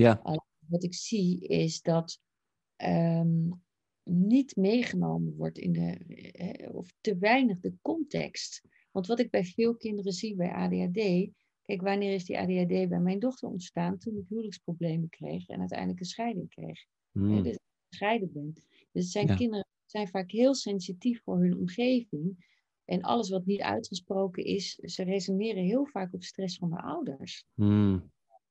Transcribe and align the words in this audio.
Ja. 0.00 0.20
Wat 0.66 0.84
ik 0.84 0.94
zie 0.94 1.40
is 1.40 1.82
dat 1.82 2.20
ehm, 2.76 3.48
niet 4.02 4.56
meegenomen 4.56 5.36
wordt 5.36 5.58
in 5.58 5.72
de, 5.72 5.90
eh, 6.32 6.74
of 6.74 6.92
te 7.00 7.18
weinig 7.18 7.60
de 7.60 7.74
context. 7.82 8.62
Want 8.90 9.06
wat 9.06 9.18
ik 9.18 9.30
bij 9.30 9.44
veel 9.44 9.76
kinderen 9.76 10.12
zie 10.12 10.34
bij 10.34 10.52
ADHD, 10.52 11.30
kijk, 11.64 11.80
wanneer 11.82 12.12
is 12.14 12.24
die 12.24 12.38
ADHD 12.38 12.88
bij 12.88 13.00
mijn 13.00 13.18
dochter 13.18 13.48
ontstaan? 13.48 13.98
Toen 13.98 14.16
ik 14.16 14.28
huwelijksproblemen 14.28 15.08
kreeg 15.08 15.48
en 15.48 15.60
uiteindelijk 15.60 16.00
een 16.00 16.06
scheiding 16.06 16.48
kreeg. 16.48 16.84
Hmm. 17.12 17.36
Hè, 17.36 17.42
dus 17.42 17.54
ik 17.54 17.60
gescheiden 17.88 18.32
ben. 18.32 18.52
Dus 18.92 19.02
het 19.02 19.10
zijn 19.12 19.26
Ja. 19.26 19.34
kinderen 19.34 19.66
zijn 19.86 20.08
vaak 20.08 20.30
heel 20.30 20.54
sensitief 20.54 21.22
voor 21.22 21.38
hun 21.38 21.56
omgeving. 21.56 22.46
En 22.84 23.02
alles 23.02 23.30
wat 23.30 23.46
niet 23.46 23.60
uitgesproken 23.60 24.44
is, 24.44 24.74
ze 24.74 25.02
resoneren 25.02 25.62
heel 25.62 25.86
vaak 25.86 26.14
op 26.14 26.22
stress 26.22 26.58
van 26.58 26.70
de 26.70 26.80
ouders. 26.80 27.44
Hmm. 27.54 28.10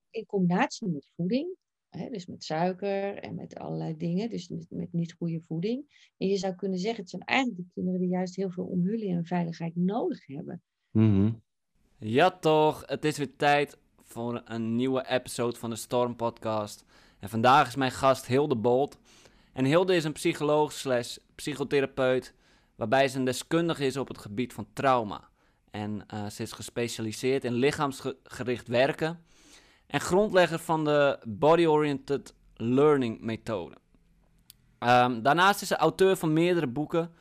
In 0.10 0.26
combinatie 0.26 0.88
met 0.88 1.10
voeding, 1.16 1.56
hè, 1.90 2.10
dus 2.10 2.26
met 2.26 2.44
suiker 2.44 3.18
en 3.18 3.36
met 3.36 3.56
allerlei 3.56 3.98
dingen, 3.98 4.30
dus 4.30 4.50
met, 4.50 4.66
met 4.70 4.94
niet 4.94 5.14
goede 5.14 5.42
voeding. 5.42 6.12
En 6.18 6.28
je 6.28 6.38
zou 6.38 6.56
kunnen 6.56 6.80
zeggen, 6.80 7.02
het 7.02 7.10
zijn 7.10 7.22
eigenlijk 7.22 7.60
de 7.60 7.72
kinderen 7.74 8.00
die 8.00 8.10
juist 8.10 8.36
heel 8.36 8.52
veel 8.52 8.66
omhulling 8.66 9.16
en 9.16 9.26
veiligheid 9.26 9.76
nodig 9.76 10.26
hebben. 10.26 10.62
Mhm. 10.92 11.32
Ja 12.00 12.32
toch, 12.32 12.84
het 12.86 13.06
is 13.06 13.18
weer 13.18 13.36
tijd 13.36 13.78
voor 14.02 14.42
een 14.46 14.76
nieuwe 14.76 15.08
episode 15.08 15.60
van 15.60 15.70
de 15.70 15.76
Storm 15.76 16.16
Podcast. 16.16 16.86
En 17.20 17.30
vandaag 17.30 17.68
is 17.68 17.76
mijn 17.76 17.92
gast 17.92 18.26
Hilde 18.26 18.56
Bolt. 18.56 18.98
En 19.54 19.66
Hilde 19.66 19.96
is 19.96 20.04
een 20.04 20.12
psycholoog 20.12 20.72
slash 20.72 21.18
psychotherapeut, 21.36 22.34
waarbij 22.76 23.08
ze 23.08 23.18
een 23.18 23.26
deskundige 23.26 23.86
is 23.86 23.98
op 23.98 24.08
het 24.08 24.18
gebied 24.18 24.54
van 24.54 24.68
trauma. 24.74 25.30
En 25.72 26.04
eh, 26.08 26.26
ze 26.26 26.42
is 26.42 26.52
gespecialiseerd 26.52 27.44
in 27.44 27.54
lichaamsgericht 27.54 28.68
werken 28.68 29.26
en 29.88 30.02
grondlegger 30.02 30.60
van 30.60 30.84
de 30.84 31.20
Body-Oriented 31.24 32.36
Learning 32.54 33.22
methode. 33.22 33.76
Ehm, 34.80 35.22
daarnaast 35.22 35.62
is 35.62 35.68
ze 35.68 35.76
auteur 35.76 36.16
van 36.16 36.34
meerdere 36.34 36.68
boeken. 36.68 37.14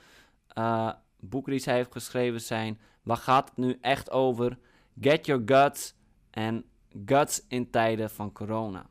Eh, 0.48 0.92
boeken 1.20 1.52
die 1.52 1.60
zij 1.60 1.74
heeft 1.74 1.92
geschreven 1.92 2.40
zijn 2.40 2.78
Waar 3.06 3.16
gaat 3.16 3.48
het 3.48 3.56
nu 3.56 3.78
echt 3.80 4.10
over? 4.10 4.58
Get 5.00 5.26
Your 5.26 5.42
Guts 5.46 5.94
en 6.30 6.64
Guts 7.04 7.44
in 7.48 7.70
tijden 7.70 8.10
van 8.10 8.32
corona. 8.32 8.86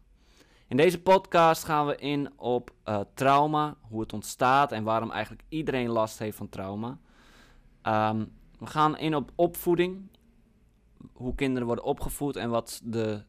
In 0.67 0.77
deze 0.77 1.01
podcast 1.01 1.63
gaan 1.63 1.85
we 1.85 1.95
in 1.95 2.39
op 2.39 2.71
eh, 2.83 2.99
trauma, 3.13 3.77
hoe 3.81 4.01
het 4.01 4.13
ontstaat 4.13 4.71
en 4.71 4.83
waarom 4.83 5.11
eigenlijk 5.11 5.43
iedereen 5.49 5.89
last 5.89 6.19
heeft 6.19 6.37
van 6.37 6.49
trauma. 6.49 6.99
Ehm, 7.81 8.25
we 8.59 8.65
gaan 8.65 8.97
in 8.97 9.15
op 9.15 9.31
opvoeding, 9.35 10.09
hoe 11.13 11.35
kinderen 11.35 11.67
worden 11.67 11.85
opgevoed 11.85 12.35
en 12.35 12.49
wat 12.49 12.81
de 12.83 13.23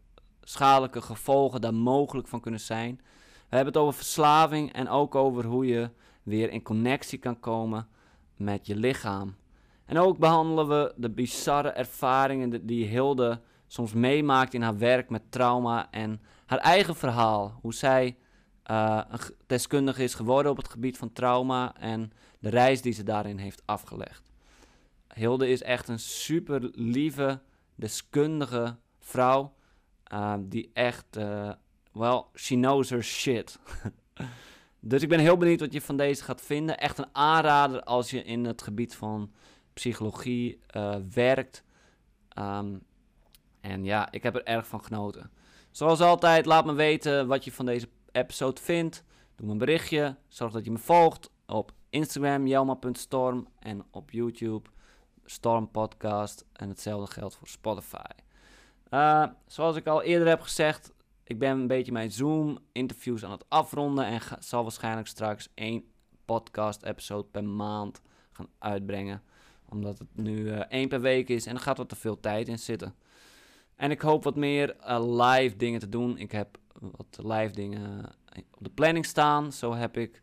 schadelijke 0.49 1.01
gevolgen 1.03 1.61
daar 1.61 1.75
mogelijk 1.75 2.29
van 2.29 2.41
kunnen 2.41 2.61
zijn. 2.61 3.01
We 3.49 3.57
hebben 3.57 3.73
het 3.75 3.83
over 3.83 3.95
verslaving 3.95 4.73
en 4.73 4.89
ook 4.89 5.15
over 5.15 5.45
hoe 5.45 5.67
je 5.67 5.91
weer 6.23 6.51
in 6.51 6.63
connectie 6.63 7.19
kan 7.19 7.41
komen 7.41 7.89
met 8.37 8.67
je 8.67 8.77
lichaam. 8.77 9.37
En 9.85 9.99
ook 9.99 10.19
behandelen 10.19 10.69
we 10.69 10.93
de 10.97 11.11
bizarre 11.11 11.69
ervaringen 11.69 12.67
die- 12.67 12.87
Hilde 12.87 13.41
soms 13.67 13.93
meemaakt 13.93 14.55
in 14.55 14.63
haar 14.63 14.79
werk 14.79 15.11
met 15.11 15.23
trauma 15.31 15.91
en 15.91 16.21
haar 16.47 16.59
eigen 16.59 16.97
verhaal. 16.97 17.59
Hoe 17.63 17.75
zij 17.75 18.17
g- 19.19 19.31
deskundige 19.47 20.03
is 20.03 20.15
geworden 20.15 20.51
op 20.51 20.57
het 20.57 20.69
gebied 20.69 20.99
van 20.99 21.13
trauma 21.13 21.77
en 21.77 22.13
de 22.39 22.49
reis 22.49 22.83
die 22.83 22.93
ze 22.93 23.03
daarin 23.03 23.39
heeft 23.39 23.63
afgelegd. 23.65 24.31
Hilde 25.15 25.49
is 25.49 25.63
echt 25.63 25.89
een 25.89 25.99
super 25.99 26.71
lieve, 26.73 27.41
deskundige 27.75 28.77
vrouw 28.99 29.55
eh, 30.07 30.35
die 30.41 30.71
echt, 30.73 31.17
eh 31.17 31.51
well, 31.93 32.25
she 32.35 32.55
knows 32.55 32.91
her 32.91 33.03
shit. 33.03 33.59
dus 34.81 35.03
ik 35.03 35.09
ben 35.09 35.19
heel 35.19 35.37
benieuwd 35.37 35.61
wat 35.61 35.73
je 35.73 35.81
van 35.81 35.97
deze 35.97 36.25
gaat 36.25 36.41
vinden. 36.41 36.79
Echt 36.79 36.99
een 36.99 37.09
aanrader 37.13 37.83
als 37.83 38.11
je 38.11 38.23
in 38.23 38.45
het 38.45 38.63
gebied 38.63 38.95
van 38.95 39.33
psychologie 39.73 40.61
eh, 40.67 40.97
werkt. 41.13 41.65
Ehm, 42.29 42.77
en 43.61 43.85
ja, 43.85 44.13
ik 44.13 44.23
heb 44.23 44.35
er 44.35 44.45
erg 44.45 44.67
van 44.67 44.85
genoten. 44.85 45.31
Zoals 45.71 46.01
altijd, 46.01 46.47
laat 46.47 46.65
me 46.65 46.73
weten 46.73 47.27
wat 47.27 47.45
je 47.45 47.53
van 47.53 47.67
deze 47.67 47.89
episode 48.13 48.61
vindt. 48.61 49.05
Doe 49.35 49.47
me 49.47 49.53
een 49.53 49.59
berichtje. 49.59 50.17
Zorg 50.29 50.53
dat 50.53 50.65
je 50.65 50.71
me 50.71 50.79
volgt 50.79 51.31
op 51.47 51.73
Instagram, 51.91 52.47
jelma.storm. 52.47 53.49
En 53.59 53.85
op 53.91 54.11
YouTube, 54.11 54.71
Storm 55.25 55.71
Podcast. 55.71 56.45
En 56.53 56.69
hetzelfde 56.69 57.13
geldt 57.13 57.35
voor 57.35 57.49
Spotify. 57.49 58.26
Eh, 58.89 59.27
zoals 59.47 59.77
ik 59.77 59.87
al 59.87 60.03
eerder 60.03 60.29
heb 60.29 60.41
gezegd, 60.41 60.93
ik 61.25 61.39
ben 61.39 61.51
een 61.51 61.67
beetje 61.67 61.93
mijn 61.93 62.11
Zoom-interviews 62.11 63.25
aan 63.25 63.31
het 63.31 63.45
afronden. 63.49 64.05
En 64.05 64.21
zal 64.39 64.63
waarschijnlijk 64.63 65.07
straks 65.07 65.49
één 65.55 65.85
podcast-episode 66.25 67.29
per 67.29 67.45
maand 67.45 68.03
gaan 68.33 68.49
uitbrengen 68.59 69.23
omdat 69.69 69.99
het 69.99 70.09
nu 70.13 70.51
eh, 70.51 70.59
één 70.69 70.89
per 70.89 71.01
week 71.01 71.29
is 71.29 71.47
en 71.47 71.55
er 71.55 71.61
gaat 71.61 71.77
wat 71.77 71.89
te 71.89 71.97
veel 71.97 72.21
tijd 72.21 72.49
in 72.49 72.59
zitten. 72.59 72.95
En 73.77 73.91
ik 73.91 74.01
hoop 74.01 74.25
wat 74.25 74.37
meer 74.37 74.77
eh, 74.77 75.17
live 75.27 75.57
dingen 75.57 75.81
te 75.81 75.89
doen. 75.89 76.19
Ik 76.19 76.33
heb 76.33 76.59
wat 76.81 77.19
live 77.23 77.53
dingen 77.53 78.05
op 78.51 78.65
de 78.65 78.71
planning 78.71 79.05
staan. 79.05 79.53
Zo 79.53 79.75
heb 79.75 79.97
ik 79.97 80.23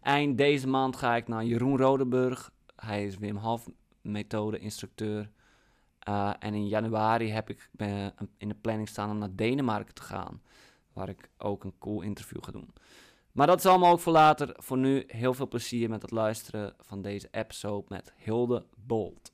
eind 0.00 0.38
deze 0.38 0.68
maand 0.68 0.96
ga 0.96 1.16
ik 1.16 1.28
naar 1.28 1.44
Jeroen 1.44 1.76
Rodenburg. 1.76 2.52
Hij 2.76 3.06
is 3.06 3.18
Wim 3.18 3.36
Hof 3.36 3.68
methode 4.00 4.58
instructeur. 4.58 5.30
Eh, 6.04 6.30
en 6.38 6.54
in 6.54 6.68
januari 6.68 7.30
heb 7.30 7.50
ik 7.50 7.70
in 8.38 8.48
de 8.48 8.54
planning 8.60 8.88
staan 8.88 9.10
om 9.10 9.18
naar 9.18 9.34
Denemarken 9.34 9.94
te 9.94 10.02
gaan. 10.02 10.42
Waar 10.92 11.08
ik 11.08 11.30
ook 11.38 11.64
een 11.64 11.78
cool 11.78 12.00
interview 12.00 12.44
ga 12.44 12.52
doen. 12.52 12.74
Maar 13.32 13.46
dat 13.46 13.58
is 13.58 13.66
allemaal 13.66 13.92
ook 13.92 14.00
voor 14.00 14.12
later. 14.12 14.54
Voor 14.56 14.78
nu 14.78 15.04
heel 15.06 15.34
veel 15.34 15.48
plezier 15.48 15.88
met 15.88 16.02
het 16.02 16.10
luisteren 16.10 16.74
van 16.80 17.02
deze 17.02 17.28
episode 17.30 17.86
met 17.88 18.12
Hilde 18.16 18.66
Bolt. 18.76 19.33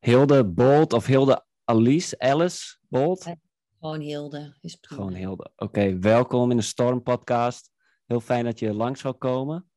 Hilde 0.00 0.44
Bolt 0.44 0.92
of 0.92 1.06
Hilde 1.06 1.44
Alice, 1.64 2.18
Alice 2.18 2.76
Bolt? 2.88 3.24
Ja. 3.24 3.36
Gewoon 3.78 4.00
Hilde. 4.00 4.56
Is 4.60 4.76
prima. 4.76 5.00
Gewoon 5.02 5.14
Hilde. 5.14 5.50
Oké, 5.56 5.98
welkom 5.98 6.50
in 6.50 6.56
de 6.56 6.62
Storm 6.62 7.02
Podcast. 7.02 7.70
Heel 8.06 8.20
fijn 8.20 8.44
dat 8.44 8.58
je 8.58 8.74
langs 8.74 9.00
zou 9.00 9.14
komen. 9.14 9.70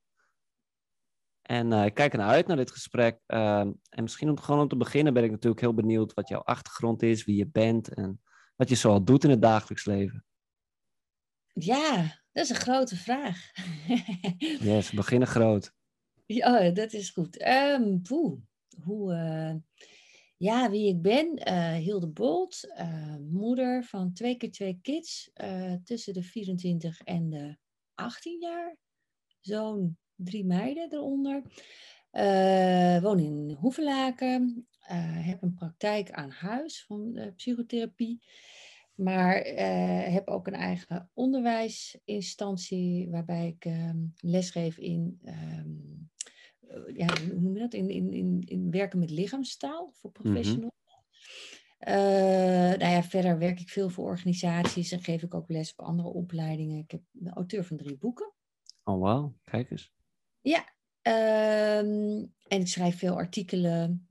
En 1.42 1.74
eh, 1.74 1.86
ik 1.86 1.94
kijk 1.94 2.12
ernaar 2.12 2.30
uit 2.30 2.48
naar 2.48 2.58
dit 2.58 2.72
gesprek. 2.72 3.20
Ehm, 3.26 3.72
en 3.90 4.04
misschien 4.04 4.30
om, 4.30 4.40
gewoon 4.40 4.62
om 4.62 4.68
te 4.68 4.76
beginnen 4.76 5.14
ben 5.14 5.24
ik 5.24 5.32
natuurlijk 5.32 5.62
heel 5.62 5.74
benieuwd 5.74 6.14
wat 6.14 6.28
jouw 6.28 6.42
achtergrond 6.42 7.02
is, 7.02 7.26
wie 7.26 7.36
je 7.36 7.48
bent 7.48 7.94
en 7.94 8.22
wat 8.56 8.70
je 8.70 8.76
zoal 8.76 9.04
doet 9.04 9.24
in 9.24 9.30
het 9.30 9.42
dagelijks 9.42 9.86
leven. 9.86 10.26
Ja, 11.54 12.22
dat 12.32 12.44
is 12.44 12.50
een 12.50 12.56
grote 12.56 12.96
vraag. 12.96 13.52
Yes, 14.70 14.90
we 14.90 14.96
beginnen 14.96 15.28
groot. 15.28 15.74
Ja, 16.26 16.70
dat 16.70 16.94
is 16.94 17.10
goed. 17.10 17.38
Ehm, 17.38 18.02
poeh, 18.02 18.40
hoe, 18.84 19.14
eh, 19.14 19.56
ja, 20.44 20.70
wie 20.70 20.88
ik 20.88 21.02
ben, 21.02 21.36
eh, 21.36 21.74
Hilde 21.74 22.08
Bolt, 22.08 22.74
eh, 22.74 23.16
moeder 23.30 23.84
van 23.84 24.14
twee 24.14 24.36
keer 24.38 24.52
twee 24.52 24.80
kids 24.81 25.30
eh, 25.34 25.74
tussen 25.84 26.13
de 26.13 26.24
24 26.24 27.01
en 27.01 27.30
de 27.30 27.57
18 27.95 28.40
jaar. 28.40 28.78
Zo'n 29.40 29.98
drie 30.16 30.45
meiden 30.45 30.94
eronder. 30.94 31.42
Woon 33.01 33.19
in 33.19 33.57
Hoevelaken. 33.60 34.68
heb 35.24 35.42
een 35.42 35.54
praktijk 35.54 36.12
aan 36.12 36.30
huis 36.30 36.86
van 36.86 37.34
psychotherapie. 37.36 38.24
Maar 38.95 39.36
heb 40.12 40.28
ook 40.28 40.48
een 40.48 40.54
eigen 40.54 41.10
onderwijsinstantie 41.13 43.10
waarbij 43.10 43.48
ik 43.48 43.66
ehm, 43.66 43.98
lesgeef 44.19 44.78
in, 44.78 45.19
ehm, 45.24 45.40
eh, 45.40 45.66
ja, 46.94 47.08
hoe 47.31 47.40
noem 47.40 47.54
je 47.54 47.60
dat? 47.60 47.74
In, 47.74 47.90
in, 47.90 48.14
in, 48.14 48.42
in 48.46 48.72
werken 48.72 49.00
met 49.00 49.10
lichaamstaal 49.10 49.92
voor 49.94 50.12
professionals. 50.12 50.72
Eh, 51.78 51.96
nou 52.80 52.92
ja, 52.92 53.04
verder 53.04 53.38
werk 53.38 53.60
ik 53.60 53.70
veel 53.70 53.90
voor 53.90 54.06
organisaties 54.06 54.92
en 54.92 55.04
geef 55.04 55.24
ik 55.24 55.34
ook 55.34 55.50
les 55.50 55.72
op 55.75 55.86
andere 55.86 56.08
opleidingen. 56.08 56.78
Ik 56.78 56.92
heb 56.92 57.02
de 57.12 57.30
auteur 57.30 57.64
van 57.64 57.78
drie 57.78 57.98
boeken. 57.98 58.34
Oh, 58.84 59.00
wauw. 59.02 59.36
Kijk 59.44 59.72
eens. 59.72 59.92
Ja, 60.42 60.74
ehm, 61.02 62.25
en 62.48 62.60
ik 62.60 62.68
schrijf 62.68 62.98
veel 62.98 63.16
artikelen, 63.16 64.08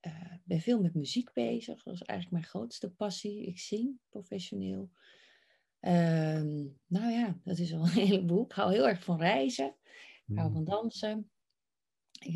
eh, 0.00 0.32
ben 0.44 0.60
veel 0.60 0.80
met 0.80 0.94
muziek 0.94 1.32
bezig. 1.32 1.82
Dat 1.82 1.94
is 1.94 2.02
eigenlijk 2.02 2.30
mijn 2.30 2.50
grootste 2.52 2.90
passie. 2.90 3.46
Ik 3.46 3.58
zing 3.58 3.98
professioneel. 4.08 4.90
Ehm, 5.80 6.64
nou 6.86 7.10
ja, 7.12 7.40
dat 7.44 7.58
is 7.58 7.72
al 7.72 7.82
een 7.86 7.88
heleboel. 7.88 8.44
Ik 8.44 8.52
hou 8.52 8.72
heel 8.72 8.88
erg 8.88 9.04
van 9.04 9.18
reizen. 9.18 9.74
Ik 10.26 10.36
hou 10.36 10.48
Mm. 10.48 10.54
van 10.54 10.64
dansen. 10.64 11.30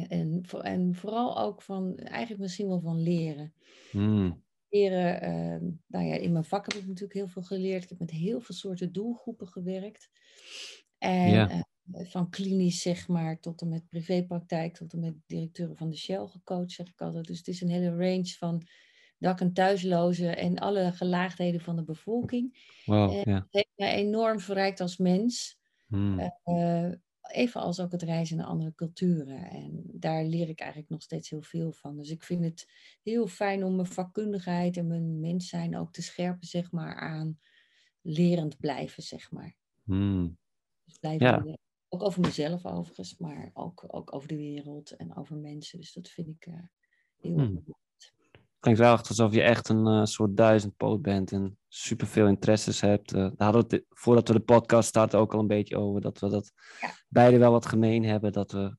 En, 0.09 0.43
en 0.62 0.94
vooral 0.94 1.38
ook 1.38 1.62
van, 1.62 1.97
eigenlijk 1.97 2.41
misschien 2.41 2.69
wel 2.69 2.81
van 2.81 3.03
leren. 3.03 3.55
Mm. 3.93 4.43
Leren, 4.69 5.21
ehm, 5.21 5.71
nou 5.87 6.05
ja, 6.05 6.15
in 6.15 6.32
mijn 6.32 6.44
vak 6.44 6.73
heb 6.73 6.82
ik 6.82 6.87
natuurlijk 6.87 7.15
heel 7.15 7.29
veel 7.29 7.43
geleerd. 7.43 7.82
Ik 7.82 7.88
heb 7.88 7.99
met 7.99 8.11
heel 8.11 8.41
veel 8.41 8.55
soorten 8.55 8.93
doelgroepen 8.93 9.49
gewerkt. 9.49 10.11
En 10.99 11.49
eh, 11.49 11.61
van 11.93 12.31
klinisch, 12.31 12.82
zeg 12.82 13.09
maar, 13.09 13.41
tot 13.41 13.61
en 13.61 13.69
met 13.69 13.88
privépraktijk, 13.88 14.75
tot 14.75 14.93
en 14.93 15.00
met 15.00 15.15
directeuren 15.27 15.77
van 15.77 15.91
de 15.91 15.97
Shell 15.97 16.26
gecoacht, 16.26 16.71
zeg 16.71 16.88
ik 16.88 17.00
altijd. 17.00 17.26
Dus 17.26 17.38
het 17.38 17.49
is 17.49 17.61
een 17.61 17.69
hele 17.69 17.91
range 17.91 18.35
van 18.38 18.67
dak- 19.19 19.41
en 19.41 19.53
thuislozen 19.53 20.37
en 20.37 20.59
alle 20.59 20.93
gelaagdheden 20.93 21.61
van 21.61 21.76
de 21.76 21.85
bevolking. 21.85 22.59
Wow, 22.85 23.11
Eh. 23.12 23.35
Het 23.35 23.47
heeft 23.50 23.73
mij 23.76 23.94
enorm 23.94 24.41
verrijkt 24.41 24.81
als 24.81 24.97
mens. 24.97 25.59
Mm. 25.87 26.33
Eh, 27.20 27.43
evenals 27.43 27.81
ook 27.81 27.93
het 27.93 28.02
reizen 28.02 28.37
naar 28.37 28.46
andere 28.46 28.75
culturen. 28.75 29.50
En 29.50 29.82
daar 29.93 30.25
leer 30.25 30.49
ik 30.49 30.61
eigenlijk 30.61 30.90
nog 30.90 31.02
steeds 31.02 31.31
heel 31.31 31.43
veel 31.43 31.72
van. 31.72 31.96
Dus 31.96 32.11
ik 32.11 32.22
vind 32.22 32.44
het 32.44 32.69
heel 33.02 33.26
fijn 33.26 33.64
om 33.64 33.75
mijn 33.75 33.88
vakkundigheid 33.88 34.76
en 34.76 34.87
mijn 34.87 35.20
mens 35.20 35.49
zijn 35.49 35.76
ook 35.76 35.93
te 35.93 36.02
scherpen, 36.02 36.46
zeg 36.46 36.72
maar, 36.72 36.94
aan 36.94 37.40
lerend 38.00 38.58
blijven, 38.58 39.02
zeg 39.02 39.31
maar. 39.31 39.56
Mm. 39.82 40.38
Dus 40.84 40.99
blijven 40.99 41.26
Ja. 41.26 41.56
Ook 41.93 42.02
over 42.02 42.20
mezelf 42.20 42.67
overigens, 42.67 43.17
maar 43.17 43.50
ook, 43.52 43.84
ook 43.87 44.14
over 44.14 44.28
de 44.28 44.37
wereld 44.37 44.90
en 44.90 45.16
over 45.16 45.37
mensen. 45.37 45.78
Dus 45.81 45.93
dat 45.93 46.08
vind 46.08 46.28
ik 46.28 46.46
eh, 46.46 46.62
heel 47.16 47.34
Hmm. 47.34 47.64
Klinkt 48.61 48.81
wel 48.81 48.93
echt 48.93 49.09
alsof 49.09 49.35
je 49.35 49.43
echt 49.43 49.69
een 49.69 49.87
eh, 49.87 50.05
soort 50.05 50.37
duizendpoot 50.37 51.03
bent 51.03 51.33
en 51.33 51.59
superveel 51.69 52.27
interesses 52.27 52.81
hebt. 52.81 53.12
Eh, 53.12 53.21
daar 53.21 53.33
hadden 53.53 53.69
we 53.69 53.77
het, 53.77 53.85
voordat 53.89 54.29
we 54.29 54.35
de 54.35 54.41
podcast 54.41 54.89
starten 54.89 55.19
ook 55.19 55.35
al 55.35 55.41
een 55.41 55.47
beetje 55.47 55.77
over. 55.77 56.01
Dat 56.01 56.19
we 56.19 56.29
dat 56.29 56.53
Ja. 56.81 56.91
beide 57.09 57.39
wel 57.39 57.53
wat 57.53 57.67
gemeen 57.67 58.05
hebben. 58.05 58.33
Dat 58.33 58.53
we 58.53 58.77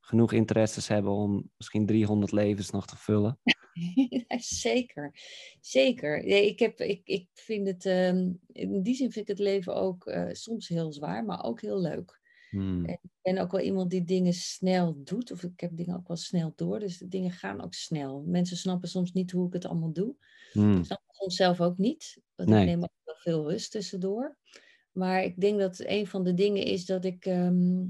genoeg 0.00 0.32
interesses 0.32 0.88
hebben 0.88 1.12
om 1.12 1.50
misschien 1.56 1.86
300 1.86 2.32
levens 2.32 2.70
nog 2.70 2.86
te 2.86 2.96
vullen. 2.96 3.38
Ja, 4.28 4.38
zeker, 4.38 5.14
zeker. 5.60 6.18
Ik, 6.24 6.58
heb, 6.58 6.80
ik, 6.80 7.00
ik 7.04 7.28
vind 7.34 7.66
het, 7.66 7.86
ehm, 7.86 8.32
in 8.46 8.82
die 8.82 8.94
zin 8.94 9.12
vind 9.12 9.28
ik 9.28 9.36
het 9.36 9.46
leven 9.46 9.74
ook 9.74 10.06
eh, 10.06 10.28
soms 10.32 10.68
heel 10.68 10.92
zwaar, 10.92 11.24
maar 11.24 11.44
ook 11.44 11.60
heel 11.60 11.80
leuk. 11.80 12.20
Hmm. 12.52 12.86
Ik 12.86 12.98
ben 13.22 13.38
ook 13.38 13.50
wel 13.50 13.60
iemand 13.60 13.90
die 13.90 14.04
dingen 14.04 14.32
snel 14.32 15.04
doet, 15.04 15.32
of 15.32 15.42
ik 15.42 15.60
heb 15.60 15.76
dingen 15.76 15.96
ook 15.96 16.08
wel 16.08 16.16
snel 16.16 16.52
door, 16.56 16.78
dus 16.78 16.98
de 16.98 17.08
dingen 17.08 17.30
gaan 17.30 17.60
ook 17.60 17.74
snel. 17.74 18.22
Mensen 18.26 18.56
snappen 18.56 18.88
soms 18.88 19.12
niet 19.12 19.30
hoe 19.30 19.46
ik 19.46 19.52
het 19.52 19.66
allemaal 19.66 19.92
doe. 19.92 20.14
Hmm. 20.52 20.76
Ik 20.76 20.84
snap 20.84 21.02
het 21.06 21.16
soms 21.16 21.36
zelf 21.36 21.60
ook 21.60 21.78
niet, 21.78 22.20
want 22.34 22.48
Nee. 22.48 22.60
ik 22.60 22.66
neem 22.66 22.82
ook 22.82 22.90
wel 23.04 23.14
veel 23.14 23.50
rust 23.50 23.70
tussendoor. 23.70 24.36
Maar 24.92 25.24
ik 25.24 25.40
denk 25.40 25.58
dat 25.58 25.80
een 25.80 26.06
van 26.06 26.24
de 26.24 26.34
dingen 26.34 26.64
is 26.64 26.86
dat 26.86 27.04
ik 27.04 27.24
ehm, 27.24 27.84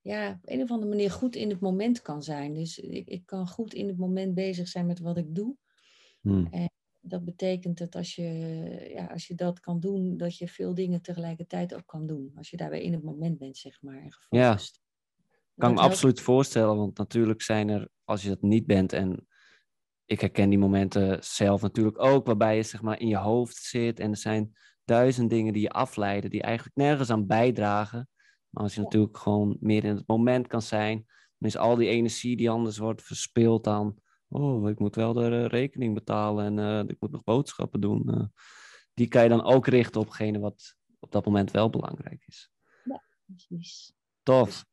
ja, 0.00 0.30
op 0.30 0.50
een 0.50 0.62
of 0.62 0.70
andere 0.70 0.90
manier 0.90 1.10
goed 1.10 1.36
in 1.36 1.50
het 1.50 1.60
moment 1.60 2.02
kan 2.02 2.22
zijn. 2.22 2.54
Dus 2.54 2.78
ik, 2.78 3.08
ik 3.08 3.26
kan 3.26 3.48
goed 3.48 3.74
in 3.74 3.86
het 3.86 3.96
moment 3.96 4.34
bezig 4.34 4.68
zijn 4.68 4.86
met 4.86 4.98
wat 5.00 5.16
ik 5.16 5.34
doe. 5.34 5.56
Hmm. 6.20 6.48
Dat 7.08 7.24
betekent 7.24 7.78
dat 7.78 7.94
als 7.94 8.14
je, 8.14 8.22
ja, 8.94 9.06
als 9.06 9.26
je 9.26 9.34
dat 9.34 9.60
kan 9.60 9.80
doen, 9.80 10.16
dat 10.16 10.36
je 10.38 10.48
veel 10.48 10.74
dingen 10.74 11.02
tegelijkertijd 11.02 11.74
ook 11.74 11.86
kan 11.86 12.06
doen. 12.06 12.32
Als 12.36 12.50
je 12.50 12.56
daarbij 12.56 12.82
in 12.82 12.92
het 12.92 13.02
moment 13.02 13.38
bent, 13.38 13.56
zeg 13.56 13.82
maar, 13.82 13.96
en 13.96 14.12
Ja. 14.28 14.50
gefocust. 14.50 14.80
Kan 15.56 15.74
Dat 15.74 15.78
me 15.84 15.88
absoluut 15.90 16.20
voorstellen, 16.20 16.76
want 16.76 16.98
natuurlijk 16.98 17.42
zijn 17.42 17.68
er, 17.68 17.88
als 18.04 18.22
je 18.22 18.28
dat 18.28 18.42
niet 18.42 18.66
bent, 18.66 18.92
en 18.92 19.26
ik 20.04 20.20
herken 20.20 20.48
die 20.48 20.58
momenten 20.58 21.24
zelf 21.24 21.62
natuurlijk 21.62 22.02
ook, 22.02 22.26
waarbij 22.26 22.56
je 22.56 22.62
zeg 22.62 22.82
maar 22.82 23.00
in 23.00 23.08
je 23.08 23.16
hoofd 23.16 23.56
zit 23.56 24.00
en 24.00 24.10
er 24.10 24.16
zijn 24.16 24.52
duizend 24.84 25.30
dingen 25.30 25.52
die 25.52 25.62
je 25.62 25.70
afleiden, 25.70 26.30
die 26.30 26.42
eigenlijk 26.42 26.76
nergens 26.76 27.10
aan 27.10 27.26
bijdragen. 27.26 28.08
Maar 28.50 28.62
als 28.62 28.74
je 28.74 28.78
Ja. 28.80 28.84
natuurlijk 28.84 29.18
gewoon 29.18 29.56
meer 29.60 29.84
in 29.84 29.96
het 29.96 30.06
moment 30.06 30.46
kan 30.46 30.62
zijn, 30.62 31.04
dan 31.38 31.48
is 31.48 31.56
al 31.56 31.76
die 31.76 31.88
energie 31.88 32.36
die 32.36 32.50
anders 32.50 32.78
wordt 32.78 33.02
verspild 33.02 33.64
dan, 33.64 33.98
oh, 34.28 34.68
ik 34.68 34.78
moet 34.78 34.94
wel 34.94 35.12
de 35.12 35.24
eh, 35.30 35.46
rekening 35.46 35.94
betalen 35.94 36.44
en 36.44 36.58
eh, 36.58 36.88
ik 36.88 36.96
moet 37.00 37.10
nog 37.10 37.24
boodschappen 37.24 37.80
doen. 37.80 38.08
eh. 38.08 38.24
die 38.94 39.08
kan 39.08 39.22
je 39.22 39.28
dan 39.28 39.44
ook 39.44 39.66
richten 39.66 40.00
op 40.00 40.06
hetgene 40.06 40.38
wat 40.38 40.76
op 40.98 41.12
dat 41.12 41.24
moment 41.24 41.50
wel 41.50 41.70
belangrijk 41.70 42.24
is. 42.26 42.50
Precies. 43.26 43.92
Tof. 44.22 44.64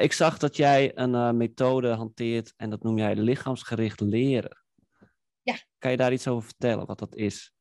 Ik 0.00 0.12
zag 0.12 0.38
dat 0.38 0.56
jij 0.56 0.98
een 0.98 1.36
methode 1.36 1.88
hanteert 1.88 2.52
en 2.56 2.70
dat 2.70 2.82
noem 2.82 2.98
jij 2.98 3.16
lichaamsgericht 3.16 4.00
leren. 4.00 4.64
Ja. 5.42 5.54
Kan 5.78 5.90
je 5.90 5.96
daar 5.96 6.12
iets 6.12 6.26
over 6.28 6.42
vertellen, 6.48 6.86
wat 6.86 6.98
dat 6.98 7.14
is? 7.14 7.52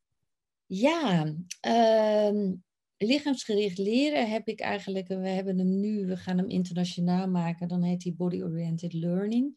Ja, 0.66 1.34
ehm, 1.60 2.54
lichaamsgericht 2.98 3.78
leren 3.78 4.30
heb 4.30 4.48
ik 4.48 4.60
eigenlijk, 4.60 5.08
we 5.08 5.28
hebben 5.30 5.58
hem 5.58 5.80
nu, 5.80 6.06
we 6.06 6.18
gaan 6.18 6.38
hem 6.38 6.50
internationaal 6.50 7.28
maken, 7.28 7.68
dan 7.68 7.84
heet 7.84 8.04
hij 8.04 8.14
Body 8.18 8.42
Oriented 8.42 8.94
Learning. 8.94 9.54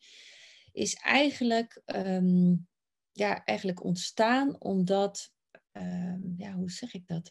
Is 0.75 0.95
eigenlijk, 0.95 1.83
ehm, 1.85 2.55
ja, 3.13 3.45
eigenlijk 3.45 3.85
ontstaan 3.85 4.61
omdat, 4.61 5.33
ehm, 5.73 6.21
ja, 6.37 6.53
hoe 6.53 6.71
zeg 6.71 6.95
ik 6.95 7.07
dat? 7.07 7.31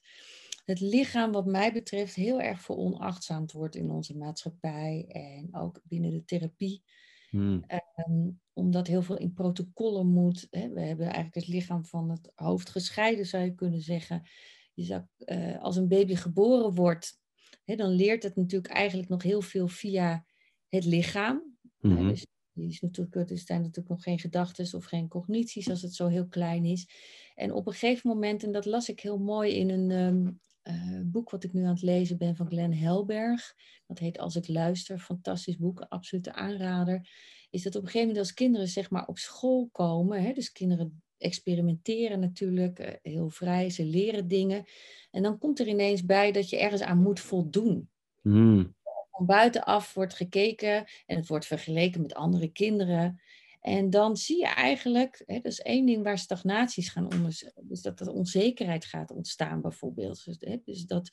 Het 0.66 0.80
lichaam, 0.80 1.31
wat 1.31 1.45
mij 1.45 1.74
betreft, 1.74 2.16
heel 2.16 2.42
erg 2.42 2.62
veronachtzaamd 2.62 3.51
wordt 3.51 3.75
in 3.75 3.90
onze 3.90 4.18
maatschappij 4.18 5.06
en 5.07 5.56
ook 5.56 5.81
binnen 5.84 6.12
de 6.12 6.25
therapie. 6.25 6.84
Hmm. 7.30 7.63
Ehm, 7.68 8.30
omdat 8.54 8.88
heel 8.88 9.01
veel 9.01 9.18
in 9.18 9.34
protocollen 9.34 10.07
moet. 10.07 10.48
Hè. 10.50 10.69
We 10.69 10.81
hebben 10.81 11.06
eigenlijk 11.06 11.36
het 11.36 11.48
lichaam 11.48 11.86
van 11.86 12.10
het 12.10 12.31
hoofd 12.36 12.69
gescheiden, 12.69 13.25
zou 13.25 13.44
je 13.44 13.56
kunnen 13.56 13.81
zeggen. 13.81 14.30
Je 14.74 14.84
zou, 14.84 15.04
eh, 15.18 15.62
als 15.62 15.75
een 15.75 15.88
baby 15.88 16.16
geboren 16.16 16.74
wordt, 16.75 17.19
hè, 17.63 17.75
dan 17.75 17.89
leert 17.89 18.24
het 18.24 18.36
natuurlijk 18.36 18.74
eigenlijk 18.74 19.10
nog 19.10 19.24
heel 19.24 19.42
veel 19.42 19.68
via 19.68 20.25
het 20.68 20.86
lichaam. 20.86 21.57
Hè, 21.80 21.88
Mhm. 21.89 22.07
dus 22.07 22.25
die 22.53 22.69
is 22.69 22.81
natuurlijk, 22.81 23.29
er 23.29 23.38
zijn 23.38 23.61
natuurlijk 23.61 23.89
nog 23.89 24.03
geen 24.03 24.19
gedachten 24.19 24.77
of 24.77 24.85
geen 24.85 25.07
cognities 25.07 25.69
als 25.69 25.81
het 25.81 25.95
zo 25.95 26.07
heel 26.07 26.27
klein 26.27 26.65
is. 26.65 26.88
En 27.35 27.53
op 27.53 27.67
een 27.67 27.73
gegeven 27.73 28.09
moment, 28.09 28.44
en 28.44 28.51
dat 28.51 28.65
las 28.65 28.89
ik 28.89 29.00
heel 29.00 29.17
mooi 29.17 29.55
in 29.55 29.69
een 29.69 29.91
ehm, 29.91 30.31
eh, 30.61 31.00
boek 31.03 31.29
wat 31.29 31.44
ik 31.44 31.53
nu 31.53 31.63
aan 31.63 31.73
het 31.73 31.81
lezen 31.81 32.17
ben 32.17 32.35
van 32.35 32.47
Glenn 32.47 32.73
Helberg. 32.73 33.55
Dat 33.88 34.00
heet 34.00 34.19
Als 34.19 34.35
ik 34.35 34.47
luister, 34.47 35.00
fantastisch 35.00 35.57
boek, 35.57 35.79
absolute 35.89 36.33
aanrader. 36.33 37.09
Is 37.50 37.63
dat 37.63 37.75
op 37.75 37.81
een 37.81 37.88
gegeven 37.88 38.07
moment 38.07 38.25
als 38.25 38.33
kinderen 38.33 38.67
zeg 38.67 38.89
maar 38.89 39.07
op 39.07 39.17
school 39.17 39.69
komen, 39.71 40.23
hè, 40.23 40.33
dus 40.33 40.51
kinderen 40.51 41.03
experimenteren 41.17 42.19
natuurlijk, 42.19 42.79
eh, 42.79 42.94
heel 43.01 43.29
vrij, 43.29 43.69
ze 43.69 43.85
leren 43.85 44.27
dingen. 44.27 44.65
En 45.11 45.23
dan 45.23 45.38
komt 45.38 45.59
er 45.59 45.67
ineens 45.67 46.05
bij 46.05 46.31
dat 46.31 46.50
je 46.50 46.57
ergens 46.60 46.81
aan 46.81 47.01
moet 47.01 47.19
voldoen 47.19 47.89
Hmm. 48.24 48.75
Van 49.13 49.25
buitenaf 49.25 49.93
wordt 49.93 50.13
gekeken 50.13 50.86
en 51.05 51.15
het 51.15 51.27
wordt 51.27 51.46
vergeleken 51.46 52.01
met 52.01 52.13
andere 52.13 52.51
kinderen. 52.51 53.22
En 53.62 53.89
dan 53.89 54.17
zie 54.17 54.38
je 54.38 54.48
eigenlijk, 54.48 55.24
hè, 55.25 55.36
dat 55.36 55.51
is 55.51 55.62
één 55.62 55.86
ding 55.86 56.03
waar 56.03 56.17
stagnaties 56.17 56.89
gaan 56.89 57.13
onder, 57.13 57.51
dus 57.62 57.82
dat 57.82 58.00
er 58.00 58.12
onzekerheid 58.12 58.86
gaat 58.86 59.12
ontstaan 59.12 59.62
bijvoorbeeld. 59.62 60.25
Dus, 60.25 60.38
hè, 60.39 60.58
dus 60.63 60.86
dat, 60.86 61.10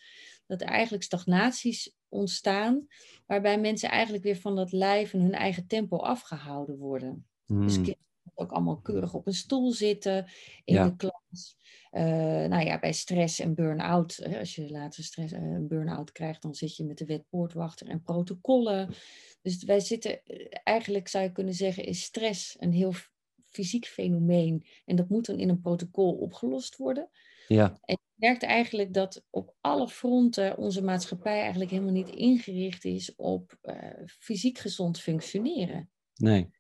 dat 0.47 0.61
er 0.61 0.67
eigenlijk 0.67 1.03
stagnaties 1.03 1.95
ontstaan, 2.09 2.87
waarbij 3.27 3.61
mensen 3.61 3.89
eigenlijk 3.89 4.25
weer 4.25 4.37
van 4.37 4.57
dat 4.57 4.73
lijf 4.73 5.13
en 5.13 5.21
hun 5.21 5.35
eigen 5.35 5.67
tempo 5.67 5.97
afgehouden 5.97 6.77
worden. 6.77 7.27
Dus 7.47 7.75
Hmm. 7.75 7.85
kinderen 7.85 8.10
ook 8.41 8.53
allemaal 8.53 8.81
keurig 8.81 9.15
op 9.15 9.27
een 9.27 9.33
stoel 9.33 9.73
zitten 9.73 10.27
in 10.65 10.75
Ja. 10.75 10.85
de 10.85 10.97
klas. 10.97 11.59
Eh, 11.91 12.03
nou 12.49 12.65
ja, 12.65 12.79
bij 12.79 12.93
stress 12.93 13.39
en 13.41 13.55
burn-out, 13.55 14.17
hè, 14.17 14.39
als 14.39 14.55
je 14.55 14.71
later 14.71 15.05
stress, 15.05 15.33
eh, 15.33 15.43
een 15.43 15.69
burn-out 15.69 16.13
krijgt, 16.13 16.43
dan 16.43 16.55
zit 16.55 16.77
je 16.77 16.85
met 16.85 16.99
de 16.99 17.05
wet 17.05 17.29
poortwachter 17.29 17.89
en 17.89 18.03
protocollen. 18.03 18.95
Dus 19.43 19.65
wij 19.65 19.81
zitten, 19.81 20.25
eh, 20.25 20.47
eigenlijk 20.65 21.09
zou 21.09 21.25
je 21.25 21.33
kunnen 21.33 21.55
zeggen, 21.55 21.85
is 21.85 22.03
stress 22.03 22.57
een 22.59 22.73
heel 22.73 22.93
fysiek 23.49 23.87
fenomeen. 23.87 24.67
En 24.85 24.97
dat 24.97 25.09
moet 25.09 25.27
dan 25.27 25.39
in 25.39 25.49
een 25.49 25.61
protocol 25.61 26.13
opgelost 26.13 26.77
worden. 26.77 27.09
Ja. 27.49 27.79
En 27.85 27.99
je 28.03 28.27
merkt 28.27 28.43
eigenlijk 28.43 28.95
dat 28.95 29.25
op 29.31 29.55
alle 29.61 29.89
fronten 29.89 30.57
onze 30.57 30.83
maatschappij 30.83 31.41
eigenlijk 31.41 31.71
helemaal 31.71 31.93
niet 31.93 32.09
ingericht 32.11 32.85
is 32.85 33.15
op 33.17 33.57
eh, 33.61 33.77
fysiek 34.07 34.59
gezond 34.59 35.01
functioneren. 35.01 35.91
Nee. 36.15 36.51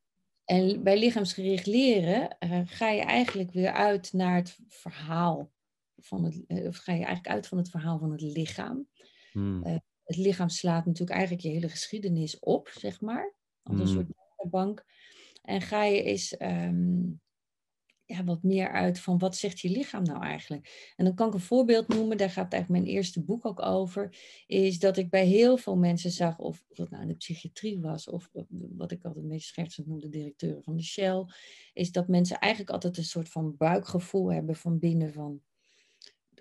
En 0.50 0.82
bij 0.82 0.98
lichaamsgericht 0.98 1.66
leren 1.66 2.38
eh, 2.38 2.60
ga 2.64 2.88
je 2.88 3.00
eigenlijk 3.02 3.50
weer 3.50 3.72
uit 3.72 4.12
naar 4.12 4.34
het 4.36 4.58
verhaal 4.68 5.50
van 5.96 6.24
het, 6.24 6.44
eh, 6.46 6.66
of 6.66 6.76
ga 6.76 6.92
je 6.92 7.04
eigenlijk 7.04 7.34
uit 7.34 7.46
van 7.46 7.58
het 7.58 7.70
verhaal 7.70 7.98
van 7.98 8.10
het 8.12 8.20
lichaam. 8.20 8.88
Hmm. 9.32 9.62
Eh, 9.62 9.76
Het 10.04 10.16
lichaam 10.18 10.48
slaat 10.48 10.84
natuurlijk 10.84 11.10
eigenlijk 11.18 11.42
je 11.42 11.52
hele 11.52 11.68
geschiedenis 11.68 12.38
op, 12.38 12.68
zeg 12.68 13.00
maar, 13.00 13.34
als 13.62 13.78
een 13.78 13.86
Mm. 13.86 13.92
soort 13.92 14.50
bank. 14.50 14.84
En 15.42 15.60
ga 15.60 15.84
je 15.84 16.02
eens, 16.02 16.36
ehm, 16.36 17.02
ja, 18.10 18.24
wat 18.24 18.42
meer 18.42 18.70
uit 18.70 19.00
van 19.00 19.18
wat 19.18 19.36
zegt 19.36 19.60
je 19.60 19.70
lichaam 19.70 20.02
nou 20.02 20.22
eigenlijk. 20.22 20.92
En 20.96 21.04
dan 21.04 21.14
kan 21.14 21.28
ik 21.28 21.34
een 21.34 21.40
voorbeeld 21.40 21.88
noemen, 21.88 22.16
daar 22.16 22.30
gaat 22.30 22.52
eigenlijk 22.52 22.82
mijn 22.82 22.94
eerste 22.94 23.22
boek 23.22 23.46
ook 23.46 23.62
over, 23.62 24.16
is 24.46 24.78
dat 24.78 24.96
ik 24.96 25.10
bij 25.10 25.26
heel 25.26 25.56
veel 25.56 25.76
mensen 25.76 26.10
zag, 26.10 26.38
of, 26.38 26.64
het 26.68 26.90
nou 26.90 27.02
in 27.02 27.08
de 27.08 27.14
psychiatrie 27.14 27.80
was, 27.80 28.08
of 28.08 28.30
wat 28.76 28.90
ik 28.90 29.04
altijd 29.04 29.28
beetje 29.28 29.46
schertsend 29.46 29.86
noemde, 29.86 30.08
directeuren 30.08 30.62
van 30.62 30.76
de 30.76 30.82
Shell, 30.82 31.24
is 31.72 31.92
dat 31.92 32.08
mensen 32.08 32.38
eigenlijk 32.38 32.72
altijd 32.72 32.96
een 32.96 33.04
soort 33.04 33.28
van 33.28 33.56
buikgevoel 33.56 34.32
hebben 34.32 34.56
van 34.56 34.78
binnen 34.78 35.12
van 35.12 35.42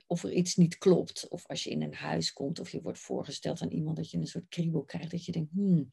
of 0.08 0.24
er 0.24 0.34
iets 0.34 0.56
niet 0.56 0.78
klopt. 0.78 1.28
Of 1.28 1.48
als 1.48 1.64
je 1.64 1.70
in 1.70 1.82
een 1.82 1.94
huis 1.94 2.34
komt 2.34 2.60
of 2.60 2.70
je 2.70 2.82
wordt 2.82 3.00
voorgesteld 3.00 3.62
aan 3.62 3.72
iemand 3.72 3.96
dat 3.96 4.12
je 4.12 4.18
een 4.18 4.28
soort 4.28 4.50
kriebel 4.50 4.84
krijgt, 4.84 5.12
dat 5.12 5.26
je 5.26 5.32
denkt, 5.32 5.52
hmm, 5.52 5.90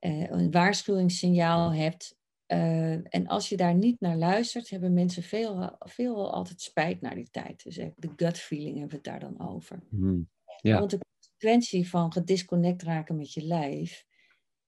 uh, 0.00 0.30
een 0.30 0.50
waarschuwingssignaal 0.50 1.72
hebt. 1.72 2.17
Uh, 2.52 3.14
en 3.14 3.26
als 3.26 3.48
je 3.48 3.56
daar 3.56 3.74
niet 3.74 4.00
naar 4.00 4.16
luistert, 4.16 4.70
hebben 4.70 4.92
mensen 4.92 5.22
veel, 5.22 5.76
veel 5.78 6.32
altijd 6.32 6.60
spijt 6.60 7.00
naar 7.00 7.14
die 7.14 7.30
tijd. 7.30 7.64
Dus 7.64 7.74
de 7.74 8.10
gut 8.16 8.38
feeling 8.38 8.78
hebben 8.78 8.88
we 8.88 8.94
het 8.94 9.04
daar 9.04 9.32
dan 9.32 9.48
over. 9.48 9.82
Hmm. 9.88 10.28
Want 10.62 10.90
de 10.90 10.98
consequentie 10.98 11.88
van 11.88 12.12
gedisconnect 12.12 12.82
raken 12.82 13.16
met 13.16 13.32
je 13.32 13.42
lijf 13.42 14.06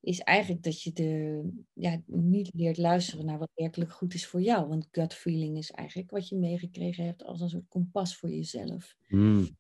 is 0.00 0.20
eigenlijk 0.20 0.62
dat 0.62 0.82
je 0.82 0.92
de, 0.92 1.42
ja, 1.72 2.02
niet 2.06 2.50
leert 2.54 2.78
luisteren 2.78 3.26
naar 3.26 3.38
wat 3.38 3.50
werkelijk 3.54 3.92
goed 3.92 4.14
is 4.14 4.26
voor 4.26 4.40
jou. 4.40 4.68
Want 4.68 4.88
gut 4.90 5.14
feeling 5.14 5.56
is 5.56 5.70
eigenlijk 5.70 6.10
wat 6.10 6.28
je 6.28 6.36
meegekregen 6.36 7.04
hebt 7.04 7.24
als 7.24 7.40
een 7.40 7.48
soort 7.48 7.68
kompas 7.68 8.16
voor 8.16 8.30
jezelf. 8.30 8.96
Hmm. 9.06 9.58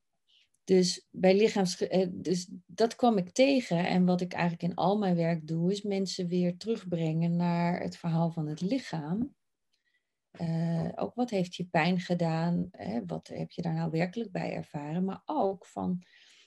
Dus 0.64 1.06
bij 1.10 1.36
lichaams, 1.36 1.86
eh, 1.86 2.08
dus 2.10 2.48
dat 2.66 2.96
kwam 2.96 3.16
ik 3.16 3.30
tegen. 3.30 3.86
En 3.86 4.04
wat 4.04 4.20
ik 4.20 4.32
eigenlijk 4.32 4.62
in 4.62 4.74
al 4.74 4.98
mijn 4.98 5.16
werk 5.16 5.46
doe, 5.46 5.70
is 5.70 5.82
mensen 5.82 6.28
weer 6.28 6.56
terugbrengen 6.56 7.36
naar 7.36 7.80
het 7.80 7.96
verhaal 7.96 8.30
van 8.30 8.46
het 8.46 8.60
lichaam. 8.60 9.34
Uh, 10.40 10.88
ook 10.94 11.14
wat 11.14 11.30
heeft 11.30 11.54
je 11.54 11.64
pijn 11.64 12.00
gedaan? 12.00 12.68
Hè? 12.70 13.06
Wat 13.06 13.28
heb 13.28 13.50
je 13.50 13.62
daar 13.62 13.74
nou 13.74 13.90
werkelijk 13.90 14.30
bij 14.30 14.52
ervaren? 14.52 15.04
Maar 15.04 15.22
ook 15.24 15.66
van 15.66 16.02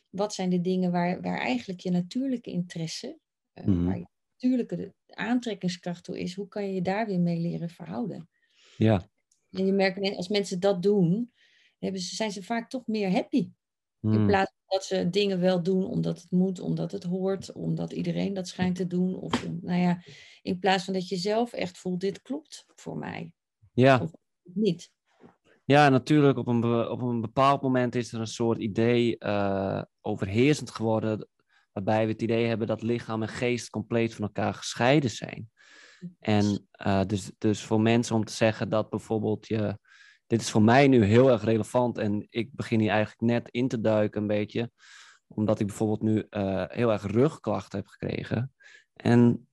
wat 0.10 0.34
zijn 0.34 0.50
de 0.50 0.62
dingen 0.62 0.92
waar, 0.92 1.22
waar 1.22 1.40
eigenlijk 1.40 1.80
je 1.80 1.92
natuurlijke 1.92 2.52
interesse, 2.52 3.20
uh, 3.54 3.66
mm. 3.66 3.86
waar 3.86 3.98
je 3.98 4.08
natuurlijke 4.32 4.94
aantrekkingskracht 5.08 6.04
toe 6.04 6.20
is, 6.20 6.36
hoe 6.36 6.48
kan 6.48 6.68
je 6.68 6.74
je 6.74 6.82
daar 6.82 7.06
weer 7.06 7.20
mee 7.20 7.40
leren 7.40 7.70
verhouden? 7.70 8.30
Ja. 8.78 9.10
En 9.52 9.66
je 9.66 9.72
merkt, 9.72 10.16
als 10.16 10.28
mensen 10.28 10.60
dat 10.60 10.84
doen, 10.84 11.34
hebben 11.80 12.02
ze, 12.02 12.16
zijn 12.16 12.32
ze 12.32 12.44
vaak 12.44 12.70
toch 12.70 12.88
meer 12.88 13.12
happy. 13.12 13.52
In 14.10 14.10
Hmm. 14.10 14.26
plaats 14.26 14.52
van 14.56 14.78
dat 14.78 14.86
ze 14.86 15.10
dingen 15.10 15.40
wel 15.40 15.64
doen 15.64 15.86
omdat 15.86 16.22
het 16.22 16.32
moet, 16.32 16.60
omdat 16.60 16.92
het 16.92 17.04
hoort, 17.04 17.52
omdat 17.54 17.92
iedereen 17.94 18.34
dat 18.34 18.48
schijnt 18.48 18.76
te 18.76 18.88
doen. 18.88 19.16
Of 19.16 19.48
nou 19.62 19.80
ja, 19.80 20.04
in 20.42 20.60
plaats 20.60 20.84
van 20.84 20.94
dat 20.94 21.08
je 21.08 21.18
zelf 21.18 21.54
echt 21.54 21.78
voelt, 21.78 22.00
dit 22.00 22.22
klopt 22.22 22.66
voor 22.76 22.98
mij. 22.98 23.34
Ja. 23.74 24.00
Of 24.02 24.12
niet. 24.44 24.92
Ja, 25.66 25.90
natuurlijk. 25.90 26.38
Op 26.38 26.48
een, 26.48 26.64
op 26.90 27.02
een 27.02 27.22
bepaald 27.22 27.62
moment 27.62 27.96
is 27.96 28.14
er 28.14 28.20
een 28.20 28.28
soort 28.28 28.58
idee 28.58 29.18
eh, 29.18 29.82
overheersend 30.02 30.72
geworden. 30.72 31.28
Waarbij 31.72 32.06
we 32.06 32.12
het 32.12 32.22
idee 32.22 32.46
hebben 32.46 32.68
dat 32.68 32.82
lichaam 32.82 33.22
en 33.22 33.28
geest 33.28 33.70
compleet 33.70 34.14
van 34.16 34.24
elkaar 34.26 34.54
gescheiden 34.54 35.10
zijn. 35.10 35.52
En 36.20 36.68
eh, 36.72 37.02
dus, 37.06 37.32
dus 37.38 37.62
voor 37.64 37.82
mensen 37.82 38.16
om 38.16 38.26
te 38.26 38.34
zeggen 38.34 38.70
dat 38.70 38.90
bijvoorbeeld 38.90 39.48
je. 39.48 39.78
Dit 40.28 40.42
is 40.42 40.52
voor 40.52 40.62
mij 40.62 40.88
nu 40.88 41.04
heel 41.04 41.32
erg 41.32 41.44
relevant 41.44 41.98
en 41.98 42.28
ik 42.30 42.50
begin 42.54 42.80
hier 42.80 42.90
eigenlijk 42.90 43.22
net 43.22 43.50
in 43.50 43.68
te 43.68 43.82
duiken 43.82 44.22
een 44.22 44.28
beetje. 44.28 44.72
Omdat 45.28 45.60
ik 45.60 45.68
bijvoorbeeld 45.68 46.02
nu 46.02 46.26
eh, 46.30 46.64
heel 46.68 46.92
erg 46.92 47.06
rugklachten 47.06 47.80
heb 47.80 47.88
gekregen. 47.88 48.54
En 48.94 49.48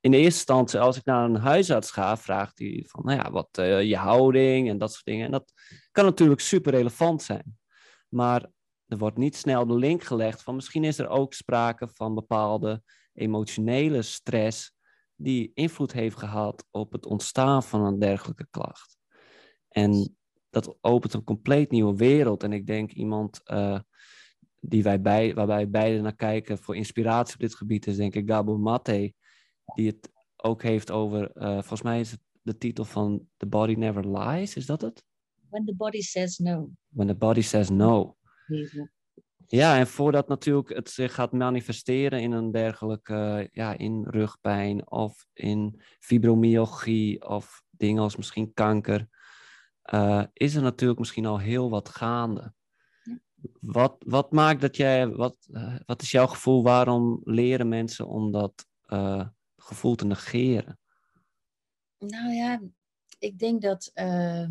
in 0.00 0.10
de 0.10 0.16
eerste 0.16 0.38
instantie, 0.38 0.80
als 0.80 0.96
ik 0.96 1.04
naar 1.04 1.24
een 1.24 1.36
huisarts 1.36 1.90
ga, 1.90 2.16
vraagt 2.16 2.58
hij 2.58 2.84
van, 2.88 3.04
nou 3.04 3.18
ja, 3.18 3.30
wat 3.30 3.48
eh, 3.58 3.82
je 3.82 3.96
houding 3.96 4.68
en 4.68 4.78
dat 4.78 4.92
soort 4.92 5.04
dingen. 5.04 5.24
En 5.24 5.30
dat 5.30 5.52
kan 5.92 6.04
natuurlijk 6.04 6.40
super 6.40 6.72
relevant 6.72 7.22
zijn. 7.22 7.58
Maar 8.08 8.46
er 8.86 8.98
wordt 8.98 9.16
niet 9.16 9.36
snel 9.36 9.66
de 9.66 9.74
link 9.74 10.02
gelegd 10.02 10.42
van 10.42 10.54
misschien 10.54 10.84
is 10.84 10.98
er 10.98 11.08
ook 11.08 11.34
sprake 11.34 11.88
van 11.88 12.14
bepaalde 12.14 12.82
emotionele 13.12 14.02
stress 14.02 14.72
die 15.16 15.50
invloed 15.54 15.92
heeft 15.92 16.18
gehad 16.18 16.64
op 16.70 16.92
het 16.92 17.06
ontstaan 17.06 17.62
van 17.62 17.84
een 17.84 17.98
dergelijke 17.98 18.46
klacht. 18.50 18.96
En 19.74 20.16
dat 20.50 20.76
opent 20.80 21.14
een 21.14 21.24
compleet 21.24 21.70
nieuwe 21.70 21.96
wereld. 21.96 22.42
En 22.42 22.52
ik 22.52 22.66
denk 22.66 22.92
iemand 22.92 23.40
uh, 23.44 23.78
die 24.60 24.82
wij 24.82 25.00
bij, 25.00 25.34
waar 25.34 25.46
wij 25.46 25.70
beiden 25.70 26.02
naar 26.02 26.16
kijken 26.16 26.58
voor 26.58 26.76
inspiratie 26.76 27.34
op 27.34 27.40
dit 27.40 27.54
gebied 27.54 27.86
is, 27.86 27.96
denk 27.96 28.14
ik 28.14 28.28
Gabo 28.28 28.58
Mate, 28.58 29.12
die 29.74 29.86
het 29.86 30.12
ook 30.36 30.62
heeft 30.62 30.90
over, 30.90 31.30
uh, 31.34 31.52
volgens 31.52 31.82
mij 31.82 32.00
is 32.00 32.10
het 32.10 32.20
de 32.42 32.58
titel 32.58 32.84
van 32.84 33.28
The 33.36 33.46
Body 33.46 33.74
Never 33.74 34.18
Lies, 34.18 34.56
is 34.56 34.66
dat 34.66 34.80
het? 34.80 35.04
When 35.48 35.64
the 35.64 35.74
body 35.74 36.00
says 36.00 36.38
no. 36.38 36.70
When 36.88 37.06
the 37.06 37.14
body 37.14 37.40
says 37.40 37.70
no. 37.70 38.16
Ja, 39.46 39.78
en 39.78 39.86
voordat 39.86 40.28
natuurlijk 40.28 40.68
het 40.68 40.90
zich 40.90 41.14
gaat 41.14 41.32
manifesteren 41.32 42.20
in 42.20 42.32
een 42.32 42.50
dergelijke, 42.50 43.48
ja, 43.52 43.78
in 43.78 44.04
rugpijn 44.08 44.90
of 44.90 45.26
in 45.32 45.80
fibromyalgie 45.98 47.28
of 47.28 47.62
dingen 47.70 48.02
als 48.02 48.16
misschien 48.16 48.52
kanker, 48.52 49.08
uh, 49.92 50.24
is 50.32 50.54
er 50.54 50.62
natuurlijk 50.62 50.98
misschien 50.98 51.26
al 51.26 51.38
heel 51.38 51.70
wat 51.70 51.88
gaande. 51.88 52.52
Ja. 53.02 53.18
Wat, 53.60 53.96
wat 54.06 54.32
maakt 54.32 54.60
dat 54.60 54.76
jij, 54.76 55.08
wat, 55.08 55.36
uh, 55.50 55.76
wat 55.86 56.02
is 56.02 56.10
jouw 56.10 56.26
gevoel, 56.26 56.62
waarom 56.62 57.20
leren 57.24 57.68
mensen 57.68 58.06
om 58.06 58.32
dat 58.32 58.66
uh, 58.86 59.28
gevoel 59.56 59.94
te 59.94 60.06
negeren? 60.06 60.78
Nou 61.98 62.32
ja, 62.32 62.62
ik 63.18 63.38
denk 63.38 63.62
dat, 63.62 63.90
uh, 63.94 64.46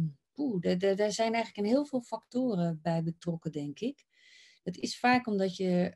daar 0.96 1.12
zijn 1.12 1.34
eigenlijk 1.34 1.58
een 1.58 1.66
heel 1.66 1.86
veel 1.86 2.02
factoren 2.02 2.80
bij 2.82 3.04
betrokken, 3.04 3.52
denk 3.52 3.80
ik. 3.80 4.06
Het 4.64 4.78
is 4.78 5.00
vaak 5.00 5.28
omdat 5.28 5.56
je, 5.56 5.94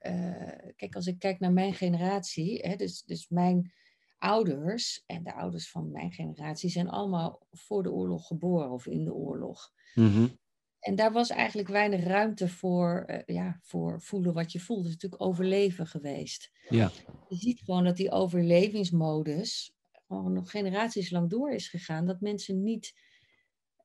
kijk, 0.76 0.96
als 0.96 1.08
ik 1.08 1.20
kijk 1.20 1.40
naar 1.40 1.54
mijn 1.54 1.74
generatie, 1.74 2.60
hè, 2.60 2.76
dus, 2.76 3.04
dus 3.04 3.30
mijn 3.30 3.74
ouders 4.18 5.04
en 5.06 5.24
de 5.24 5.34
ouders 5.34 5.70
van 5.70 5.92
mijn 5.92 6.12
generatie 6.12 6.70
zijn 6.70 6.90
allemaal 6.90 7.48
voor 7.52 7.84
de 7.84 7.92
oorlog 7.92 8.28
geboren 8.28 8.72
of 8.72 8.86
in 8.86 9.04
de 9.04 9.14
oorlog. 9.14 9.72
Mm-hmm. 9.94 10.38
En 10.80 10.96
daar 10.96 11.12
was 11.12 11.30
eigenlijk 11.30 11.68
weinig 11.68 12.04
ruimte 12.04 12.48
voor, 12.50 13.06
uh, 13.08 13.36
ja, 13.36 13.60
voor 13.62 14.02
voelen 14.02 14.34
wat 14.34 14.52
je 14.52 14.60
voelt. 14.60 14.80
Het 14.80 14.88
is 14.88 14.94
natuurlijk 14.94 15.22
overleven 15.22 15.88
geweest. 15.88 16.52
Ja. 16.70 16.92
Je 17.28 17.36
ziet 17.36 17.60
gewoon 17.60 17.84
dat 17.84 17.98
die 17.98 18.12
overlevingsmodus 18.12 19.76
gewoon 20.08 20.34
nog 20.34 20.52
generaties 20.52 21.10
lang 21.10 21.30
door 21.30 21.52
is 21.52 21.68
gegaan. 21.68 22.06
Dat 22.06 22.22
mensen 22.22 22.64
niet 22.64 22.94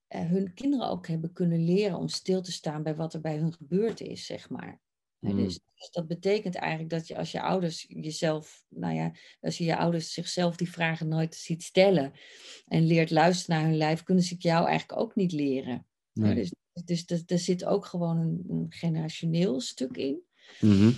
uh, 0.08 0.20
hun 0.20 0.54
kinderen 0.54 0.88
ook 0.88 1.06
hebben 1.06 1.32
kunnen 1.32 1.64
leren 1.64 1.98
om 1.98 2.08
stil 2.08 2.42
te 2.42 2.52
staan 2.52 2.82
bij 2.82 2.94
wat 2.94 3.14
er 3.14 3.20
bij 3.20 3.36
hun 3.36 3.52
gebeurd 3.52 4.00
is, 4.00 4.26
zeg 4.26 4.50
maar. 4.50 4.80
Mm. 5.22 5.36
Dus, 5.36 5.60
dus, 5.74 5.90
dat 5.90 6.06
betekent 6.06 6.54
eigenlijk 6.54 6.90
dat 6.90 7.06
je 7.06 7.16
als 7.16 7.32
je 7.32 7.42
ouders 7.42 7.84
jezelf, 7.88 8.64
nou 8.68 8.94
ja, 8.94 9.12
als 9.40 9.58
je 9.58 9.64
je 9.64 9.76
ouders 9.76 10.12
zichzelf 10.12 10.56
die 10.56 10.70
vragen 10.70 11.08
nooit 11.08 11.34
ziet 11.34 11.62
stellen 11.62 12.12
en 12.66 12.86
leert 12.86 13.10
luisteren 13.10 13.56
naar 13.56 13.68
hun 13.68 13.76
lijf, 13.76 14.02
kunnen 14.02 14.24
ze 14.24 14.34
jou 14.38 14.66
eigenlijk 14.66 15.00
ook 15.00 15.14
niet 15.14 15.32
leren. 15.32 15.86
Nee. 16.12 16.50
Dus, 16.84 17.06
dus, 17.06 17.22
er 17.26 17.38
zit 17.38 17.64
ook 17.64 17.86
gewoon 17.86 18.18
een, 18.18 18.44
een 18.48 18.66
generationeel 18.68 19.60
stuk 19.60 19.96
in. 19.96 20.22
Mm-hmm. 20.60 20.94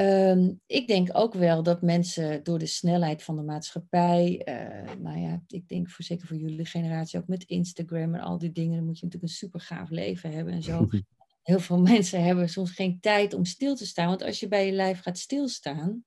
Um, 0.00 0.60
ik 0.66 0.86
denk 0.86 1.08
ook 1.12 1.34
wel 1.34 1.62
dat 1.62 1.82
mensen 1.82 2.44
door 2.44 2.58
de 2.58 2.66
snelheid 2.66 3.22
van 3.22 3.36
de 3.36 3.42
maatschappij, 3.42 4.42
uh, 4.48 4.96
nou 4.96 5.18
ja, 5.18 5.42
ik 5.46 5.68
denk 5.68 5.90
voor 5.90 6.04
zeker 6.04 6.26
voor 6.26 6.36
jullie 6.36 6.64
generatie 6.64 7.18
ook 7.18 7.28
met 7.28 7.44
Instagram 7.44 8.14
en 8.14 8.20
al 8.20 8.38
die 8.38 8.52
dingen, 8.52 8.76
dan 8.76 8.84
moet 8.84 8.98
je 8.98 9.04
natuurlijk 9.04 9.32
een 9.32 9.38
super 9.38 9.60
gaaf 9.60 9.90
leven 9.90 10.30
hebben 10.30 10.54
en 10.54 10.62
zo. 10.62 10.88
Heel 11.44 11.60
veel 11.60 11.80
mensen 11.92 12.24
hebben 12.24 12.48
soms 12.48 12.70
geen 12.70 13.00
tijd 13.00 13.34
om 13.34 13.44
stil 13.44 13.74
te 13.76 13.86
staan, 13.86 14.08
want 14.08 14.22
als 14.22 14.40
je 14.40 14.48
bij 14.48 14.66
je 14.66 14.72
lijf 14.72 15.00
gaat 15.00 15.18
stilstaan, 15.18 16.04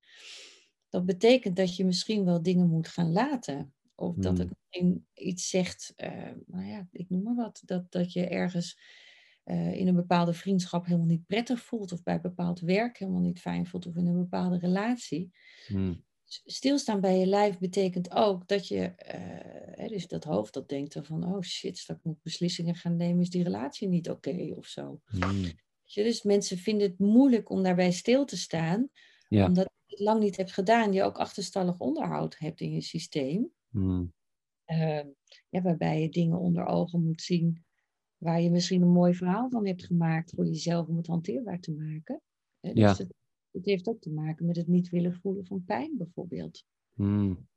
dat 0.89 1.05
betekent 1.05 1.55
dat 1.55 1.75
je 1.75 1.85
misschien 1.85 2.25
wel 2.25 2.41
dingen 2.41 2.69
moet 2.69 2.87
gaan 2.87 3.11
laten. 3.11 3.73
Of 3.95 4.15
dat 4.17 4.37
Hmm. 4.37 4.39
het 4.39 4.49
misschien 4.49 5.07
iets 5.13 5.49
zegt, 5.49 5.93
uh, 5.97 6.31
nou 6.45 6.65
ja, 6.65 6.87
ik 6.91 7.09
noem 7.09 7.23
maar 7.23 7.35
wat, 7.35 7.61
dat, 7.65 7.91
dat 7.91 8.13
je 8.13 8.27
ergens 8.27 8.79
uh, 9.45 9.73
in 9.73 9.87
een 9.87 9.95
bepaalde 9.95 10.33
vriendschap 10.33 10.85
helemaal 10.85 11.07
niet 11.07 11.25
prettig 11.25 11.61
voelt, 11.61 11.91
of 11.91 12.03
bij 12.03 12.21
bepaald 12.21 12.59
werk 12.59 12.97
helemaal 12.97 13.21
niet 13.21 13.39
fijn 13.39 13.67
voelt, 13.67 13.85
of 13.87 13.95
in 13.95 14.07
een 14.07 14.17
bepaalde 14.17 14.57
relatie. 14.57 15.31
Mm. 15.67 16.05
Stilstaan 16.45 17.01
bij 17.01 17.19
je 17.19 17.25
lijf 17.25 17.57
betekent 17.57 18.11
ook 18.11 18.47
dat 18.47 18.67
je, 18.67 18.77
uh, 18.77 19.77
hè, 19.77 19.87
dus 19.87 20.07
dat 20.07 20.23
hoofd 20.23 20.53
dat 20.53 20.69
denkt 20.69 20.93
dan 20.93 21.05
van, 21.05 21.33
oh 21.33 21.41
shit, 21.41 21.77
straks 21.77 22.03
moet 22.03 22.15
ik 22.15 22.23
beslissingen 22.23 22.75
gaan 22.75 22.95
nemen, 22.95 23.21
is 23.21 23.29
die 23.29 23.43
relatie 23.43 23.87
niet 23.87 24.09
oké 24.09 24.29
okay, 24.29 24.51
of 24.51 24.65
zo. 24.65 25.01
Mm. 25.11 25.45
Je, 25.83 26.03
dus 26.03 26.23
mensen 26.23 26.57
vinden 26.57 26.87
het 26.87 26.99
moeilijk 26.99 27.49
om 27.49 27.63
daarbij 27.63 27.91
stil 27.91 28.25
te 28.25 28.37
staan, 28.37 28.89
ja. 29.29 29.45
omdat 29.45 29.69
je 29.85 29.95
het 29.95 30.05
lang 30.05 30.19
niet 30.19 30.37
hebt 30.37 30.53
gedaan, 30.53 30.93
je 30.93 31.03
ook 31.03 31.17
achterstallig 31.17 31.79
onderhoud 31.79 32.37
hebt 32.37 32.61
in 32.61 32.73
je 32.73 32.81
systeem. 32.81 33.51
Mm. 33.69 34.13
Uh, 34.67 35.03
ja, 35.49 35.61
waarbij 35.61 36.01
je 36.01 36.09
dingen 36.09 36.39
onder 36.39 36.65
ogen 36.65 37.03
moet 37.03 37.21
zien 37.21 37.65
waar 38.17 38.41
je 38.41 38.51
misschien 38.51 38.81
een 38.81 38.91
mooi 38.91 39.13
verhaal 39.13 39.49
van 39.49 39.67
hebt 39.67 39.85
gemaakt 39.85 40.33
voor 40.35 40.45
jezelf 40.45 40.87
om 40.87 40.97
het 40.97 41.07
hanteerbaar 41.07 41.59
te 41.59 41.71
maken. 41.71 42.21
Dus 42.59 42.73
ja. 42.73 42.95
het, 42.95 43.13
het, 43.57 43.65
heeft 43.65 43.87
ook 43.87 44.01
te 44.01 44.09
maken 44.09 44.45
met 44.45 44.55
het 44.55 44.67
niet 44.67 44.89
willen 44.89 45.13
voelen 45.13 45.45
van 45.45 45.63
pijn 45.65 45.97
bijvoorbeeld. 45.97 46.63
Mm. 46.93 47.47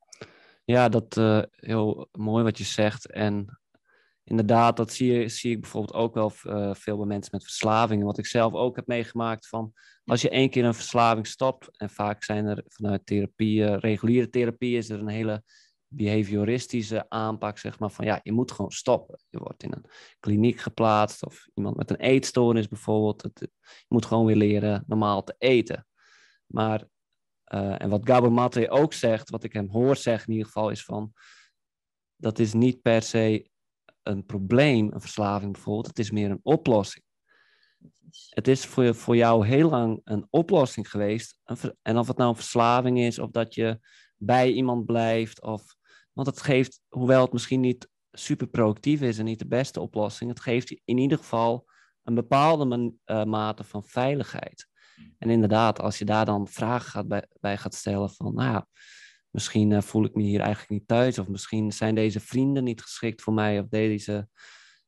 Ja, 0.64 0.88
dat 0.88 1.16
uh, 1.16 1.42
heel 1.50 2.08
mooi 2.12 2.44
wat 2.44 2.58
je 2.58 2.64
zegt. 2.64 3.10
En 3.10 3.60
inderdaad, 4.24 4.76
dat 4.76 4.92
zie, 4.92 5.12
je, 5.12 5.28
zie 5.28 5.50
ik 5.50 5.60
bijvoorbeeld 5.60 5.94
ook 5.94 6.14
wel 6.14 6.32
uh, 6.44 6.74
veel 6.74 6.96
bij 6.96 7.06
mensen 7.06 7.30
met 7.32 7.42
verslavingen. 7.42 8.06
Wat 8.06 8.18
ik 8.18 8.26
zelf 8.26 8.52
ook 8.52 8.76
heb 8.76 8.86
meegemaakt 8.86 9.48
van 9.48 9.72
als 10.04 10.22
je 10.22 10.30
één 10.30 10.50
keer 10.50 10.64
een 10.64 10.74
verslaving 10.74 11.26
stopt, 11.26 11.78
en 11.78 11.90
vaak 11.90 12.24
zijn 12.24 12.46
er 12.46 12.64
vanuit 12.66 13.06
therapie, 13.06 13.76
reguliere 13.76 14.28
therapie, 14.28 14.76
is 14.76 14.88
er 14.88 15.00
een 15.00 15.08
hele 15.08 15.42
behavioristische 15.92 17.08
aanpak, 17.08 17.58
zeg 17.58 17.78
maar, 17.78 17.90
van 17.90 18.04
ja, 18.04 18.20
je 18.22 18.32
moet 18.32 18.52
gewoon 18.52 18.70
stoppen. 18.70 19.18
Je 19.28 19.38
wordt 19.38 19.62
in 19.62 19.72
een 19.72 19.84
kliniek 20.20 20.60
geplaatst 20.60 21.24
of 21.24 21.46
iemand 21.54 21.76
met 21.76 21.90
een 21.90 21.96
eetstoornis 21.96 22.68
bijvoorbeeld. 22.68 23.22
Het, 23.22 23.38
je 23.60 23.86
moet 23.88 24.04
gewoon 24.04 24.26
weer 24.26 24.36
leren 24.36 24.84
normaal 24.86 25.24
te 25.24 25.34
eten. 25.38 25.86
Maar, 26.50 26.84
uh, 27.54 27.82
en 27.82 27.88
wat 27.88 28.08
Gabor 28.08 28.32
Mate 28.32 28.70
ook 28.70 28.92
zegt, 28.92 29.30
wat 29.30 29.44
ik 29.44 29.52
hem 29.52 29.68
hoor 29.68 29.96
zeggen 29.96 30.26
in 30.26 30.32
ieder 30.32 30.46
geval, 30.46 30.70
is 30.70 30.84
van, 30.84 31.12
dat 32.16 32.38
is 32.38 32.52
niet 32.52 32.82
per 32.82 33.02
se 33.02 33.50
een 34.02 34.26
probleem, 34.26 34.92
een 34.92 35.00
verslaving 35.00 35.52
bijvoorbeeld, 35.52 35.86
het 35.86 35.98
is 35.98 36.10
meer 36.10 36.30
een 36.30 36.40
oplossing. 36.42 37.04
Het 38.28 38.48
is 38.48 38.66
voor, 38.66 38.94
voor 38.94 39.16
jou 39.16 39.46
heel 39.46 39.70
lang 39.70 40.00
een 40.04 40.26
oplossing 40.30 40.90
geweest. 40.90 41.36
En 41.82 41.98
of 41.98 42.08
het 42.08 42.16
nou 42.16 42.30
een 42.30 42.36
verslaving 42.36 42.98
is, 42.98 43.18
of 43.18 43.30
dat 43.30 43.54
je 43.54 43.80
bij 44.16 44.52
iemand 44.52 44.86
blijft, 44.86 45.42
of 45.42 45.76
want 46.12 46.26
het 46.26 46.40
geeft, 46.40 46.80
hoewel 46.88 47.22
het 47.22 47.32
misschien 47.32 47.60
niet 47.60 47.88
super 48.12 48.46
productief 48.46 49.00
is 49.02 49.18
en 49.18 49.24
niet 49.24 49.38
de 49.38 49.46
beste 49.46 49.80
oplossing, 49.80 50.30
het 50.30 50.40
geeft 50.40 50.70
in 50.84 50.98
ieder 50.98 51.18
geval 51.18 51.68
een 52.02 52.14
bepaalde 52.14 52.94
uh, 53.06 53.24
mate 53.24 53.64
van 53.64 53.84
veiligheid. 53.84 54.68
En 55.18 55.30
inderdaad, 55.30 55.80
als 55.80 55.98
je 55.98 56.04
daar 56.04 56.24
dan 56.24 56.48
vragen 56.48 56.90
gaat 56.90 57.08
bij, 57.08 57.26
bij 57.40 57.56
gaat 57.56 57.74
stellen 57.74 58.10
van, 58.10 58.34
nou 58.34 58.52
ja, 58.52 58.66
misschien 59.30 59.70
uh, 59.70 59.80
voel 59.80 60.04
ik 60.04 60.14
me 60.14 60.22
hier 60.22 60.40
eigenlijk 60.40 60.70
niet 60.70 60.88
thuis, 60.88 61.18
of 61.18 61.28
misschien 61.28 61.72
zijn 61.72 61.94
deze 61.94 62.20
vrienden 62.20 62.64
niet 62.64 62.82
geschikt 62.82 63.22
voor 63.22 63.32
mij, 63.32 63.60
of 63.60 63.68
deze 63.68 64.28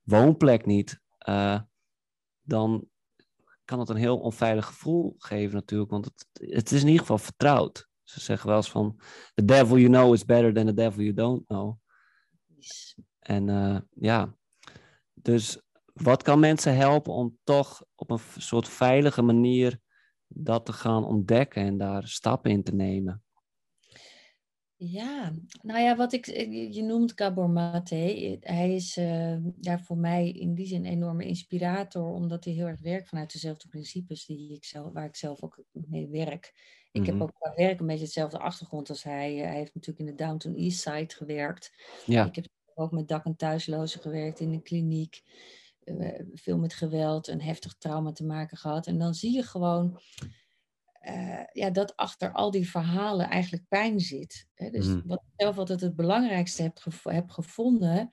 woonplek 0.03 0.67
niet, 0.67 1.01
uh, 1.29 1.61
dan 2.43 2.89
kan 3.65 3.79
het 3.79 3.89
een 3.89 3.97
heel 3.97 4.19
onveilig 4.19 4.67
gevoel 4.67 5.15
geven 5.19 5.55
natuurlijk, 5.55 5.91
want 5.91 6.05
het, 6.05 6.27
het 6.33 6.73
is 6.73 6.81
in 6.81 6.87
ieder 6.87 7.01
geval 7.01 7.19
vertrouwd. 7.19 7.89
Ze 8.03 8.21
zeggen 8.21 8.49
wel 8.49 8.57
eens 8.57 8.71
van, 8.71 9.01
the 9.35 9.45
devil 9.45 9.77
you 9.77 9.89
know 9.89 10.15
is 10.15 10.25
better 10.25 10.55
than 10.55 10.67
the 10.67 10.75
devil 10.75 11.03
you 11.03 11.15
don't 11.15 11.47
know. 11.47 11.79
En 13.19 13.49
uh, 13.49 13.79
ja, 13.91 14.37
dus 15.15 15.61
wat 15.93 16.23
kan 16.23 16.41
mensen 16.41 16.77
helpen 16.77 17.13
om 17.13 17.39
toch 17.45 17.85
op 17.95 18.11
een 18.11 18.21
soort 18.37 18.69
veilige 18.69 19.23
manier 19.23 19.81
dat 20.35 20.67
te 20.67 20.73
gaan 20.73 21.05
ontdekken 21.05 21.63
en 21.63 21.79
daar 21.79 22.09
stappen 22.09 22.51
in 22.51 22.63
te 22.63 22.75
nemen? 22.75 23.23
Ja, 24.85 25.33
nou 25.63 25.81
ja, 25.81 25.97
wat 25.97 26.13
ik, 26.13 26.27
je 26.75 26.83
noemt 26.83 27.13
Gabor 27.15 27.51
Mate. 27.51 28.39
Hij 28.41 28.75
is 28.75 28.97
uh, 28.97 29.37
ja, 29.61 29.79
voor 29.79 29.97
mij 29.97 30.31
in 30.31 30.55
die 30.55 30.67
zin 30.67 30.85
een 30.85 30.93
enorme 30.93 31.25
inspirator, 31.25 32.13
omdat 32.13 32.45
hij 32.45 32.55
heel 32.55 32.67
erg 32.67 32.81
werkt 32.81 33.09
vanuit 33.09 33.33
dezelfde 33.33 33.69
principes 33.69 34.27
die 34.27 34.55
ik 34.55 34.65
zelf, 34.65 34.93
waar 34.93 35.05
ik 35.05 35.17
zelf 35.17 35.43
ook 35.43 35.63
mee 35.71 36.09
werk. 36.09 36.53
Ik 36.93 37.07
heb 37.07 37.15
mhm. 37.15 37.23
ook 37.23 37.35
qua 37.35 37.53
werk 37.55 37.81
een 37.81 37.87
beetje 37.87 38.05
hetzelfde 38.05 38.39
achtergrond 38.39 38.89
als 38.89 39.03
hij. 39.03 39.35
Hij 39.35 39.57
heeft 39.57 39.75
natuurlijk 39.75 40.09
in 40.09 40.17
de 40.17 40.25
Downtown 40.25 40.57
East 40.57 40.81
Side 40.81 41.15
gewerkt. 41.15 41.73
Ja. 42.07 42.27
Ik 42.27 42.35
heb 42.35 42.47
ook 42.75 42.93
met 42.93 43.09
dak- 43.09 43.25
en 43.25 43.37
thuislozen 43.37 44.01
gewerkt 44.01 44.41
in 44.41 44.53
een 44.53 44.63
kliniek. 44.63 45.23
Uh, 45.85 46.21
veel 46.35 46.59
met 46.59 46.75
geweld 46.75 47.29
en 47.29 47.41
heftig 47.41 47.75
trauma 47.79 48.13
te 48.13 48.25
maken 48.25 48.57
gehad. 48.57 48.87
En 48.87 48.99
dan 48.99 49.15
zie 49.15 49.35
je 49.35 49.43
gewoon 49.43 50.01
uh, 51.09 51.45
ja, 51.53 51.71
dat 51.71 51.97
achter 51.97 52.33
al 52.33 52.51
die 52.51 52.71
verhalen 52.71 53.29
eigenlijk 53.29 53.69
pijn 53.69 54.01
zit. 54.01 54.49
Hè? 54.55 54.71
Dus 54.71 54.87
mhm. 54.87 55.07
wat 55.07 55.23
ik 55.23 55.33
zelf 55.37 55.59
altijd 55.59 55.81
het 55.81 55.97
belangrijkste 55.97 56.63
heb, 56.63 56.79
gev 56.79 57.05
heb 57.05 57.31
gevonden, 57.31 58.11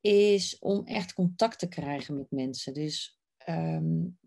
is 0.00 0.58
om 0.58 0.86
echt 0.86 1.12
contact 1.12 1.58
te 1.58 1.68
krijgen 1.68 2.16
met 2.16 2.30
mensen. 2.30 2.74
Dus 2.74 3.18
um, 3.48 4.18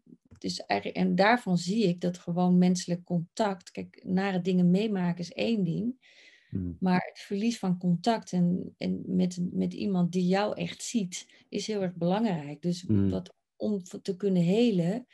dus 0.42 0.66
eigenlijk, 0.66 1.00
en 1.00 1.16
daarvan 1.16 1.58
zie 1.58 1.88
ik 1.88 2.02
dat 2.02 2.18
gewoon 2.18 2.58
menselijk 2.58 3.04
contact, 3.04 3.72
kijk, 3.72 4.04
nare 4.06 4.42
dingen 4.42 4.72
meemaken 4.72 5.20
is 5.20 5.32
één 5.32 5.64
ding, 5.64 6.10
hmm. 6.52 6.78
maar 6.80 7.10
het 7.14 7.20
verlies 7.20 7.60
van 7.60 7.78
contact 7.78 8.32
en, 8.32 8.74
en 8.78 9.04
met, 9.06 9.40
met 9.52 9.74
iemand 9.74 10.12
die 10.12 10.28
jou 10.28 10.56
echt 10.58 10.84
ziet, 10.84 11.28
is 11.50 11.68
heel 11.68 11.82
erg 11.82 11.96
belangrijk. 11.96 12.62
Dus 12.62 12.84
wat, 12.88 13.34
om 13.56 13.84
te 14.02 14.16
kunnen 14.16 14.44
helen, 14.44 15.08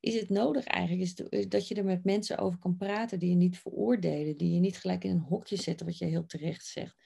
is 0.00 0.14
het 0.14 0.28
nodig 0.28 0.64
eigenlijk 0.64 1.02
is 1.02 1.48
dat 1.48 1.68
je 1.68 1.74
er 1.74 1.84
met 1.84 2.04
mensen 2.04 2.38
over 2.38 2.58
kan 2.58 2.76
praten 2.76 3.18
die 3.18 3.30
je 3.30 3.36
niet 3.36 3.58
veroordelen, 3.58 4.36
die 4.36 4.54
je 4.54 4.60
niet 4.60 4.78
gelijk 4.78 5.04
in 5.04 5.10
een 5.10 5.20
hokje 5.28 5.56
zetten, 5.56 5.86
wat 5.86 5.98
je 5.98 6.04
heel 6.04 6.26
terecht 6.26 6.66
zegt. 6.66 6.96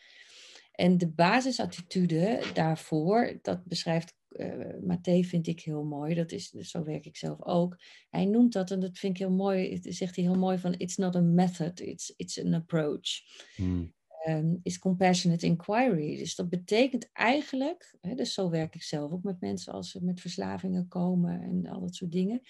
En 0.73 0.99
de 0.99 1.09
basisattitude 1.09 2.42
daarvoor, 2.55 3.38
dat 3.42 3.64
beschrijft 3.64 4.14
uh, 4.37 5.23
vind 5.23 5.47
ik 5.47 5.61
heel 5.61 5.85
mooi. 5.85 6.14
Dat 6.14 6.33
is, 6.33 6.51
zo 6.51 6.85
werk 6.85 7.07
ik 7.07 7.16
zelf 7.16 7.42
ook. 7.42 7.81
Hij 8.11 8.25
noemt 8.25 8.53
dat, 8.53 8.71
en 8.71 8.81
dat 8.81 8.99
vind 8.99 9.12
ik 9.12 9.18
heel 9.18 9.37
mooi, 9.37 9.79
zegt 9.83 10.16
hij 10.16 10.25
heel 10.25 10.38
mooi 10.38 10.59
van, 10.59 10.75
it's 10.75 10.97
not 10.97 11.16
a 11.16 11.21
method, 11.21 11.81
it's, 11.81 12.12
it's 12.16 12.45
an 12.45 12.55
approach. 12.55 13.09
Hmm. 13.57 13.95
Um, 14.29 14.61
is 14.62 14.79
compassionate 14.79 15.47
inquiry. 15.47 16.16
Dus 16.16 16.35
dat 16.35 16.49
betekent 16.49 17.11
eigenlijk, 17.12 17.97
hè, 18.01 18.14
dus 18.14 18.35
zo 18.35 18.51
werk 18.51 18.75
ik 18.75 18.83
zelf 18.83 19.12
ook 19.12 19.23
met 19.23 19.40
mensen 19.40 19.73
als 19.73 19.90
ze 19.90 20.05
met 20.05 20.21
verslavingen 20.21 20.88
komen 20.88 21.42
en 21.42 21.66
al 21.66 21.81
dat 21.81 21.95
soort 21.95 22.12
dingen, 22.12 22.40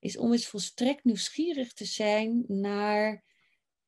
is 0.00 0.18
om 0.18 0.32
eens 0.32 0.46
volstrekt 0.46 1.04
nieuwsgierig 1.04 1.72
te 1.72 1.84
zijn 1.84 2.44
naar 2.46 3.24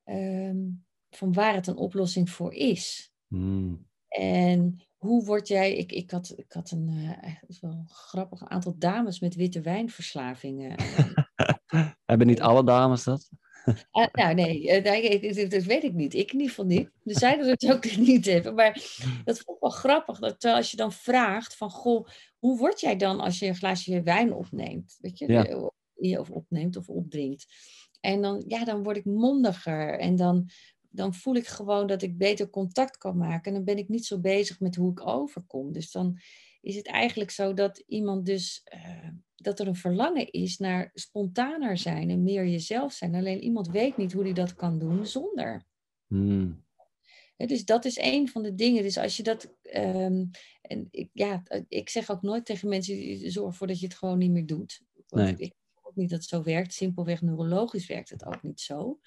um, 0.04 0.84
van 1.10 1.32
waar 1.32 1.54
het 1.54 1.66
een 1.66 1.76
oplossing 1.76 2.30
voor 2.30 2.54
is. 2.54 3.12
Hmm. 3.26 3.86
En 4.08 4.82
hoe 5.02 5.24
word 5.24 5.48
jij, 5.48 5.76
ik, 5.76 5.92
ik, 5.92 6.10
had, 6.10 6.32
ik 6.36 6.52
had 6.52 6.70
een 6.70 6.88
uh, 6.88 7.60
wel 7.60 7.84
grappig 7.86 8.48
aantal 8.48 8.74
dames 8.78 9.20
met 9.20 9.34
witte 9.34 9.60
wijnverslavingen. 9.60 10.76
Hebben 12.04 12.26
niet 12.26 12.40
alle 12.40 12.64
dames 12.64 13.04
dat? 13.04 13.30
Uh, 13.66 14.06
nou 14.12 14.34
nee, 14.34 14.62
uh, 14.62 15.50
dat, 15.50 15.62
weet 15.62 15.82
ik 15.82 15.92
niet. 15.92 16.14
Ik 16.14 16.32
in 16.32 16.32
ieder 16.32 16.48
geval 16.48 16.64
niet. 16.64 16.90
Er 17.04 17.18
zijn 17.18 17.40
er 17.40 17.46
het 17.46 17.72
ook 17.72 17.96
niet 17.96 18.24
hebben. 18.24 18.54
Maar 18.54 18.72
dat 19.24 19.40
vond 19.40 19.56
ik 19.56 19.62
wel 19.62 19.70
grappig. 19.70 20.18
Dat 20.18 20.44
als 20.44 20.70
je 20.70 20.76
dan 20.76 20.92
vraagt 20.92 21.56
van, 21.56 21.70
goh, 21.70 22.08
hoe 22.38 22.58
word 22.58 22.80
jij 22.80 22.96
dan 22.96 23.20
als 23.20 23.38
je 23.38 23.46
een 23.46 23.56
glaasje 23.56 24.02
wijn 24.02 24.34
opneemt? 24.34 24.96
Weet 25.00 25.18
je, 25.18 25.32
ja. 25.94 26.18
of 26.18 26.30
opneemt 26.30 26.76
of 26.76 26.88
opdrinkt. 26.88 27.46
En 28.00 28.22
dan, 28.22 28.44
ja, 28.46 28.64
dan 28.64 28.82
word 28.82 28.96
ik 28.96 29.04
mondiger. 29.04 29.98
En 29.98 30.16
dan 30.16 30.50
dan 30.92 31.14
voel 31.14 31.34
ik 31.34 31.46
gewoon 31.46 31.86
dat 31.86 32.02
ik 32.02 32.18
beter 32.18 32.50
contact 32.50 32.98
kan 32.98 33.16
maken. 33.16 33.44
En 33.44 33.52
dan 33.52 33.64
ben 33.64 33.78
ik 33.78 33.88
niet 33.88 34.06
zo 34.06 34.18
bezig 34.18 34.60
met 34.60 34.76
hoe 34.76 34.90
ik 34.90 35.06
overkom. 35.06 35.72
Dus 35.72 35.90
dan 35.90 36.18
is 36.60 36.76
het 36.76 36.86
eigenlijk 36.86 37.30
zo 37.30 37.54
dat 37.54 37.78
iemand 37.86 38.26
dus, 38.26 38.66
uh, 38.74 39.08
dat 39.36 39.60
er 39.60 39.66
een 39.66 39.76
verlangen 39.76 40.30
is 40.30 40.58
naar 40.58 40.90
spontaner 40.94 41.76
zijn 41.76 42.10
en 42.10 42.22
meer 42.22 42.46
jezelf 42.46 42.92
zijn. 42.92 43.14
Alleen 43.14 43.42
iemand 43.42 43.68
weet 43.68 43.96
niet 43.96 44.12
hoe 44.12 44.22
hij 44.22 44.32
dat 44.32 44.54
kan 44.54 44.78
doen 44.78 45.06
zonder. 45.06 45.64
Hmm. 46.06 46.64
dus 47.36 47.64
dat 47.64 47.84
is 47.84 47.98
een 47.98 48.28
van 48.28 48.42
de 48.42 48.54
dingen. 48.54 48.82
Dus 48.82 48.98
als 48.98 49.16
je 49.16 49.22
dat. 49.22 49.54
Um, 49.74 50.30
en 50.62 50.88
ik, 50.90 51.10
ja, 51.12 51.42
ik 51.68 51.88
zeg 51.88 52.10
ook 52.10 52.22
nooit 52.22 52.44
tegen 52.44 52.68
mensen: 52.68 53.30
zorg 53.30 53.46
ervoor 53.50 53.66
dat 53.66 53.80
je 53.80 53.86
het 53.86 53.96
gewoon 53.96 54.18
niet 54.18 54.30
meer 54.30 54.46
doet. 54.46 54.82
Want 55.08 55.38
nee. 55.38 55.46
ik 55.46 55.54
ook 55.82 55.96
niet 55.96 56.10
dat 56.10 56.18
het 56.18 56.28
zo 56.28 56.42
werkt. 56.42 56.72
Simpelweg 56.72 57.22
neurologisch 57.22 57.86
werkt 57.86 58.10
het 58.10 58.24
ook 58.24 58.42
niet 58.42 58.60
zo. 58.60 58.98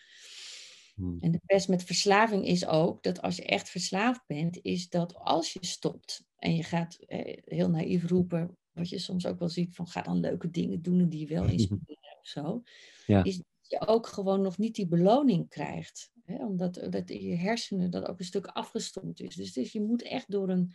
Hmm. 0.95 1.17
En 1.19 1.31
de 1.31 1.41
pest 1.45 1.67
met 1.67 1.83
verslaving 1.83 2.45
is 2.45 2.65
ook 2.65 3.03
dat 3.03 3.21
als 3.21 3.35
je 3.35 3.45
echt 3.45 3.69
verslaafd 3.69 4.21
bent, 4.27 4.59
is 4.61 4.89
dat 4.89 5.15
als 5.15 5.53
je 5.53 5.65
stopt 5.65 6.25
en 6.37 6.55
je 6.55 6.63
gaat 6.63 6.95
eh, 6.95 7.37
heel 7.45 7.69
naïef 7.69 8.09
roepen, 8.09 8.57
wat 8.71 8.89
je 8.89 8.99
soms 8.99 9.25
ook 9.25 9.39
wel 9.39 9.49
ziet 9.49 9.75
van 9.75 9.87
ga 9.87 10.01
dan 10.01 10.19
leuke 10.19 10.49
dingen 10.49 10.81
doen 10.81 11.09
die 11.09 11.19
je 11.19 11.35
wel 11.35 11.47
inspireren 11.57 12.17
of 12.19 12.27
zo, 12.27 12.63
ja. 13.05 13.23
is 13.23 13.37
dat 13.37 13.45
je 13.61 13.87
ook 13.87 14.07
gewoon 14.07 14.41
nog 14.41 14.57
niet 14.57 14.75
die 14.75 14.87
beloning 14.87 15.49
krijgt. 15.49 16.11
Hè? 16.23 16.45
Omdat 16.45 16.87
dat 16.89 17.09
in 17.09 17.21
je 17.21 17.35
hersenen 17.35 17.91
dat 17.91 18.07
ook 18.07 18.19
een 18.19 18.25
stuk 18.25 18.45
afgestompt 18.45 19.19
is. 19.19 19.35
Dus, 19.35 19.53
dus 19.53 19.71
je 19.71 19.81
moet 19.81 20.01
echt 20.01 20.31
door 20.31 20.49
een 20.49 20.73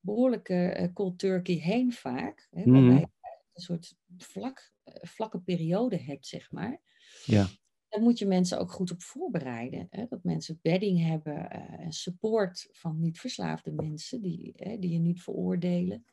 behoorlijke 0.00 0.76
uh, 0.80 0.92
cold 0.92 1.18
turkey 1.18 1.54
heen 1.54 1.92
vaak, 1.92 2.48
hè, 2.50 2.64
waarbij 2.64 2.80
hmm. 2.80 2.98
je 2.98 3.08
een 3.52 3.62
soort 3.62 3.94
vlak, 4.16 4.72
vlakke 4.84 5.40
periode 5.40 5.96
hebt, 5.96 6.26
zeg 6.26 6.52
maar. 6.52 6.80
Ja 7.24 7.48
daar 7.96 8.04
moet 8.04 8.18
je 8.18 8.26
mensen 8.26 8.58
ook 8.58 8.72
goed 8.72 8.90
op 8.90 9.02
voorbereiden. 9.02 9.86
Hè? 9.90 10.06
Dat 10.08 10.24
mensen 10.24 10.58
bedding 10.62 11.06
hebben 11.06 11.50
en 11.50 11.80
uh, 11.80 11.90
support 11.90 12.68
van 12.72 13.00
niet 13.00 13.20
verslaafde 13.20 13.70
mensen 13.70 14.22
die, 14.22 14.52
hè, 14.56 14.78
die 14.78 14.92
je 14.92 14.98
niet 14.98 15.22
veroordelen. 15.22 16.04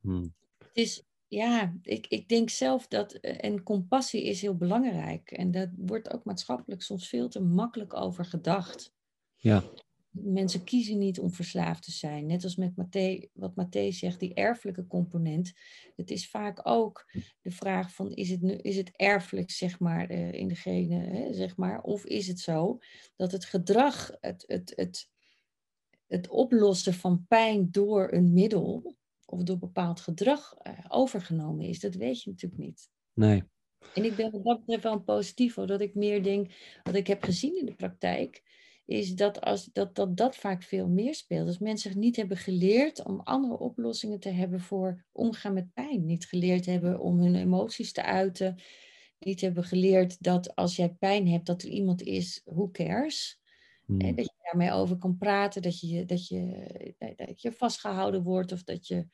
Hmm. 0.00 0.34
Het 0.58 0.76
is, 0.76 1.02
ja, 1.28 1.74
ik, 1.82 2.06
ik 2.06 2.28
denk 2.28 2.50
zelf 2.50 2.86
dat, 2.86 3.18
uh, 3.20 3.44
en 3.44 3.62
compassie 3.62 4.24
is 4.24 4.40
heel 4.40 4.56
belangrijk. 4.56 5.30
En 5.30 5.50
daar 5.50 5.72
wordt 5.76 6.12
ook 6.12 6.24
maatschappelijk 6.24 6.82
soms 6.82 7.08
veel 7.08 7.28
te 7.28 7.40
makkelijk 7.40 7.94
over 7.94 8.24
gedacht. 8.24 8.94
Ja 9.36 9.64
mensen 10.12 10.64
kiezen 10.64 10.98
niet 10.98 11.20
om 11.20 11.32
verslaafd 11.32 11.82
te 11.82 11.90
zijn. 11.90 12.26
Net 12.26 12.44
als 12.44 12.56
met 12.56 12.76
Matthé, 12.76 13.28
wat 13.32 13.54
Matthé 13.54 13.90
zegt, 13.90 14.20
die 14.20 14.34
erfelijke 14.34 14.86
component. 14.86 15.52
Het 15.96 16.10
is 16.10 16.28
vaak 16.28 16.60
ook 16.62 17.10
de 17.40 17.50
vraag 17.50 17.94
van, 17.94 18.10
is 18.10 18.30
het, 18.30 18.42
is 18.62 18.76
het 18.76 18.90
erfelijk, 18.96 19.50
zeg 19.50 19.78
maar, 19.78 20.10
uh, 20.10 20.32
in 20.32 20.48
degene, 20.48 20.94
hè, 20.94 21.34
zeg 21.34 21.56
maar, 21.56 21.82
of 21.82 22.04
is 22.04 22.26
het 22.26 22.40
zo 22.40 22.78
dat 23.16 23.32
het 23.32 23.44
gedrag, 23.44 24.10
het, 24.20 24.44
het, 24.46 24.72
het, 24.76 25.08
het 26.06 26.28
oplossen 26.28 26.94
van 26.94 27.24
pijn 27.28 27.68
door 27.70 28.12
een 28.12 28.32
middel, 28.32 28.96
of 29.26 29.42
door 29.42 29.58
bepaald 29.58 30.00
gedrag 30.00 30.54
eh, 30.54 30.72
overgenomen 30.88 31.66
is. 31.66 31.80
Dat 31.80 31.94
weet 31.94 32.22
je 32.22 32.30
natuurlijk 32.30 32.62
niet. 32.62 32.88
Nee. 33.14 33.42
En 33.94 34.04
ik 34.04 34.16
ben 34.16 34.30
wat 34.30 34.44
dat 34.44 34.58
betreft 34.58 34.82
wel 34.82 34.92
een 34.92 35.04
positief, 35.04 35.54
dat 35.54 35.80
ik 35.80 35.94
meer 35.94 36.22
denk, 36.22 36.52
wat 36.82 36.94
ik 36.94 37.06
heb 37.06 37.22
gezien 37.22 37.58
in 37.58 37.66
de 37.66 37.74
praktijk, 37.74 38.42
is 38.92 39.14
dat, 39.14 39.40
als, 39.40 39.64
dat, 39.72 39.94
dat 39.94 40.16
dat 40.16 40.36
vaak 40.36 40.62
veel 40.62 40.88
meer 40.88 41.14
speelt. 41.14 41.46
Als 41.46 41.58
mensen 41.58 41.98
niet 41.98 42.16
hebben 42.16 42.36
geleerd 42.36 43.04
om 43.04 43.20
andere 43.20 43.58
oplossingen 43.58 44.20
te 44.20 44.28
hebben 44.28 44.60
voor 44.60 45.04
omgaan 45.12 45.52
met 45.54 45.72
pijn. 45.72 46.04
Niet 46.04 46.26
geleerd 46.26 46.66
hebben 46.66 47.00
om 47.00 47.18
hun 47.18 47.34
emoties 47.34 47.92
te 47.92 48.02
uiten. 48.02 48.60
Niet 49.18 49.40
hebben 49.40 49.64
geleerd 49.64 50.22
dat 50.22 50.54
als 50.54 50.76
jij 50.76 50.94
pijn 50.94 51.28
hebt, 51.28 51.46
dat 51.46 51.62
er 51.62 51.68
iemand 51.68 52.02
is, 52.02 52.42
who 52.44 52.70
cares? 52.70 53.40
Hmm. 53.86 53.98
dat 53.98 54.24
je 54.24 54.34
daarmee 54.42 54.72
over 54.72 54.96
kan 54.96 55.16
praten, 55.16 55.62
dat 55.62 55.80
je, 55.80 56.04
dat, 56.04 56.28
je, 56.28 56.94
dat 57.16 57.42
je 57.42 57.52
vastgehouden 57.52 58.22
wordt 58.22 58.52
of 58.52 58.62
dat 58.62 58.86
je, 58.86 59.06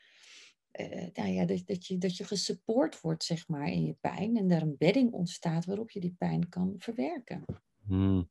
uh, 0.81 1.07
nou 1.12 1.29
ja, 1.29 1.45
dat, 1.45 1.62
dat, 1.67 1.87
je, 1.87 1.99
dat 1.99 2.17
je 2.17 2.25
gesupport 2.25 3.01
wordt 3.01 3.25
zeg 3.25 3.49
maar, 3.49 3.69
in 3.69 3.85
je 3.85 3.97
pijn. 4.01 4.37
En 4.37 4.49
daar 4.49 4.62
een 4.62 4.77
bedding 4.79 5.12
ontstaat 5.12 5.64
waarop 5.64 5.91
je 5.91 6.01
die 6.01 6.14
pijn 6.19 6.49
kan 6.49 6.75
verwerken. 6.79 7.45
Hmm. 7.87 8.31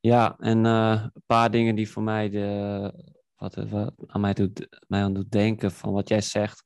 Ja, 0.00 0.36
en 0.38 0.64
uh, 0.64 1.04
een 1.14 1.22
paar 1.26 1.50
dingen 1.50 1.74
die 1.74 1.90
voor 1.90 2.02
mij 2.02 2.28
de, 2.28 2.92
wat, 3.36 3.54
wat 3.54 3.92
aan 4.06 4.20
mij, 4.20 4.34
doet, 4.34 4.68
mij 4.86 5.02
aan 5.02 5.14
doet 5.14 5.30
denken 5.30 5.72
van 5.72 5.92
wat 5.92 6.08
jij 6.08 6.20
zegt. 6.20 6.64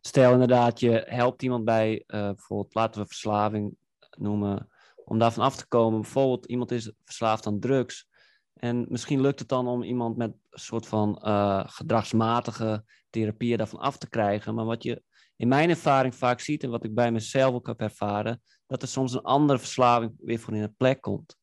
Stel 0.00 0.32
inderdaad, 0.32 0.80
je 0.80 1.04
helpt 1.06 1.42
iemand 1.42 1.64
bij, 1.64 2.04
uh, 2.06 2.20
bijvoorbeeld, 2.20 2.74
laten 2.74 3.00
we 3.00 3.06
verslaving 3.06 3.76
noemen, 4.10 4.68
om 5.04 5.18
daarvan 5.18 5.44
af 5.44 5.56
te 5.56 5.66
komen. 5.66 6.00
Bijvoorbeeld, 6.00 6.46
iemand 6.46 6.70
is 6.70 6.92
verslaafd 7.04 7.46
aan 7.46 7.60
drugs. 7.60 8.08
En 8.54 8.86
misschien 8.88 9.20
lukt 9.20 9.38
het 9.38 9.48
dan 9.48 9.68
om 9.68 9.82
iemand 9.82 10.16
met 10.16 10.30
een 10.30 10.58
soort 10.58 10.86
van 10.86 11.22
uh, 11.24 11.62
gedragsmatige 11.66 12.84
therapie 13.10 13.56
daarvan 13.56 13.80
af 13.80 13.98
te 13.98 14.08
krijgen. 14.08 14.54
Maar 14.54 14.64
wat 14.64 14.82
je 14.82 15.02
in 15.36 15.48
mijn 15.48 15.70
ervaring 15.70 16.14
vaak 16.14 16.40
ziet 16.40 16.62
en 16.62 16.70
wat 16.70 16.84
ik 16.84 16.94
bij 16.94 17.12
mezelf 17.12 17.54
ook 17.54 17.66
heb 17.66 17.80
ervaren, 17.80 18.42
dat 18.66 18.82
er 18.82 18.88
soms 18.88 19.12
een 19.12 19.22
andere 19.22 19.58
verslaving 19.58 20.14
weer 20.18 20.38
voor 20.38 20.54
in 20.54 20.62
het 20.62 20.76
plek 20.76 21.00
komt. 21.00 21.40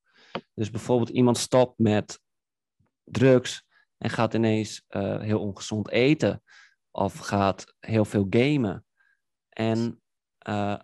Dus 0.53 0.69
bijvoorbeeld 0.69 1.09
iemand 1.09 1.37
stopt 1.37 1.79
met 1.79 2.21
drugs 3.03 3.63
en 3.97 4.09
gaat 4.09 4.33
ineens 4.33 4.83
uh, 4.89 5.19
heel 5.19 5.39
ongezond 5.39 5.89
eten 5.89 6.43
of 6.91 7.17
gaat 7.17 7.73
heel 7.79 8.05
veel 8.05 8.27
gamen. 8.29 8.85
En 9.49 10.01
uh, 10.47 10.79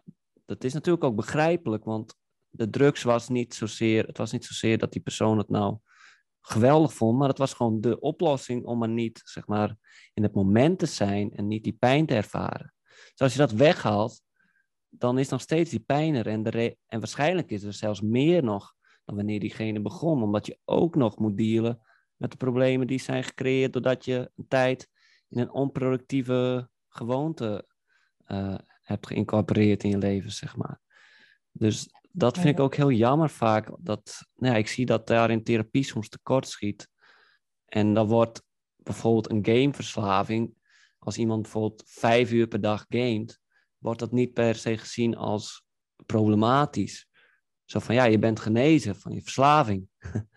dat 0.46 0.64
is 0.64 0.74
natuurlijk 0.74 1.04
ook 1.04 1.16
begrijpelijk, 1.16 1.84
want 1.84 2.16
de 2.50 2.70
drugs 2.70 3.04
was 3.04 3.30
niet 3.30 3.54
zozeer, 3.54 4.06
het 4.06 4.18
was 4.18 4.32
niet 4.32 4.46
zozeer 4.46 4.78
dat 4.78 4.92
die 4.92 5.02
persoon 5.02 5.38
het 5.38 5.50
nou 5.50 5.78
geweldig 6.42 6.94
vond, 6.94 7.18
maar 7.18 7.28
het 7.28 7.38
was 7.38 7.54
gewoon 7.54 7.82
de 7.82 8.00
oplossing 8.00 8.66
om 8.66 8.82
er 8.82 8.90
niet, 8.90 9.22
zeg 9.24 9.48
maar, 9.48 9.78
in 10.14 10.24
het 10.24 10.34
moment 10.34 10.80
te 10.80 10.86
zijn 10.86 11.32
en 11.32 11.48
niet 11.48 11.64
die 11.64 11.78
pijn 11.80 12.06
te 12.06 12.16
ervaren. 12.16 12.74
Dus 12.88 13.20
als 13.20 13.34
je 13.34 13.40
dat 13.40 13.52
weghaalt, 13.52 14.22
dan 14.90 15.20
is 15.20 15.30
nog 15.30 15.42
steeds 15.42 15.70
die 15.70 15.80
pijn 15.80 16.16
er 16.16 16.28
en, 16.28 16.44
de 16.44 16.78
en 16.86 17.00
waarschijnlijk 17.00 17.50
is 17.50 17.64
er 17.64 17.74
zelfs 17.74 18.02
meer 18.02 18.44
nog 18.44 18.74
dan 19.06 19.16
wanneer 19.16 19.40
diegene 19.40 19.82
begon, 19.82 20.24
omdat 20.24 20.46
je 20.46 20.60
ook 20.66 20.96
nog 20.96 21.20
moet 21.20 21.38
dealen 21.38 21.80
met 22.16 22.32
de 22.32 22.38
problemen 22.38 22.88
die 22.88 23.00
zijn 23.00 23.24
gecreëerd 23.24 23.74
doordat 23.74 24.06
je 24.06 24.32
een 24.36 24.48
tijd 24.48 24.90
in 25.30 25.40
een 25.40 25.52
onproductieve 25.52 26.70
gewoonte 26.90 27.68
uh, 28.28 28.58
hebt 28.82 29.08
geïncorporeerd 29.08 29.84
in 29.84 29.90
je 29.90 29.98
leven, 29.98 30.32
zeg 30.32 30.56
maar. 30.56 30.82
Dus 31.52 31.90
dat 32.12 32.38
vind 32.38 32.48
ik 32.48 32.60
ook 32.60 32.76
heel 32.76 32.92
jammer 32.92 33.30
vaak. 33.30 33.70
Dat, 33.80 34.22
nou 34.36 34.54
ja, 34.54 34.60
ik 34.60 34.68
zie 34.68 34.86
dat 34.86 35.08
daar 35.08 35.32
in 35.32 35.44
therapie 35.44 35.84
soms 35.84 36.10
tekort 36.10 36.48
schiet. 36.48 36.90
En 37.66 37.94
dan 37.94 38.08
wordt 38.08 38.44
bijvoorbeeld 38.76 39.32
een 39.32 39.46
gameverslaving, 39.46 40.54
als 41.00 41.18
iemand 41.18 41.42
bijvoorbeeld 41.42 41.84
vijf 41.86 42.32
uur 42.32 42.48
per 42.48 42.62
dag 42.62 42.86
gamet, 42.90 43.40
wordt 43.78 44.00
dat 44.00 44.12
niet 44.12 44.34
per 44.34 44.56
se 44.56 44.78
gezien 44.78 45.16
als 45.16 45.66
problematisch. 46.06 47.08
Zo 47.66 47.80
van, 47.80 47.96
ja, 47.96 48.04
je 48.04 48.20
bent 48.20 48.40
genezen 48.40 48.96
van 48.96 49.14
je 49.14 49.22
verslaving. 49.22 49.88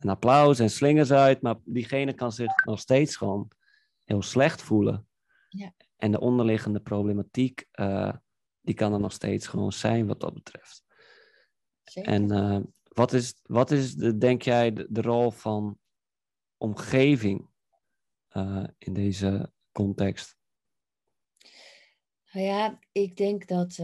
een 0.00 0.08
applaus 0.08 0.58
en 0.58 0.70
slingers 0.70 1.12
uit, 1.12 1.42
maar 1.42 1.56
diegene 1.64 2.12
kan 2.12 2.32
zich 2.32 2.64
nog 2.64 2.80
steeds 2.80 3.16
gewoon 3.16 3.50
heel 4.04 4.22
slecht 4.22 4.62
voelen. 4.62 5.08
Ja. 5.48 5.72
En 5.96 6.10
de 6.10 6.20
onderliggende 6.20 6.80
problematiek, 6.80 7.66
uh, 7.72 8.12
die 8.60 8.74
kan 8.74 8.92
er 8.92 9.00
nog 9.00 9.12
steeds 9.12 9.46
gewoon 9.46 9.72
zijn 9.72 10.06
wat 10.06 10.20
dat 10.20 10.34
betreft. 10.34 10.84
Zeker. 11.82 12.12
En 12.12 12.32
uh, 12.32 12.60
wat 12.82 13.12
is, 13.12 13.34
wat 13.42 13.70
is 13.70 13.94
de, 13.94 14.18
denk 14.18 14.42
jij, 14.42 14.72
de, 14.72 14.86
de 14.90 15.02
rol 15.02 15.30
van 15.30 15.78
omgeving 16.56 17.48
uh, 18.32 18.64
in 18.78 18.92
deze 18.92 19.52
context? 19.72 20.38
Nou 22.32 22.46
ja, 22.46 22.78
ik 22.92 23.16
denk 23.16 23.46
dat 23.46 23.78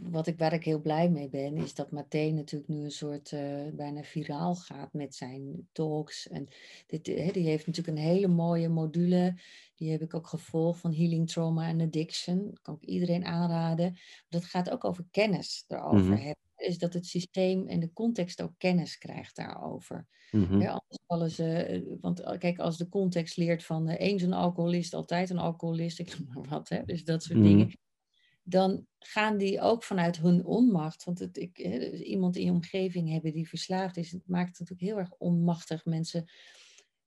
wat 0.00 0.26
ik, 0.26 0.38
waar 0.38 0.52
ik 0.52 0.64
heel 0.64 0.80
blij 0.80 1.10
mee 1.10 1.28
ben, 1.28 1.56
is 1.56 1.74
dat 1.74 1.90
Mathé 1.90 2.30
natuurlijk 2.30 2.70
nu 2.70 2.84
een 2.84 2.90
soort 2.90 3.32
uh, 3.32 3.40
bijna 3.72 4.02
viraal 4.02 4.54
gaat 4.54 4.92
met 4.92 5.14
zijn 5.14 5.68
talks. 5.72 6.28
En 6.28 6.48
dit, 6.86 7.06
he, 7.06 7.30
die 7.32 7.46
heeft 7.46 7.66
natuurlijk 7.66 7.96
een 7.96 8.04
hele 8.04 8.28
mooie 8.28 8.68
module. 8.68 9.34
Die 9.74 9.90
heb 9.90 10.02
ik 10.02 10.14
ook 10.14 10.26
gevolgd 10.26 10.80
van 10.80 10.94
Healing 10.94 11.30
Trauma 11.30 11.68
and 11.68 11.82
Addiction. 11.82 12.44
Dat 12.44 12.60
kan 12.60 12.74
ik 12.80 12.88
iedereen 12.88 13.24
aanraden. 13.24 13.96
Dat 14.28 14.44
gaat 14.44 14.70
ook 14.70 14.84
over 14.84 15.04
kennis 15.10 15.64
erover 15.68 15.98
mm 15.98 16.04
-hmm. 16.04 16.16
hebben. 16.16 16.42
Is 16.56 16.78
dat 16.78 16.94
het 16.94 17.06
systeem 17.06 17.66
en 17.66 17.80
de 17.80 17.92
context 17.92 18.42
ook 18.42 18.54
kennis 18.58 18.98
krijgt 18.98 19.36
daarover. 19.36 20.06
Mm 20.30 20.44
-hmm. 20.44 20.60
ja, 20.60 20.70
anders 20.70 20.98
vallen 21.06 21.30
ze, 21.30 21.96
want 22.00 22.36
kijk, 22.38 22.58
als 22.58 22.76
de 22.76 22.88
context 22.88 23.36
leert 23.36 23.64
van 23.64 23.88
uh, 23.88 24.00
eens 24.00 24.22
een 24.22 24.32
alcoholist, 24.32 24.94
altijd 24.94 25.30
een 25.30 25.38
alcoholist, 25.38 25.98
ik 25.98 26.18
noem 26.18 26.28
maar 26.34 26.48
wat, 26.48 26.68
hè, 26.68 26.84
dus 26.84 27.04
dat 27.04 27.22
soort 27.22 27.38
Mm 27.38 27.44
-hmm. 27.44 27.56
dingen 27.56 27.72
dan 28.42 28.86
gaan 28.98 29.36
die 29.36 29.60
ook 29.60 29.82
vanuit 29.82 30.16
hun 30.16 30.44
onmacht. 30.44 31.04
Want 31.04 31.18
het, 31.18 31.36
ik, 31.36 31.56
dus 31.56 32.00
iemand 32.00 32.36
in 32.36 32.44
je 32.44 32.50
omgeving 32.50 33.10
hebben 33.10 33.32
die 33.32 33.48
verslaafd 33.48 33.96
is, 33.96 34.12
het 34.12 34.28
maakt 34.28 34.48
het 34.48 34.58
natuurlijk 34.58 34.88
heel 34.88 34.98
erg 34.98 35.12
onmachtig. 35.18 35.84
Mensen 35.84 36.30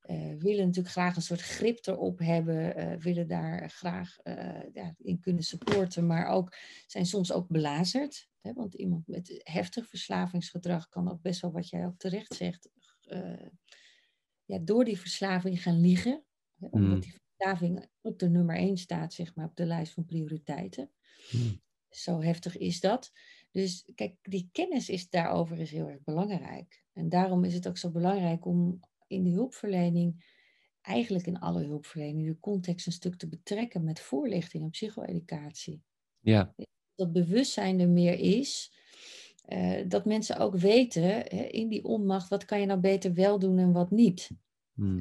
uh, 0.10 0.36
willen 0.38 0.65
natuurlijk 0.65 0.93
graag 0.93 1.15
een 1.15 1.21
soort 1.21 1.41
grip 1.41 1.88
erop 1.88 2.19
hebben, 2.19 2.80
uh, 2.80 2.98
willen 2.98 3.28
daar 3.28 3.69
graag 3.69 4.17
uh, 4.24 4.74
ja, 4.74 4.95
in 4.98 5.19
kunnen 5.19 5.43
supporten, 5.43 6.06
maar 6.06 6.28
ook 6.28 6.56
zijn 6.88 7.06
soms 7.06 7.32
ook 7.32 7.48
belazerd. 7.48 8.30
Hè, 8.41 8.54
want 8.54 8.74
iemand 8.74 9.08
met 9.08 9.41
heftig 9.43 9.89
verslavingsgedrag 9.89 10.89
kan 10.89 11.12
ook 11.12 11.21
best 11.21 11.41
wel, 11.41 11.52
wat 11.52 11.69
jij 11.69 11.86
ook 11.86 11.98
terecht 11.98 12.34
zegt, 12.34 12.69
ja, 14.45 14.60
door 14.60 14.86
die 14.86 15.00
verslaving 15.00 15.62
gaan 15.62 15.80
liegen. 15.80 16.24
Hè, 16.60 16.67
omdat 16.71 16.95
Mm. 16.95 17.00
die 17.00 17.15
verslaving 17.28 17.89
op 18.02 18.19
de 18.19 18.30
nummer 18.30 18.56
één 18.56 18.78
staat, 18.78 19.13
zeg 19.13 19.36
maar, 19.36 19.45
op 19.45 19.56
de 19.56 19.65
lijst 19.65 19.93
van 19.93 20.06
prioriteiten. 20.06 20.91
Mm. 21.31 21.61
Zo 21.89 22.21
heftig 22.21 22.57
is 22.57 22.79
dat. 22.79 23.11
Dus 23.51 23.89
kijk, 23.95 24.15
die 24.21 24.49
kennis 24.51 24.89
is 24.89 25.09
daarover 25.09 25.59
is 25.59 25.71
heel 25.71 25.88
erg 25.89 26.03
belangrijk. 26.03 26.83
En 26.93 27.09
daarom 27.09 27.43
is 27.43 27.53
het 27.53 27.67
ook 27.67 27.77
zo 27.77 27.89
belangrijk 27.89 28.45
om 28.45 28.79
in 29.07 29.23
de 29.23 29.29
hulpverlening, 29.29 30.25
eigenlijk 30.81 31.27
in 31.27 31.39
alle 31.39 31.63
hulpverlening, 31.63 32.27
de 32.27 32.39
context 32.39 32.85
een 32.85 32.91
stuk 32.91 33.15
te 33.15 33.27
betrekken 33.27 33.83
met 33.83 33.99
voorlichting 33.99 34.63
en 34.63 34.69
psycho-educatie. 34.69 35.81
Ja, 36.19 36.53
Dat 36.95 37.11
bewustzijn 37.11 37.79
er 37.79 37.89
meer 37.89 38.19
is. 38.19 38.73
eh, 39.45 39.81
dat 39.88 40.05
mensen 40.05 40.38
ook 40.38 40.55
weten 40.57 41.03
hè, 41.03 41.19
in 41.43 41.67
die 41.67 41.83
onmacht, 41.83 42.29
wat 42.29 42.45
kan 42.45 42.59
je 42.59 42.65
nou 42.65 42.79
beter 42.79 43.13
wel 43.13 43.39
doen 43.39 43.57
en 43.57 43.71
wat 43.71 43.91
niet. 43.91 44.29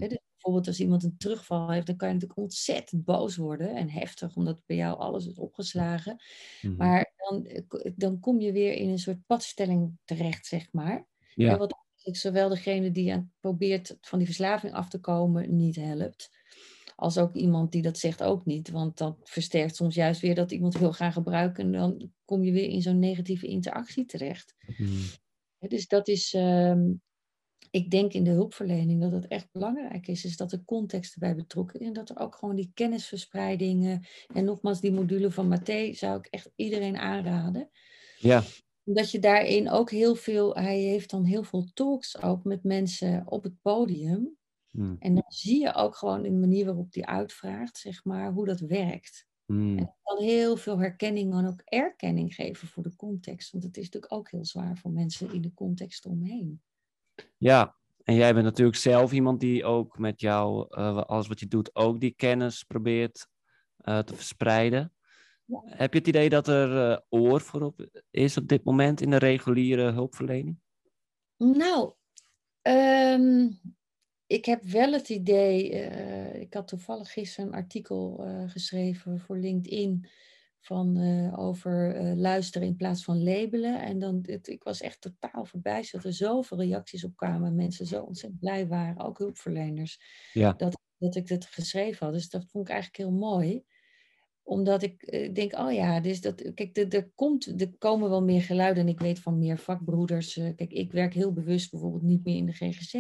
Hè, 0.00 0.08
dus 0.08 0.18
bijvoorbeeld 0.44 0.66
als 0.66 0.80
iemand 0.80 1.02
een 1.02 1.16
terugval 1.16 1.70
heeft, 1.70 1.86
dan 1.86 1.96
kan 1.96 2.08
je 2.08 2.14
natuurlijk 2.14 2.40
ontzettend 2.40 3.04
boos 3.04 3.36
worden 3.36 3.74
en 3.74 3.90
heftig, 3.90 4.36
omdat 4.36 4.62
bij 4.66 4.76
jou 4.76 4.98
alles 4.98 5.26
is 5.26 5.38
opgeslagen. 5.38 6.22
Mhm. 6.60 6.76
Maar 6.76 7.12
dan, 7.16 7.46
eh, 7.46 7.92
dan 7.96 8.20
kom 8.20 8.40
je 8.40 8.52
weer 8.52 8.72
in 8.72 8.88
een 8.88 8.98
soort 8.98 9.26
padstelling 9.26 9.98
terecht, 10.04 10.46
zeg 10.46 10.72
maar. 10.72 11.06
Ja. 11.34 11.52
En 11.52 11.58
wat 11.58 11.82
zowel 11.94 12.48
degene 12.48 12.90
die 12.90 13.12
aan, 13.12 13.32
probeert 13.40 13.96
van 14.00 14.18
die 14.18 14.26
verslaving 14.26 14.72
af 14.72 14.88
te 14.88 15.00
komen 15.00 15.56
niet 15.56 15.76
helpt, 15.76 16.30
als 16.96 17.18
ook 17.18 17.34
iemand 17.34 17.72
die 17.72 17.82
dat 17.82 17.98
zegt 17.98 18.22
ook 18.22 18.44
niet. 18.44 18.70
Want 18.70 18.98
dat 18.98 19.16
versterkt 19.22 19.76
soms 19.76 19.94
juist 19.94 20.20
weer 20.20 20.34
dat 20.34 20.52
iemand 20.52 20.78
wil 20.78 20.92
gaan 20.92 21.12
gebruiken 21.12 21.64
en 21.64 21.72
dan 21.72 22.12
kom 22.24 22.44
je 22.44 22.52
weer 22.52 22.68
in 22.68 22.82
zo'n 22.82 22.98
negatieve 22.98 23.46
interactie 23.46 24.04
terecht. 24.04 24.54
Hè, 25.58 25.68
Dus 25.68 25.86
dat 25.86 26.08
is, 26.08 26.34
ehm, 26.34 26.92
ik 27.74 27.90
denk 27.90 28.12
in 28.12 28.24
de 28.24 28.30
hulpverlening 28.30 29.00
dat 29.00 29.12
het 29.12 29.26
echt 29.26 29.48
belangrijk 29.52 30.06
is, 30.06 30.24
is 30.24 30.36
dat 30.36 30.50
de 30.50 30.64
context 30.64 31.14
erbij 31.14 31.34
betrokken 31.34 31.80
is 31.80 31.86
en 31.86 31.92
dat 31.92 32.10
er 32.10 32.18
ook 32.18 32.34
gewoon 32.34 32.54
die 32.54 32.70
kennisverspreidingen 32.74 34.06
en 34.34 34.44
nogmaals 34.44 34.80
die 34.80 34.92
module 34.92 35.30
van 35.30 35.48
Mathé 35.48 35.92
zou 35.92 36.18
ik 36.18 36.26
echt 36.26 36.50
iedereen 36.56 36.96
aanraden. 36.96 37.70
Ja, 38.18 38.42
Omdat 38.84 39.10
je 39.10 39.18
daarin 39.18 39.70
ook 39.70 39.90
heel 39.90 40.14
veel, 40.14 40.54
hij 40.54 40.78
heeft 40.78 41.10
dan 41.10 41.24
heel 41.24 41.42
veel 41.42 41.70
talks 41.74 42.22
ook 42.22 42.44
met 42.44 42.62
mensen 42.62 43.22
op 43.26 43.42
het 43.42 43.60
podium. 43.62 44.36
Mm. 44.70 44.96
En 44.98 45.14
dan 45.14 45.24
zie 45.28 45.60
je 45.60 45.74
ook 45.74 45.96
gewoon 45.96 46.24
in 46.24 46.32
de 46.32 46.40
manier 46.40 46.64
waarop 46.64 46.94
hij 46.94 47.04
uitvraagt, 47.04 47.78
zeg 47.78 48.04
maar, 48.04 48.32
hoe 48.32 48.46
dat 48.46 48.60
werkt. 48.60 49.26
Mm. 49.46 49.78
En 49.78 49.94
dan 50.02 50.22
heel 50.22 50.56
veel 50.56 50.78
herkenning 50.78 51.34
en 51.34 51.46
ook 51.46 51.62
erkenning 51.64 52.34
geven 52.34 52.68
voor 52.68 52.82
de 52.82 52.96
context. 52.96 53.50
Want 53.50 53.64
het 53.64 53.76
is 53.76 53.84
natuurlijk 53.84 54.12
ook 54.12 54.30
heel 54.30 54.44
zwaar 54.44 54.76
voor 54.76 54.90
mensen 54.90 55.32
in 55.32 55.42
de 55.42 55.54
context 55.54 56.06
omheen. 56.06 56.62
Ja, 57.44 57.76
En 58.04 58.14
jij 58.14 58.32
bent 58.32 58.44
natuurlijk 58.44 58.76
zelf 58.76 59.12
iemand 59.12 59.40
die 59.40 59.64
ook 59.64 59.98
met 59.98 60.20
jou, 60.20 60.66
uh, 60.70 60.96
alles 60.96 61.26
wat 61.26 61.40
je 61.40 61.46
doet, 61.46 61.74
ook 61.74 62.00
die 62.00 62.14
kennis 62.16 62.62
probeert 62.62 63.26
uh, 63.84 63.98
te 63.98 64.14
verspreiden. 64.14 64.92
Ja. 65.44 65.62
Heb 65.64 65.92
je 65.92 65.98
het 65.98 66.08
idee 66.08 66.28
dat 66.28 66.48
er 66.48 66.90
uh, 66.90 66.98
oor 67.08 67.40
voor 67.40 67.74
is 68.10 68.36
op 68.36 68.48
dit 68.48 68.64
moment 68.64 69.00
in 69.00 69.10
de 69.10 69.16
reguliere 69.16 69.92
hulpverlening? 69.92 70.58
Nou, 71.36 71.92
um, 72.62 73.60
ik 74.26 74.44
heb 74.44 74.62
wel 74.62 74.92
het 74.92 75.08
idee, 75.08 75.70
ik 76.40 76.54
had 76.54 76.68
toevallig 76.68 77.12
gisteren 77.12 77.48
een 77.48 77.56
artikel 77.58 78.26
geschreven 78.46 79.20
voor 79.20 79.36
LinkedIn 79.36 80.08
van, 80.64 80.98
uh, 80.98 81.38
over 81.38 82.00
uh, 82.00 82.16
luisteren 82.16 82.68
in 82.68 82.76
plaats 82.76 83.04
van 83.04 83.22
labelen. 83.22 83.82
En 83.82 83.98
dan, 83.98 84.18
het, 84.22 84.48
ik 84.48 84.62
was 84.62 84.80
echt 84.80 85.00
totaal 85.00 85.44
verbijsterd 85.44 86.02
dat 86.02 86.12
er 86.12 86.18
zoveel 86.18 86.58
reacties 86.58 87.04
op 87.04 87.16
kwamen. 87.16 87.54
Mensen 87.54 87.86
zo 87.86 88.02
ontzettend 88.02 88.40
blij 88.40 88.66
waren, 88.66 89.04
ook 89.04 89.18
hulpverleners, 89.18 90.00
ja. 90.32 90.52
dat, 90.52 90.78
dat 90.98 91.14
ik 91.14 91.26
dit 91.26 91.44
geschreven 91.44 92.06
had. 92.06 92.14
Dus 92.14 92.30
dat 92.30 92.46
vond 92.48 92.68
ik 92.68 92.72
eigenlijk 92.72 93.02
heel 93.02 93.18
mooi 93.18 93.64
omdat 94.46 94.82
ik 94.82 95.12
uh, 95.12 95.34
denk, 95.34 95.58
oh 95.58 95.72
ja, 95.72 96.00
dus 96.00 96.20
dat, 96.20 96.52
kijk, 96.54 96.76
er, 96.76 96.94
er, 96.94 97.10
komt, 97.14 97.60
er 97.60 97.72
komen 97.78 98.10
wel 98.10 98.22
meer 98.22 98.42
geluiden. 98.42 98.82
En 98.82 98.88
ik 98.88 99.00
weet 99.00 99.18
van 99.18 99.38
meer 99.38 99.58
vakbroeders. 99.58 100.34
kijk, 100.34 100.72
ik 100.72 100.92
werk 100.92 101.14
heel 101.14 101.32
bewust 101.32 101.70
bijvoorbeeld 101.70 102.02
niet 102.02 102.24
meer 102.24 102.36
in 102.36 102.46
de 102.46 102.52
GGZ. 102.52 102.94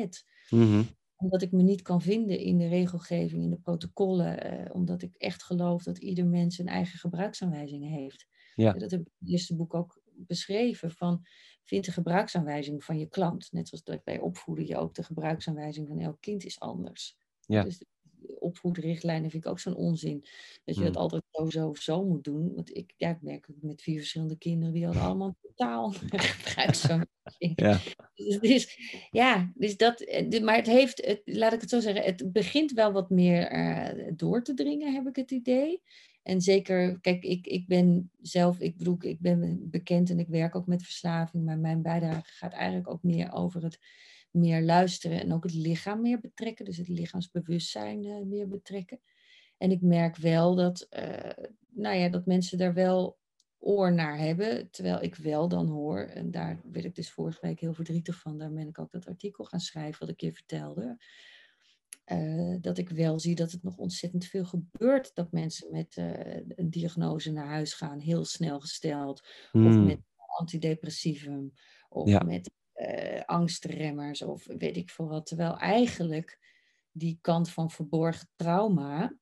Mm 0.50 0.62
-hmm 0.62 0.86
omdat 1.16 1.42
ik 1.42 1.52
me 1.52 1.62
niet 1.62 1.82
kan 1.82 2.02
vinden 2.02 2.38
in 2.38 2.58
de 2.58 2.68
regelgeving, 2.68 3.42
in 3.42 3.50
de 3.50 3.58
protocollen. 3.58 4.42
Eh, 4.42 4.74
omdat 4.74 5.02
ik 5.02 5.14
echt 5.14 5.42
geloof 5.42 5.82
dat 5.82 5.98
ieder 5.98 6.26
mens 6.26 6.58
een 6.58 6.66
eigen 6.66 6.98
gebruiksaanwijzing 6.98 7.88
heeft. 7.88 8.26
Ja. 8.54 8.72
Dat 8.72 8.90
heb 8.90 9.00
ik 9.00 9.06
in 9.06 9.12
het 9.18 9.28
eerste 9.28 9.56
boek 9.56 9.74
ook 9.74 10.02
beschreven. 10.16 10.90
Van, 10.90 11.26
vind 11.62 11.84
de 11.84 11.92
gebruiksaanwijzing 11.92 12.84
van 12.84 12.98
je 12.98 13.08
klant. 13.08 13.52
Net 13.52 13.68
zoals 13.68 13.84
dat 13.84 14.04
bij 14.04 14.18
opvoeden 14.18 14.66
je 14.66 14.76
ook 14.76 14.94
de 14.94 15.02
gebruiksaanwijzing 15.02 15.88
van 15.88 15.98
elk 15.98 16.20
kind 16.20 16.44
is 16.44 16.60
anders. 16.60 17.16
Ja. 17.40 17.62
Dus 17.62 17.84
opvoedrichtlijnen 18.38 19.30
vind 19.30 19.44
ik 19.44 19.50
ook 19.50 19.58
zo'n 19.58 19.76
onzin. 19.76 20.24
Dat 20.64 20.74
je 20.74 20.82
dat 20.82 20.94
hmm. 20.94 21.02
altijd 21.02 21.22
zo, 21.30 21.50
zo 21.50 21.68
of 21.68 21.78
zo 21.78 22.04
moet 22.04 22.24
doen. 22.24 22.54
Want 22.54 22.76
ik, 22.76 22.94
ja, 22.96 23.10
ik 23.10 23.22
merk 23.22 23.48
met 23.60 23.82
vier 23.82 23.98
verschillende 23.98 24.38
kinderen, 24.38 24.74
die 24.74 24.84
hadden 24.84 25.02
allemaal 25.02 25.36
totaal. 25.56 25.94
Ja. 27.38 27.78
Dus, 28.40 28.78
ja, 29.10 29.52
dus 29.54 29.76
dat, 29.76 30.00
eh, 30.00 30.42
maar 30.42 30.56
het 30.56 30.66
heeft, 30.66 31.06
het, 31.06 31.22
laat 31.24 31.52
ik 31.52 31.60
het 31.60 31.70
zo 31.70 31.80
zeggen, 31.80 32.04
het 32.04 32.32
begint 32.32 32.72
wel 32.72 32.92
wat 32.92 33.10
meer 33.10 33.52
uh, 33.52 34.12
door 34.16 34.42
te 34.42 34.54
dringen, 34.54 34.94
heb 34.94 35.06
ik 35.06 35.16
het 35.16 35.30
idee. 35.30 35.82
En 36.22 36.40
zeker, 36.40 37.00
kijk, 37.00 37.24
ik, 37.24 37.46
ik 37.46 37.66
ben 37.66 38.10
zelf, 38.20 38.58
ik 38.58 38.76
bedoel, 38.76 38.96
ik 39.00 39.20
ben 39.20 39.70
bekend 39.70 40.10
en 40.10 40.18
ik 40.18 40.28
werk 40.28 40.54
ook 40.54 40.66
met 40.66 40.82
verslaving, 40.82 41.44
maar 41.44 41.58
mijn 41.58 41.82
bijdrage 41.82 42.32
gaat 42.32 42.52
eigenlijk 42.52 42.90
ook 42.90 43.02
meer 43.02 43.32
over 43.32 43.62
het 43.62 43.78
meer 44.34 44.62
luisteren 44.62 45.20
en 45.20 45.32
ook 45.32 45.42
het 45.42 45.54
lichaam 45.54 46.00
meer 46.00 46.20
betrekken, 46.20 46.64
dus 46.64 46.76
het 46.76 46.88
lichaamsbewustzijn 46.88 48.04
uh, 48.04 48.22
meer 48.24 48.48
betrekken. 48.48 49.00
En 49.58 49.70
ik 49.70 49.80
merk 49.80 50.16
wel 50.16 50.54
dat, 50.54 50.86
uh, 50.90 51.46
nou 51.68 51.96
ja, 51.96 52.08
dat 52.08 52.26
mensen 52.26 52.58
daar 52.58 52.74
wel 52.74 53.18
oor 53.58 53.92
naar 53.92 54.18
hebben, 54.18 54.70
terwijl 54.70 55.02
ik 55.02 55.14
wel 55.14 55.48
dan 55.48 55.66
hoor, 55.68 56.00
en 56.00 56.30
daar 56.30 56.60
werd 56.72 56.84
ik 56.84 56.94
dus 56.94 57.10
vorige 57.10 57.38
week 57.40 57.60
heel 57.60 57.74
verdrietig 57.74 58.20
van, 58.20 58.38
daar 58.38 58.52
ben 58.52 58.68
ik 58.68 58.78
ook 58.78 58.90
dat 58.90 59.06
artikel 59.06 59.44
gaan 59.44 59.60
schrijven 59.60 60.00
wat 60.00 60.08
ik 60.08 60.20
je 60.20 60.32
vertelde, 60.32 60.96
uh, 62.12 62.56
dat 62.60 62.78
ik 62.78 62.88
wel 62.88 63.18
zie 63.18 63.34
dat 63.34 63.52
het 63.52 63.62
nog 63.62 63.76
ontzettend 63.76 64.24
veel 64.24 64.44
gebeurt 64.44 65.14
dat 65.14 65.32
mensen 65.32 65.70
met 65.70 65.96
een 66.48 66.70
diagnose 66.70 67.32
naar 67.32 67.48
huis 67.48 67.74
gaan, 67.74 67.98
heel 67.98 68.24
snel 68.24 68.60
gesteld, 68.60 69.20
of 69.52 69.60
hmm. 69.60 69.84
met 69.84 70.00
antidepressivum, 70.38 71.52
of 71.88 72.08
ja. 72.08 72.22
met 72.22 72.50
uh, 72.74 73.20
angstremmers, 73.24 74.22
of 74.22 74.46
weet 74.46 74.76
ik 74.76 74.90
veel 74.90 75.08
wat. 75.08 75.26
Terwijl 75.26 75.58
eigenlijk 75.58 76.38
die 76.90 77.18
kant 77.20 77.50
van 77.50 77.70
verborgen 77.70 78.28
trauma, 78.36 79.16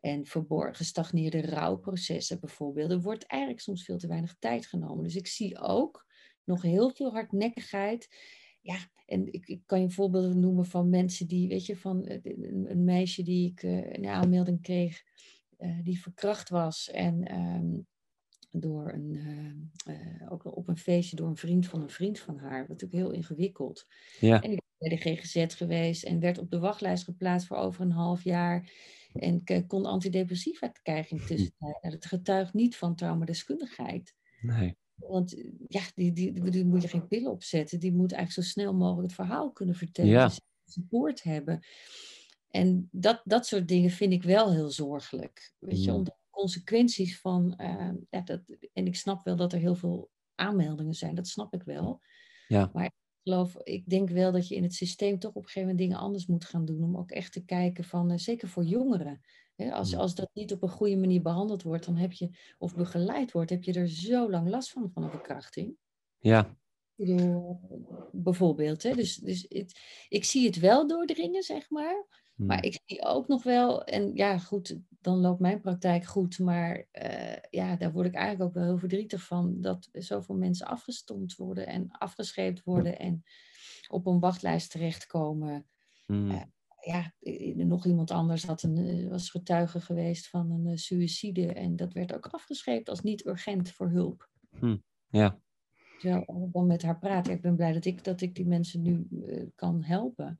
en 0.00 0.26
verborgen 0.26 0.74
gestagneerde 0.74 1.40
rouwprocessen 1.40 2.40
bijvoorbeeld. 2.40 2.90
Er 2.90 3.00
wordt 3.00 3.26
eigenlijk 3.26 3.62
soms 3.62 3.84
veel 3.84 3.98
te 3.98 4.06
weinig 4.06 4.36
tijd 4.38 4.66
genomen. 4.66 5.04
Dus 5.04 5.16
ik 5.16 5.26
zie 5.26 5.58
ook 5.58 6.06
nog 6.44 6.62
heel 6.62 6.90
veel 6.90 7.12
hardnekkigheid. 7.12 8.08
Ja, 8.60 8.78
en 9.06 9.32
ik, 9.32 9.60
kan 9.66 9.80
je 9.80 9.90
voorbeelden 9.90 10.40
noemen 10.40 10.66
van 10.66 10.88
mensen 10.88 11.26
die, 11.26 11.48
weet 11.48 11.66
je, 11.66 11.76
van 11.76 12.04
eh, 12.04 12.18
een, 12.22 12.84
meisje 12.84 13.22
die 13.22 13.50
ik 13.50 13.62
uh, 13.62 13.92
een 13.92 14.06
aanmelding 14.06 14.62
kreeg, 14.62 15.02
die 15.82 16.00
verkracht 16.00 16.48
was 16.48 16.90
en 16.90 17.34
um, 17.40 17.86
door 18.50 18.92
een, 18.92 19.12
uh, 19.88 20.32
ook 20.32 20.56
op 20.56 20.68
een 20.68 20.76
feestje 20.76 21.16
door 21.16 21.28
een 21.28 21.36
vriend 21.36 21.66
van 21.66 21.82
een 21.82 21.90
vriend 21.90 22.18
van 22.18 22.38
haar. 22.38 22.60
Wat 22.60 22.68
natuurlijk 22.68 23.02
heel 23.02 23.10
ingewikkeld. 23.10 23.86
Ja. 24.20 24.40
En 24.42 24.50
ik 24.50 24.60
ben 24.78 24.88
bij 24.88 24.88
de 24.88 25.16
GGZ 25.16 25.56
geweest 25.56 26.04
en 26.04 26.20
werd 26.20 26.38
op 26.38 26.50
de 26.50 26.58
wachtlijst 26.58 27.04
geplaatst 27.04 27.46
voor 27.46 27.56
over 27.56 27.82
een 27.82 27.92
half 27.92 28.24
jaar. 28.24 28.70
En 29.12 29.44
kon 29.66 29.84
antidepressiva 29.84 30.68
krijgen 30.68 31.16
in 31.16 31.26
tussentijd. 31.26 31.78
Nou, 31.80 31.94
dat 31.94 32.06
getuigt 32.06 32.54
niet 32.54 32.76
van 32.76 32.94
traumadeskundigheid. 32.94 34.14
Nee. 34.40 34.76
Want 34.94 35.36
ja, 35.68 35.82
die, 35.94 36.12
die, 36.12 36.50
die, 36.50 36.64
moet 36.64 36.82
je 36.82 36.88
geen 36.88 37.08
pillen 37.08 37.30
opzetten. 37.30 37.80
Die 37.80 37.92
moet 37.92 38.12
eigenlijk 38.12 38.46
zo 38.46 38.52
snel 38.52 38.74
mogelijk 38.74 39.06
het 39.06 39.14
verhaal 39.14 39.52
kunnen 39.52 39.74
vertellen. 39.74 40.10
Ja. 40.10 40.26
Dus 40.26 40.40
support 40.64 41.22
hebben. 41.22 41.64
En 42.50 42.88
dat, 42.92 43.20
dat 43.24 43.46
soort 43.46 43.68
dingen 43.68 43.90
vind 43.90 44.12
ik 44.12 44.22
wel 44.22 44.52
heel 44.52 44.70
zorgelijk. 44.70 45.54
Weet 45.58 45.84
je, 45.84 45.90
mm. 45.90 45.96
omdat 45.96 46.18
consequenties 46.40 47.20
van. 47.20 47.54
Uh, 47.56 47.90
ja, 48.10 48.20
dat, 48.20 48.40
en 48.72 48.86
ik 48.86 48.96
snap 48.96 49.24
wel 49.24 49.36
dat 49.36 49.52
er 49.52 49.58
heel 49.58 49.74
veel 49.74 50.10
aanmeldingen 50.34 50.94
zijn, 50.94 51.14
dat 51.14 51.26
snap 51.26 51.54
ik 51.54 51.62
wel. 51.62 52.00
Ja. 52.48 52.70
Maar 52.72 52.90
geloof, 53.22 53.56
ik 53.62 53.88
denk 53.88 54.10
wel 54.10 54.32
dat 54.32 54.48
je 54.48 54.54
in 54.54 54.62
het 54.62 54.74
systeem 54.74 55.18
toch 55.18 55.30
op 55.30 55.42
een 55.42 55.48
gegeven 55.48 55.68
moment 55.68 55.78
dingen 55.78 55.98
anders 55.98 56.26
moet 56.26 56.44
gaan 56.44 56.64
doen. 56.64 56.82
Om 56.82 56.96
ook 56.96 57.10
echt 57.10 57.32
te 57.32 57.44
kijken 57.44 57.84
van, 57.84 58.10
uh, 58.10 58.18
zeker 58.18 58.48
voor 58.48 58.64
jongeren. 58.64 59.20
Hè, 59.54 59.72
als, 59.72 59.96
als 59.96 60.14
dat 60.14 60.30
niet 60.32 60.52
op 60.52 60.62
een 60.62 60.68
goede 60.68 60.96
manier 60.96 61.22
behandeld 61.22 61.62
wordt, 61.62 61.84
dan 61.84 61.96
heb 61.96 62.12
je, 62.12 62.30
of 62.58 62.74
begeleid 62.74 63.32
wordt, 63.32 63.50
heb 63.50 63.62
je 63.62 63.72
er 63.72 63.88
zo 63.88 64.30
lang 64.30 64.48
last 64.48 64.70
van, 64.70 64.90
van 64.92 65.02
een 65.02 65.10
verkrachting. 65.10 65.76
Ja. 66.18 66.56
bijvoorbeeld. 68.12 68.82
Hè? 68.82 68.94
Dus, 68.94 69.16
dus 69.16 69.46
het, 69.48 69.80
ik 70.08 70.24
zie 70.24 70.46
het 70.46 70.58
wel 70.58 70.86
doordringen, 70.86 71.42
zeg 71.42 71.70
maar. 71.70 72.06
Maar 72.46 72.58
hmm. 72.58 72.70
ik 72.70 72.80
zie 72.86 73.04
ook 73.04 73.28
nog 73.28 73.42
wel, 73.42 73.84
en 73.84 74.14
ja, 74.14 74.38
goed, 74.38 74.78
dan 75.00 75.18
loopt 75.18 75.40
mijn 75.40 75.60
praktijk 75.60 76.04
goed, 76.04 76.38
maar 76.38 76.86
uh, 76.92 77.36
ja, 77.50 77.76
daar 77.76 77.92
word 77.92 78.06
ik 78.06 78.14
eigenlijk 78.14 78.48
ook 78.48 78.54
wel 78.54 78.64
heel 78.64 78.78
verdrietig 78.78 79.22
van, 79.22 79.60
dat 79.60 79.88
zoveel 79.92 80.34
mensen 80.34 80.66
afgestompt 80.66 81.36
worden 81.36 81.66
en 81.66 81.90
afgescheept 81.90 82.64
worden 82.64 82.98
en 82.98 83.24
op 83.88 84.06
een 84.06 84.18
wachtlijst 84.18 84.70
terechtkomen. 84.70 85.66
Mm. 86.06 86.30
Uh, 86.30 86.42
ja, 86.80 87.12
nog 87.54 87.86
iemand 87.86 88.10
anders 88.10 88.44
had 88.44 88.62
een, 88.62 88.76
eh, 88.76 89.08
was 89.08 89.30
getuige 89.30 89.80
geweest 89.80 90.28
van 90.28 90.50
een 90.50 90.66
uh, 90.66 90.76
suïcide 90.76 91.52
en 91.52 91.76
dat 91.76 91.92
werd 91.92 92.14
ook 92.14 92.26
afgescheept 92.26 92.88
als 92.88 93.00
niet 93.00 93.26
urgent 93.26 93.70
voor 93.70 93.90
hulp. 93.90 94.30
Mm. 94.50 94.82
Ja. 95.08 95.40
Terwijl 95.98 96.48
dan 96.52 96.66
met 96.66 96.82
haar 96.82 96.98
praten, 96.98 97.32
ik 97.32 97.42
ben 97.42 97.56
blij 97.56 97.72
dat 97.72 97.84
ik, 97.84 98.04
dat 98.04 98.20
ik 98.20 98.34
die 98.34 98.46
mensen 98.46 98.82
nu 98.82 99.08
kan 99.54 99.82
helpen. 99.82 100.38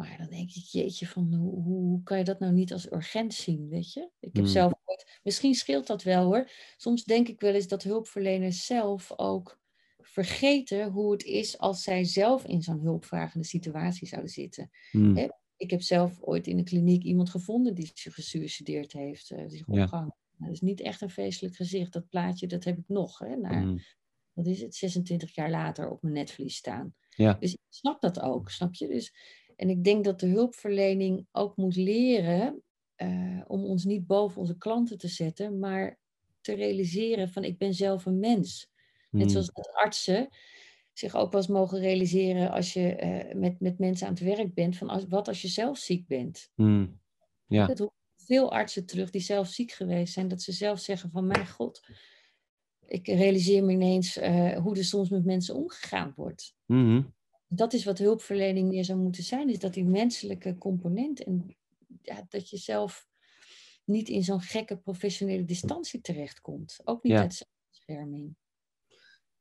Maar 0.00 0.16
dan 0.18 0.28
denk 0.30 0.50
ik, 0.50 0.64
jeetje, 0.64 1.06
van 1.06 1.34
hoe, 1.34 1.62
hoe 1.62 2.02
kan 2.02 2.18
je 2.18 2.24
dat 2.24 2.38
nou 2.38 2.52
niet 2.52 2.72
als 2.72 2.92
urgent 2.92 3.34
zien, 3.34 3.68
weet 3.68 3.92
je? 3.92 4.00
Ik 4.00 4.34
heb 4.34 4.44
hmm. 4.44 4.52
zelf 4.52 4.72
ooit, 4.84 5.20
misschien 5.22 5.54
scheelt 5.54 5.86
dat 5.86 6.02
wel 6.02 6.24
hoor. 6.24 6.50
Soms 6.76 7.04
denk 7.04 7.28
ik 7.28 7.40
wel 7.40 7.54
eens 7.54 7.66
dat 7.66 7.82
hulpverleners 7.82 8.66
zelf 8.66 9.12
ook 9.16 9.60
vergeten 9.98 10.90
hoe 10.90 11.12
het 11.12 11.22
is 11.22 11.58
als 11.58 11.82
zij 11.82 12.04
zelf 12.04 12.44
in 12.44 12.62
zo'n 12.62 12.80
hulpvragende 12.80 13.46
situatie 13.46 14.06
zouden 14.06 14.30
zitten. 14.30 14.70
Hmm. 14.90 15.32
Ik 15.56 15.70
heb 15.70 15.82
zelf 15.82 16.20
ooit 16.20 16.46
in 16.46 16.56
de 16.56 16.62
kliniek 16.62 17.02
iemand 17.02 17.30
gevonden 17.30 17.74
die 17.74 17.90
zich 17.94 18.14
gesuicideerd 18.14 18.92
heeft, 18.92 19.30
uh, 19.30 19.42
zich 19.46 19.66
opgehangen. 19.66 20.16
Ja. 20.38 20.46
Dat 20.46 20.54
is 20.54 20.60
niet 20.60 20.80
echt 20.80 21.00
een 21.00 21.10
feestelijk 21.10 21.56
gezicht. 21.56 21.92
Dat 21.92 22.08
plaatje, 22.08 22.46
dat 22.46 22.64
heb 22.64 22.78
ik 22.78 22.88
nog. 22.88 23.18
Hè, 23.18 23.36
naar, 23.36 23.62
mm. 23.62 23.80
Wat 24.32 24.46
is 24.46 24.60
het, 24.60 24.74
26 24.74 25.34
jaar 25.34 25.50
later 25.50 25.90
op 25.90 26.02
mijn 26.02 26.14
netvlies 26.14 26.56
staan. 26.56 26.94
Ja. 27.08 27.34
Dus 27.34 27.52
ik 27.52 27.60
snap 27.68 28.00
dat 28.00 28.20
ook, 28.20 28.50
snap 28.50 28.74
je? 28.74 28.88
Dus 28.88 29.14
en 29.60 29.70
ik 29.70 29.84
denk 29.84 30.04
dat 30.04 30.20
de 30.20 30.26
hulpverlening 30.26 31.26
ook 31.32 31.56
moet 31.56 31.76
leren 31.76 32.62
uh, 32.96 33.40
om 33.46 33.64
ons 33.64 33.84
niet 33.84 34.06
boven 34.06 34.40
onze 34.40 34.58
klanten 34.58 34.98
te 34.98 35.08
zetten, 35.08 35.58
maar 35.58 35.98
te 36.40 36.54
realiseren 36.54 37.28
van 37.28 37.44
ik 37.44 37.58
ben 37.58 37.74
zelf 37.74 38.06
een 38.06 38.18
mens. 38.18 38.70
Net 39.10 39.22
hmm. 39.22 39.30
zoals 39.30 39.50
dat 39.52 39.72
artsen 39.72 40.28
zich 40.92 41.14
ook 41.14 41.32
wel 41.32 41.40
eens 41.40 41.50
mogen 41.50 41.78
realiseren 41.78 42.50
als 42.50 42.72
je 42.72 43.02
uh, 43.02 43.34
met, 43.34 43.60
met 43.60 43.78
mensen 43.78 44.06
aan 44.06 44.12
het 44.12 44.22
werk 44.22 44.54
bent, 44.54 44.76
van 44.76 44.88
als, 44.88 45.04
wat 45.08 45.28
als 45.28 45.42
je 45.42 45.48
zelf 45.48 45.78
ziek 45.78 46.06
bent. 46.06 46.50
Mm. 46.54 47.00
Ja. 47.46 47.66
Dat 47.66 47.78
hoort 47.78 47.92
veel 48.16 48.52
artsen 48.52 48.86
terug 48.86 49.10
die 49.10 49.20
zelf 49.20 49.48
ziek 49.48 49.72
geweest 49.72 50.12
zijn, 50.12 50.28
dat 50.28 50.42
ze 50.42 50.52
zelf 50.52 50.78
zeggen 50.78 51.10
van 51.10 51.26
mijn 51.26 51.48
god, 51.48 51.86
ik 52.86 53.06
realiseer 53.06 53.64
me 53.64 53.72
ineens 53.72 54.18
uh, 54.18 54.56
hoe 54.56 54.76
er 54.76 54.84
soms 54.84 55.08
met 55.08 55.24
mensen 55.24 55.54
omgegaan 55.54 56.12
wordt. 56.16 56.54
Mm 56.66 57.18
dat 57.52 57.72
is 57.72 57.84
wat 57.84 57.98
hulpverlening 57.98 58.68
meer 58.68 58.84
zou 58.84 58.98
moeten 58.98 59.22
zijn, 59.22 59.48
is 59.48 59.58
dat 59.58 59.74
die 59.74 59.84
menselijke 59.84 60.58
component 60.58 61.22
en 61.22 61.56
ja, 62.02 62.26
dat 62.28 62.50
je 62.50 62.56
zelf 62.56 63.08
niet 63.84 64.08
in 64.08 64.22
zo'n 64.22 64.40
gekke 64.40 64.76
professionele 64.76 65.44
distantie 65.44 66.00
terechtkomt. 66.00 66.80
Ook 66.84 67.02
niet 67.02 67.12
ja. 67.12 67.20
uit. 67.20 67.48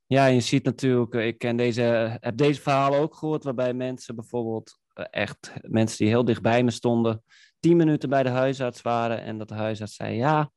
Ja, 0.05 0.25
je 0.25 0.39
ziet 0.39 0.63
natuurlijk, 0.63 1.13
ik 1.13 1.37
ken 1.37 1.57
deze, 1.57 2.17
heb 2.19 2.37
deze 2.37 2.61
verhalen 2.61 2.99
ook 2.99 3.15
gehoord, 3.15 3.43
waarbij 3.43 3.73
mensen 3.73 4.15
bijvoorbeeld 4.15 4.79
echt, 4.93 5.53
mensen 5.61 5.97
die 5.97 6.07
heel 6.07 6.25
dichtbij 6.25 6.63
me 6.63 6.71
stonden, 6.71 7.23
tien 7.59 7.77
minuten 7.77 8.09
bij 8.09 8.23
de 8.23 8.29
huisarts 8.29 8.81
waren 8.81 9.21
en 9.21 9.37
dat 9.37 9.47
de 9.47 9.53
huisarts 9.53 9.95
zei, 9.95 10.15
ja, 10.15 10.51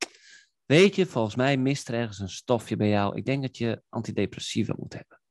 weet 0.67 0.95
je, 0.97 1.07
volgens 1.07 1.35
mij 1.35 1.57
mist 1.57 1.89
er 1.89 1.95
ergens 1.95 2.19
een 2.19 2.29
stofje 2.29 2.77
bij 2.77 2.89
jou. 2.89 3.17
Ik 3.17 3.25
denk 3.25 3.43
dat 3.43 3.57
je 3.57 3.83
antidepressiva 3.89 4.75
moet 4.79 4.93
hebben. 4.93 5.22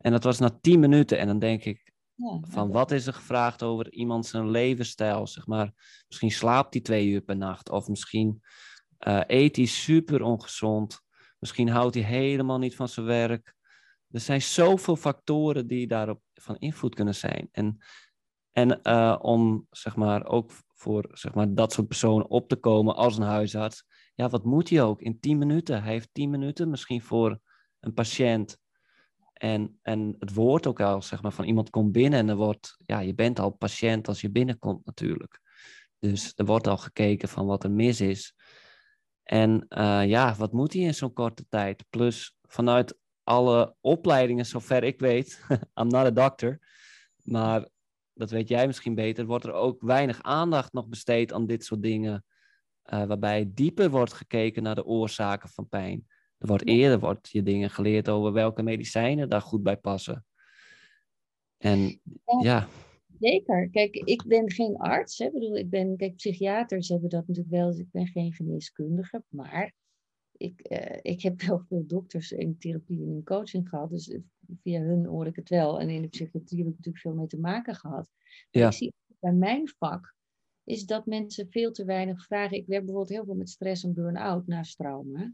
En 0.00 0.12
dat 0.12 0.24
was 0.24 0.38
na 0.38 0.58
tien 0.60 0.80
minuten 0.80 1.18
en 1.18 1.26
dan 1.26 1.38
denk 1.38 1.64
ik, 1.64 1.92
van 2.40 2.70
wat 2.70 2.90
is 2.90 3.06
er 3.06 3.12
gevraagd 3.12 3.62
over 3.62 3.92
iemand 3.92 4.26
zijn 4.26 4.50
levensstijl, 4.50 5.26
zeg 5.26 5.46
maar. 5.46 5.72
Misschien 6.06 6.30
slaapt 6.30 6.74
hij 6.74 6.82
twee 6.82 7.08
uur 7.08 7.20
per 7.20 7.36
nacht 7.36 7.70
of 7.70 7.88
misschien 7.88 8.42
uh, 9.06 9.20
eet 9.26 9.56
hij 9.56 9.64
super 9.64 10.22
ongezond. 10.22 11.00
Misschien 11.38 11.68
houdt 11.68 11.94
hij 11.94 12.04
helemaal 12.04 12.58
niet 12.58 12.76
van 12.76 12.88
zijn 12.88 13.06
werk. 13.06 13.54
Er 14.10 14.20
zijn 14.20 14.42
zoveel 14.42 14.96
factoren 14.96 15.66
die 15.66 15.86
daarop 15.86 16.20
van 16.34 16.58
invloed 16.58 16.94
kunnen 16.94 17.14
zijn. 17.14 17.48
En, 17.52 17.78
en 18.52 18.80
uh, 18.82 19.18
om 19.20 19.66
zeg 19.70 19.96
maar, 19.96 20.26
ook 20.26 20.52
voor 20.74 21.08
zeg 21.12 21.34
maar, 21.34 21.54
dat 21.54 21.72
soort 21.72 21.88
personen 21.88 22.28
op 22.28 22.48
te 22.48 22.56
komen 22.56 22.96
als 22.96 23.16
een 23.16 23.22
huisarts. 23.22 23.84
Ja, 24.14 24.28
wat 24.28 24.44
moet 24.44 24.70
hij 24.70 24.82
ook? 24.82 25.00
In 25.00 25.20
tien 25.20 25.38
minuten. 25.38 25.82
Hij 25.82 25.92
heeft 25.92 26.08
tien 26.12 26.30
minuten 26.30 26.70
misschien 26.70 27.02
voor 27.02 27.40
een 27.80 27.94
patiënt. 27.94 28.59
En, 29.40 29.78
en 29.82 30.16
het 30.18 30.34
woord 30.34 30.66
ook 30.66 30.80
al, 30.80 31.02
zeg 31.02 31.22
maar, 31.22 31.32
van 31.32 31.44
iemand 31.44 31.70
komt 31.70 31.92
binnen 31.92 32.18
en 32.18 32.28
er 32.28 32.36
wordt, 32.36 32.76
ja, 32.86 32.98
je 32.98 33.14
bent 33.14 33.38
al 33.38 33.50
patiënt 33.50 34.08
als 34.08 34.20
je 34.20 34.30
binnenkomt 34.30 34.84
natuurlijk. 34.84 35.40
Dus 35.98 36.32
er 36.36 36.44
wordt 36.44 36.66
al 36.66 36.76
gekeken 36.76 37.28
van 37.28 37.46
wat 37.46 37.64
er 37.64 37.70
mis 37.70 38.00
is. 38.00 38.34
En 39.22 39.66
uh, 39.68 40.06
ja, 40.06 40.34
wat 40.34 40.52
moet 40.52 40.72
hij 40.72 40.82
in 40.82 40.94
zo'n 40.94 41.12
korte 41.12 41.44
tijd? 41.48 41.84
Plus 41.90 42.36
vanuit 42.42 42.98
alle 43.22 43.76
opleidingen, 43.80 44.46
zover 44.46 44.84
ik 44.84 45.00
weet, 45.00 45.44
I'm 45.80 45.88
not 45.88 46.06
a 46.06 46.10
doctor, 46.10 46.58
maar 47.22 47.68
dat 48.12 48.30
weet 48.30 48.48
jij 48.48 48.66
misschien 48.66 48.94
beter, 48.94 49.26
wordt 49.26 49.44
er 49.44 49.52
ook 49.52 49.82
weinig 49.82 50.22
aandacht 50.22 50.72
nog 50.72 50.88
besteed 50.88 51.32
aan 51.32 51.46
dit 51.46 51.64
soort 51.64 51.82
dingen, 51.82 52.24
uh, 52.92 53.04
waarbij 53.04 53.50
dieper 53.54 53.90
wordt 53.90 54.12
gekeken 54.12 54.62
naar 54.62 54.74
de 54.74 54.84
oorzaken 54.84 55.48
van 55.48 55.68
pijn. 55.68 56.06
Er 56.40 56.46
wordt 56.46 56.66
eerder 56.66 57.00
wordt 57.00 57.28
je 57.28 57.42
dingen 57.42 57.70
geleerd 57.70 58.08
over 58.08 58.32
welke 58.32 58.62
medicijnen 58.62 59.28
daar 59.28 59.40
goed 59.40 59.62
bij 59.62 59.76
passen. 59.76 60.24
En 61.56 62.00
ja. 62.40 62.68
Zeker. 63.18 63.70
Kijk, 63.70 63.94
ik 63.94 64.24
ben 64.26 64.50
geen 64.50 64.76
arts. 64.76 65.18
Hè. 65.18 65.24
Ik 65.24 65.32
bedoel, 65.32 65.56
ik 65.56 65.70
ben, 65.70 65.96
kijk, 65.96 66.14
psychiaters 66.14 66.88
hebben 66.88 67.10
dat 67.10 67.26
natuurlijk 67.26 67.54
wel. 67.54 67.70
Dus 67.70 67.78
ik 67.78 67.90
ben 67.90 68.06
geen 68.06 68.32
geneeskundige. 68.32 69.22
Maar 69.28 69.72
ik, 70.32 70.68
uh, 70.70 70.98
ik 71.02 71.22
heb 71.22 71.40
wel 71.46 71.64
veel 71.68 71.86
dokters 71.86 72.32
in 72.32 72.58
therapie 72.58 73.02
en 73.02 73.08
in 73.08 73.24
coaching 73.24 73.68
gehad. 73.68 73.90
Dus 73.90 74.18
via 74.62 74.80
hun 74.80 75.06
hoor 75.06 75.26
ik 75.26 75.36
het 75.36 75.48
wel. 75.48 75.80
En 75.80 75.88
in 75.88 76.02
de 76.02 76.08
psychiatrie 76.08 76.58
heb 76.58 76.68
ik 76.68 76.76
natuurlijk 76.76 77.04
veel 77.04 77.14
mee 77.14 77.26
te 77.26 77.38
maken 77.38 77.74
gehad. 77.74 78.10
Ja. 78.50 78.66
Ik 78.66 78.72
zie 78.72 78.92
bij 79.18 79.32
mijn 79.32 79.68
vak 79.78 80.14
is 80.64 80.86
dat 80.86 81.06
mensen 81.06 81.50
veel 81.50 81.72
te 81.72 81.84
weinig 81.84 82.24
vragen. 82.24 82.56
Ik 82.56 82.66
werk 82.66 82.84
bijvoorbeeld 82.84 83.16
heel 83.16 83.24
veel 83.24 83.34
met 83.34 83.50
stress 83.50 83.84
en 83.84 83.94
burn-out 83.94 84.46
naast 84.46 84.76
trauma. 84.76 85.32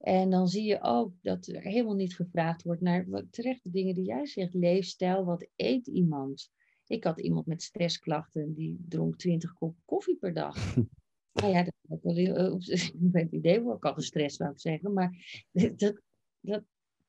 En 0.00 0.30
dan 0.30 0.48
zie 0.48 0.64
je 0.64 0.82
ook 0.82 1.12
dat 1.22 1.46
er 1.46 1.62
helemaal 1.62 1.94
niet 1.94 2.14
gevraagd 2.14 2.62
wordt 2.62 2.80
naar 2.80 3.08
wat, 3.08 3.24
terecht 3.30 3.62
de 3.62 3.70
dingen 3.70 3.94
die 3.94 4.04
jij 4.04 4.26
zegt. 4.26 4.54
Leefstijl, 4.54 5.24
wat 5.24 5.48
eet 5.56 5.86
iemand? 5.86 6.50
Ik 6.86 7.04
had 7.04 7.20
iemand 7.20 7.46
met 7.46 7.62
stressklachten 7.62 8.54
die 8.54 8.84
dronk 8.88 9.16
20 9.16 9.52
kop 9.52 9.76
koffie 9.84 10.16
per 10.16 10.34
dag. 10.34 10.74
nou 11.40 11.52
ja, 11.52 11.62
dat 11.62 11.74
is 11.88 12.02
wel 12.02 12.14
heel, 12.14 12.60
het 13.12 13.32
idee 13.32 13.60
word 13.60 13.76
ik 13.76 13.84
al 13.84 13.94
gestrest, 13.94 14.36
zou 14.36 14.50
ik 14.50 14.60
zeggen. 14.60 14.92
Maar 14.92 15.38
dat, 15.76 16.00
dat, 16.40 16.64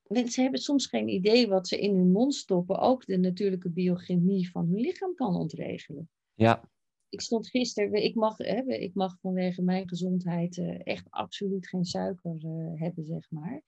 mensen 0.08 0.44
hebben 0.44 0.62
soms 0.62 0.88
geen 0.88 1.08
idee 1.08 1.48
wat 1.48 1.68
ze 1.68 1.80
in 1.80 1.96
hun 1.96 2.12
mond 2.12 2.36
stoppen. 2.36 2.80
Ook 2.80 3.06
de 3.06 3.18
natuurlijke 3.18 3.70
biochemie 3.70 4.52
van 4.52 4.68
hun 4.68 4.80
lichaam 4.80 5.16
kan 5.16 5.36
ontregelen. 5.36 6.10
Ja 6.34 6.71
ik 7.12 7.22
stond 7.22 7.50
gisteren, 7.50 8.04
ik 8.04 8.16
mag, 8.16 8.38
hè, 8.38 8.62
ik 8.62 8.94
mag 8.94 9.20
vanwege 9.20 9.62
mijn 9.62 9.88
gezondheid 9.88 10.58
uh, 10.58 10.80
echt 10.84 11.08
absoluut 11.10 11.68
geen 11.68 11.86
suiker 11.86 12.36
uh, 12.46 12.80
hebben, 12.80 13.06
zeg 13.06 13.32
maar. 13.32 13.62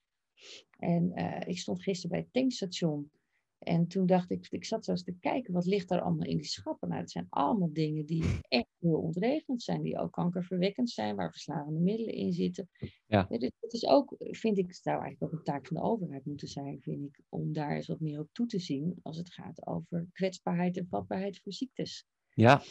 En 0.79 1.11
uh, 1.15 1.39
ik 1.45 1.59
stond 1.59 1.83
gisteren 1.83 2.09
bij 2.09 2.19
het 2.19 2.33
tankstation. 2.33 3.11
En 3.57 3.87
toen 3.87 4.05
dacht 4.05 4.31
ik, 4.31 4.47
ik 4.49 4.65
zat 4.65 4.85
zo 4.85 4.91
eens 4.91 5.03
te 5.03 5.17
kijken, 5.19 5.53
wat 5.53 5.65
ligt 5.65 5.89
daar 5.89 6.01
allemaal 6.01 6.27
in 6.27 6.37
die 6.37 6.45
schappen? 6.45 6.89
Nou, 6.89 7.01
het 7.01 7.11
zijn 7.11 7.27
allemaal 7.29 7.73
dingen 7.73 8.05
die 8.05 8.23
echt 8.47 8.69
heel 8.79 8.99
ontregend 8.99 9.63
zijn, 9.63 9.81
die 9.81 9.97
ook 9.97 10.11
kankerverwekkend 10.11 10.89
zijn, 10.89 11.15
waar 11.15 11.31
verslavende 11.31 11.79
middelen 11.79 12.13
in 12.13 12.33
zitten. 12.33 12.69
Ja. 13.05 13.25
ja 13.29 13.37
dus 13.37 13.51
het 13.59 13.73
is 13.73 13.85
ook, 13.85 14.15
vind 14.17 14.57
ik, 14.57 14.73
zou 14.73 15.01
eigenlijk 15.01 15.33
ook 15.33 15.39
een 15.39 15.45
taak 15.45 15.67
van 15.67 15.77
de 15.77 15.83
overheid 15.83 16.25
moeten 16.25 16.47
zijn, 16.47 16.81
vind 16.81 17.03
ik, 17.03 17.21
om 17.29 17.53
daar 17.53 17.75
eens 17.75 17.87
wat 17.87 17.99
meer 17.99 18.19
op 18.19 18.29
toe 18.31 18.45
te 18.45 18.59
zien 18.59 18.99
als 19.01 19.17
het 19.17 19.33
gaat 19.33 19.67
over 19.67 20.07
kwetsbaarheid 20.11 20.77
en 20.77 20.87
vatbaarheid 20.87 21.39
voor 21.39 21.53
ziektes. 21.53 22.05
Ja, 22.33 22.61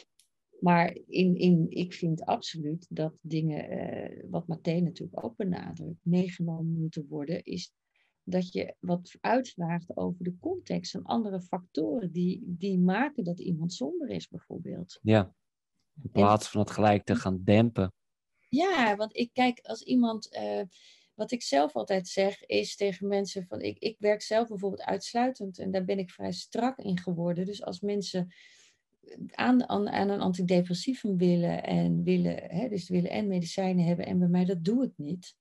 maar 0.62 0.98
in, 1.06 1.36
in, 1.36 1.66
ik 1.68 1.92
vind 1.92 2.24
absoluut 2.24 2.86
dat 2.88 3.14
dingen, 3.20 3.72
uh, 3.72 4.30
wat 4.30 4.46
Mathé 4.46 4.80
natuurlijk 4.80 5.24
ook 5.24 5.36
benadrukt, 5.36 6.04
meegenomen 6.04 6.80
moeten 6.80 7.06
worden, 7.08 7.44
is 7.44 7.72
dat 8.22 8.52
je 8.52 8.74
wat 8.78 9.14
uitvraagt 9.20 9.96
over 9.96 10.24
de 10.24 10.36
context 10.40 10.94
en 10.94 11.02
andere 11.02 11.40
factoren 11.40 12.12
die, 12.12 12.42
die 12.46 12.78
maken 12.78 13.24
dat 13.24 13.40
iemand 13.40 13.72
somber 13.72 14.08
is, 14.08 14.28
bijvoorbeeld. 14.28 14.98
Ja, 15.02 15.34
in 16.02 16.10
plaats 16.10 16.48
van 16.48 16.60
het 16.60 16.70
gelijk 16.70 17.04
te 17.04 17.16
gaan 17.16 17.40
dempen. 17.44 17.92
Ja, 18.48 18.96
want 18.96 19.16
ik 19.16 19.30
kijk 19.32 19.60
als 19.62 19.82
iemand. 19.82 20.36
Uh, 20.36 20.62
wat 21.14 21.30
ik 21.30 21.42
zelf 21.42 21.76
altijd 21.76 22.08
zeg 22.08 22.44
is 22.44 22.76
tegen 22.76 23.08
mensen 23.08 23.46
van 23.46 23.60
ik, 23.60 23.78
ik 23.78 23.96
werk 23.98 24.22
zelf 24.22 24.48
bijvoorbeeld 24.48 24.82
uitsluitend 24.82 25.58
en 25.58 25.70
daar 25.70 25.84
ben 25.84 25.98
ik 25.98 26.10
vrij 26.10 26.32
strak 26.32 26.78
in 26.78 26.98
geworden. 26.98 27.46
Dus 27.46 27.62
als 27.62 27.80
mensen 27.80 28.32
aan, 29.30 29.68
aan, 29.68 29.88
aan 29.88 30.08
een 30.08 30.20
antidepressivum 30.20 31.16
willen 31.16 31.62
en 31.62 32.02
willen, 32.02 32.42
hè, 32.44 32.68
dus 32.68 32.88
willen 32.88 33.10
en 33.10 33.26
medicijnen 33.26 33.84
hebben 33.84 34.06
en 34.06 34.18
bij 34.18 34.28
mij 34.28 34.44
dat 34.44 34.64
doe 34.64 34.84
ik 34.84 34.92
niet. 34.96 35.40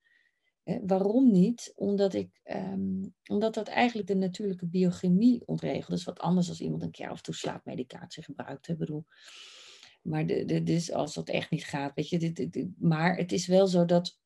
waarom 0.86 1.32
niet? 1.32 1.72
Omdat, 1.76 2.14
ik, 2.14 2.40
ehm, 2.44 3.04
omdat 3.30 3.54
dat 3.54 3.68
eigenlijk 3.68 4.08
de 4.08 4.16
natuurlijke 4.16 4.68
biochemie 4.68 5.48
ontregelt. 5.48 5.90
Dat 5.90 5.98
is 5.98 6.04
wat 6.04 6.20
anders 6.20 6.50
als 6.50 6.62
iemand 6.62 6.82
een 6.82 6.92
keer 6.92 7.10
af 7.10 7.18
en 7.18 7.24
toe 7.24 7.34
slaapmedicatie 7.34 8.24
gebruikt. 8.24 8.68
Hè, 8.68 8.76
bedoel. 8.76 9.06
Maar 10.02 10.26
de, 10.26 10.46
de, 10.46 10.64
dus 10.64 10.92
als 10.92 11.14
dat 11.14 11.30
echt 11.30 11.50
niet 11.50 11.64
gaat, 11.64 11.92
weet 11.96 12.10
je. 12.10 12.20
Dit, 12.20 12.54
dit, 12.54 12.68
maar 12.78 13.18
het 13.18 13.32
is 13.32 13.48
wel 13.48 13.68
zo 13.68 13.86
dat 13.86 14.20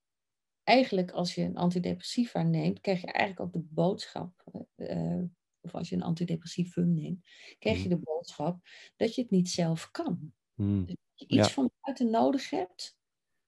eigenlijk 0.63 1.12
als 1.12 1.36
je 1.36 1.41
een 1.41 1.58
antidepressiva 1.58 2.41
neemt, 2.41 2.80
krijg 2.82 3.02
je 3.02 3.12
eigenlijk 3.12 3.48
ook 3.48 3.54
de 3.54 3.67
boodschap. 3.74 4.43
Uh, 4.76 5.17
of 5.17 5.44
als 5.78 5.90
je 5.90 5.96
een 5.96 6.02
antidepressivum 6.02 6.94
neemt, 6.94 7.26
krijg 7.60 7.78
je 7.78 7.90
mhm. 7.90 7.98
de 7.98 8.04
boodschap 8.04 8.60
dat 8.96 9.16
je 9.16 9.22
het 9.22 9.32
niet 9.32 9.50
zelf 9.50 9.92
kan. 9.92 10.34
Mm. 10.54 10.86
Dat 10.86 10.98
je 11.14 11.28
iets 11.28 11.52
van 11.52 11.72
buiten 11.82 12.10
nodig 12.10 12.50
hebt 12.50 12.98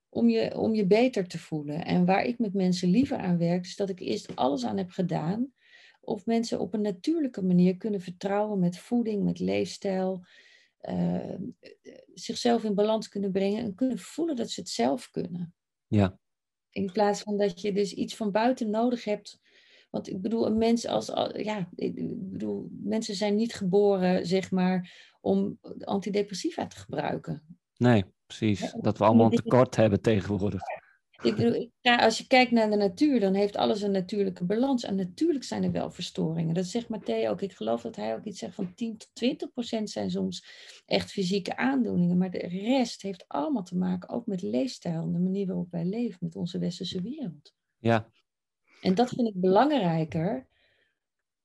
om 0.10 0.30
je, 0.30 0.58
om 0.58 0.74
je 0.74 0.86
beter 0.86 1.28
te 1.28 1.40
voelen. 1.40 1.86
En 1.86 2.06
waar 2.06 2.26
ik 2.26 2.40
met 2.40 2.54
mensen 2.54 2.90
liever 2.90 3.18
aan 3.18 3.38
werk, 3.38 3.66
is 3.66 3.76
dat 3.76 3.90
ik 3.90 4.00
eerst 4.00 4.36
alles 4.36 4.66
aan 4.66 4.78
heb 4.78 4.90
gedaan. 4.90 5.54
Of 6.02 6.26
mensen 6.26 6.60
op 6.60 6.74
een 6.74 6.82
natuurlijke 6.82 7.44
manier 7.44 7.78
kunnen 7.78 8.02
vertrouwen 8.02 8.60
met 8.60 8.78
voeding, 8.78 9.24
met 9.24 9.40
leefstijl. 9.40 10.26
Uh, 10.82 11.36
zichzelf 12.14 12.64
in 12.64 12.76
balans 12.76 13.10
kunnen 13.10 13.32
brengen 13.32 13.64
en 13.64 13.76
kunnen 13.76 14.00
voelen 14.00 14.36
dat 14.36 14.50
ze 14.50 14.60
het 14.60 14.70
zelf 14.70 15.10
kunnen. 15.10 15.56
Ja. 15.88 16.20
In 16.70 16.92
plaats 16.92 17.22
van 17.22 17.38
dat 17.38 17.62
je 17.62 17.72
dus 17.72 17.94
iets 17.94 18.16
van 18.16 18.32
buiten 18.32 18.70
nodig 18.70 19.04
hebt 19.04 19.40
want 19.90 20.10
ik 20.10 20.22
bedoel, 20.22 20.46
een 20.46 20.58
mens 20.58 20.88
als, 20.88 21.06
ja, 21.34 21.70
ik 21.76 21.96
bedoel, 22.32 22.70
mensen 22.84 23.16
zijn 23.16 23.36
niet 23.36 23.54
geboren, 23.54 24.26
zeg 24.26 24.52
maar, 24.52 24.92
om 25.22 25.60
antidepressiva 25.80 26.68
te 26.68 26.78
gebruiken. 26.78 27.58
Nee, 27.78 28.04
precies. 28.26 28.76
Dat 28.82 28.98
we 28.98 29.06
allemaal 29.06 29.26
een 29.26 29.38
tekort 29.38 29.76
hebben 29.76 30.02
tegenwoordig. 30.02 30.62
Ik 31.22 31.36
bedoel, 31.36 31.72
als 31.82 32.18
je 32.18 32.28
kijkt 32.28 32.52
naar 32.52 32.70
de 32.70 32.76
natuur, 32.76 33.20
dan 33.20 33.34
heeft 33.34 33.56
alles 33.56 33.82
een 33.82 33.92
natuurlijke 33.92 34.46
balans. 34.46 34.84
En 34.84 34.96
natuurlijk 34.96 35.44
zijn 35.44 35.64
er 35.64 35.72
wel 35.72 35.92
verstoringen. 35.92 36.54
Dat 36.54 36.66
zegt 36.66 36.90
Matteo 36.90 37.32
ook. 37.32 37.42
Ik 37.42 37.54
geloof 37.54 37.82
dat 37.82 37.96
hij 37.96 38.16
ook 38.16 38.24
iets 38.24 38.40
zegt 38.40 38.56
van 38.56 38.74
10 38.74 38.98
tot 38.98 39.10
20 39.14 39.52
procent 39.52 39.90
zijn 39.90 40.12
soms 40.12 40.46
echt 40.86 41.12
fysieke 41.12 41.58
aandoeningen. 41.58 42.18
Maar 42.18 42.32
de 42.32 42.48
rest 42.48 43.02
heeft 43.02 43.26
allemaal 43.28 43.64
te 43.64 43.78
maken 43.78 44.10
ook 44.10 44.26
met 44.26 44.42
leefstijl 44.42 45.02
en 45.02 45.12
de 45.12 45.20
manier 45.20 45.48
waarop 45.48 45.72
wij 45.72 45.86
leven 45.86 46.18
met 46.22 46.36
onze 46.36 46.60
westerse 46.60 47.02
wereld. 47.02 47.54
Ja, 47.78 48.10
en 48.82 48.96
dat 48.96 49.10
vind 49.10 49.28
ik 49.28 49.42
belangrijker 49.42 50.48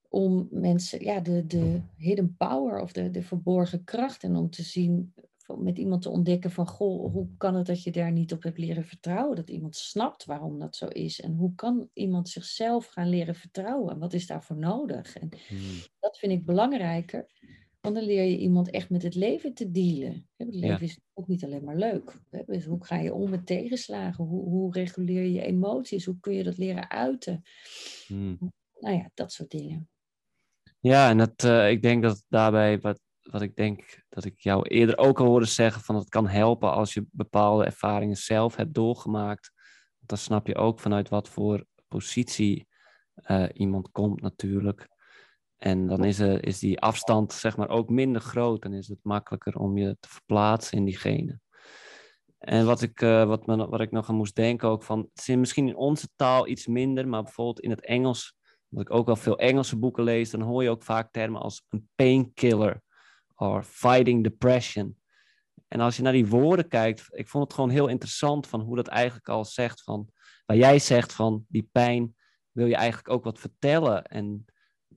om 0.09 0.49
mensen, 0.51 1.05
ja, 1.05 1.21
de, 1.21 1.47
de 1.47 1.81
hidden 1.97 2.37
power 2.37 2.81
of 2.81 2.93
de, 2.93 3.11
de 3.11 3.23
verborgen 3.23 3.85
kracht 3.85 4.23
en 4.23 4.37
om 4.37 4.51
te 4.51 4.63
zien, 4.63 5.15
met 5.59 5.79
iemand 5.79 6.03
te 6.03 6.11
ontdekken 6.11 6.51
van, 6.51 6.69
goh, 6.69 7.13
hoe 7.13 7.29
kan 7.37 7.55
het 7.55 7.67
dat 7.67 7.83
je 7.83 7.91
daar 7.91 8.13
niet 8.13 8.33
op 8.33 8.43
hebt 8.43 8.59
leren 8.59 8.85
vertrouwen? 8.85 9.37
Dat 9.37 9.51
iemand 9.51 9.77
snapt 9.77 10.25
waarom 10.25 10.59
dat 10.59 10.77
zo 10.77 10.87
is. 10.87 11.21
En 11.21 11.35
hoe 11.35 11.55
kan 11.55 11.89
iemand 11.93 12.29
zichzelf 12.29 12.87
gaan 12.87 13.09
leren 13.09 13.35
vertrouwen? 13.35 13.99
Wat 13.99 14.13
is 14.13 14.27
daarvoor 14.27 14.57
nodig? 14.57 15.17
En 15.17 15.29
hmm. 15.49 15.59
dat 16.01 16.19
vind 16.19 16.33
ik 16.33 16.45
belangrijker. 16.45 17.27
Want 17.83 17.95
dan 17.95 18.05
leer 18.05 18.25
je 18.25 18.39
iemand 18.39 18.71
echt 18.71 18.91
met 18.91 19.03
het 19.03 19.15
leven 19.15 19.55
te 19.55 19.71
dealen. 19.71 20.29
Het 20.37 20.55
leven 20.55 20.81
is 20.81 20.99
ook 21.13 21.29
niet 21.29 21.45
alleen 21.45 21.65
maar 21.65 21.77
leuk. 21.77 22.19
Dus 22.47 22.65
hoe 22.65 22.85
ga 22.85 22.97
je 22.97 23.15
om 23.15 23.31
met 23.31 23.47
tegenslagen? 23.47 24.25
Hoe, 24.25 24.45
hoe 24.49 24.73
reguleer 24.73 25.25
je 25.25 25.43
emoties? 25.43 26.05
Hoe 26.05 26.21
kun 26.21 26.35
je 26.35 26.43
dat 26.43 26.59
leren 26.59 26.91
uiten? 26.91 27.43
Hmm. 28.07 28.39
nou 28.79 28.97
ja, 28.97 29.11
dat 29.15 29.33
soort 29.33 29.51
dingen. 29.51 29.89
Ja, 30.81 31.09
en 31.09 31.19
het, 31.19 31.43
uh, 31.43 31.71
ik 31.71 31.83
denk 31.83 32.03
dat 32.03 32.25
daarbij, 32.29 32.81
wat, 32.81 33.01
wat 33.23 33.43
ik 33.43 33.57
denk 33.57 34.05
dat 34.09 34.25
ik 34.25 34.41
jou 34.41 34.69
eerder 34.69 34.99
ook 34.99 35.21
al 35.21 35.27
hoorde 35.27 35.47
zeggen, 35.47 35.83
van 35.83 35.95
het 35.95 36.09
kan 36.09 36.29
helpen 36.29 36.73
als 36.73 36.95
je 36.95 37.07
bepaalde 37.11 37.65
ervaringen 37.65 38.17
zelf 38.17 38.57
hebt 38.57 38.75
doorgemaakt. 38.75 39.53
Dan 39.99 40.19
snap 40.19 40.47
je 40.47 40.57
ook 40.57 40.81
vanuit 40.81 41.09
wat 41.09 41.29
voor 41.29 41.67
positie 41.89 42.69
uh, 43.31 43.49
iemand 43.53 43.91
komt 43.91 44.21
natuurlijk. 44.21 44.89
En 45.63 45.87
dan 45.87 46.05
is, 46.05 46.19
er, 46.19 46.47
is 46.47 46.59
die 46.59 46.81
afstand 46.81 47.33
zeg 47.33 47.57
maar 47.57 47.69
ook 47.69 47.91
minder 47.91 48.21
groot 48.21 48.65
en 48.65 48.73
is 48.73 48.89
het 48.89 48.99
makkelijker 49.03 49.57
om 49.59 49.79
je 49.79 49.97
te 50.01 50.09
verplaatsen 50.09 50.79
in 50.79 50.85
diegene. 50.85 51.41
En 52.39 52.67
wat 52.67 52.83
ik, 52.83 53.01
uh, 53.01 53.25
wat, 53.25 53.47
me, 53.47 53.69
wat 53.69 53.81
ik 53.81 53.91
nog 53.91 54.09
aan 54.09 54.15
moest 54.15 54.35
denken 54.35 54.69
ook 54.69 54.83
van, 54.83 54.99
het 55.15 55.29
is 55.29 55.37
misschien 55.37 55.69
in 55.69 55.77
onze 55.77 56.09
taal 56.17 56.49
iets 56.49 56.67
minder, 56.67 57.09
maar 57.09 57.23
bijvoorbeeld 57.23 57.61
in 57.61 57.71
het 57.71 57.85
Engels, 57.85 58.37
omdat 58.71 58.87
ik 58.87 58.95
ook 58.95 59.07
wel 59.07 59.17
veel 59.17 59.39
Engelse 59.39 59.79
boeken 59.79 60.05
lees, 60.05 60.31
dan 60.31 60.41
hoor 60.41 60.63
je 60.63 60.71
ook 60.71 60.83
vaak 60.83 61.13
termen 61.13 61.41
als 61.41 61.65
een 61.69 61.89
painkiller 61.95 62.83
of 63.35 63.67
fighting 63.67 64.23
depression. 64.23 64.97
En 65.69 65.81
als 65.81 65.97
je 65.97 66.03
naar 66.03 66.13
die 66.13 66.27
woorden 66.27 66.69
kijkt, 66.69 67.07
ik 67.11 67.29
vond 67.29 67.45
het 67.45 67.55
gewoon 67.55 67.71
heel 67.71 67.89
interessant 67.89 68.47
van 68.47 68.61
hoe 68.61 68.77
dat 68.77 68.89
eigenlijk 68.89 69.29
al 69.29 69.45
zegt 69.45 69.83
van, 69.83 70.09
waar 70.47 70.57
jij 70.57 70.79
zegt 70.79 71.13
van 71.13 71.45
die 71.49 71.69
pijn 71.73 72.15
wil 72.51 72.67
je 72.67 72.77
eigenlijk 72.77 73.09
ook 73.09 73.25
wat 73.25 73.39
vertellen 73.39 74.05
en 74.05 74.45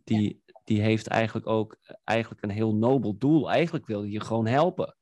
die, 0.03 0.43
die 0.65 0.81
heeft 0.81 1.07
eigenlijk 1.07 1.47
ook 1.47 1.77
eigenlijk 2.03 2.43
een 2.43 2.49
heel 2.49 2.75
nobel 2.75 3.17
doel. 3.17 3.51
Eigenlijk 3.51 3.85
wil 3.85 4.03
je 4.03 4.19
gewoon 4.19 4.47
helpen. 4.47 4.95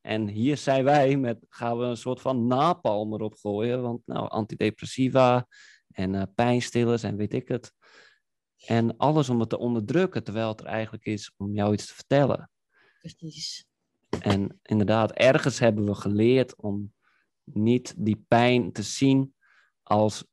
En 0.00 0.28
hier 0.28 0.56
zijn 0.56 0.84
wij 0.84 1.16
met, 1.16 1.46
gaan 1.48 1.78
we 1.78 1.84
een 1.84 1.96
soort 1.96 2.20
van 2.20 2.46
napalm 2.46 3.12
erop 3.12 3.34
gooien. 3.34 3.82
Want 3.82 4.06
nou, 4.06 4.28
antidepressiva 4.28 5.46
en 5.90 6.14
uh, 6.14 6.22
pijnstillers 6.34 7.02
en 7.02 7.16
weet 7.16 7.34
ik 7.34 7.48
het. 7.48 7.72
En 8.66 8.96
alles 8.96 9.28
om 9.28 9.40
het 9.40 9.48
te 9.48 9.58
onderdrukken, 9.58 10.24
terwijl 10.24 10.48
het 10.48 10.60
er 10.60 10.66
eigenlijk 10.66 11.04
is 11.04 11.32
om 11.36 11.54
jou 11.54 11.72
iets 11.72 11.86
te 11.86 11.94
vertellen. 11.94 12.50
Precies. 12.98 13.66
En 14.20 14.60
inderdaad, 14.62 15.12
ergens 15.12 15.58
hebben 15.58 15.84
we 15.84 15.94
geleerd 15.94 16.56
om 16.56 16.92
niet 17.44 17.94
die 17.96 18.24
pijn 18.28 18.72
te 18.72 18.82
zien 18.82 19.34
als, 19.82 20.24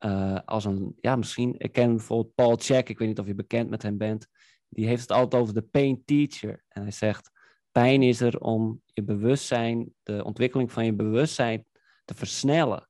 uh, 0.00 0.38
als 0.44 0.64
een, 0.64 0.96
ja, 1.00 1.16
misschien, 1.16 1.54
ik 1.58 1.72
ken 1.72 1.96
bijvoorbeeld 1.96 2.34
Paul 2.34 2.56
Check, 2.56 2.88
ik 2.88 2.98
weet 2.98 3.08
niet 3.08 3.18
of 3.18 3.26
je 3.26 3.34
bekend 3.34 3.70
met 3.70 3.82
hem 3.82 3.96
bent, 3.96 4.28
die 4.68 4.86
heeft 4.86 5.00
het 5.00 5.12
altijd 5.12 5.42
over 5.42 5.54
de 5.54 5.62
pain 5.62 6.04
teacher. 6.04 6.64
En 6.68 6.82
hij 6.82 6.90
zegt, 6.90 7.30
pijn 7.72 8.02
is 8.02 8.20
er 8.20 8.40
om 8.40 8.82
je 8.86 9.02
bewustzijn, 9.02 9.94
de 10.02 10.24
ontwikkeling 10.24 10.72
van 10.72 10.84
je 10.84 10.92
bewustzijn 10.92 11.64
te 12.04 12.14
versnellen. 12.14 12.88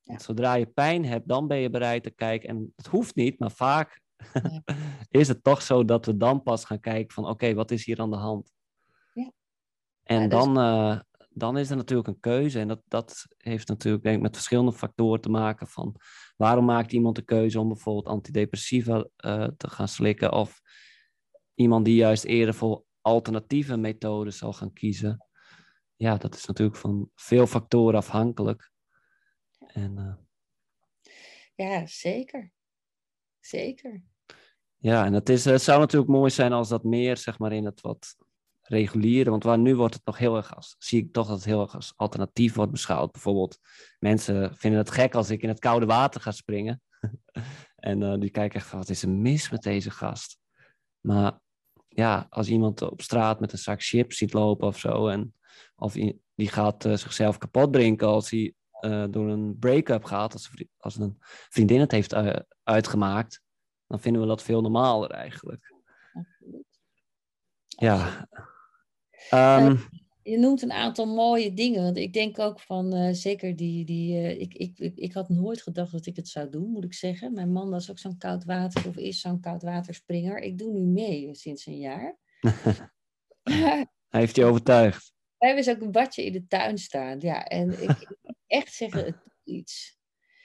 Ja. 0.00 0.18
Zodra 0.18 0.54
je 0.54 0.66
pijn 0.66 1.04
hebt, 1.04 1.28
dan 1.28 1.46
ben 1.46 1.58
je 1.58 1.70
bereid 1.70 2.02
te 2.02 2.10
kijken. 2.10 2.48
En 2.48 2.72
het 2.76 2.86
hoeft 2.86 3.14
niet, 3.14 3.38
maar 3.38 3.50
vaak 3.50 4.00
ja. 4.32 4.62
is 5.20 5.28
het 5.28 5.42
toch 5.42 5.62
zo 5.62 5.84
dat 5.84 6.06
we 6.06 6.16
dan 6.16 6.42
pas 6.42 6.64
gaan 6.64 6.80
kijken 6.80 7.14
van 7.14 7.26
oké, 7.26 7.54
wat 7.54 7.70
is 7.70 7.84
hier 7.84 8.00
aan 8.00 8.10
de 8.10 8.16
hand? 8.16 8.52
Ja. 9.14 9.30
En 10.02 10.28
dus- 10.28 10.38
dan, 10.38 10.58
eh, 10.58 11.00
dan 11.32 11.58
is 11.58 11.70
er 11.70 11.76
natuurlijk 11.76 12.08
een 12.08 12.20
keuze. 12.20 12.58
En 12.58 12.68
dat, 12.68 12.82
dat 12.88 13.26
heeft 13.36 13.68
natuurlijk 13.68 14.04
denk 14.04 14.16
ik, 14.16 14.22
met 14.22 14.34
verschillende 14.34 14.72
factoren 14.72 15.20
te 15.20 15.30
maken 15.30 15.66
van 15.66 15.96
waarom 16.36 16.64
maakt 16.64 16.92
iemand 16.92 17.16
de 17.16 17.22
keuze 17.22 17.60
om 17.60 17.68
bijvoorbeeld 17.68 18.06
antidepressiva 18.06 19.08
eh, 19.16 19.48
te 19.56 19.70
gaan 19.70 19.88
slikken 19.88 20.32
of 20.32 20.60
iemand 21.54 21.84
die 21.84 21.94
juist 21.94 22.24
eerder 22.24 22.54
voor 22.54 22.84
alternatieve 23.00 23.76
methoden 23.76 24.32
zal 24.32 24.52
gaan 24.52 24.72
kiezen. 24.72 25.26
Ja, 25.96 26.16
dat 26.16 26.34
is 26.34 26.46
natuurlijk 26.46 26.78
van 26.78 27.10
veel 27.14 27.46
factoren 27.46 27.98
afhankelijk. 27.98 28.70
En 29.58 29.98
eh, 29.98 30.14
Ja, 31.54 31.86
zeker. 31.86 32.52
Zeker. 33.40 34.02
ja, 34.76 35.04
en 35.04 35.12
het, 35.12 35.28
is, 35.28 35.44
het 35.44 35.62
zou 35.62 35.78
natuurlijk 35.78 36.10
mooi 36.10 36.30
zijn 36.30 36.52
als 36.52 36.68
dat 36.68 36.84
meer 36.84 37.16
zeg 37.16 37.38
maar 37.38 37.52
in 37.52 37.64
het 37.64 37.80
wat 37.80 38.16
reguliere, 38.70 39.30
want 39.30 39.42
waar 39.42 39.58
nu 39.58 39.76
wordt 39.76 39.94
het 39.94 40.04
nog 40.04 40.18
heel 40.18 40.36
erg 40.36 40.56
als, 40.56 40.74
zie 40.78 41.02
ik 41.02 41.12
toch 41.12 41.26
dat 41.26 41.36
het 41.36 41.44
heel 41.44 41.60
erg 41.60 41.74
als 41.74 41.92
alternatief 41.96 42.54
wordt 42.54 42.72
beschouwd. 42.72 43.12
Bijvoorbeeld, 43.12 43.58
mensen 43.98 44.56
vinden 44.56 44.80
het 44.80 44.90
gek 44.90 45.14
als 45.14 45.30
ik 45.30 45.42
in 45.42 45.48
het 45.48 45.58
koude 45.58 45.86
water 45.86 46.20
ga 46.20 46.30
springen. 46.30 46.82
en 47.76 48.02
eh, 48.02 48.18
die 48.18 48.30
kijken 48.30 48.60
echt 48.60 48.68
van, 48.68 48.78
wat 48.78 48.88
is 48.88 49.02
er 49.02 49.08
mis 49.08 49.50
met 49.50 49.62
deze 49.62 49.90
gast? 49.90 50.38
Maar 51.00 51.40
ja, 51.88 52.26
als 52.30 52.48
iemand 52.48 52.82
op 52.82 53.02
straat 53.02 53.40
met 53.40 53.52
een 53.52 53.58
zak 53.58 53.82
chips 53.82 54.16
ziet 54.16 54.32
lopen 54.32 54.66
of 54.66 54.78
zo, 54.78 55.08
en, 55.08 55.34
of 55.76 55.92
die 56.34 56.48
gaat 56.48 56.84
eh, 56.84 56.96
zichzelf 56.96 57.38
kapot 57.38 57.72
drinken 57.72 58.08
als 58.08 58.30
hij 58.30 58.54
eh, 58.70 59.04
door 59.10 59.28
een 59.28 59.58
break-up 59.58 60.04
gaat, 60.04 60.32
als, 60.32 60.50
als 60.78 60.96
een 60.96 61.16
vriendin 61.48 61.80
het 61.80 61.90
heeft 61.90 62.14
uitgemaakt, 62.62 63.42
dan 63.86 64.00
vinden 64.00 64.22
we 64.22 64.28
dat 64.28 64.42
veel 64.42 64.60
normaler 64.60 65.10
eigenlijk. 65.10 65.74
Absoluut. 66.12 66.80
Ja. 67.66 68.28
Ehm, 69.30 69.76
Je 70.22 70.38
noemt 70.38 70.62
een 70.62 70.72
aantal 70.72 71.06
mooie 71.06 71.54
dingen. 71.54 71.82
Want 71.82 71.96
ik 71.96 72.12
denk 72.12 72.38
ook 72.38 72.60
van, 72.60 72.92
eh, 72.92 73.12
zeker 73.12 73.56
die, 73.56 73.84
die 73.84 74.16
eh, 74.16 74.40
ik, 74.40 74.54
ik, 74.54 74.78
ik, 74.78 74.96
ik 74.96 75.12
had 75.12 75.28
nooit 75.28 75.62
gedacht 75.62 75.92
dat 75.92 76.06
ik 76.06 76.16
het 76.16 76.28
zou 76.28 76.50
doen, 76.50 76.70
moet 76.70 76.84
ik 76.84 76.94
zeggen. 76.94 77.32
Mijn 77.32 77.52
man 77.52 77.70
was 77.70 77.90
ook 77.90 77.98
zo'n 77.98 78.18
koud 78.18 78.44
water, 78.44 78.88
of 78.88 78.96
is 78.96 79.20
zo'n 79.20 79.40
koud 79.40 79.62
waterspringer. 79.62 80.38
Ik 80.38 80.58
doe 80.58 80.72
nu 80.72 80.80
mee 80.80 81.34
sinds 81.34 81.66
een 81.66 81.78
jaar. 81.78 82.18
hij 84.08 84.20
heeft 84.20 84.36
je 84.36 84.44
overtuigd. 84.44 85.12
Wij 85.40 85.48
hebben 85.48 85.66
dus 85.66 85.74
ook 85.74 85.82
een 85.82 85.92
badje 85.92 86.24
in 86.24 86.32
de 86.32 86.46
tuin 86.46 86.78
staan. 86.78 87.20
Ja, 87.20 87.44
en 87.44 87.82
ik, 87.82 88.16
echt 88.46 88.74
zeggen, 88.74 89.04
het 89.04 89.16
iets. 89.44 89.98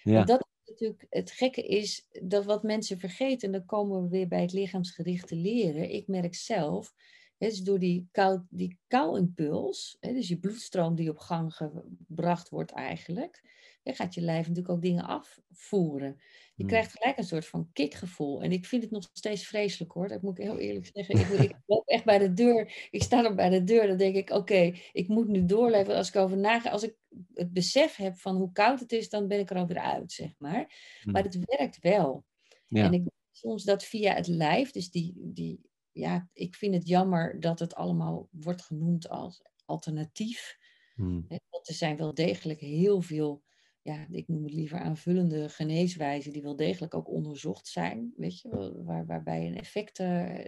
Ja. 0.03 0.23
Dat 0.23 0.39
is 0.39 0.69
natuurlijk, 0.69 1.05
het 1.09 1.31
gekke 1.31 1.67
is 1.67 2.07
dat 2.21 2.45
wat 2.45 2.63
mensen 2.63 2.99
vergeten, 2.99 3.47
en 3.47 3.51
dan 3.51 3.65
komen 3.65 4.01
we 4.01 4.09
weer 4.09 4.27
bij 4.27 4.41
het 4.41 4.53
lichaamsgerichte 4.53 5.35
leren. 5.35 5.89
Ik 5.89 6.07
merk 6.07 6.35
zelf, 6.35 6.93
hè, 7.37 7.47
dus 7.47 7.61
door 7.61 7.79
die 7.79 8.07
kou, 8.11 8.41
die 8.49 8.79
kou-impuls, 8.87 9.97
dus 9.99 10.27
je 10.27 10.39
bloedstroom 10.39 10.95
die 10.95 11.09
op 11.09 11.17
gang 11.17 11.53
gebracht 11.53 12.49
wordt 12.49 12.71
eigenlijk, 12.71 13.41
hè, 13.83 13.93
gaat 13.93 14.13
je 14.13 14.21
lijf 14.21 14.47
natuurlijk 14.47 14.75
ook 14.75 14.81
dingen 14.81 15.05
afvoeren. 15.05 16.15
Je 16.55 16.63
Hmm. 16.63 16.67
krijgt 16.67 16.91
gelijk 16.91 17.17
een 17.17 17.23
soort 17.23 17.47
van 17.47 17.69
kickgevoel. 17.73 18.41
En 18.43 18.51
ik 18.51 18.65
vind 18.65 18.81
het 18.83 18.91
nog 18.91 19.09
steeds 19.13 19.47
vreselijk 19.47 19.91
hoor, 19.91 20.07
dat 20.07 20.21
moet 20.21 20.37
ik 20.37 20.43
heel 20.43 20.57
eerlijk 20.57 20.89
zeggen. 20.93 21.19
Ik, 21.19 21.27
ik 21.27 21.55
loop 21.65 21.87
echt 21.87 22.05
bij 22.05 22.17
de 22.17 22.33
deur, 22.33 22.87
ik 22.91 23.03
sta 23.03 23.23
er 23.23 23.35
bij 23.35 23.49
de 23.49 23.63
deur, 23.63 23.87
dan 23.87 23.97
denk 23.97 24.15
ik, 24.15 24.29
oké, 24.29 24.73
ik 24.91 25.07
moet 25.07 25.27
nu 25.27 25.45
doorleven. 25.45 25.95
Als 25.95 26.07
ik 26.07 26.15
over 26.15 26.37
naga, 26.37 26.69
als 26.69 26.83
ik 26.83 26.95
het 27.33 27.53
besef 27.53 27.95
heb 27.95 28.17
van 28.17 28.35
hoe 28.35 28.51
koud 28.51 28.79
het 28.79 28.91
is, 28.91 29.09
dan 29.09 29.27
ben 29.27 29.39
ik 29.39 29.49
er 29.49 29.57
alweer 29.57 29.79
uit, 29.79 30.11
zeg 30.11 30.29
maar. 30.37 30.73
Maar 31.03 31.23
het 31.23 31.37
werkt 31.45 31.79
wel. 31.79 32.25
Ja. 32.67 32.83
En 32.83 32.93
ik 32.93 32.99
denk 32.99 33.09
soms 33.31 33.63
dat 33.63 33.83
via 33.83 34.13
het 34.13 34.27
lijf, 34.27 34.71
dus 34.71 34.89
die, 34.89 35.13
die, 35.17 35.59
ja, 35.95 36.29
ik 36.33 36.55
vind 36.55 36.73
het 36.73 36.87
jammer 36.87 37.39
dat 37.39 37.59
het 37.59 37.75
allemaal 37.75 38.27
wordt 38.31 38.61
genoemd 38.61 39.09
als 39.09 39.41
alternatief. 39.65 40.57
Hmm. 40.95 41.25
Want 41.27 41.67
er 41.67 41.73
zijn 41.73 41.97
wel 41.97 42.13
degelijk 42.13 42.59
heel 42.59 43.01
veel, 43.01 43.43
ja, 43.81 44.07
ik 44.11 44.27
noem 44.27 44.43
het 44.43 44.53
liever 44.53 44.79
aanvullende 44.79 45.49
geneeswijzen, 45.49 46.33
die 46.33 46.41
wel 46.41 46.55
degelijk 46.55 46.93
ook 46.93 47.09
onderzocht 47.09 47.67
zijn, 47.67 48.13
weet 48.17 48.39
je, 48.39 48.81
waar, 48.83 49.05
waarbij 49.05 49.47
een 49.47 49.57
effect, 49.57 49.99
eh, 49.99 50.45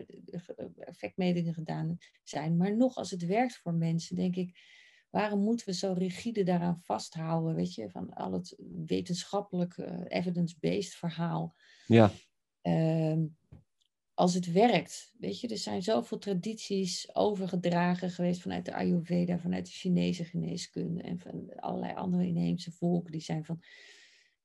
effectmetingen 0.78 1.54
gedaan 1.54 1.98
zijn. 2.24 2.58
Maar 2.58 2.76
nog, 2.76 2.96
als 2.96 3.12
het 3.12 3.26
werkt 3.26 3.58
voor 3.58 3.74
mensen, 3.74 4.16
denk 4.16 4.36
ik, 4.36 4.60
waarom 5.10 5.40
moeten 5.40 5.66
we 5.66 5.74
zo 5.74 5.94
rigide 5.94 6.44
daaraan 6.44 6.80
vasthouden, 6.80 7.56
weet 7.56 7.74
je, 7.74 7.90
van 7.90 8.14
al 8.14 8.32
het 8.34 8.56
wetenschappelijk, 8.86 9.78
eh, 9.78 10.02
evidence-based 10.08 10.96
verhaal. 10.96 11.56
Ja. 11.86 12.12
Ehm, 12.62 13.26
als 14.18 14.34
het 14.34 14.52
werkt, 14.52 15.14
weet 15.18 15.40
je, 15.40 15.48
er 15.48 15.58
zijn 15.58 15.84
zoveel 15.84 16.18
tradities 16.18 17.16
overgedragen 17.16 18.10
geweest 18.10 18.42
vanuit 18.42 18.66
de 18.66 18.74
Ayurveda, 18.74 19.40
vanuit 19.40 19.66
de 19.66 19.72
Chinese 19.72 20.26
geneeskunde 20.26 21.02
en 21.02 21.20
van 21.20 21.56
allerlei 21.56 21.94
andere 21.94 22.28
inheemse 22.28 22.72
volken. 22.72 23.12
Die 23.12 23.22
zijn 23.22 23.46
van, 23.46 23.60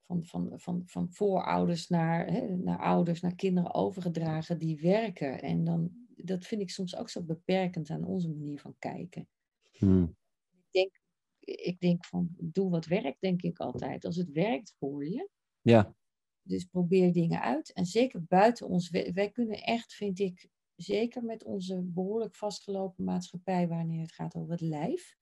van, 0.06 0.24
van, 0.24 0.52
van, 0.54 0.82
van 0.86 1.10
voorouders 1.10 1.88
naar, 1.88 2.26
hè, 2.26 2.56
naar 2.56 2.78
ouders, 2.78 3.20
naar 3.20 3.34
kinderen 3.34 3.74
overgedragen, 3.74 4.58
die 4.58 4.80
werken. 4.80 5.42
En 5.42 5.64
dan, 5.64 5.90
dat 6.16 6.46
vind 6.46 6.60
ik 6.60 6.70
soms 6.70 6.96
ook 6.96 7.08
zo 7.08 7.22
beperkend 7.22 7.90
aan 7.90 8.04
onze 8.04 8.28
manier 8.28 8.60
van 8.60 8.74
kijken. 8.78 9.28
Hmm. 9.72 10.16
Ik 10.50 10.70
denk, 10.70 11.00
ik 11.40 11.80
denk 11.80 12.04
van, 12.04 12.28
doe 12.38 12.70
wat 12.70 12.86
werkt, 12.86 13.20
denk 13.20 13.42
ik 13.42 13.58
altijd. 13.58 14.04
Als 14.04 14.16
het 14.16 14.30
werkt 14.32 14.74
voor 14.78 15.06
je, 15.06 15.28
Ja. 15.60 15.94
Dus 16.43 16.64
probeer 16.64 17.12
dingen 17.12 17.40
uit. 17.40 17.72
En 17.72 17.86
zeker 17.86 18.24
buiten 18.24 18.68
ons. 18.68 18.90
Wij, 18.90 19.12
wij 19.12 19.30
kunnen 19.30 19.62
echt, 19.62 19.95
vind 19.95 20.18
ik, 20.18 20.49
zeker 20.76 21.24
met 21.24 21.45
onze 21.45 21.82
behoorlijk 21.82 22.34
vastgelopen 22.34 23.05
maatschappij, 23.05 23.68
wanneer 23.68 24.01
het 24.01 24.12
gaat 24.12 24.34
over 24.34 24.51
het 24.51 24.61
lijf, 24.61 25.16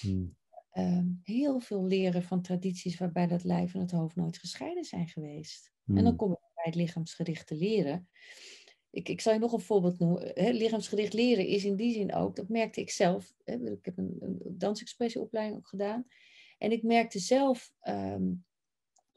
Hmm. 0.00 0.36
ehm, 0.70 1.06
heel 1.22 1.60
veel 1.60 1.84
leren 1.84 2.22
van 2.22 2.42
tradities 2.42 2.98
waarbij 2.98 3.26
dat 3.26 3.44
lijf 3.44 3.74
en 3.74 3.80
het 3.80 3.90
hoofd 3.90 4.16
nooit 4.16 4.38
gescheiden 4.38 4.84
zijn 4.84 5.08
geweest. 5.08 5.72
En 5.86 5.94
dan 5.94 6.06
Hmm. 6.06 6.16
kom 6.16 6.32
ik 6.32 6.38
bij 6.54 6.64
het 6.64 6.74
lichaamsgerichte 6.74 7.54
leren. 7.54 8.08
Ik, 8.90 9.08
ik 9.08 9.20
zal 9.20 9.32
je 9.32 9.38
nog 9.38 9.52
een 9.52 9.60
voorbeeld 9.60 9.98
noemen. 9.98 10.30
Hè, 10.34 10.50
lichaamsgericht 10.50 11.12
leren 11.12 11.46
is 11.46 11.64
in 11.64 11.76
die 11.76 11.92
zin 11.92 12.14
ook, 12.14 12.36
dat 12.36 12.48
merkte 12.48 12.80
ik 12.80 12.90
zelf. 12.90 13.34
Ik 13.44 13.84
heb 13.84 13.98
een, 13.98 14.16
een 14.20 14.58
dansexpressieopleiding 14.58 15.58
ook 15.58 15.68
gedaan. 15.68 16.06
En 16.58 16.72
ik 16.72 16.82
merkte 16.82 17.18
zelf 17.18 17.72
ehm, 17.80 18.32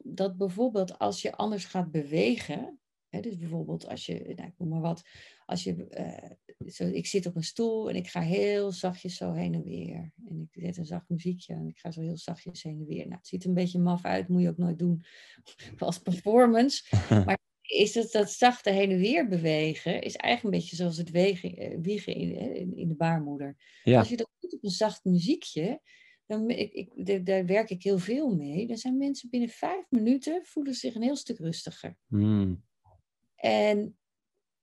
dat 0.03 0.37
bijvoorbeeld 0.37 0.99
als 0.99 1.21
je 1.21 1.35
anders 1.35 1.65
gaat 1.65 1.91
bewegen, 1.91 2.79
dus 3.09 3.37
bijvoorbeeld 3.37 3.87
als 3.87 4.05
je, 4.05 4.33
nou, 4.35 4.47
ik 4.47 4.53
noem 4.57 4.69
maar 4.69 4.81
wat, 4.81 5.01
als 5.45 5.63
je, 5.63 5.87
uh, 6.57 6.69
zo, 6.71 6.87
ik 6.87 7.07
zit 7.07 7.25
op 7.25 7.35
een 7.35 7.43
stoel 7.43 7.89
en 7.89 7.95
ik 7.95 8.07
ga 8.07 8.21
heel 8.21 8.71
zachtjes 8.71 9.15
zo 9.15 9.33
heen 9.33 9.53
en 9.53 9.63
weer. 9.63 10.11
En 10.25 10.49
ik 10.51 10.63
zet 10.63 10.77
een 10.77 10.85
zacht 10.85 11.09
muziekje 11.09 11.53
en 11.53 11.67
ik 11.67 11.79
ga 11.79 11.91
zo 11.91 12.01
heel 12.01 12.17
zachtjes 12.17 12.63
heen 12.63 12.79
en 12.79 12.85
weer. 12.85 13.03
Nou, 13.03 13.15
het 13.15 13.27
ziet 13.27 13.43
er 13.43 13.49
een 13.49 13.55
beetje 13.55 13.79
maf 13.79 14.03
uit, 14.03 14.27
moet 14.27 14.41
je 14.41 14.49
ook 14.49 14.57
nooit 14.57 14.79
doen 14.79 15.03
als 15.77 15.99
performance. 15.99 16.83
Maar 17.25 17.39
is 17.61 17.93
dat, 17.93 18.11
dat 18.11 18.31
zachte 18.31 18.69
heen 18.69 18.91
en 18.91 18.97
weer 18.97 19.27
bewegen, 19.27 20.01
is 20.01 20.15
eigenlijk 20.15 20.43
een 20.43 20.61
beetje 20.61 20.75
zoals 20.75 20.97
het 20.97 21.11
wegen, 21.11 21.57
eh, 21.57 21.77
wiegen 21.81 22.15
in, 22.15 22.77
in, 22.77 22.87
de 22.87 22.95
baarmoeder. 22.95 23.57
Ja. 23.83 23.99
Als 23.99 24.09
je 24.09 24.17
dat 24.17 24.29
doet 24.39 24.53
op 24.53 24.63
een 24.63 24.69
zacht 24.69 25.03
muziekje, 25.03 25.81
dan, 26.31 26.49
ik, 26.49 26.73
ik, 26.73 27.25
daar 27.25 27.45
werk 27.45 27.69
ik 27.69 27.83
heel 27.83 27.97
veel 27.97 28.35
mee. 28.35 28.67
Dan 28.67 28.77
zijn 28.77 28.97
mensen 28.97 29.29
binnen 29.29 29.49
vijf 29.49 29.85
minuten 29.89 30.41
voelen 30.45 30.73
zich 30.73 30.95
een 30.95 31.01
heel 31.01 31.15
stuk 31.15 31.37
rustiger. 31.37 31.97
Hmm. 32.07 32.63
En 33.35 33.97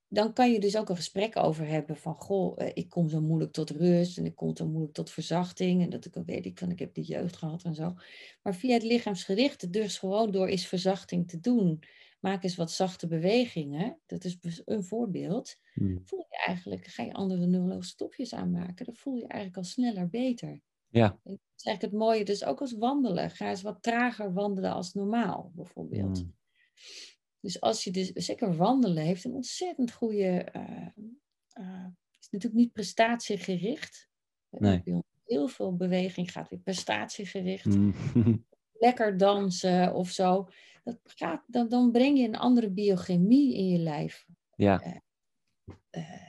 dan 0.09 0.33
kan 0.33 0.53
je 0.53 0.61
dus 0.61 0.77
ook 0.77 0.89
een 0.89 0.97
gesprek 0.97 1.37
over 1.37 1.67
hebben 1.67 1.97
van, 1.97 2.15
goh, 2.15 2.61
eh, 2.61 2.71
ik 2.75 2.89
kom 2.89 3.09
zo 3.09 3.21
moeilijk 3.21 3.53
tot 3.53 3.71
rust 3.71 4.19
en 4.19 4.25
ik 4.25 4.35
kom 4.35 4.57
zo 4.57 4.67
moeilijk 4.67 4.93
tot 4.93 5.11
verzachting. 5.11 5.83
En 5.83 5.91
dat 5.91 6.05
ik 6.05 6.17
ook 6.17 6.27
weet 6.27 6.47
ik 6.47 6.59
van, 6.59 6.71
ik 6.71 6.79
heb 6.79 6.95
die 6.95 7.05
jeugd 7.05 7.37
gehad 7.37 7.63
en 7.63 7.75
zo. 7.75 7.95
Maar 8.43 8.55
via 8.55 8.73
het 8.73 8.83
lichaamsgerichte, 8.83 9.71
dus 9.71 9.99
gewoon 9.99 10.31
door 10.31 10.47
eens 10.47 10.67
verzachting 10.67 11.29
te 11.29 11.41
doen, 11.41 11.83
maak 12.21 12.43
eens 12.43 12.57
wat 12.57 12.71
zachte 12.71 13.07
bewegingen, 13.07 13.99
dat 14.07 14.25
is 14.25 14.39
een 14.65 14.85
voorbeeld, 14.85 15.57
hmm. 15.73 16.01
voel 16.05 16.27
je 16.31 16.45
eigenlijk, 16.47 16.87
ga 16.87 17.03
je 17.03 17.13
andere 17.13 17.47
neurologische 17.47 17.93
stofjes 17.93 18.35
aanmaken, 18.35 18.85
dan 18.85 18.95
voel 18.95 19.15
je 19.15 19.27
eigenlijk 19.27 19.57
al 19.57 19.65
sneller 19.65 20.09
beter. 20.09 20.61
Ja. 20.91 21.05
En 21.05 21.19
dat 21.25 21.57
is 21.57 21.65
eigenlijk 21.65 21.83
het 21.83 22.03
mooie, 22.03 22.25
dus 22.25 22.45
ook 22.45 22.61
als 22.61 22.73
wandelen, 22.73 23.31
ga 23.31 23.49
eens 23.49 23.63
wat 23.63 23.83
trager 23.83 24.33
wandelen 24.33 24.73
als 24.73 24.95
normaal, 24.95 25.53
bijvoorbeeld. 25.55 26.19
Hmm. 26.19 26.37
Dus 27.41 27.61
als 27.61 27.85
je 27.85 27.91
dus, 27.91 28.11
zeker 28.13 28.57
wandelen 28.57 29.05
heeft 29.05 29.25
een 29.25 29.35
ontzettend 29.35 29.93
goede, 29.93 30.49
uh, 30.57 31.87
is 32.21 32.31
natuurlijk 32.31 32.61
niet 32.61 32.73
prestatiegericht. 32.73 34.09
Nee. 34.51 34.83
Heel 35.25 35.49
veel 35.49 35.77
beweging 35.77 36.33
gaat 36.33 36.49
weer 36.49 36.59
prestatiegericht. 36.59 37.65
Mm. 37.65 37.95
Lekker 38.73 39.17
dansen 39.17 39.95
of 39.95 40.11
zo. 40.11 40.49
Dat 40.85 40.99
gaat, 41.05 41.45
dan, 41.47 41.69
dan 41.69 41.93
breng 41.93 42.19
je 42.19 42.25
een 42.25 42.37
andere 42.37 42.71
biochemie 42.71 43.57
in 43.57 43.69
je 43.69 43.79
lijf. 43.79 44.27
Ja. 44.57 45.03
Uh, 45.91 46.28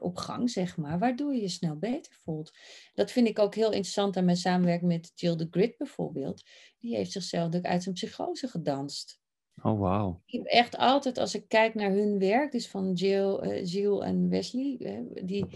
op 0.00 0.16
gang, 0.16 0.50
zeg 0.50 0.76
maar, 0.76 0.98
waardoor 0.98 1.34
je 1.34 1.40
je 1.40 1.48
snel 1.48 1.76
beter 1.76 2.12
voelt. 2.12 2.52
Dat 2.94 3.10
vind 3.10 3.28
ik 3.28 3.38
ook 3.38 3.54
heel 3.54 3.72
interessant 3.72 4.16
aan 4.16 4.24
mijn 4.24 4.36
samenwerking 4.36 4.90
met 4.90 5.12
Jill 5.14 5.36
de 5.36 5.48
Grit 5.50 5.76
bijvoorbeeld. 5.76 6.42
Die 6.78 6.96
heeft 6.96 7.12
zichzelf 7.12 7.54
ook 7.54 7.64
uit 7.64 7.82
zijn 7.82 7.94
psychose 7.94 8.48
gedanst. 8.48 9.20
Oh, 9.62 9.78
wow. 9.78 10.20
Ik 10.26 10.38
heb 10.38 10.46
echt 10.46 10.76
altijd, 10.76 11.18
als 11.18 11.34
ik 11.34 11.48
kijk 11.48 11.74
naar 11.74 11.90
hun 11.90 12.18
werk, 12.18 12.52
dus 12.52 12.68
van 12.68 12.92
Jill, 12.92 13.40
uh, 13.42 13.64
Jill 13.64 13.98
en 13.98 14.28
Wesley, 14.28 14.76
uh, 14.78 15.24
die, 15.24 15.46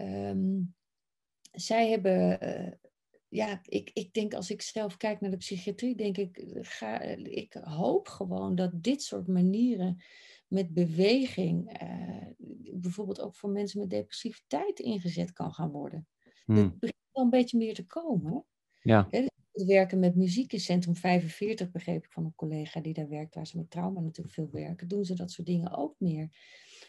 um, 0.00 0.74
zij 1.52 1.88
hebben, 1.88 2.38
uh, 2.42 2.72
ja, 3.28 3.60
ik, 3.64 3.90
ik 3.92 4.12
denk 4.12 4.34
als 4.34 4.50
ik 4.50 4.62
zelf 4.62 4.96
kijk 4.96 5.20
naar 5.20 5.30
de 5.30 5.36
psychiatrie, 5.36 5.96
denk 5.96 6.16
ik, 6.16 6.44
ga, 6.60 7.00
ik 7.00 7.56
hoop 7.62 8.08
gewoon 8.08 8.54
dat 8.54 8.70
dit 8.74 9.02
soort 9.02 9.28
manieren 9.28 10.02
met 10.54 10.74
beweging, 10.74 11.78
bijvoorbeeld 12.72 13.20
ook 13.20 13.36
voor 13.36 13.50
mensen 13.50 13.80
met 13.80 13.90
depressiviteit 13.90 14.78
ingezet 14.78 15.32
kan 15.32 15.52
gaan 15.52 15.70
worden. 15.70 16.08
Hmm. 16.44 16.76
Begint 16.78 17.02
wel 17.12 17.24
een 17.24 17.30
beetje 17.30 17.58
meer 17.58 17.74
te 17.74 17.86
komen. 17.86 18.44
Ja. 18.82 19.06
Hè? 19.10 19.26
Het 19.52 19.64
werken 19.66 19.98
met 19.98 20.16
muziek 20.16 20.52
in 20.52 20.60
Centrum 20.60 20.96
45, 20.96 21.70
begreep 21.70 22.04
ik 22.04 22.12
van 22.12 22.24
een 22.24 22.34
collega 22.34 22.80
die 22.80 22.94
daar 22.94 23.08
werkt, 23.08 23.34
waar 23.34 23.46
ze 23.46 23.56
met 23.56 23.70
trauma 23.70 24.00
natuurlijk 24.00 24.34
veel 24.34 24.50
werken, 24.50 24.88
doen 24.88 25.04
ze 25.04 25.14
dat 25.14 25.30
soort 25.30 25.46
dingen 25.46 25.76
ook 25.76 25.94
meer. 25.98 26.28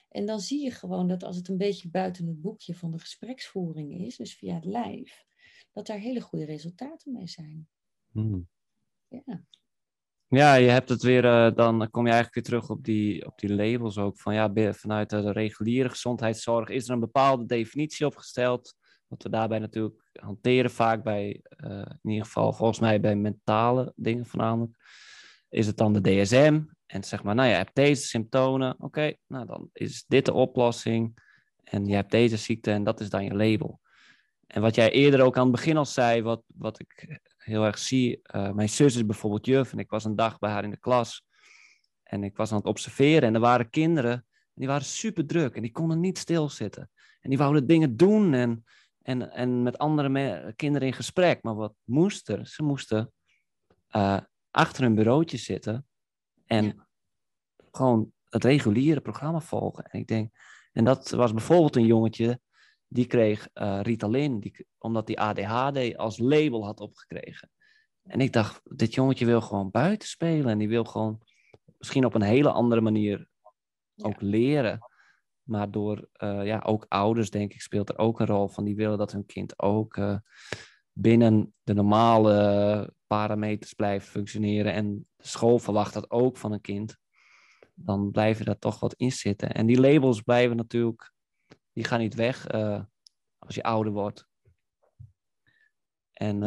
En 0.10 0.26
dan 0.26 0.40
zie 0.40 0.64
je 0.64 0.72
gewoon 0.72 1.08
dat 1.08 1.24
als 1.24 1.36
het 1.36 1.48
een 1.48 1.58
beetje 1.58 1.90
buiten 1.90 2.28
het 2.28 2.42
boekje 2.42 2.76
van 2.76 2.92
de 2.92 3.00
gespreksvoering 3.00 4.06
is, 4.06 4.16
dus 4.16 4.36
via 4.36 4.56
het 4.56 4.66
lijf, 4.66 5.26
dat 5.72 5.88
daar 5.88 6.00
hele 6.00 6.22
goede 6.22 6.46
resultaten 6.46 7.12
mee 7.12 7.28
zijn. 7.28 7.68
Hmm. 8.12 8.48
Ja. 9.08 9.46
Ja, 10.28 10.56
je 10.56 10.70
hebt 10.70 10.90
het 10.90 11.02
weer, 11.02 11.26
uh, 11.26 11.56
dan 11.56 11.90
kom 11.92 12.06
je 12.06 12.12
eigenlijk 12.12 12.34
weer 12.34 12.44
terug 12.44 12.70
op 12.70 12.84
die, 12.84 13.26
op 13.26 13.40
die 13.40 13.56
labels 13.56 13.98
ook. 13.98 14.20
Van 14.20 14.34
ja, 14.34 14.74
vanuit 14.74 15.10
de 15.10 15.32
reguliere 15.32 15.90
gezondheidszorg 15.90 16.70
is 16.70 16.88
er 16.88 16.94
een 16.94 17.00
bepaalde 17.00 17.46
definitie 17.46 18.06
opgesteld. 18.06 18.76
Wat 19.08 19.24
we 19.24 19.30
daarbij 19.30 19.60
natuurlijk 19.60 20.04
hanteren 20.12 20.72
vaak 20.72 21.04
bij, 21.04 21.42
uh, 21.58 21.70
in 22.02 22.10
ieder 22.10 22.26
geval 22.26 22.54
volgens 22.54 22.80
mij 22.80 23.00
bij 23.00 23.16
mentale 23.16 23.94
dingen 23.96 24.26
voornamelijk, 24.26 24.78
is 25.50 25.68
het 25.68 25.78
dan 25.78 25.94
de 25.94 26.02
DSM. 26.02 26.62
En 26.86 27.04
zeg 27.04 27.24
maar, 27.24 27.36
nou 27.36 27.48
ja, 27.48 27.54
je 27.54 27.60
hebt 27.60 27.76
deze 27.76 28.06
symptomen, 28.06 28.76
oké, 28.80 29.14
nou 29.28 29.46
dan 29.46 29.70
is 29.74 30.06
dit 30.08 30.26
de 30.26 30.34
oplossing. 30.34 31.24
En 31.64 31.86
je 31.86 31.96
hebt 31.96 32.12
deze 32.12 32.38
ziekte 32.38 32.72
en 32.72 32.84
dat 32.84 33.00
is 33.00 33.10
dan 33.10 33.24
je 33.24 33.36
label. 33.36 33.80
En 34.48 34.62
wat 34.62 34.76
jij 34.76 34.92
eerder 34.92 35.22
ook 35.22 35.38
aan 35.38 35.48
het 35.48 35.56
begin 35.56 35.78
al 35.78 35.86
zei, 35.86 36.22
wat, 36.22 36.44
wat 36.48 36.80
ik 36.80 37.20
heel 37.46 37.64
erg 37.64 37.78
zie. 37.78 38.20
Uh, 38.36 38.52
mijn 38.52 38.70
zus 38.70 38.96
is 38.96 39.06
bijvoorbeeld 39.06 39.46
juf 39.46 39.72
en 39.72 39.80
ik 39.80 39.90
was 39.90 40.06
een 40.06 40.16
dag 40.16 40.40
bij 40.40 40.52
haar 40.52 40.64
in 40.64 40.70
de 40.70 40.80
klas. 40.80 41.26
En 42.04 42.24
ik 42.24 42.38
was 42.38 42.52
aan 42.52 42.58
het 42.58 42.68
observeren 42.68 43.28
en 43.28 43.34
er 43.34 43.40
waren 43.40 43.70
kinderen, 43.70 44.26
die 44.54 44.68
waren 44.68 44.86
super 44.86 45.26
druk 45.26 45.56
en 45.56 45.62
die 45.62 45.72
konden 45.72 46.00
niet 46.00 46.18
stilzitten. 46.18 46.90
En 47.22 47.30
die 47.30 47.40
wouden 47.40 47.68
dingen 47.68 47.98
doen 47.98 48.34
en 48.34 48.64
en, 49.06 49.32
en 49.32 49.64
met 49.64 49.78
andere 49.78 50.54
kinderen 50.56 50.88
in 50.88 50.94
gesprek. 50.94 51.44
Maar 51.44 51.56
wat 51.56 51.74
moest 51.84 52.30
er? 52.30 52.48
Ze 52.48 52.64
moesten 52.64 53.14
uh, 53.92 54.20
achter 54.52 54.84
hun 54.84 54.96
bureautje 54.96 55.38
zitten 55.38 55.88
en 56.46 56.88
gewoon 57.72 58.12
het 58.30 58.44
reguliere 58.44 59.02
programma 59.02 59.40
volgen. 59.40 59.84
En 59.84 60.00
ik 60.00 60.08
denk, 60.08 60.34
en 60.72 60.84
dat 60.84 61.10
was 61.10 61.34
bijvoorbeeld 61.34 61.76
een 61.76 61.86
jongetje 61.86 62.40
die 62.96 63.06
kreeg 63.06 63.48
uh, 63.54 63.80
Ritalin, 63.82 64.40
die, 64.40 64.68
omdat 64.78 65.08
hij 65.08 65.18
ADHD 65.18 65.98
als 65.98 66.18
label 66.18 66.66
had 66.66 66.80
opgekregen. 66.80 67.50
En 68.04 68.22
ik 68.22 68.34
dacht, 68.34 68.62
dit 68.64 68.94
jongetje 68.94 69.26
wil 69.26 69.42
gewoon 69.42 69.72
buiten 69.72 70.08
spelen 70.08 70.50
en 70.50 70.58
die 70.58 70.68
wil 70.68 70.84
gewoon 70.84 71.22
misschien 71.78 72.06
op 72.06 72.14
een 72.14 72.22
hele 72.22 72.52
andere 72.52 72.82
manier 72.82 73.28
ook 73.96 74.22
leren. 74.22 74.80
Maar 75.44 75.72
door 75.72 76.10
uh, 76.18 76.46
ja, 76.46 76.62
ook 76.66 76.86
ouders, 76.88 77.30
denk 77.30 77.54
ik, 77.54 77.62
speelt 77.62 77.90
er 77.90 77.98
ook 77.98 78.20
een 78.20 78.26
rol 78.26 78.48
van 78.48 78.64
die 78.64 78.76
willen 78.76 78.98
dat 78.98 79.12
hun 79.12 79.26
kind 79.26 79.60
ook 79.60 79.98
uh, 79.98 80.18
binnen 80.92 81.54
de 81.64 81.74
normale 81.74 82.94
parameters 83.08 83.74
blijft 83.74 84.08
functioneren. 84.08 84.74
En 84.74 85.08
de 85.16 85.28
school 85.28 85.60
verwacht 85.60 85.94
dat 85.94 86.12
ook 86.12 86.38
van 86.38 86.52
een 86.52 86.62
kind. 86.62 86.98
Dan 87.74 88.12
blijven 88.12 88.46
daar 88.46 88.60
toch 88.60 88.80
wat 88.80 88.94
in 88.94 89.12
zitten. 89.12 89.52
En 89.52 89.66
die 89.66 89.80
labels 89.80 90.22
blijven 90.22 90.58
natuurlijk, 90.58 91.14
die 91.76 91.84
gaan 91.84 92.00
niet 92.00 92.16
weg 92.16 92.52
uh, 92.52 92.84
als 93.38 93.56
je 93.56 93.64
ouder 93.64 93.94
wordt. 93.94 94.28
En 96.14 96.40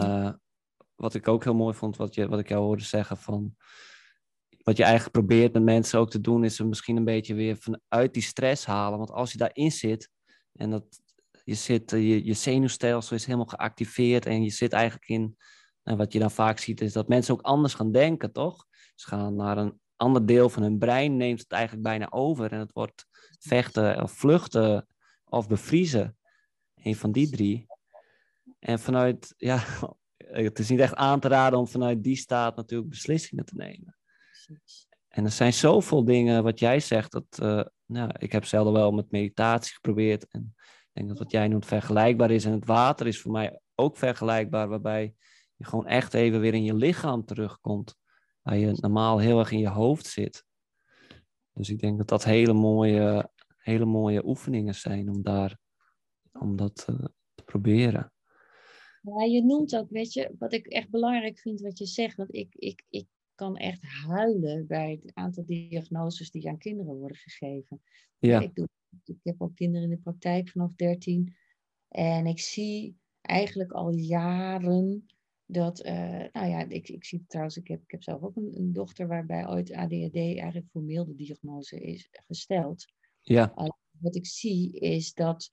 wat 0.94 1.14
ik 1.14 1.28
ook 1.28 1.44
heel 1.44 1.54
mooi 1.54 1.74
vond, 1.74 1.96
wat, 1.96 2.14
je, 2.14 2.28
wat 2.28 2.38
ik 2.38 2.48
jou 2.48 2.62
hoorde 2.62 2.82
zeggen 2.82 3.16
van 3.16 3.56
wat 4.62 4.76
je 4.76 4.82
eigenlijk 4.82 5.12
probeert 5.12 5.52
met 5.52 5.62
mensen 5.62 5.98
ook 5.98 6.10
te 6.10 6.20
doen, 6.20 6.44
is 6.44 6.56
ze 6.56 6.64
misschien 6.64 6.96
een 6.96 7.04
beetje 7.04 7.34
weer 7.34 7.56
vanuit 7.56 8.14
die 8.14 8.22
stress 8.22 8.66
halen. 8.66 8.98
Want 8.98 9.10
als 9.10 9.32
je 9.32 9.38
daarin 9.38 9.72
zit 9.72 10.10
en 10.52 10.70
dat, 10.70 10.84
je, 11.44 11.54
zit, 11.54 11.92
eh, 11.92 12.08
je, 12.08 12.24
je 12.24 12.32
zenuwstelsel 12.32 13.16
is 13.16 13.24
helemaal 13.24 13.46
geactiveerd 13.46 14.26
en 14.26 14.42
je 14.42 14.50
zit 14.50 14.72
eigenlijk 14.72 15.08
in, 15.08 15.36
en 15.82 15.96
wat 15.96 16.12
je 16.12 16.18
dan 16.18 16.30
vaak 16.30 16.58
ziet, 16.58 16.80
is 16.80 16.92
dat 16.92 17.08
mensen 17.08 17.34
ook 17.34 17.42
anders 17.42 17.74
gaan 17.74 17.92
denken, 17.92 18.32
toch? 18.32 18.66
Ze 18.94 19.08
gaan 19.08 19.34
naar 19.34 19.58
een 19.58 19.80
ander 19.96 20.26
deel 20.26 20.48
van 20.48 20.62
hun 20.62 20.78
brein, 20.78 21.16
neemt 21.16 21.40
het 21.40 21.52
eigenlijk 21.52 21.82
bijna 21.82 22.10
over 22.10 22.52
en 22.52 22.58
het 22.58 22.72
wordt 22.72 23.06
vechten 23.38 24.02
of 24.02 24.12
vluchten 24.12 24.86
of 25.30 25.48
bevriezen. 25.48 26.16
Een 26.74 26.96
van 26.96 27.12
die 27.12 27.30
drie. 27.30 27.66
En 28.58 28.78
vanuit, 28.78 29.34
ja, 29.36 29.64
het 30.16 30.58
is 30.58 30.68
niet 30.68 30.80
echt 30.80 30.94
aan 30.94 31.20
te 31.20 31.28
raden 31.28 31.58
om 31.58 31.68
vanuit 31.68 32.02
die 32.02 32.16
staat 32.16 32.56
natuurlijk 32.56 32.90
beslissingen 32.90 33.44
te 33.44 33.54
nemen. 33.54 33.96
En 35.08 35.24
er 35.24 35.30
zijn 35.30 35.52
zoveel 35.52 36.04
dingen 36.04 36.42
wat 36.42 36.58
jij 36.58 36.80
zegt. 36.80 37.12
Dat, 37.12 37.38
uh, 37.42 37.64
nou, 37.86 38.10
ik 38.18 38.32
heb 38.32 38.44
zelden 38.44 38.72
wel 38.72 38.90
met 38.90 39.10
meditatie 39.10 39.74
geprobeerd. 39.74 40.28
En 40.28 40.54
ik 40.56 40.90
denk 40.92 41.08
dat 41.08 41.18
wat 41.18 41.30
jij 41.30 41.48
noemt 41.48 41.66
vergelijkbaar 41.66 42.30
is. 42.30 42.44
En 42.44 42.52
het 42.52 42.66
water 42.66 43.06
is 43.06 43.20
voor 43.20 43.32
mij 43.32 43.60
ook 43.74 43.96
vergelijkbaar. 43.96 44.68
Waarbij 44.68 45.14
je 45.56 45.64
gewoon 45.64 45.86
echt 45.86 46.14
even 46.14 46.40
weer 46.40 46.54
in 46.54 46.64
je 46.64 46.74
lichaam 46.74 47.24
terugkomt. 47.24 47.96
Waar 48.42 48.56
je 48.56 48.76
normaal 48.80 49.18
heel 49.18 49.38
erg 49.38 49.50
in 49.50 49.58
je 49.58 49.68
hoofd 49.68 50.06
zit. 50.06 50.44
Dus 51.52 51.70
ik 51.70 51.80
denk 51.80 51.98
dat 51.98 52.08
dat 52.08 52.24
hele 52.24 52.52
mooie, 52.52 53.30
hele 53.68 53.84
mooie 53.84 54.26
oefeningen 54.26 54.74
zijn 54.74 55.08
om, 55.08 55.22
daar, 55.22 55.58
om 56.32 56.56
dat 56.56 56.86
uh, 56.90 57.04
te 57.34 57.44
proberen. 57.44 58.12
Ja, 59.02 59.24
je 59.24 59.42
noemt 59.42 59.76
ook, 59.76 59.90
weet 59.90 60.12
je, 60.12 60.34
wat 60.38 60.52
ik 60.52 60.66
echt 60.66 60.90
belangrijk 60.90 61.38
vind 61.38 61.60
wat 61.60 61.78
je 61.78 61.86
zegt. 61.86 62.16
Want 62.16 62.34
ik, 62.34 62.54
ik, 62.54 62.84
ik 62.88 63.06
kan 63.34 63.56
echt 63.56 63.82
huilen 63.82 64.66
bij 64.66 65.00
het 65.02 65.14
aantal 65.14 65.44
diagnoses 65.44 66.30
die 66.30 66.48
aan 66.48 66.58
kinderen 66.58 66.94
worden 66.94 67.16
gegeven. 67.16 67.82
Ja. 68.18 68.40
Ik, 68.40 68.54
doe, 68.54 68.68
ik 69.04 69.18
heb 69.22 69.42
ook 69.42 69.54
kinderen 69.54 69.90
in 69.90 69.94
de 69.94 70.02
praktijk 70.02 70.48
vanaf 70.48 70.74
13. 70.74 71.36
En 71.88 72.26
ik 72.26 72.40
zie 72.40 72.96
eigenlijk 73.20 73.72
al 73.72 73.90
jaren 73.90 75.06
Dat, 75.46 75.86
uh, 75.86 76.24
nou 76.32 76.48
ja, 76.48 76.68
ik, 76.68 76.88
ik 76.88 77.04
zie 77.04 77.24
trouwens, 77.26 77.56
ik 77.56 77.68
heb, 77.68 77.82
ik 77.82 77.90
heb 77.90 78.02
zelf 78.02 78.22
ook 78.22 78.36
een, 78.36 78.56
een 78.56 78.72
dochter 78.72 79.06
waarbij 79.06 79.48
ooit 79.48 79.72
ADHD 79.72 80.16
eigenlijk 80.16 80.66
voor 80.70 80.82
milde 80.82 81.14
diagnose 81.14 81.80
is 81.80 82.08
gesteld. 82.10 82.84
Ja. 83.28 83.52
wat 83.98 84.16
ik 84.16 84.26
zie 84.26 84.72
is 84.72 85.14
dat 85.14 85.52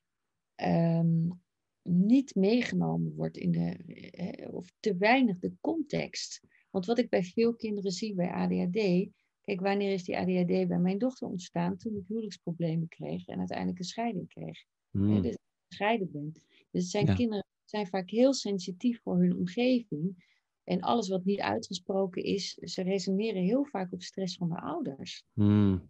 um, 0.63 1.41
niet 1.81 2.35
meegenomen 2.35 3.15
wordt 3.15 3.37
in 3.37 3.51
de, 3.51 3.77
eh, 4.11 4.53
of 4.53 4.71
te 4.79 4.97
weinig 4.97 5.39
de 5.39 5.53
context. 5.61 6.41
Want 6.69 6.85
wat 6.85 6.99
ik 6.99 7.09
bij 7.09 7.23
veel 7.23 7.55
kinderen 7.55 7.91
zie 7.91 8.13
bij 8.13 8.31
ADHD, 8.31 9.09
kijk, 9.41 9.61
wanneer 9.61 9.91
is 9.91 10.03
die 10.03 10.17
ADHD 10.17 10.67
bij 10.67 10.79
mijn 10.79 10.97
dochter 10.97 11.27
ontstaan? 11.27 11.77
Toen 11.77 11.95
ik 11.95 12.07
huwelijksproblemen 12.07 12.87
kreeg 12.87 13.27
en 13.27 13.37
uiteindelijk 13.37 13.79
een 13.79 13.85
scheiding 13.85 14.27
kreeg. 14.27 14.65
Hmm. 14.91 15.21
dus 15.21 15.37
gescheiden 15.67 16.11
ben. 16.11 16.33
Dus 16.71 16.89
zijn 16.89 17.15
kinderen 17.15 17.45
zijn 17.63 17.87
vaak 17.87 18.09
heel 18.09 18.33
sensitief 18.33 19.01
voor 19.01 19.17
hun 19.17 19.35
omgeving. 19.35 20.33
En 20.63 20.81
alles 20.81 21.07
wat 21.07 21.25
niet 21.25 21.39
uitgesproken 21.39 22.23
is, 22.23 22.53
ze 22.53 22.81
resoneren 22.81 23.41
heel 23.41 23.65
vaak 23.65 23.91
op 23.91 24.01
stress 24.01 24.37
van 24.37 24.49
de 24.49 24.59
ouders. 24.59 25.23
Hmm. 25.33 25.89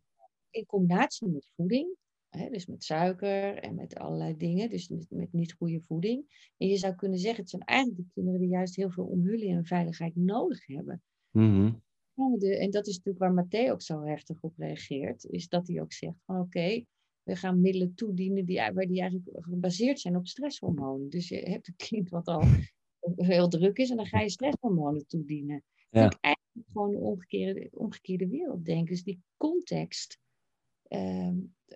In 0.56 0.66
combinatie 0.66 1.28
met 1.28 1.50
voeding, 1.56 1.96
hè, 2.30 2.50
dus 2.50 2.66
met 2.66 2.84
suiker 2.84 3.58
en 3.58 3.76
met 3.76 3.96
allerlei 3.96 4.38
dingen, 4.38 4.70
dus 4.70 4.90
met, 4.90 5.06
met, 5.10 5.34
niet 5.34 5.54
goede 5.54 5.82
voeding. 5.82 6.52
En 6.58 6.68
je 6.68 6.78
zou 6.78 6.96
kunnen 6.96 7.20
zeggen, 7.20 7.42
het 7.42 7.50
zijn 7.50 7.64
eigenlijk 7.64 8.00
de 8.00 8.12
kinderen 8.14 8.40
die 8.40 8.50
juist 8.50 8.76
heel 8.76 8.92
veel 8.92 9.06
omhulling 9.06 9.52
en 9.52 9.66
veiligheid 9.66 10.16
nodig 10.16 10.66
hebben. 10.66 11.02
Mm 11.32 11.84
en 12.16 12.70
dat 12.72 12.88
is 12.88 12.96
natuurlijk 12.96 13.18
waar 13.18 13.34
Matteo 13.34 13.72
ook 13.72 13.82
zo 13.82 14.04
heftig 14.04 14.42
op 14.42 14.58
reageert, 14.58 15.26
is 15.26 15.48
dat 15.48 15.68
hij 15.68 15.82
ook 15.82 15.94
zegt 15.94 16.18
van 16.26 16.40
oké, 16.40 16.84
we 17.24 17.36
gaan 17.36 17.62
middelen 17.62 17.96
toedienen 17.96 18.46
die, 18.46 18.58
waar 18.58 18.88
die 18.88 19.00
eigenlijk 19.02 19.46
gebaseerd 19.46 20.00
zijn 20.00 20.16
op 20.16 20.28
stresshormonen. 20.28 21.10
Dus 21.10 21.28
je 21.28 21.38
hebt 21.38 21.68
een 21.68 21.76
kind 21.76 22.10
wat 22.10 22.28
al 22.28 22.42
heel 23.16 23.48
druk 23.48 23.78
is 23.78 23.90
en 23.90 23.96
dan 23.96 24.06
ga 24.06 24.20
je 24.20 24.30
stresshormonen 24.30 25.08
toedienen. 25.08 25.64
Ja. 25.90 26.04
Dat 26.04 26.18
eigenlijk 26.22 26.68
gewoon 26.72 26.92
de 26.92 26.98
omgekeerde, 26.98 27.70
omgekeerde 27.72 28.28
wereld 28.28 28.66
denken. 28.66 28.94
Dus 28.94 29.04
die 29.04 29.22
context 29.38 30.20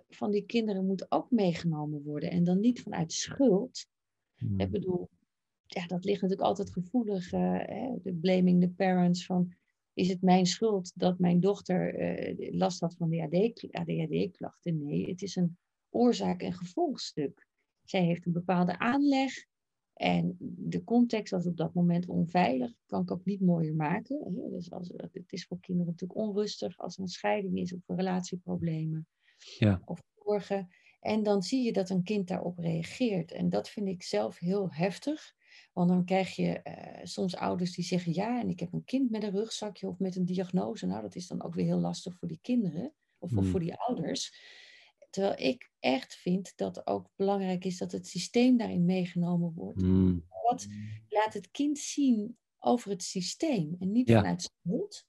van 0.10 0.32
die 0.32 0.46
kinderen 0.46 0.86
moet 0.86 1.12
ook 1.12 1.32
meegenomen 1.32 2.04
worden. 2.04 2.32
En 2.32 2.44
dan 2.44 2.60
niet 2.60 2.82
vanuit 2.82 3.14
schuld. 3.14 3.88
Hmm. 4.36 4.60
Ik 4.60 4.72
bedoel, 4.72 5.10
ja, 5.66 5.86
dat 5.86 6.06
ligt 6.06 6.22
natuurlijk 6.22 6.48
altijd 6.48 6.72
gevoelig. 6.72 7.34
Uh, 7.34 7.94
de 8.04 8.18
blaming 8.22 8.62
the 8.62 8.70
parents 8.70 9.26
van 9.26 9.54
is 9.94 10.10
het 10.10 10.22
mijn 10.22 10.46
schuld 10.46 10.92
dat 10.96 11.20
mijn 11.20 11.40
dochter 11.40 12.00
uh, 12.00 12.54
last 12.54 12.80
had 12.80 12.96
van 12.96 13.20
ADHD-klachten? 13.72 14.84
Nee, 14.84 15.10
het 15.10 15.22
is 15.22 15.36
een 15.36 15.58
oorzaak- 15.90 16.42
en 16.42 16.54
gevolgstuk. 16.54 17.48
Zij 17.84 18.04
heeft 18.04 18.26
een 18.26 18.32
bepaalde 18.32 18.80
aanleg 18.80 19.46
en 20.00 20.36
de 20.40 20.84
context 20.84 21.32
was 21.32 21.46
op 21.46 21.58
dat 21.58 21.74
moment 21.74 22.08
onveilig. 22.08 22.72
Kan 22.86 23.02
ik 23.02 23.12
ook 23.12 23.26
niet 23.26 23.42
mooier 23.42 23.76
maken. 23.76 24.50
Dus 24.50 24.72
als, 24.72 24.92
het 24.96 25.32
is 25.32 25.46
voor 25.46 25.60
kinderen 25.60 25.92
natuurlijk 25.92 26.20
onrustig 26.20 26.78
als 26.78 26.96
er 26.96 27.02
een 27.02 27.08
scheiding 27.08 27.58
is 27.58 27.74
of 27.74 27.82
relatieproblemen 27.86 29.08
ja. 29.58 29.82
of 29.86 30.02
zorgen. 30.24 30.68
En 31.00 31.24
dan 31.24 31.44
zie 31.44 31.64
je 31.64 31.74
dat 31.74 31.90
een 31.90 32.04
kind 32.04 32.28
daarop 32.28 32.58
reageert. 32.58 33.32
En 33.32 33.50
dat 33.50 33.70
vind 33.70 33.88
ik 33.88 34.04
zelf 34.04 34.38
heel 34.38 34.72
heftig. 34.72 35.34
Want 35.74 35.90
dan 35.90 36.06
krijg 36.06 36.36
je 36.36 36.62
uh, 36.64 37.06
soms 37.06 37.36
ouders 37.36 37.76
die 37.76 37.86
zeggen 37.86 38.14
ja, 38.14 38.40
en 38.40 38.50
ik 38.50 38.60
heb 38.60 38.74
een 38.74 38.84
kind 38.84 39.10
met 39.10 39.24
een 39.24 39.32
rugzakje 39.32 39.88
of 39.88 40.00
met 40.00 40.16
een 40.16 40.26
diagnose. 40.26 40.86
Nou, 40.86 41.02
dat 41.02 41.16
is 41.16 41.28
dan 41.28 41.44
ook 41.44 41.54
weer 41.54 41.66
heel 41.66 41.80
lastig 41.80 42.18
voor 42.18 42.28
die 42.28 42.40
kinderen 42.42 42.94
of 43.18 43.32
hmm. 43.32 43.46
voor 43.46 43.60
die 43.60 43.76
ouders. 43.76 44.34
Terwijl 45.10 45.38
ik 45.38 45.72
echt 45.80 46.16
vind 46.16 46.54
dat 46.56 46.88
ook 46.88 47.10
belangrijk 47.16 47.66
is 47.66 47.78
dat 47.78 47.92
het 47.92 48.08
systeem 48.08 48.58
daarin 48.58 48.86
meegenomen 48.86 49.54
wordt. 49.54 49.82
Hmm. 49.82 50.26
Wat 50.44 50.68
laat 51.08 51.34
het 51.34 51.52
kind 51.52 51.78
zien 51.78 52.38
over 52.60 52.90
het 52.90 53.04
systeem 53.04 53.76
en 53.80 53.92
niet 53.92 54.12
vanuit 54.12 54.42
schuld, 54.42 55.06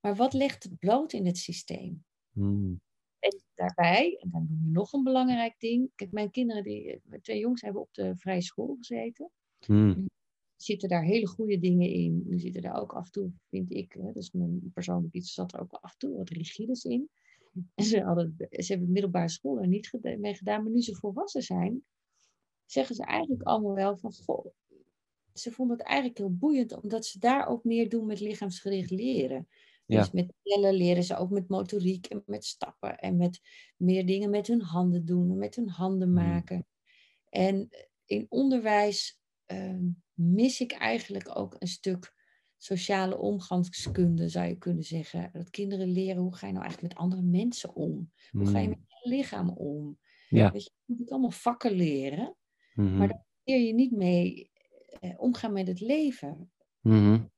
maar 0.00 0.16
wat 0.16 0.32
legt 0.32 0.62
het 0.62 0.78
bloot 0.78 1.12
in 1.12 1.26
het 1.26 1.38
systeem? 1.38 2.04
Hmm. 2.32 2.80
En 3.18 3.42
daarbij, 3.54 4.16
en 4.20 4.30
dan 4.30 4.46
noem 4.48 4.60
je 4.64 4.70
nog 4.70 4.92
een 4.92 5.02
belangrijk 5.02 5.54
ding. 5.58 5.90
Kijk, 5.94 6.12
mijn 6.12 6.30
kinderen, 6.30 6.62
die, 6.62 7.00
twee 7.22 7.38
jongens 7.38 7.60
hebben 7.62 7.82
op 7.82 7.94
de 7.94 8.16
vrije 8.16 8.42
school 8.42 8.76
gezeten. 8.78 9.30
Hmm. 9.66 10.06
Zitten 10.56 10.88
daar 10.88 11.04
hele 11.04 11.26
goede 11.26 11.58
dingen 11.58 11.88
in. 11.88 12.22
Nu 12.26 12.38
zitten 12.38 12.62
daar 12.62 12.80
ook 12.80 12.92
af 12.92 13.04
en 13.04 13.12
toe, 13.12 13.32
vind 13.48 13.72
ik, 13.72 13.92
hè, 13.92 14.12
dus 14.12 14.30
mijn 14.30 14.70
persoonlijk 14.74 15.14
iets, 15.14 15.34
zat 15.34 15.52
er 15.52 15.60
ook 15.60 15.72
af 15.72 15.92
en 15.92 15.98
toe 15.98 16.16
wat 16.16 16.28
rigides 16.28 16.84
in. 16.84 17.10
En 17.74 17.84
ze, 17.84 18.00
hadden, 18.00 18.34
ze 18.50 18.72
hebben 18.72 18.92
middelbare 18.92 19.28
school 19.28 19.60
er 19.60 19.66
niet 19.66 19.98
mee 20.18 20.34
gedaan, 20.34 20.62
maar 20.62 20.72
nu 20.72 20.82
ze 20.82 20.94
volwassen 20.94 21.42
zijn, 21.42 21.84
zeggen 22.64 22.94
ze 22.94 23.04
eigenlijk 23.04 23.42
allemaal 23.42 23.74
wel 23.74 23.96
van, 23.96 24.12
goh, 24.12 24.46
ze 25.32 25.50
vonden 25.50 25.76
het 25.76 25.86
eigenlijk 25.86 26.18
heel 26.18 26.36
boeiend, 26.36 26.82
omdat 26.82 27.06
ze 27.06 27.18
daar 27.18 27.46
ook 27.46 27.64
meer 27.64 27.88
doen 27.88 28.06
met 28.06 28.20
lichaamsgericht 28.20 28.90
leren. 28.90 29.48
Dus 29.86 30.10
met 30.10 30.32
tellen 30.42 30.74
leren 30.74 31.04
ze 31.04 31.16
ook 31.16 31.30
met 31.30 31.48
motoriek 31.48 32.06
en 32.06 32.22
met 32.26 32.44
stappen 32.44 32.98
en 32.98 33.16
met 33.16 33.40
meer 33.76 34.06
dingen 34.06 34.30
met 34.30 34.46
hun 34.46 34.62
handen 34.62 35.04
doen, 35.04 35.38
met 35.38 35.56
hun 35.56 35.68
handen 35.68 36.08
hmm. 36.08 36.16
maken. 36.16 36.66
En 37.28 37.68
in 38.04 38.26
onderwijs 38.28 39.20
Ehm, 39.50 39.88
mis 40.14 40.60
ik 40.60 40.72
eigenlijk 40.72 41.38
ook 41.38 41.56
een 41.58 41.68
stuk 41.68 42.14
sociale 42.62 43.18
omgangskunde, 43.18 44.28
zou 44.28 44.48
je 44.48 44.58
kunnen 44.58 44.84
zeggen. 44.84 45.30
Dat 45.32 45.50
kinderen 45.50 45.88
leren 45.88 46.22
hoe 46.22 46.34
ga 46.34 46.46
je 46.46 46.52
nou 46.52 46.64
eigenlijk 46.64 46.94
met 46.94 47.02
andere 47.02 47.22
mensen 47.22 47.74
om? 47.74 48.12
Hoe 48.30 48.46
ga 48.46 48.58
je 48.58 48.66
hmm. 48.66 48.68
met 48.68 49.02
je 49.02 49.08
lichaam 49.08 49.50
om? 49.50 49.98
Ja. 50.28 50.52
Weet 50.52 50.64
je, 50.64 50.70
je 50.84 50.94
moet 50.98 51.10
allemaal 51.10 51.30
vakken 51.30 51.72
leren, 51.72 52.36
mm-hmm. 52.74 52.96
maar 52.96 53.08
daar 53.08 53.24
leer 53.44 53.66
je 53.66 53.74
niet 53.74 53.92
mee 53.92 54.50
eh, 55.00 55.14
omgaan 55.16 55.52
met 55.52 55.66
het 55.66 55.80
leven. 55.80 56.52
Mm-hmm. 56.80 57.30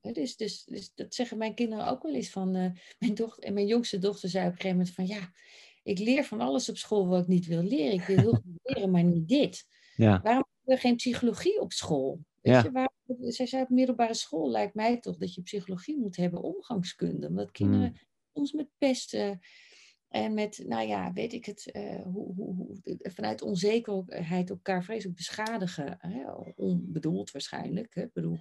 Dus, 0.00 0.36
dus, 0.36 0.64
dus, 0.64 0.94
dat 0.94 1.14
zeggen 1.14 1.38
mijn 1.38 1.54
kinderen 1.54 1.86
ook 1.86 2.02
wel 2.02 2.14
eens 2.14 2.30
van. 2.30 2.56
Uh, 2.56 2.70
mijn, 2.98 3.14
dochter, 3.14 3.44
en 3.44 3.54
mijn 3.54 3.66
jongste 3.66 3.98
dochter 3.98 4.28
zei 4.28 4.46
op 4.46 4.52
een 4.52 4.56
gegeven 4.60 4.76
moment 4.76 4.94
van 4.94 5.06
ja, 5.06 5.32
ik 5.82 5.98
leer 5.98 6.24
van 6.24 6.40
alles 6.40 6.68
op 6.68 6.76
school 6.76 7.06
wat 7.06 7.22
ik 7.22 7.28
niet 7.28 7.46
wil 7.46 7.62
leren. 7.62 7.92
Ik 7.92 8.02
wil 8.02 8.16
heel 8.16 8.42
leren, 8.62 8.90
maar 8.90 9.04
niet 9.04 9.28
dit. 9.28 9.66
Ja. 9.96 10.20
Waarom 10.22 10.44
geen 10.64 10.96
psychologie 10.96 11.60
op 11.60 11.72
school. 11.72 12.20
Weet 12.40 12.54
ja. 12.54 12.62
je, 12.62 12.70
waar, 12.70 12.90
zij 13.20 13.46
zei 13.46 13.62
op 13.62 13.68
middelbare 13.68 14.14
school 14.14 14.50
lijkt 14.50 14.74
mij 14.74 15.00
toch 15.00 15.16
dat 15.16 15.34
je 15.34 15.42
psychologie 15.42 15.98
moet 15.98 16.16
hebben, 16.16 16.42
omgangskunde. 16.42 17.26
Omdat 17.26 17.50
kinderen 17.50 17.88
mm. 17.88 17.98
soms 18.32 18.52
met 18.52 18.68
pesten 18.78 19.40
en 20.08 20.34
met, 20.34 20.62
nou 20.66 20.86
ja, 20.86 21.12
weet 21.12 21.32
ik 21.32 21.44
het, 21.44 21.70
uh, 21.72 22.02
hoe, 22.02 22.34
hoe, 22.34 22.54
hoe, 22.54 22.98
vanuit 23.02 23.42
onzekerheid 23.42 24.50
elkaar 24.50 24.84
vreselijk 24.84 25.16
beschadigen. 25.16 25.96
Hè? 25.98 26.32
Onbedoeld 26.56 27.30
waarschijnlijk, 27.30 27.94
hè? 27.94 28.06
Bedoel, 28.12 28.38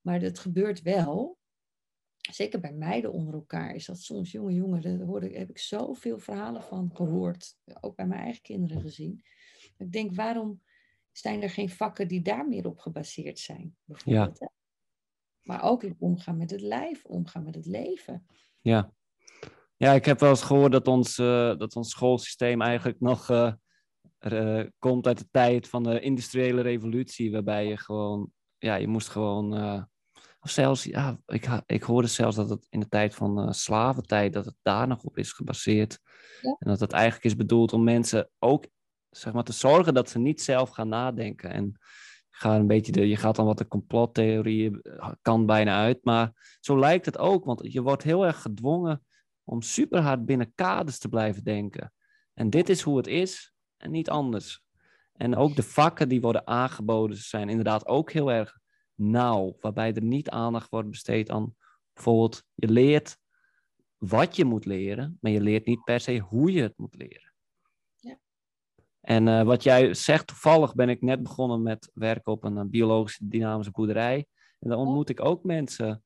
maar 0.00 0.20
dat 0.20 0.38
gebeurt 0.38 0.82
wel. 0.82 1.38
Zeker 2.30 2.60
bij 2.60 2.72
meiden 2.72 3.12
onder 3.12 3.34
elkaar 3.34 3.74
is 3.74 3.86
dat 3.86 3.98
soms 3.98 4.32
jonge 4.32 4.54
jongen, 4.54 4.80
daar 4.80 5.00
hoorde, 5.00 5.38
heb 5.38 5.50
ik 5.50 5.58
zoveel 5.58 6.18
verhalen 6.18 6.62
van 6.62 6.90
gehoord. 6.94 7.56
Ook 7.80 7.96
bij 7.96 8.06
mijn 8.06 8.20
eigen 8.20 8.42
kinderen 8.42 8.82
gezien. 8.82 9.22
Ik 9.78 9.92
denk, 9.92 10.14
waarom 10.14 10.60
zijn 11.12 11.42
er 11.42 11.50
geen 11.50 11.70
vakken 11.70 12.08
die 12.08 12.22
daar 12.22 12.48
meer 12.48 12.66
op 12.66 12.78
gebaseerd 12.78 13.38
zijn. 13.38 13.76
Bijvoorbeeld, 13.84 14.38
ja. 14.38 14.50
Maar 15.42 15.62
ook 15.62 15.82
in 15.82 15.96
omgaan 15.98 16.36
met 16.36 16.50
het 16.50 16.60
lijf, 16.60 17.04
omgaan 17.04 17.44
met 17.44 17.54
het 17.54 17.66
leven. 17.66 18.26
Ja, 18.60 18.92
ja 19.76 19.92
ik 19.92 20.04
heb 20.04 20.20
wel 20.20 20.30
eens 20.30 20.42
gehoord 20.42 20.72
dat 20.72 20.88
ons, 20.88 21.18
uh, 21.18 21.56
dat 21.56 21.76
ons 21.76 21.90
schoolsysteem 21.90 22.62
eigenlijk 22.62 23.00
nog 23.00 23.28
uh, 23.28 23.52
uh, 24.20 24.64
komt 24.78 25.06
uit 25.06 25.18
de 25.18 25.28
tijd 25.30 25.68
van 25.68 25.82
de 25.82 26.00
industriële 26.00 26.60
revolutie, 26.60 27.32
waarbij 27.32 27.66
je 27.66 27.76
gewoon, 27.76 28.32
ja, 28.58 28.74
je 28.74 28.88
moest 28.88 29.08
gewoon, 29.08 29.52
of 30.40 30.50
zelfs, 30.50 30.84
ja, 30.84 31.20
ik, 31.26 31.48
ik 31.66 31.82
hoorde 31.82 32.08
zelfs 32.08 32.36
dat 32.36 32.50
het 32.50 32.66
in 32.70 32.80
de 32.80 32.88
tijd 32.88 33.14
van 33.14 33.54
slaventijd, 33.54 34.32
dat 34.32 34.44
het 34.44 34.56
daar 34.62 34.86
nog 34.86 35.02
op 35.02 35.18
is 35.18 35.32
gebaseerd. 35.32 36.00
Ja. 36.40 36.56
En 36.58 36.68
dat 36.70 36.80
het 36.80 36.92
eigenlijk 36.92 37.24
is 37.24 37.36
bedoeld 37.36 37.72
om 37.72 37.84
mensen 37.84 38.30
ook 38.38 38.66
zeg 39.10 39.32
maar, 39.32 39.44
te 39.44 39.52
zorgen 39.52 39.94
dat 39.94 40.10
ze 40.10 40.18
niet 40.18 40.42
zelf 40.42 40.70
gaan 40.70 40.88
nadenken. 40.88 41.50
En 41.50 41.78
ga 42.30 42.56
een 42.56 42.66
beetje 42.66 42.92
de, 42.92 43.08
je 43.08 43.16
gaat 43.16 43.36
dan 43.36 43.46
wat 43.46 43.58
de 43.58 43.68
complottheorieën 43.68 44.80
eh, 44.82 45.10
kan 45.22 45.46
bijna 45.46 45.78
uit. 45.80 46.04
Maar 46.04 46.56
zo 46.60 46.78
lijkt 46.78 47.06
het 47.06 47.18
ook, 47.18 47.44
want 47.44 47.72
je 47.72 47.82
wordt 47.82 48.02
heel 48.02 48.26
erg 48.26 48.42
gedwongen 48.42 49.04
om 49.44 49.62
super 49.62 50.00
hard 50.00 50.26
binnen 50.26 50.54
kaders 50.54 50.98
te 50.98 51.08
blijven 51.08 51.44
denken. 51.44 51.92
En 52.34 52.50
dit 52.50 52.68
is 52.68 52.80
hoe 52.80 52.96
het 52.96 53.06
is 53.06 53.52
en 53.76 53.90
niet 53.90 54.10
anders. 54.10 54.62
En 55.12 55.36
ook 55.36 55.56
de 55.56 55.62
vakken 55.62 56.08
die 56.08 56.20
worden 56.20 56.46
aangeboden 56.46 57.16
zijn 57.16 57.48
inderdaad 57.48 57.86
ook 57.86 58.12
heel 58.12 58.32
erg 58.32 58.58
nauw, 58.94 59.56
waarbij 59.60 59.94
er 59.94 60.02
niet 60.02 60.30
aandacht 60.30 60.70
wordt 60.70 60.90
besteed 60.90 61.30
aan 61.30 61.54
bijvoorbeeld, 61.92 62.44
je 62.54 62.68
leert 62.68 63.18
wat 63.96 64.36
je 64.36 64.44
moet 64.44 64.64
leren, 64.64 65.18
maar 65.20 65.32
je 65.32 65.40
leert 65.40 65.66
niet 65.66 65.84
per 65.84 66.00
se 66.00 66.18
hoe 66.18 66.52
je 66.52 66.62
het 66.62 66.78
moet 66.78 66.94
leren. 66.94 67.29
En 69.10 69.26
uh, 69.26 69.42
wat 69.42 69.62
jij 69.62 69.94
zegt, 69.94 70.26
toevallig 70.26 70.74
ben 70.74 70.88
ik 70.88 71.02
net 71.02 71.22
begonnen 71.22 71.62
met 71.62 71.90
werken 71.94 72.32
op 72.32 72.44
een, 72.44 72.56
een 72.56 72.70
biologische 72.70 73.28
dynamische 73.28 73.72
boerderij. 73.72 74.26
En 74.58 74.70
dan 74.70 74.78
ontmoet 74.78 75.08
ik 75.08 75.24
ook 75.24 75.44
mensen 75.44 76.04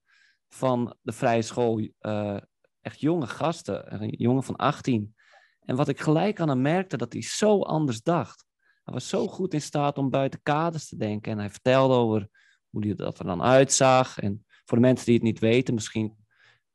van 0.48 0.96
de 1.02 1.12
vrije 1.12 1.42
school, 1.42 1.88
uh, 2.00 2.36
echt 2.80 3.00
jonge 3.00 3.26
gasten, 3.26 4.02
een 4.02 4.08
jongen 4.08 4.42
van 4.42 4.56
18. 4.56 5.14
En 5.60 5.76
wat 5.76 5.88
ik 5.88 6.00
gelijk 6.00 6.40
aan 6.40 6.48
hem 6.48 6.62
merkte, 6.62 6.96
dat 6.96 7.12
hij 7.12 7.22
zo 7.22 7.60
anders 7.60 8.02
dacht. 8.02 8.44
Hij 8.84 8.94
was 8.94 9.08
zo 9.08 9.26
goed 9.26 9.54
in 9.54 9.62
staat 9.62 9.98
om 9.98 10.10
buiten 10.10 10.42
kaders 10.42 10.88
te 10.88 10.96
denken. 10.96 11.32
En 11.32 11.38
hij 11.38 11.50
vertelde 11.50 11.94
over 11.94 12.28
hoe 12.70 12.80
die, 12.80 12.94
dat 12.94 13.18
er 13.18 13.24
dan 13.24 13.42
uitzag. 13.42 14.18
En 14.18 14.44
voor 14.64 14.76
de 14.76 14.84
mensen 14.84 15.06
die 15.06 15.14
het 15.14 15.24
niet 15.24 15.38
weten, 15.38 15.74
misschien 15.74 16.16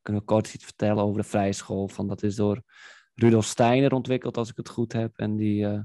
kunnen 0.02 0.22
we 0.22 0.28
kort 0.28 0.54
iets 0.54 0.66
vertellen 0.66 1.04
over 1.04 1.22
de 1.22 1.28
vrije 1.28 1.54
school. 1.54 1.88
Van, 1.88 2.08
dat 2.08 2.24
is 2.24 2.36
door 2.36 2.62
Rudolf 3.14 3.46
Steiner 3.46 3.94
ontwikkeld, 3.94 4.38
als 4.38 4.50
ik 4.50 4.58
het 4.58 4.70
goed 4.70 4.94
heb. 4.94 5.18
En 5.18 5.36
die, 5.36 5.66
uh, 5.66 5.80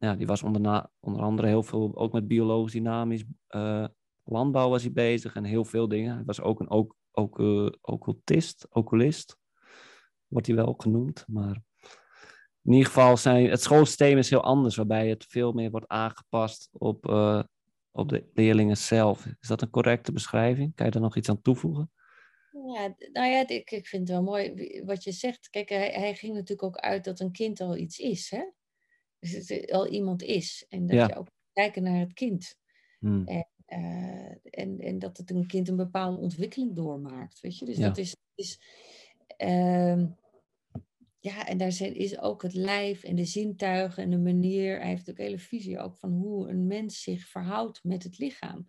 ja, 0.00 0.14
die 0.14 0.26
was 0.26 0.42
onder, 0.42 0.90
onder 1.00 1.22
andere 1.22 1.48
heel 1.48 1.62
veel, 1.62 1.96
ook 1.96 2.12
met 2.12 2.28
biologisch 2.28 2.72
dynamisch 2.72 3.24
uh, 3.48 3.86
landbouw 4.24 4.68
was 4.68 4.82
hij 4.82 4.92
bezig 4.92 5.34
en 5.34 5.44
heel 5.44 5.64
veel 5.64 5.88
dingen. 5.88 6.14
Hij 6.14 6.24
was 6.24 6.40
ook 6.40 6.60
een 6.60 6.70
ook, 6.70 6.96
ook, 7.10 7.38
uh, 7.38 7.68
occultist, 7.80 8.66
oculist, 8.70 9.36
wordt 10.26 10.46
hij 10.46 10.56
wel 10.56 10.74
genoemd. 10.78 11.24
Maar 11.26 11.62
in 12.62 12.72
ieder 12.72 12.86
geval, 12.86 13.16
zijn, 13.16 13.50
het 13.50 13.62
schoolsysteem 13.62 14.18
is 14.18 14.30
heel 14.30 14.42
anders, 14.42 14.76
waarbij 14.76 15.08
het 15.08 15.24
veel 15.28 15.52
meer 15.52 15.70
wordt 15.70 15.88
aangepast 15.88 16.68
op, 16.72 17.08
uh, 17.08 17.42
op 17.90 18.08
de 18.08 18.30
leerlingen 18.34 18.76
zelf. 18.76 19.26
Is 19.40 19.48
dat 19.48 19.62
een 19.62 19.70
correcte 19.70 20.12
beschrijving? 20.12 20.74
Kan 20.74 20.86
je 20.86 20.92
daar 20.92 21.02
nog 21.02 21.16
iets 21.16 21.28
aan 21.28 21.42
toevoegen? 21.42 21.90
Ja, 22.50 22.94
nou 23.12 23.30
ja, 23.30 23.48
ik, 23.48 23.70
ik 23.70 23.86
vind 23.86 24.08
het 24.08 24.16
wel 24.16 24.22
mooi 24.22 24.82
wat 24.84 25.04
je 25.04 25.12
zegt. 25.12 25.50
Kijk, 25.50 25.68
hij, 25.68 25.90
hij 25.90 26.14
ging 26.14 26.32
natuurlijk 26.34 26.62
ook 26.62 26.76
uit 26.76 27.04
dat 27.04 27.20
een 27.20 27.32
kind 27.32 27.60
al 27.60 27.76
iets 27.76 27.98
is, 27.98 28.30
hè? 28.30 28.44
Dus 29.32 29.48
het 29.48 29.70
al 29.72 29.88
iemand 29.88 30.22
is. 30.22 30.66
En 30.68 30.86
dat 30.86 30.96
Ja. 30.96 31.06
je 31.06 31.16
ook 31.16 31.26
kijken 31.52 31.82
naar 31.82 31.98
het 32.00 32.12
kind. 32.12 32.54
Hmm. 32.98 33.26
En, 33.26 33.48
eh, 33.66 34.30
en, 34.60 34.78
en 34.80 34.98
dat 34.98 35.16
het 35.16 35.30
een 35.30 35.46
kind 35.46 35.68
een 35.68 35.76
bepaalde 35.76 36.18
ontwikkeling 36.20 36.74
doormaakt, 36.74 37.40
weet 37.40 37.58
je. 37.58 37.64
Dus 37.64 37.76
Ja. 37.76 37.86
dat 37.86 37.98
is... 37.98 38.16
is 38.34 38.60
ehm, 39.36 40.06
ja, 41.20 41.46
en 41.46 41.58
daar 41.58 41.72
zijn, 41.72 41.94
is 41.94 42.18
ook 42.18 42.42
het 42.42 42.54
lijf 42.54 43.02
en 43.04 43.16
de 43.16 43.24
zintuigen 43.24 44.02
en 44.02 44.10
de 44.10 44.18
manier. 44.18 44.78
Hij 44.78 44.88
heeft 44.88 45.10
ook 45.10 45.18
hele 45.18 45.38
visie 45.38 45.78
ook 45.78 45.96
van 45.96 46.10
hoe 46.12 46.48
een 46.48 46.66
mens 46.66 47.02
zich 47.02 47.28
verhoudt 47.28 47.84
met 47.84 48.02
het 48.02 48.18
lichaam. 48.18 48.68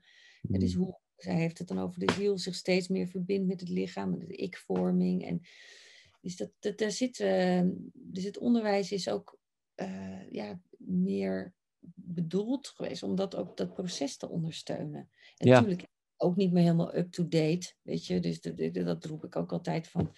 Het 0.51 0.61
is 0.61 0.73
Hmm. 0.73 0.83
hoe, 0.83 0.99
hij 1.15 1.35
heeft 1.35 1.57
het 1.57 1.67
dan 1.67 1.79
over 1.79 2.05
de 2.05 2.13
ziel 2.13 2.37
zich 2.37 2.55
steeds 2.55 2.87
meer 2.87 3.07
verbindt 3.07 3.47
met 3.47 3.59
het 3.59 3.69
lichaam, 3.69 4.09
met 4.09 4.27
de 4.27 4.35
ik-vorming. 4.35 5.25
En 5.25 5.41
dus 6.21 6.35
dat, 6.35 6.51
dat, 6.59 6.77
daar 6.77 6.91
zit, 6.91 7.19
eh, 7.19 7.61
dus 7.93 8.23
het 8.23 8.37
onderwijs 8.37 8.91
is 8.91 9.09
ook 9.09 9.36
eh, 9.77 10.31
ja, 10.31 10.61
meer 10.77 11.55
bedoeld 11.95 12.67
geweest 12.67 13.03
om 13.03 13.15
dat 13.15 13.35
ook 13.35 13.57
dat 13.57 13.73
proces 13.73 14.17
te 14.17 14.29
ondersteunen. 14.29 15.09
En 15.37 15.47
Ja. 15.47 15.49
natuurlijk 15.49 15.87
ook 16.17 16.35
niet 16.35 16.51
meer 16.51 16.63
helemaal 16.63 16.95
up-to-date, 16.95 17.73
weet 17.83 18.05
je. 18.05 18.19
Dus 18.19 18.41
dat, 18.85 19.05
roep 19.05 19.23
ik 19.23 19.35
ook 19.35 19.51
altijd 19.51 19.87
van, 19.87 20.15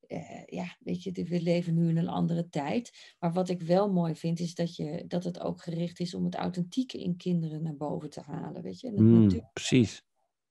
eh, 0.00 0.44
ja, 0.46 0.76
weet 0.80 1.02
je, 1.02 1.12
we 1.12 1.42
leven 1.42 1.74
nu 1.74 1.88
in 1.88 1.96
een 1.96 2.08
andere 2.08 2.48
tijd. 2.48 3.14
Maar 3.18 3.32
wat 3.32 3.48
ik 3.48 3.62
wel 3.62 3.92
mooi 3.92 4.14
vind, 4.16 4.40
is 4.40 4.54
dat, 4.54 4.76
je, 4.76 5.04
dat 5.06 5.24
het 5.24 5.40
ook 5.40 5.62
gericht 5.62 6.00
is 6.00 6.14
om 6.14 6.24
het 6.24 6.34
authentieke 6.34 6.98
in 7.02 7.16
kinderen 7.16 7.62
naar 7.62 7.76
boven 7.76 8.10
te 8.10 8.20
halen, 8.20 8.62
weet 8.62 8.80
je. 8.80 8.88
En 8.88 8.96
Hmm, 8.96 9.28
precies. 9.52 10.02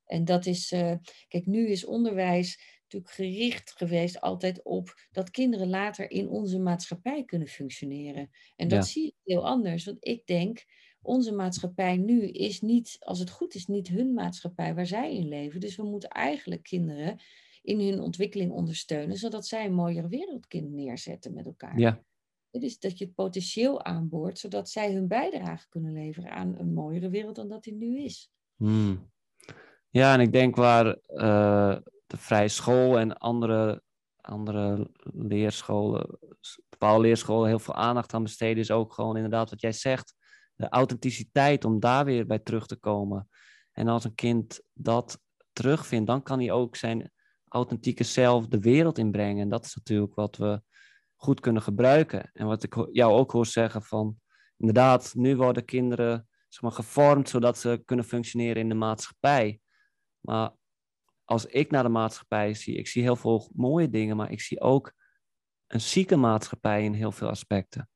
en 0.06 0.26
dat 0.26 0.46
is, 0.46 0.72
eh, 0.72 0.94
kijk, 1.28 1.46
nu 1.46 1.68
is 1.68 1.86
onderwijs 1.86 2.75
natuurlijk 2.96 3.40
gericht 3.40 3.72
geweest 3.72 4.22
altijd 4.22 4.64
op 4.64 4.94
dat 5.12 5.30
kinderen 5.30 5.70
later 5.70 6.12
in 6.12 6.30
onze 6.30 6.60
maatschappij 6.60 7.24
kunnen 7.26 7.48
functioneren. 7.48 8.30
En 8.56 8.68
dat 8.68 8.78
Ja. 8.80 8.92
zie 8.92 9.06
ik 9.08 9.16
heel 9.24 9.46
anders, 9.46 9.86
want 9.86 9.98
ik 10.00 10.26
denk, 10.26 10.66
onze 11.02 11.34
maatschappij 11.34 11.98
nu 11.98 12.28
is 12.28 12.62
niet, 12.62 12.96
als 13.00 13.20
het 13.20 13.30
goed 13.30 13.56
is, 13.56 13.66
niet 13.66 13.88
hun 13.88 14.14
maatschappij 14.14 14.76
waar 14.76 14.86
zij 14.86 15.16
in 15.16 15.28
leven. 15.28 15.60
Dus 15.60 15.76
we 15.76 15.84
moeten 15.84 16.10
eigenlijk 16.10 16.64
kinderen 16.64 17.20
in 17.62 17.80
hun 17.80 18.00
ontwikkeling 18.00 18.52
ondersteunen, 18.52 19.18
zodat 19.18 19.48
zij 19.48 19.66
een 19.66 19.74
mooiere 19.74 20.08
wereld 20.08 20.48
kunnen 20.48 20.74
neerzetten 20.76 21.34
met 21.34 21.46
elkaar. 21.46 21.80
Ja, 21.80 22.04
Het 22.52 22.64
is 22.64 22.80
dat 22.80 22.98
je 22.98 23.06
het 23.06 23.14
potentieel 23.14 23.84
aanboort, 23.84 24.40
zodat 24.40 24.70
zij 24.70 24.94
hun 24.94 25.08
bijdrage 25.08 25.70
kunnen 25.70 25.94
leveren 25.94 26.32
aan 26.32 26.56
een 26.58 26.74
mooiere 26.74 27.10
wereld 27.10 27.36
dan 27.36 27.48
dat 27.50 27.64
die 27.64 27.74
nu 27.74 28.00
is. 28.00 28.32
Hmm. 28.56 29.12
Ja, 29.90 30.14
en 30.14 30.20
ik 30.20 30.32
denk 30.32 30.56
waar 30.56 30.96
eh, 30.96 31.78
de 32.08 32.18
vrije 32.18 32.48
school 32.48 33.00
en 33.00 33.18
andere, 33.18 33.84
andere 34.22 34.90
leerscholen, 35.04 36.20
bepaalde 36.70 37.02
leerscholen 37.02 37.48
heel 37.48 37.60
veel 37.60 37.76
aandacht 37.76 38.14
aan 38.14 38.24
besteden, 38.24 38.58
is 38.58 38.72
ook 38.72 38.94
gewoon 38.94 39.16
inderdaad 39.16 39.50
wat 39.50 39.62
jij 39.62 39.72
zegt, 39.72 40.16
de 40.56 40.70
authenticiteit 40.70 41.66
om 41.66 41.80
daar 41.80 42.06
weer 42.06 42.26
bij 42.26 42.40
terug 42.40 42.66
te 42.66 42.76
komen. 42.76 43.30
En 43.72 43.88
als 43.88 44.04
een 44.04 44.16
kind 44.16 44.62
dat 44.74 45.20
terugvindt, 45.54 46.08
dan 46.08 46.24
kan 46.24 46.40
hij 46.40 46.52
ook 46.52 46.76
zijn 46.76 47.12
authentieke 47.48 48.04
zelf 48.04 48.48
de 48.48 48.60
wereld 48.60 48.98
inbrengen. 48.98 49.42
En 49.42 49.50
dat 49.50 49.66
is 49.66 49.76
natuurlijk 49.76 50.16
wat 50.16 50.38
we 50.38 50.62
goed 51.16 51.40
kunnen 51.40 51.62
gebruiken. 51.62 52.30
En 52.34 52.46
wat 52.46 52.64
ik 52.64 52.88
jou 52.92 53.14
ook 53.14 53.32
hoor 53.32 53.46
zeggen 53.46 53.84
van, 53.84 54.20
inderdaad, 54.58 55.14
nu 55.16 55.36
worden 55.36 55.66
kinderen 55.66 56.28
zeg 56.48 56.62
maar, 56.62 56.72
gevormd 56.72 57.30
zodat 57.30 57.58
ze 57.58 57.82
kunnen 57.86 58.06
functioneren 58.06 58.62
in 58.62 58.70
de 58.70 58.76
maatschappij. 58.76 59.60
Maar 60.20 60.52
als 61.26 61.46
ik 61.46 61.72
naar 61.72 61.84
de 61.84 61.90
maatschappij 61.90 62.54
zie, 62.54 62.76
ik 62.76 62.88
zie 62.88 63.02
heel 63.02 63.16
veel 63.16 63.50
mooie 63.54 63.90
dingen, 63.90 64.16
maar 64.16 64.32
ik 64.32 64.42
zie 64.42 64.62
ook 64.62 64.94
een 65.68 65.82
zieke 65.82 66.16
maatschappij 66.16 66.84
in 66.84 66.94
heel 66.94 67.12
veel 67.12 67.30
aspecten. 67.30 67.90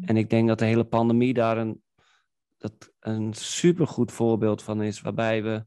En 0.00 0.16
ik 0.16 0.30
denk 0.30 0.48
dat 0.48 0.58
de 0.58 0.64
hele 0.64 0.84
pandemie 0.84 1.34
daar 1.34 1.58
een, 1.58 1.82
dat 2.56 2.92
een 3.00 3.34
supergoed 3.34 4.12
voorbeeld 4.12 4.62
van 4.62 4.82
is, 4.82 5.00
waarbij 5.00 5.42
we 5.42 5.66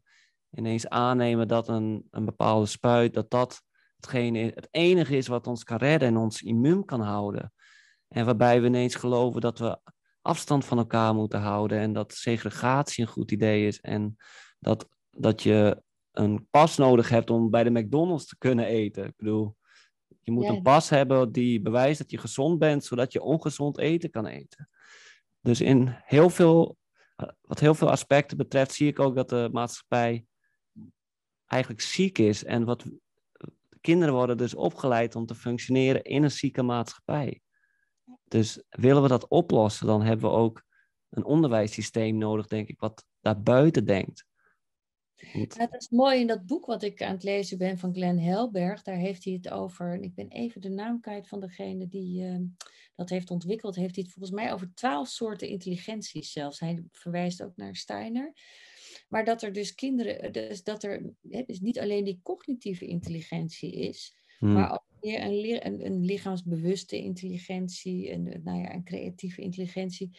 ineens 0.51 0.87
aannemen 0.87 1.47
dat 1.47 1.67
een, 1.67 2.07
een 2.11 2.25
bepaalde 2.25 2.65
spuit, 2.65 3.13
dat 3.13 3.29
dat 3.29 3.63
hetgene, 3.95 4.39
het 4.39 4.67
enige 4.71 5.17
is 5.17 5.27
wat 5.27 5.47
ons 5.47 5.63
kan 5.63 5.77
redden 5.77 6.07
en 6.07 6.17
ons 6.17 6.41
immuun 6.41 6.85
kan 6.85 7.01
houden. 7.01 7.53
En 8.07 8.25
waarbij 8.25 8.61
we 8.61 8.67
ineens 8.67 8.95
geloven 8.95 9.41
dat 9.41 9.59
we 9.59 9.79
afstand 10.21 10.65
van 10.65 10.77
elkaar 10.77 11.15
moeten 11.15 11.39
houden 11.39 11.79
en 11.79 11.93
dat 11.93 12.13
segregatie 12.13 13.03
een 13.03 13.11
goed 13.11 13.31
idee 13.31 13.67
is 13.67 13.81
en 13.81 14.15
dat, 14.59 14.89
dat 15.09 15.43
je 15.43 15.83
een 16.13 16.47
pas 16.49 16.77
nodig 16.77 17.09
hebt 17.09 17.29
om 17.29 17.49
bij 17.49 17.63
de 17.63 17.69
McDonald's 17.69 18.25
te 18.25 18.37
kunnen 18.37 18.65
eten. 18.65 19.05
Ik 19.05 19.15
bedoel, 19.15 19.55
je 20.21 20.31
moet 20.31 20.43
Ja. 20.45 20.49
een 20.51 20.61
pas 20.61 20.89
hebben 20.89 21.31
die 21.31 21.61
bewijst 21.61 21.97
dat 21.99 22.11
je 22.11 22.17
gezond 22.17 22.59
bent, 22.59 22.83
zodat 22.83 23.13
je 23.13 23.21
ongezond 23.21 23.77
eten 23.77 24.09
kan 24.09 24.25
eten. 24.25 24.69
Dus 25.41 25.61
in 25.61 25.95
heel 26.03 26.29
veel, 26.29 26.77
wat 27.41 27.59
heel 27.59 27.75
veel 27.75 27.89
aspecten 27.89 28.37
betreft, 28.37 28.73
zie 28.73 28.87
ik 28.87 28.99
ook 28.99 29.15
dat 29.15 29.29
de 29.29 29.49
maatschappij 29.51 30.25
eigenlijk 31.45 31.81
ziek 31.81 32.17
is. 32.17 32.43
En 32.43 32.65
wat 32.65 32.85
kinderen 33.81 34.13
worden 34.13 34.37
dus 34.37 34.55
opgeleid 34.55 35.15
om 35.15 35.25
te 35.25 35.35
functioneren 35.35 36.03
in 36.03 36.23
een 36.23 36.31
zieke 36.31 36.63
maatschappij. 36.63 37.41
Dus 38.23 38.63
willen 38.69 39.01
we 39.01 39.07
dat 39.07 39.27
oplossen, 39.27 39.87
dan 39.87 40.01
hebben 40.01 40.29
we 40.29 40.35
ook 40.35 40.63
een 41.09 41.23
onderwijssysteem 41.23 42.17
nodig, 42.17 42.47
denk 42.47 42.67
ik, 42.67 42.79
wat 42.79 43.05
daarbuiten 43.21 43.85
denkt. 43.85 44.25
Ja, 45.31 45.67
dat 45.67 45.81
is 45.81 45.89
mooi 45.89 46.19
in 46.19 46.27
dat 46.27 46.45
boek 46.45 46.65
wat 46.65 46.83
ik 46.83 47.01
aan 47.01 47.13
het 47.13 47.23
lezen 47.23 47.57
ben 47.57 47.77
van 47.77 47.93
Glenn 47.93 48.19
Helberg. 48.19 48.81
Daar 48.81 48.97
heeft 48.97 49.23
hij 49.23 49.33
het 49.33 49.49
over. 49.49 49.93
en 49.93 50.03
Ik 50.03 50.15
ben 50.15 50.27
even 50.27 50.61
de 50.61 50.69
naam 50.69 50.99
kwijt 50.99 51.27
van 51.27 51.39
degene 51.39 51.87
die 51.87 52.25
eh, 52.25 52.39
dat 52.95 53.09
heeft 53.09 53.31
ontwikkeld. 53.31 53.75
Heeft 53.75 53.95
hij 53.95 54.03
het 54.03 54.13
volgens 54.13 54.35
mij 54.35 54.53
over 54.53 54.73
twaalf 54.73 55.07
soorten 55.07 55.47
intelligenties 55.47 56.31
zelfs. 56.31 56.59
Hij 56.59 56.83
verwijst 56.91 57.43
ook 57.43 57.55
naar 57.55 57.75
Steiner. 57.75 58.33
Maar 59.09 59.25
dat 59.25 59.41
er 59.41 59.53
dus 59.53 59.75
kinderen, 59.75 60.31
dus 60.31 60.63
dat 60.63 60.83
er 60.83 61.13
dus 61.21 61.59
niet 61.59 61.79
alleen 61.79 62.03
die 62.03 62.19
cognitieve 62.23 62.85
intelligentie 62.85 63.71
is, 63.73 64.15
Hmm, 64.43 64.53
maar 64.53 64.71
ook 64.71 64.83
meer 65.01 65.21
een, 65.21 65.65
een, 65.65 65.85
een 65.85 66.05
lichaamsbewuste 66.05 66.97
intelligentie, 66.97 68.11
een, 68.11 68.41
nou 68.43 68.61
ja, 68.61 68.73
een 68.73 68.83
creatieve 68.83 69.41
intelligentie. 69.41 70.17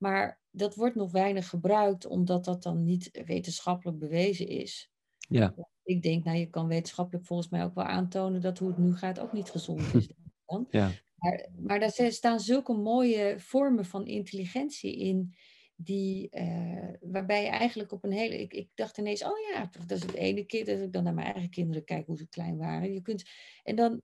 Maar 0.00 0.40
dat 0.50 0.74
wordt 0.74 0.94
nog 0.94 1.12
weinig 1.12 1.48
gebruikt, 1.48 2.06
omdat 2.06 2.44
dat 2.44 2.62
dan 2.62 2.82
niet 2.84 3.22
wetenschappelijk 3.26 3.98
bewezen 3.98 4.46
is. 4.48 4.90
ja, 5.28 5.54
Ik 5.82 6.02
denk, 6.02 6.24
nou, 6.24 6.38
je 6.38 6.50
kan 6.50 6.66
wetenschappelijk 6.66 7.26
volgens 7.26 7.48
mij 7.48 7.64
ook 7.64 7.74
wel 7.74 7.84
aantonen 7.84 8.40
dat 8.40 8.58
hoe 8.58 8.68
het 8.68 8.78
nu 8.78 8.96
gaat 8.96 9.20
ook 9.20 9.32
niet 9.32 9.50
gezond 9.50 9.94
is. 9.94 10.08
Dan. 10.46 10.68
ja, 10.70 10.98
Maar, 11.14 11.48
maar 11.58 11.80
daar 11.80 12.12
staan 12.12 12.40
zulke 12.40 12.72
mooie 12.72 13.34
vormen 13.38 13.84
van 13.84 14.06
intelligentie 14.06 14.96
in, 14.96 15.34
die, 15.76 16.30
eh, 16.30 16.94
waarbij 17.00 17.42
je 17.42 17.48
eigenlijk 17.48 17.92
op 17.92 18.04
een 18.04 18.12
hele. 18.12 18.40
Ik, 18.40 18.52
ik 18.52 18.68
dacht 18.74 18.98
ineens, 18.98 19.24
oh 19.24 19.38
ja, 19.52 19.70
dat 19.86 19.90
is 19.98 20.02
het 20.02 20.14
ene 20.14 20.44
keer 20.46 20.64
dat 20.64 20.80
ik 20.80 20.92
dan 20.92 21.04
naar 21.04 21.14
mijn 21.14 21.32
eigen 21.32 21.50
kinderen 21.50 21.84
kijk 21.84 22.06
hoe 22.06 22.16
ze 22.16 22.28
klein 22.28 22.56
waren. 22.56 22.92
Je 22.92 23.02
kunt, 23.02 23.22
en 23.62 23.76
dan 23.76 24.02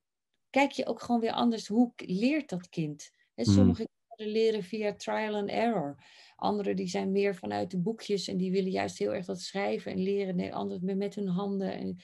kijk 0.51 0.71
je 0.73 0.87
ook 0.87 1.03
gewoon 1.03 1.21
weer 1.21 1.33
anders, 1.33 1.67
hoe 1.67 1.93
leert 1.97 2.49
dat 2.49 2.69
kind? 2.69 3.11
Hè, 3.35 3.45
Hmm. 3.45 3.55
sommige 3.55 3.89
kinderen 4.17 4.43
leren 4.43 4.63
via 4.63 4.95
trial 4.95 5.35
and 5.35 5.49
error. 5.49 5.97
Anderen 6.37 6.77
die 6.77 6.89
zijn 6.89 7.13
meer 7.13 7.35
vanuit 7.35 7.71
de 7.71 7.79
boekjes 7.79 8.29
en 8.29 8.37
die 8.37 8.51
willen 8.51 8.71
juist 8.71 8.99
heel 8.99 9.15
erg 9.15 9.27
dat 9.27 9.41
schrijven 9.41 9.93
en 9.93 10.03
leren. 10.03 10.37
Nee, 10.37 10.55
anderen 10.55 10.85
meer 10.85 10.97
met 10.97 11.15
hun 11.15 11.29
handen. 11.29 11.73
En, 11.73 11.97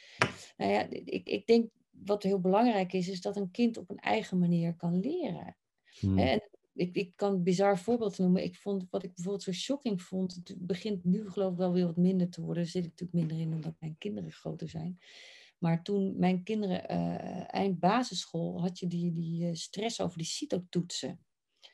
nou 0.57 0.71
ja, 0.71 0.87
ik, 0.91 1.29
ik 1.29 1.47
denk 1.47 1.71
wat 1.91 2.23
heel 2.23 2.41
belangrijk 2.41 2.93
is, 2.93 3.09
is 3.09 3.21
dat 3.21 3.37
een 3.37 3.51
kind 3.51 3.77
op 3.77 3.91
een 3.91 3.99
eigen 3.99 4.39
manier 4.39 4.77
kan 4.77 5.01
leren. 5.01 5.57
hmm, 6.01 6.19
En 6.19 6.43
ik, 6.75 6.97
ik 6.97 7.13
kan 7.17 7.33
een 7.33 7.43
bizar 7.43 7.79
voorbeeld 7.79 8.19
noemen. 8.19 8.45
Ik 8.45 8.57
vond, 8.57 8.87
wat 8.91 9.03
ik 9.03 9.15
bijvoorbeeld 9.15 9.45
zo 9.45 9.53
shocking 9.53 10.03
vond, 10.03 10.35
het 10.35 10.55
begint 10.59 11.05
nu 11.05 11.31
geloof 11.31 11.53
ik 11.53 11.59
wel 11.59 11.73
weer 11.73 11.87
wat 11.87 11.97
minder 11.97 12.31
te 12.31 12.41
worden. 12.41 12.63
Daar 12.63 12.73
zit 12.73 12.85
ik 12.85 12.91
natuurlijk 12.91 13.29
minder 13.29 13.47
in 13.47 13.55
omdat 13.55 13.75
mijn 13.79 13.97
kinderen 13.99 14.33
groter 14.33 14.69
zijn. 14.69 14.99
Maar 15.59 15.83
toen 15.83 16.19
mijn 16.19 16.43
kinderen 16.43 16.89
eh, 16.89 17.55
eind 17.55 17.79
basisschool, 17.79 18.61
had 18.61 18.79
je 18.79 18.87
die, 18.87 19.13
die 19.13 19.47
eh, 19.47 19.55
stress 19.55 20.01
over 20.01 20.19
die 20.19 20.27
CITO-toetsen. 20.27 21.21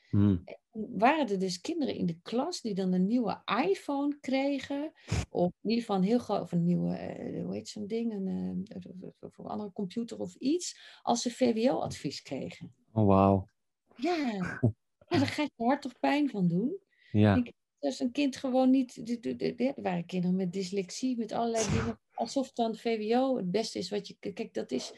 Hmm. 0.09 0.43
waren 0.71 1.29
er 1.29 1.39
dus 1.39 1.61
kinderen 1.61 1.95
in 1.95 2.05
de 2.05 2.19
klas 2.21 2.61
die 2.61 2.73
dan 2.73 2.93
een 2.93 3.07
nieuwe 3.07 3.41
iPhone 3.69 4.17
kregen. 4.19 4.91
Of 5.29 5.51
in 5.61 5.69
ieder 5.69 5.79
geval 5.85 5.95
een 5.95 6.03
heel 6.07 6.19
groot, 6.19 6.41
of 6.41 6.51
een 6.51 6.63
nieuwe, 6.65 6.95
eh, 6.95 7.43
hoe 7.45 7.53
heet 7.55 7.67
zo'n 7.69 7.87
ding, 7.87 8.13
een, 8.13 8.27
uh, 8.85 9.09
of 9.19 9.37
een 9.37 9.45
andere 9.45 9.71
computer 9.71 10.19
of 10.19 10.35
iets. 10.35 10.79
Als 11.01 11.21
ze 11.21 11.31
VWO-advies 11.31 12.21
kregen. 12.21 12.73
Oh, 12.93 13.05
wauw. 13.07 13.47
Ja. 13.95 14.15
ja, 15.09 15.17
daar 15.17 15.27
ga 15.27 15.41
je 15.41 15.63
hart 15.65 15.81
toch 15.81 15.99
pijn 15.99 16.29
van 16.29 16.47
doen. 16.47 16.77
Ja. 17.11 17.35
Ik- 17.35 17.53
Dus 17.79 17.99
een 17.99 18.11
kind 18.11 18.35
gewoon 18.37 18.69
niet. 18.69 18.97
Er 19.47 19.81
waren 19.81 20.05
kinderen 20.05 20.35
met 20.35 20.53
dyslexie, 20.53 21.17
met 21.17 21.31
allerlei 21.31 21.63
dingen. 21.79 21.99
Alsof 22.13 22.51
dan 22.51 22.75
VWO 22.75 23.37
het 23.37 23.51
beste 23.51 23.77
is 23.79 23.89
wat 23.89 24.07
je. 24.07 24.15
Kijk, 24.19 24.53
dat 24.53 24.71
is. 24.71 24.93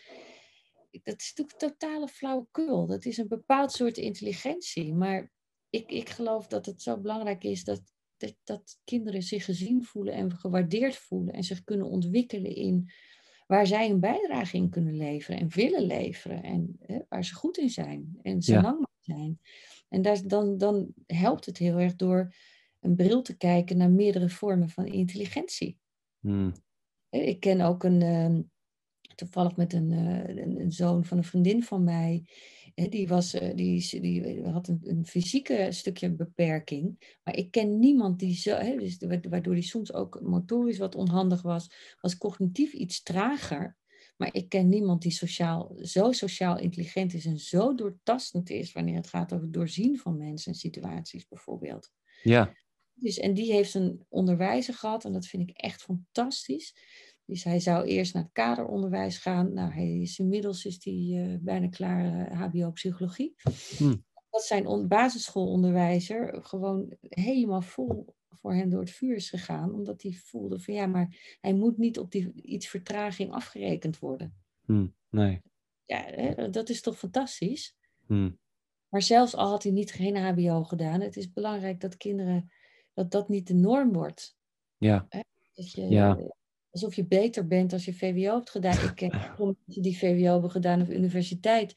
Dat 1.03 1.19
is 1.19 1.33
natuurlijk 1.35 1.57
totale 1.57 2.07
flauwekul. 2.07 2.85
Dat 2.87 3.05
is 3.05 3.17
een 3.17 3.27
bepaald 3.27 3.71
soort 3.71 3.97
intelligentie. 3.97 4.93
Maar 4.93 5.31
ik, 5.69 5.91
ik 5.91 6.09
geloof 6.09 6.47
dat 6.47 6.65
het 6.65 6.81
zo 6.81 6.97
belangrijk 6.97 7.43
is 7.43 7.63
dat, 7.63 7.81
dat, 8.17 8.35
dat 8.43 8.79
kinderen 8.83 9.21
zich 9.21 9.45
gezien 9.45 9.83
voelen 9.83 10.13
en 10.13 10.37
gewaardeerd 10.37 10.95
voelen. 10.95 11.33
En 11.33 11.43
zich 11.43 11.63
kunnen 11.63 11.87
ontwikkelen 11.87 12.55
in 12.55 12.91
waar 13.47 13.67
zij 13.67 13.89
een 13.89 13.99
bijdrage 13.99 14.57
in 14.57 14.69
kunnen 14.69 14.97
leveren 14.97 15.39
en 15.39 15.49
willen 15.49 15.83
leveren. 15.83 16.43
En 16.43 16.75
hè, 16.79 16.99
waar 17.09 17.25
ze 17.25 17.33
goed 17.35 17.57
in 17.57 17.69
zijn 17.69 18.19
en 18.21 18.41
ze 18.41 18.51
Ja. 18.51 18.61
lang 18.61 18.87
zijn. 18.99 19.39
En 19.89 20.01
daar, 20.01 20.27
dan, 20.27 20.57
dan 20.57 20.93
helpt 21.05 21.45
het 21.45 21.57
heel 21.57 21.77
erg 21.77 21.95
door 21.95 22.35
een 22.79 22.95
bril 22.95 23.21
te 23.21 23.37
kijken 23.37 23.77
naar 23.77 23.91
meerdere 23.91 24.29
vormen 24.29 24.69
van 24.69 24.85
intelligentie. 24.85 25.79
Hmm. 26.19 26.53
Ik 27.09 27.39
ken 27.39 27.61
ook 27.61 27.83
een, 27.83 28.01
ehm, 28.01 28.41
toevallig 29.15 29.55
met 29.55 29.73
een, 29.73 29.91
eh, 29.91 30.35
een, 30.35 30.59
een 30.59 30.71
zoon 30.71 31.05
van 31.05 31.17
een 31.17 31.23
vriendin 31.23 31.63
van 31.63 31.83
mij. 31.83 32.25
Die, 32.75 33.07
was, 33.07 33.33
eh, 33.33 33.55
die, 33.55 34.01
die 34.01 34.43
had 34.43 34.67
een, 34.67 34.79
een 34.83 35.05
fysieke 35.05 35.67
stukje 35.69 36.11
beperking. 36.11 37.17
Maar 37.23 37.35
ik 37.35 37.51
ken 37.51 37.79
niemand 37.79 38.19
die 38.19 38.35
zo, 38.35 38.55
hè, 38.55 38.75
dus 38.75 38.97
wa- 38.97 39.19
waardoor 39.29 39.53
die 39.53 39.63
soms 39.63 39.93
ook 39.93 40.21
motorisch 40.21 40.77
wat 40.77 40.95
onhandig 40.95 41.41
was, 41.41 41.95
was 42.01 42.17
cognitief 42.17 42.73
iets 42.73 43.03
trager. 43.03 43.77
Maar 44.17 44.35
ik 44.35 44.49
ken 44.49 44.69
niemand 44.69 45.01
die 45.01 45.11
sociaal, 45.11 45.75
zo 45.81 46.11
sociaal 46.11 46.59
intelligent 46.59 47.13
is 47.13 47.25
en 47.25 47.37
zo 47.37 47.75
doortastend 47.75 48.49
is 48.49 48.71
wanneer 48.71 48.95
het 48.95 49.07
gaat 49.07 49.33
over 49.33 49.45
het 49.45 49.53
doorzien 49.53 49.97
van 49.97 50.17
mensen 50.17 50.51
en 50.51 50.57
situaties 50.57 51.27
bijvoorbeeld. 51.27 51.91
Ja. 52.23 52.53
Dus, 52.93 53.17
en 53.19 53.33
die 53.33 53.51
heeft 53.51 53.73
een 53.73 54.05
onderwijzer 54.09 54.73
gehad 54.73 55.05
en 55.05 55.13
dat 55.13 55.27
vind 55.27 55.49
ik 55.49 55.57
echt 55.57 55.81
fantastisch. 55.81 56.75
Dus 57.25 57.43
hij 57.43 57.59
zou 57.59 57.85
eerst 57.85 58.13
naar 58.13 58.23
het 58.23 58.31
kaderonderwijs 58.31 59.17
gaan. 59.17 59.53
Nou, 59.53 59.71
hij 59.73 59.91
is 59.99 60.19
inmiddels 60.19 60.65
is 60.65 60.79
die, 60.79 61.21
eh, 61.21 61.35
bijna 61.39 61.69
klaar 61.69 62.27
eh, 62.27 62.39
HBO-psychologie. 62.41 63.35
Hm. 63.77 63.95
Dat 64.29 64.43
zijn 64.43 64.67
on- 64.67 64.87
basisschoolonderwijzer 64.87 66.43
gewoon 66.43 66.93
helemaal 66.99 67.61
vol 67.61 68.15
voor 68.29 68.53
hem 68.53 68.69
door 68.69 68.79
het 68.79 68.91
vuur 68.91 69.15
is 69.15 69.29
gegaan. 69.29 69.73
Omdat 69.73 70.01
hij 70.01 70.11
voelde 70.13 70.59
van 70.59 70.73
ja, 70.73 70.85
maar 70.85 71.37
hij 71.41 71.53
moet 71.53 71.77
niet 71.77 71.99
op 71.99 72.11
die 72.11 72.33
iets 72.41 72.67
vertraging 72.67 73.31
afgerekend 73.31 73.99
worden. 73.99 74.35
Hmm. 74.65 74.95
Nee. 75.09 75.41
Ja, 75.85 76.03
hè, 76.05 76.49
dat 76.49 76.69
is 76.69 76.81
toch 76.81 76.97
fantastisch? 76.97 77.75
Hmm. 78.05 78.39
Maar 78.89 79.01
zelfs 79.01 79.35
al 79.35 79.49
had 79.49 79.63
hij 79.63 79.71
niet 79.71 79.91
geen 79.91 80.15
HBO 80.17 80.63
gedaan, 80.63 81.01
het 81.01 81.17
is 81.17 81.31
belangrijk 81.31 81.79
dat 81.79 81.97
kinderen, 81.97 82.51
dat 82.93 83.11
dat 83.11 83.29
niet 83.29 83.47
de 83.47 83.53
norm 83.53 83.93
wordt. 83.93 84.37
Ja. 84.77 85.05
Dat 85.53 85.71
je, 85.71 85.87
Ja. 85.89 86.17
Alsof 86.71 86.95
je 86.95 87.05
beter 87.05 87.47
bent 87.47 87.73
als 87.73 87.85
je 87.85 87.93
VWO 87.93 88.35
hebt 88.35 88.49
gedaan. 88.49 88.77
Ik 88.87 88.95
ken 88.95 89.09
mensen 89.65 89.81
die 89.81 89.97
VWO 89.97 90.31
hebben 90.31 90.51
gedaan 90.51 90.81
of 90.81 90.89
universiteit, 90.89 91.73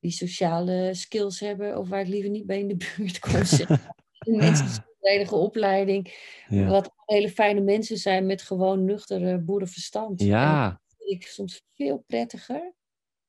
die 0.00 0.10
sociale 0.10 0.94
skills 0.94 1.40
hebben, 1.40 1.78
of 1.78 1.88
waar 1.88 2.00
ik 2.00 2.08
liever 2.08 2.30
niet 2.30 2.46
bij 2.46 2.58
in 2.58 2.68
de 2.68 2.76
buurt 2.96 3.18
kon 3.18 3.44
zitten. 3.44 3.80
mensen 4.18 4.64
met 4.74 4.76
een 4.76 4.84
volledige 5.00 5.34
opleiding, 5.34 6.14
Ja. 6.48 6.66
wat 6.68 6.90
hele 7.04 7.30
fijne 7.30 7.60
mensen 7.60 7.96
zijn 7.96 8.26
met 8.26 8.42
gewoon 8.42 8.84
nuchtere 8.84 9.38
boerenverstand. 9.38 10.20
En 10.20 10.26
Ja. 10.26 10.68
dat 10.70 10.96
vind 10.98 11.22
ik 11.22 11.28
soms 11.28 11.62
veel 11.74 12.04
prettiger. 12.06 12.74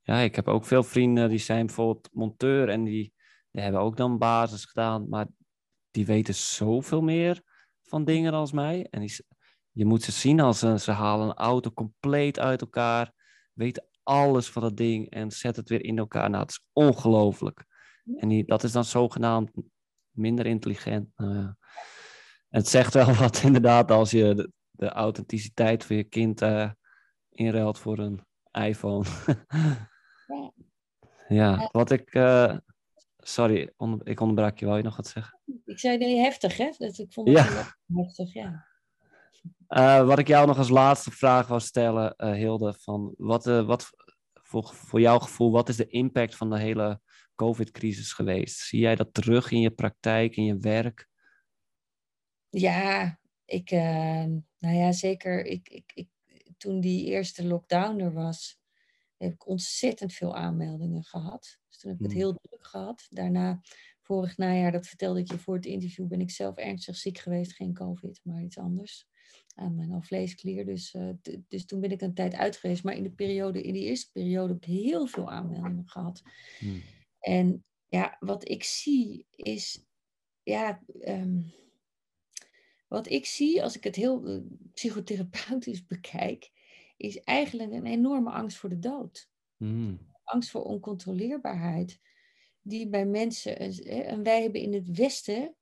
Ja, 0.02 0.20
ik 0.20 0.36
heb 0.36 0.48
ook 0.48 0.66
veel 0.66 0.84
vrienden 0.84 1.30
die 1.30 1.38
zijn 1.40 1.66
bijvoorbeeld 1.66 2.10
monteur 2.14 2.70
en 2.70 2.84
die, 2.84 3.14
die 3.52 3.62
hebben 3.62 3.82
ook 3.82 3.98
dan 3.98 4.18
basis 4.18 4.66
gedaan, 4.66 5.10
maar 5.10 5.28
die 5.92 6.06
weten 6.06 6.36
zoveel 6.36 7.02
meer 7.02 7.42
van 7.84 8.06
dingen 8.06 8.34
als 8.34 8.52
mij. 8.52 8.88
En 8.90 9.00
die, 9.00 9.16
je 9.78 9.86
moet 9.86 10.04
ze 10.04 10.12
zien 10.12 10.40
als 10.40 10.60
ze, 10.60 10.80
ze 10.80 10.92
halen 10.92 11.28
een 11.28 11.34
auto 11.36 11.72
compleet 11.72 12.40
uit 12.40 12.62
elkaar, 12.62 13.12
weten 13.54 13.88
alles 14.04 14.50
van 14.50 14.62
dat 14.62 14.78
ding 14.78 15.10
en 15.10 15.32
zetten 15.32 15.62
het 15.62 15.72
weer 15.72 15.84
in 15.84 15.98
elkaar. 15.98 16.30
Nou, 16.30 16.42
het 16.42 16.52
is 16.52 16.66
ongelooflijk. 16.74 17.66
En 18.18 18.28
die, 18.28 18.46
dat 18.46 18.64
is 18.64 18.72
dan 18.72 18.86
zogenaamd 18.86 19.52
minder 20.12 20.46
intelligent. 20.46 21.10
Nou 21.16 21.54
het 22.50 22.68
zegt 22.68 22.94
wel 22.94 23.14
wat 23.24 23.42
inderdaad 23.42 23.92
als 23.92 24.12
je 24.12 24.34
de, 24.36 24.52
de 24.72 24.90
authenticiteit 24.90 25.86
van 25.86 25.96
je 25.96 26.04
kind 26.04 26.42
eh, 26.42 26.72
inruilt 27.30 27.80
voor 27.80 28.00
een 28.00 28.22
iPhone. 28.52 29.06
Ja. 31.28 31.70
Wat 31.72 31.92
ik. 31.92 32.14
eh, 32.14 32.58
sorry, 33.18 33.74
onder- 33.78 34.08
ik 34.08 34.20
onderbrak 34.20 34.58
je. 34.60 34.66
Wou 34.66 34.78
je 34.78 34.84
nog 34.84 34.96
wat 34.96 35.08
zeggen? 35.08 35.40
Ik 35.66 35.80
zei 35.80 35.98
nee, 35.98 36.18
heftig 36.18 36.58
hè? 36.58 36.72
Dat, 36.78 36.98
ik 36.98 37.14
vond 37.14 37.28
het 37.28 37.38
Ja. 37.38 37.44
heel 37.44 37.64
heftig, 38.04 38.34
ja. 38.34 38.67
Eh, 39.68 40.06
wat 40.06 40.20
ik 40.20 40.28
jou 40.28 40.48
nog 40.48 40.58
als 40.58 40.70
laatste 40.70 41.12
vraag 41.12 41.48
wou 41.48 41.62
stellen, 41.62 42.16
eh, 42.16 42.32
Hilde, 42.32 42.74
van 42.74 43.14
wat, 43.18 43.48
eh, 43.48 43.66
wat 43.66 43.90
voor, 44.34 44.74
voor 44.74 45.00
jouw 45.00 45.20
gevoel, 45.20 45.52
wat 45.52 45.70
is 45.70 45.76
de 45.76 45.88
impact 45.88 46.36
van 46.36 46.50
de 46.50 46.60
hele 46.60 47.02
COVID-crisis 47.36 48.14
geweest? 48.14 48.60
Zie 48.60 48.80
jij 48.80 48.96
dat 48.96 49.14
terug 49.14 49.52
in 49.52 49.60
je 49.60 49.72
praktijk, 49.72 50.36
in 50.36 50.44
je 50.44 50.58
werk? 50.58 51.08
Ja, 52.50 53.20
ik, 53.46 53.72
eh, 53.72 54.26
nou 54.58 54.76
ja, 54.76 54.92
zeker. 54.92 55.46
Ik, 55.46 55.70
ik, 55.70 55.92
ik, 55.94 56.10
toen 56.58 56.80
die 56.80 57.06
eerste 57.06 57.46
lockdown 57.46 58.00
er 58.00 58.14
was, 58.14 58.60
heb 59.18 59.34
ik 59.34 59.48
ontzettend 59.48 60.14
veel 60.14 60.36
aanmeldingen 60.36 61.04
gehad. 61.04 61.60
Dus 61.68 61.78
toen 61.78 61.92
heb 61.92 62.00
ik 62.00 62.06
het 62.06 62.14
Hmm. 62.14 62.22
heel 62.22 62.40
druk 62.42 62.68
gehad. 62.68 63.08
Daarna, 63.10 63.62
vorig 64.02 64.38
najaar, 64.38 64.72
dat 64.72 64.88
vertelde 64.88 65.20
ik 65.20 65.32
je 65.32 65.40
voor 65.40 65.56
het 65.56 65.66
interview, 65.66 66.08
ben 66.08 66.22
ik 66.22 66.32
zelf 66.32 66.56
ernstig 66.56 66.96
ziek 66.96 67.18
geweest. 67.18 67.54
Geen 67.54 67.74
COVID, 67.74 68.20
maar 68.24 68.42
iets 68.42 68.58
anders. 68.58 69.08
Aan 69.60 69.76
mijn 69.76 69.92
alvleesklier. 69.92 70.66
Dus, 70.66 70.94
eh, 70.94 71.10
dus 71.48 71.66
toen 71.66 71.80
ben 71.80 71.92
ik 71.92 72.02
een 72.02 72.14
tijd 72.14 72.34
uit 72.34 72.58
geweest. 72.58 72.84
Maar 72.84 72.96
in 72.96 73.04
de 73.04 73.12
periode, 73.12 73.62
in 73.62 73.74
die 73.74 73.86
eerste 73.86 74.12
periode 74.12 74.54
heb 74.54 74.64
ik 74.64 74.70
heel 74.70 75.08
veel 75.08 75.32
aanmeldingen 75.32 75.88
gehad. 75.88 76.22
Hmm. 76.60 76.82
En 77.20 77.66
ja, 77.88 78.18
wat 78.20 78.50
ik 78.50 78.64
zie 78.64 79.26
is, 79.32 79.86
ja, 80.44 80.84
ehm, 81.00 81.42
wat 82.88 83.10
ik 83.10 83.26
zie 83.26 83.64
als 83.64 83.76
ik 83.76 83.84
het 83.84 83.96
heel 83.96 84.26
eh, 84.26 84.42
psychotherapeutisch 84.74 85.86
bekijk, 85.96 86.52
is 86.98 87.20
eigenlijk 87.20 87.72
een 87.72 87.86
enorme 87.86 88.32
angst 88.32 88.58
voor 88.58 88.70
de 88.70 88.80
dood. 88.80 89.30
Hmm. 89.58 90.00
Angst 90.24 90.50
voor 90.50 90.64
oncontroleerbaarheid, 90.64 92.00
die 92.62 92.90
bij 92.90 93.06
mensen, 93.06 93.58
eh, 93.58 94.12
en 94.12 94.24
wij 94.24 94.42
hebben 94.42 94.62
in 94.62 94.74
het 94.74 94.92
Westen, 94.92 95.56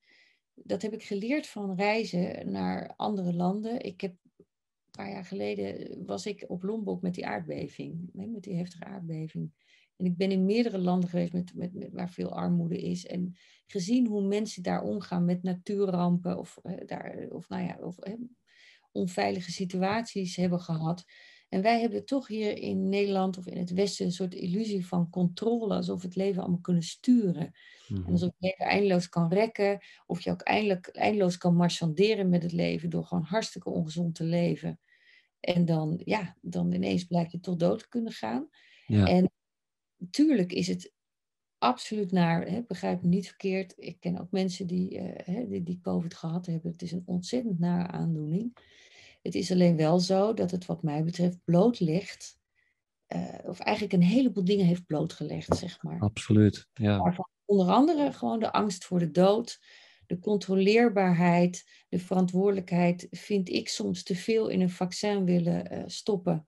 dat 0.55 0.81
heb 0.81 0.93
ik 0.93 1.03
geleerd 1.03 1.47
van 1.47 1.75
reizen 1.75 2.51
naar 2.51 2.93
andere 2.95 3.33
landen. 3.33 3.81
Ik 3.81 4.01
heb 4.01 4.15
een 4.37 4.45
paar 4.91 5.09
jaar 5.09 5.25
geleden 5.25 6.05
was 6.05 6.25
ik 6.25 6.45
op 6.47 6.63
Lombok 6.63 7.01
met 7.01 7.13
die 7.13 7.25
aardbeving, 7.25 8.09
met 8.13 8.43
die 8.43 8.55
heftige 8.55 8.85
aardbeving. 8.85 9.51
En 9.97 10.05
ik 10.05 10.17
ben 10.17 10.31
in 10.31 10.45
meerdere 10.45 10.77
landen 10.77 11.09
geweest 11.09 11.33
met, 11.33 11.53
met, 11.55 11.89
waar 11.91 12.09
veel 12.09 12.33
armoede 12.33 12.77
is. 12.77 13.05
En 13.05 13.37
gezien 13.65 14.07
hoe 14.07 14.27
mensen 14.27 14.63
daar 14.63 14.83
omgaan 14.83 15.25
met 15.25 15.43
natuurrampen 15.43 16.37
of, 16.37 16.57
eh, 16.63 16.73
daar, 16.85 17.27
of, 17.29 17.49
nou 17.49 17.63
ja, 17.63 17.77
of 17.81 17.97
onveilige 18.91 19.51
situaties 19.51 20.35
hebben 20.35 20.59
gehad. 20.59 21.03
En 21.49 21.61
wij 21.61 21.79
hebben 21.81 22.05
toch 22.05 22.27
hier 22.27 22.57
in 22.57 22.89
Nederland 22.89 23.37
of 23.37 23.47
in 23.47 23.57
het 23.57 23.71
Westen 23.73 24.05
een 24.05 24.11
soort 24.11 24.33
illusie 24.33 24.85
van 24.87 25.09
controle, 25.09 25.75
alsof 25.75 26.01
we 26.01 26.07
het 26.07 26.15
leven 26.15 26.41
allemaal 26.41 26.59
kunnen 26.59 26.83
sturen. 26.83 27.43
En 27.45 27.53
Mhm. 27.87 28.11
alsof 28.11 28.29
het 28.29 28.37
leven 28.39 28.65
eindeloos 28.65 29.09
kan 29.09 29.29
rekken, 29.33 29.79
of 30.05 30.21
je 30.21 30.31
ook 30.31 30.41
eindelijk, 30.41 30.87
eindeloos 30.87 31.37
kan 31.37 31.55
marchanderen 31.55 32.29
met 32.29 32.43
het 32.43 32.51
leven 32.51 32.89
door 32.89 33.05
gewoon 33.05 33.23
hartstikke 33.23 33.69
ongezond 33.69 34.15
te 34.15 34.23
leven. 34.23 34.79
En 35.39 35.65
dan, 35.65 36.01
ja, 36.03 36.37
dan 36.41 36.71
ineens 36.73 37.03
blijkt 37.03 37.31
je 37.31 37.39
tot 37.39 37.59
dood 37.59 37.79
te 37.79 37.89
kunnen 37.89 38.11
gaan. 38.13 38.49
Ja. 38.85 39.05
En 39.07 39.31
natuurlijk 39.97 40.53
is 40.53 40.67
het 40.67 40.93
absoluut 41.57 42.11
naar, 42.11 42.47
hè, 42.47 42.63
begrijp 42.63 43.01
me 43.01 43.07
niet 43.07 43.27
verkeerd. 43.27 43.73
Ik 43.77 43.99
ken 43.99 44.19
ook 44.19 44.31
mensen 44.31 44.67
die, 44.67 44.97
eh, 44.99 45.35
hè, 45.35 45.47
die, 45.47 45.63
die 45.63 45.79
COVID 45.81 46.13
gehad 46.13 46.45
hebben. 46.45 46.71
Het 46.71 46.81
is 46.81 46.91
een 46.91 47.03
ontzettend 47.05 47.59
nare 47.59 47.87
aandoening. 47.87 48.57
Het 49.25 49.35
is 49.35 49.51
alleen 49.51 49.75
wel 49.75 49.99
zo 49.99 50.33
dat 50.33 50.51
het 50.51 50.65
wat 50.65 50.83
mij 50.83 51.03
betreft 51.03 51.37
blootlegt. 51.43 52.37
eh, 53.05 53.39
of 53.43 53.59
eigenlijk 53.59 53.93
een 53.95 54.07
heleboel 54.07 54.43
dingen 54.43 54.65
heeft 54.65 54.85
blootgelegd, 54.85 55.57
zeg 55.57 55.83
maar. 55.83 55.99
Absoluut. 55.99 56.67
Ja. 56.73 57.15
Onder 57.45 57.67
andere 57.67 58.11
gewoon 58.11 58.39
de 58.39 58.51
angst 58.51 58.85
voor 58.85 58.99
de 58.99 59.11
dood, 59.11 59.59
de 60.07 60.19
controleerbaarheid, 60.19 61.69
de 61.89 61.99
verantwoordelijkheid, 61.99 63.07
vind 63.11 63.49
ik 63.49 63.69
soms 63.69 64.03
te 64.03 64.15
veel 64.15 64.47
in 64.47 64.61
een 64.61 64.69
vaccin 64.69 65.25
willen 65.25 65.69
eh, 65.69 65.83
stoppen. 65.85 66.47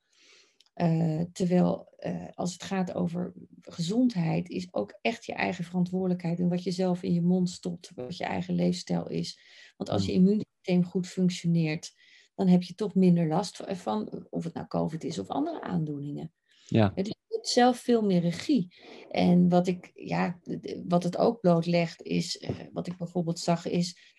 Uh, 0.75 1.21
terwijl 1.31 1.95
uh, 1.99 2.27
als 2.33 2.53
het 2.53 2.63
gaat 2.63 2.93
over 2.93 3.33
gezondheid, 3.61 4.49
is 4.49 4.67
ook 4.71 4.97
echt 5.01 5.25
je 5.25 5.33
eigen 5.33 5.63
verantwoordelijkheid 5.63 6.39
en 6.39 6.49
wat 6.49 6.63
je 6.63 6.71
zelf 6.71 7.03
in 7.03 7.13
je 7.13 7.21
mond 7.21 7.49
stopt, 7.49 7.91
wat 7.95 8.17
je 8.17 8.23
eigen 8.23 8.53
leefstijl 8.53 9.09
is. 9.09 9.39
Want 9.77 9.89
als 9.89 10.05
je 10.05 10.11
immuunsysteem 10.11 10.83
goed 10.83 11.07
functioneert, 11.07 11.93
dan 12.37 12.47
heb 12.47 12.63
je 12.63 12.75
toch 12.75 12.95
minder 12.95 13.27
last 13.27 13.61
van, 13.65 14.25
of 14.29 14.43
het 14.43 14.53
nou 14.53 14.67
COVID 14.67 15.03
is 15.03 15.19
of 15.19 15.27
andere 15.27 15.61
aandoeningen. 15.61 16.31
Ja. 16.65 16.91
Het 16.95 17.07
is 17.07 17.51
zelf 17.53 17.77
veel 17.77 18.01
meer 18.01 18.21
regie. 18.21 18.73
En 19.09 19.49
wat, 19.49 19.67
ik, 19.67 19.91
ja, 19.93 20.39
wat 20.87 21.03
het 21.03 21.17
ook 21.17 21.39
blootlegt, 21.39 22.01
is, 22.01 22.41
uh, 22.41 22.49
wat 22.73 22.87
ik 22.87 22.97
bijvoorbeeld 22.97 23.39
zag, 23.39 23.65
is 23.65 24.15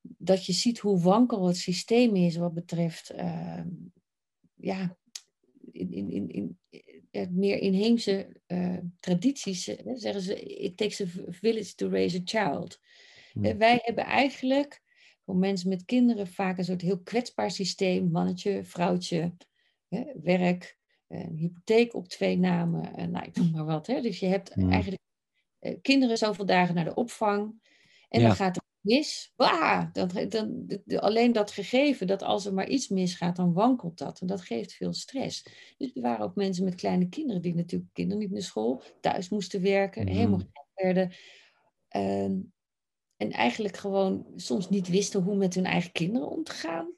dat 0.00 0.46
je 0.46 0.52
ziet 0.52 0.78
hoe 0.78 1.00
wankel 1.00 1.46
het 1.46 1.56
systeem 1.56 2.16
is 2.16 2.36
wat 2.36 2.54
betreft 2.54 3.12
ja, 4.54 4.96
in, 5.72 5.92
in, 5.92 6.10
in, 6.10 6.28
in 6.30 6.58
meer 7.30 7.58
inheemse 7.58 8.40
uh, 8.46 8.78
tradities 9.00 9.66
hè, 9.66 9.96
zeggen 9.96 10.22
ze: 10.22 10.42
It 10.42 10.76
takes 10.76 11.00
a 11.00 11.04
village 11.28 11.74
to 11.74 11.88
raise 11.88 12.16
a 12.16 12.20
child. 12.24 12.80
Hmm. 13.32 13.58
wij 13.58 13.80
hebben 13.82 14.04
eigenlijk 14.04 14.82
voor 15.28 15.36
mensen 15.36 15.68
met 15.68 15.84
kinderen 15.84 16.26
vaak 16.26 16.58
een 16.58 16.64
soort 16.64 16.80
heel 16.80 16.98
kwetsbaar 16.98 17.50
systeem: 17.50 18.10
mannetje, 18.10 18.64
vrouwtje, 18.64 19.32
hè, 19.88 20.04
werk, 20.22 20.78
een 21.08 21.36
hypotheek 21.36 21.94
op 21.94 22.08
twee 22.08 22.38
namen, 22.38 22.94
en 22.94 23.10
nou, 23.10 23.24
ik 23.26 23.36
noem 23.36 23.50
maar 23.50 23.64
wat. 23.64 23.86
Hè. 23.86 24.00
Dus 24.00 24.20
je 24.20 24.26
hebt 24.26 24.52
hmm. 24.52 24.70
eigenlijk 24.70 25.02
uh, 25.60 25.76
kinderen 25.82 26.18
zoveel 26.18 26.46
dagen 26.46 26.74
naar 26.74 26.84
de 26.84 26.94
opvang. 26.94 27.62
En 28.08 28.20
ja. 28.20 28.26
dan 28.26 28.36
gaat 28.36 28.60
mis, 28.80 29.32
bah, 29.36 29.92
dan, 29.92 30.10
dan, 30.28 31.00
alleen 31.00 31.32
dat 31.32 31.50
gegeven 31.50 32.06
dat 32.06 32.22
als 32.22 32.46
er 32.46 32.54
maar 32.54 32.68
iets 32.68 32.88
misgaat, 32.88 33.36
dan 33.36 33.52
wankelt 33.52 33.98
dat. 33.98 34.20
En 34.20 34.26
dat 34.26 34.40
geeft 34.40 34.72
veel 34.72 34.92
stress. 34.92 35.44
Dus 35.76 35.90
er 35.94 36.02
waren 36.02 36.24
ook 36.24 36.34
mensen 36.34 36.64
met 36.64 36.74
kleine 36.74 37.08
kinderen, 37.08 37.42
die 37.42 37.54
natuurlijk 37.54 37.92
kinderen 37.92 38.22
niet 38.22 38.32
naar 38.32 38.42
school, 38.42 38.82
thuis 39.00 39.28
moesten 39.28 39.62
werken, 39.62 40.02
mm. 40.02 40.08
helemaal 40.08 40.40
werden. 40.74 41.12
Uh, 41.96 42.40
en 43.18 43.30
eigenlijk 43.30 43.76
gewoon 43.76 44.26
soms 44.36 44.68
niet 44.68 44.88
wisten 44.88 45.22
hoe 45.22 45.36
met 45.36 45.54
hun 45.54 45.64
eigen 45.64 45.92
kinderen 45.92 46.28
om 46.28 46.44
te 46.44 46.52
gaan. 46.52 46.92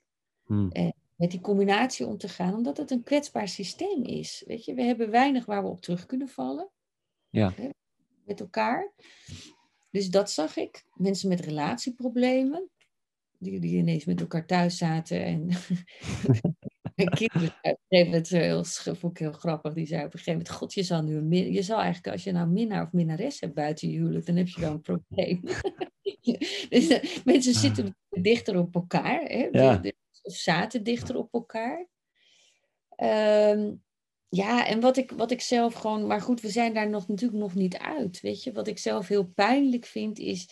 Mm. 0.47 0.71
En 0.71 0.95
met 1.17 1.31
die 1.31 1.41
combinatie 1.41 2.07
om 2.07 2.19
te 2.19 2.29
gaan, 2.29 2.55
omdat 2.55 2.77
het 2.77 2.91
een 2.91 3.03
kwetsbaar 3.03 3.49
systeem 3.49 4.03
is. 4.03 4.45
Weet 4.47 4.65
je, 4.65 4.75
we 4.75 4.83
hebben 4.83 5.11
weinig 5.11 5.45
waar 5.45 5.63
we 5.63 5.69
op 5.69 5.81
terug 5.81 6.07
kunnen 6.07 6.29
vallen. 6.29 6.71
Ja. 7.31 7.55
Met 8.25 8.41
elkaar. 8.41 8.93
Dus 9.91 10.11
dat 10.11 10.31
zag 10.31 10.57
ik. 10.57 10.85
Mensen 10.95 11.29
met 11.29 11.41
relatieproblemen, 11.41 12.71
die, 13.39 13.61
die 13.61 13.77
ineens 13.77 14.05
met 14.05 14.21
elkaar 14.21 14.47
thuis 14.47 14.77
zaten. 14.77 15.25
En, 15.25 15.49
en 16.95 17.09
kinderen, 17.09 17.55
het 17.89 18.29
heel, 18.29 18.65
vond 18.65 19.13
ik 19.13 19.19
heel 19.19 19.33
grappig, 19.33 19.73
die 19.73 19.87
zei 19.87 20.05
op 20.05 20.13
een 20.13 20.19
gegeven 20.19 20.33
moment, 20.33 20.51
god, 20.51 20.75
je 20.75 20.83
zal 20.83 21.03
nu 21.03 21.17
een 21.17 21.53
je 21.53 21.63
zal 21.63 21.79
eigenlijk, 21.79 22.13
als 22.15 22.25
je 22.25 22.33
nou 22.33 22.49
minnaar 22.49 22.83
of 22.83 22.93
minnares 22.93 23.41
hebt 23.41 23.55
buiten 23.55 23.91
je 23.91 23.99
huwelijk, 23.99 24.27
dan 24.27 24.37
heb 24.37 24.49
je 24.49 24.61
wel 24.61 24.73
een 24.73 24.81
probleem. 24.81 25.41
dus 26.71 26.91
uh, 26.91 27.25
mensen 27.25 27.55
zitten 27.55 27.97
dichter 28.09 28.59
op 28.59 28.75
elkaar, 28.75 29.21
hè? 29.21 29.49
Ja. 29.53 29.81
of 30.23 30.35
zaten 30.35 30.83
dichter 30.83 31.17
op 31.17 31.33
elkaar. 31.33 31.89
Um, 32.97 33.83
ja, 34.29 34.67
en 34.67 34.81
wat 34.81 34.97
ik, 34.97 35.11
wat 35.11 35.31
ik 35.31 35.41
zelf 35.41 35.75
gewoon, 35.75 36.07
maar 36.07 36.21
goed, 36.21 36.41
we 36.41 36.49
zijn 36.49 36.75
daar 36.75 36.89
nog, 36.89 37.09
natuurlijk 37.09 37.41
nog 37.41 37.55
niet 37.55 37.79
uit. 37.79 38.21
Weet 38.21 38.43
je, 38.43 38.53
wat 38.53 38.67
ik 38.67 38.79
zelf 38.79 39.09
heel 39.09 39.27
pijnlijk 39.27 39.87
vind, 39.87 40.19
is 40.19 40.49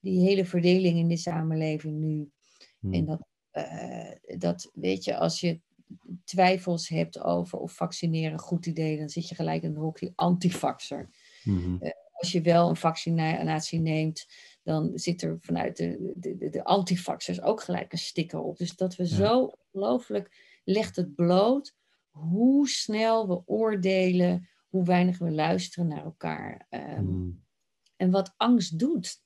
die 0.00 0.20
hele 0.20 0.44
verdeling 0.44 0.98
in 0.98 1.08
de 1.08 1.16
samenleving 1.16 1.98
nu. 1.98 2.30
En 2.80 2.90
Hmm. 2.90 3.04
dat, 3.04 3.26
uh, 3.52 4.38
dat, 4.38 4.70
weet 4.74 5.04
je, 5.04 5.16
als 5.16 5.40
je 5.40 5.60
twijfels 6.24 6.88
hebt 6.88 7.20
over 7.20 7.58
of 7.58 7.72
vaccineren 7.72 8.32
een 8.32 8.38
goed 8.38 8.66
idee, 8.66 8.98
dan 8.98 9.08
zit 9.08 9.28
je 9.28 9.34
gelijk 9.34 9.62
in 9.62 9.70
een 9.70 9.76
hokje 9.76 10.12
antivaxer. 10.14 11.08
Mm-hmm. 11.44 11.78
Uh, 11.80 11.90
als 12.12 12.32
je 12.32 12.40
wel 12.40 12.68
een 12.68 12.76
vaccinatie 12.76 13.80
neemt, 13.80 14.26
dan 14.64 14.90
zit 14.94 15.22
er 15.22 15.38
vanuit 15.40 15.76
de, 15.76 16.12
de, 16.16 16.36
de, 16.36 16.50
de 16.50 16.64
antivaxers 16.64 17.40
ook 17.40 17.60
gelijk 17.62 17.92
een 17.92 17.98
sticker 17.98 18.40
op. 18.40 18.56
Dus 18.58 18.76
dat 18.76 18.96
we 18.96 19.02
Ja. 19.02 19.08
zo 19.08 19.52
ongelooflijk 19.72 20.58
legt 20.64 20.96
het 20.96 21.14
bloot 21.14 21.76
hoe 22.10 22.68
snel 22.68 23.28
we 23.28 23.42
oordelen, 23.46 24.48
hoe 24.68 24.84
weinig 24.84 25.18
we 25.18 25.30
luisteren 25.30 25.88
naar 25.88 26.04
elkaar. 26.04 26.66
Um, 26.70 27.06
Mm. 27.06 27.42
En 27.96 28.10
wat 28.10 28.34
angst 28.36 28.78
doet. 28.78 29.22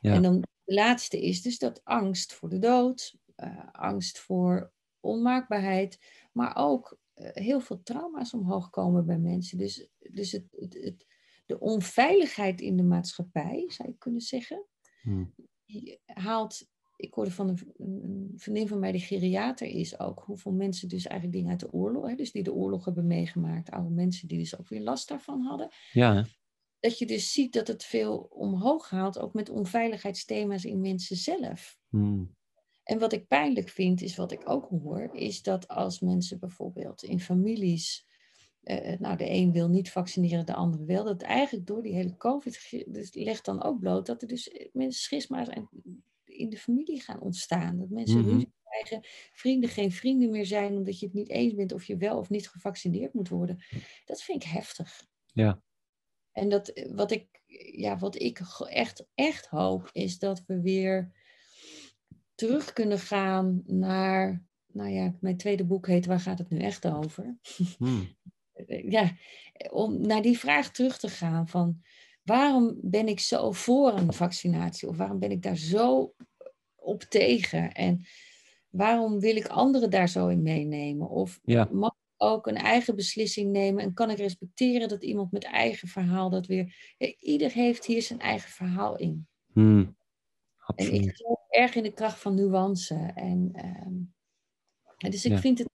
Ja. 0.00 0.14
En 0.14 0.22
dan 0.22 0.40
de 0.40 0.74
laatste 0.74 1.22
is 1.22 1.42
dus 1.42 1.58
dat 1.58 1.80
angst 1.84 2.32
voor 2.32 2.48
de 2.48 2.58
dood, 2.58 3.16
uh, 3.36 3.68
angst 3.72 4.18
voor 4.18 4.72
onmaakbaarheid, 5.00 5.98
maar 6.32 6.56
ook 6.56 6.98
uh, 7.14 7.28
heel 7.32 7.60
veel 7.60 7.82
trauma's 7.82 8.34
omhoog 8.34 8.70
komen 8.70 9.06
bij 9.06 9.18
mensen. 9.18 9.58
Dus, 9.58 9.88
dus 9.98 10.32
het, 10.32 10.44
het, 10.50 10.74
het, 10.74 11.06
de 11.46 11.60
onveiligheid 11.60 12.60
in 12.60 12.76
de 12.76 12.82
maatschappij, 12.82 13.64
zou 13.68 13.88
je 13.88 13.98
kunnen 13.98 14.20
zeggen, 14.20 14.66
Mm. 15.02 15.34
die 15.64 16.00
haalt 16.04 16.70
ik 17.02 17.14
hoorde 17.14 17.30
van 17.30 17.48
een, 17.48 17.58
een, 17.76 18.32
vriendin 18.36 18.68
van 18.68 18.78
mij 18.78 18.92
die 18.92 19.00
geriater 19.00 19.66
is 19.66 19.98
ook, 19.98 20.22
hoeveel 20.26 20.52
mensen 20.52 20.88
dus 20.88 21.06
eigenlijk 21.06 21.36
dingen 21.36 21.50
uit 21.50 21.60
de 21.60 21.72
oorlog, 21.72 22.08
hè, 22.08 22.14
dus 22.14 22.32
die 22.32 22.42
de 22.42 22.52
oorlog 22.52 22.84
hebben 22.84 23.06
meegemaakt, 23.06 23.70
oude 23.70 23.90
mensen 23.90 24.28
die 24.28 24.38
dus 24.38 24.58
ook 24.58 24.68
weer 24.68 24.80
last 24.80 25.08
daarvan 25.08 25.40
hadden. 25.40 25.68
Ja, 25.92 26.14
hè? 26.14 26.22
Dat 26.80 26.98
je 26.98 27.06
dus 27.06 27.32
ziet 27.32 27.52
dat 27.52 27.68
het 27.68 27.84
veel 27.84 28.18
omhoog 28.18 28.90
haalt, 28.90 29.18
ook 29.18 29.34
met 29.34 29.48
onveiligheidsthema's 29.48 30.64
in 30.64 30.80
mensen 30.80 31.16
zelf. 31.16 31.78
Mm. 31.88 32.36
En 32.82 32.98
wat 32.98 33.12
ik 33.12 33.26
pijnlijk 33.26 33.68
vind, 33.68 34.02
is 34.02 34.16
wat 34.16 34.32
ik 34.32 34.48
ook 34.48 34.68
hoor, 34.68 35.08
is 35.12 35.42
dat 35.42 35.68
als 35.68 36.00
mensen 36.00 36.38
bijvoorbeeld 36.38 37.02
in 37.02 37.20
families, 37.20 38.06
uh, 38.62 38.98
nou 38.98 39.16
de 39.16 39.30
een 39.30 39.52
wil 39.52 39.68
niet 39.68 39.90
vaccineren, 39.90 40.46
de 40.46 40.54
andere 40.54 40.84
wel, 40.84 41.04
dat 41.04 41.22
eigenlijk 41.22 41.66
door 41.66 41.82
die 41.82 41.94
hele 41.94 42.16
COVID, 42.16 42.84
dus 42.86 43.14
legt 43.14 43.44
dan 43.44 43.62
ook 43.62 43.80
bloot 43.80 44.06
dat 44.06 44.22
er 44.22 44.28
dus 44.28 44.68
mensen 44.72 45.02
schisma's 45.02 45.48
en 45.48 45.68
in 46.24 46.48
de 46.50 46.58
familie 46.58 47.00
gaan 47.00 47.20
ontstaan. 47.20 47.78
Dat 47.78 47.88
mensen 47.88 48.18
Mhm. 48.18 48.28
ruzie 48.28 48.52
krijgen, 48.62 49.08
vrienden 49.32 49.70
geen 49.70 49.92
vrienden 49.92 50.30
meer 50.30 50.46
zijn 50.46 50.76
omdat 50.76 50.98
je 50.98 51.06
het 51.06 51.14
niet 51.14 51.28
eens 51.30 51.54
bent 51.54 51.72
of 51.72 51.84
je 51.84 51.96
wel 51.96 52.18
of 52.18 52.30
niet 52.30 52.48
gevaccineerd 52.48 53.14
moet 53.14 53.28
worden. 53.28 53.64
Dat 54.04 54.22
vind 54.22 54.42
ik 54.42 54.48
heftig. 54.48 55.06
Ja. 55.26 55.62
En 56.32 56.48
dat, 56.48 56.86
wat 56.90 57.10
ik, 57.10 57.42
ja, 57.76 57.98
wat 57.98 58.20
ik 58.20 58.40
echt, 58.68 59.06
echt 59.14 59.46
hoop, 59.46 59.90
is 59.92 60.18
dat 60.18 60.44
we 60.46 60.60
weer 60.60 61.12
terug 62.34 62.72
kunnen 62.72 62.98
gaan 62.98 63.62
naar, 63.66 64.44
nou 64.66 64.90
ja, 64.90 65.16
mijn 65.20 65.36
tweede 65.36 65.64
boek 65.64 65.86
heet 65.86 66.06
Waar 66.06 66.20
gaat 66.20 66.38
het 66.38 66.50
nu 66.50 66.58
echt 66.58 66.86
over? 66.86 67.38
Mm. 67.78 68.08
Ja, 68.66 69.10
om 69.70 70.06
naar 70.06 70.22
die 70.22 70.38
vraag 70.38 70.70
terug 70.70 70.98
te 70.98 71.08
gaan 71.08 71.48
van 71.48 71.82
waarom 72.22 72.78
ben 72.80 73.08
ik 73.08 73.20
zo 73.20 73.52
voor 73.52 73.92
een 73.92 74.12
vaccinatie? 74.12 74.88
Of 74.88 74.96
waarom 74.96 75.18
ben 75.18 75.30
ik 75.30 75.42
daar 75.42 75.56
zo 75.56 76.14
op 76.74 77.02
tegen? 77.02 77.72
En 77.72 78.04
waarom 78.70 79.20
wil 79.20 79.36
ik 79.36 79.46
anderen 79.46 79.90
daar 79.90 80.08
zo 80.08 80.28
in 80.28 80.42
meenemen? 80.42 81.08
Of 81.08 81.40
Ja. 81.42 81.68
mag 81.72 81.90
ik 81.90 82.14
ook 82.16 82.46
een 82.46 82.56
eigen 82.56 82.96
beslissing 82.96 83.50
nemen? 83.50 83.82
En 83.82 83.94
kan 83.94 84.10
ik 84.10 84.18
respecteren 84.18 84.88
dat 84.88 85.02
iemand 85.02 85.32
met 85.32 85.44
eigen 85.44 85.88
verhaal 85.88 86.30
dat 86.30 86.46
weer 86.46 86.94
Ja, 86.98 87.14
ieder 87.18 87.52
heeft 87.52 87.84
hier 87.84 88.02
zijn 88.02 88.20
eigen 88.20 88.50
verhaal 88.50 88.96
in. 88.96 89.26
Mm. 89.52 89.96
en 90.74 90.94
ik 90.94 91.16
geloof 91.16 91.38
erg 91.48 91.74
in 91.74 91.82
de 91.82 91.92
kracht 91.92 92.20
van 92.20 92.34
nuance. 92.34 93.12
En 93.14 93.50
ehm, 93.52 93.74
en 93.74 94.14
dus 95.10 95.24
ik 95.24 95.32
Ja. 95.32 95.38
vind 95.38 95.58
het. 95.58 95.70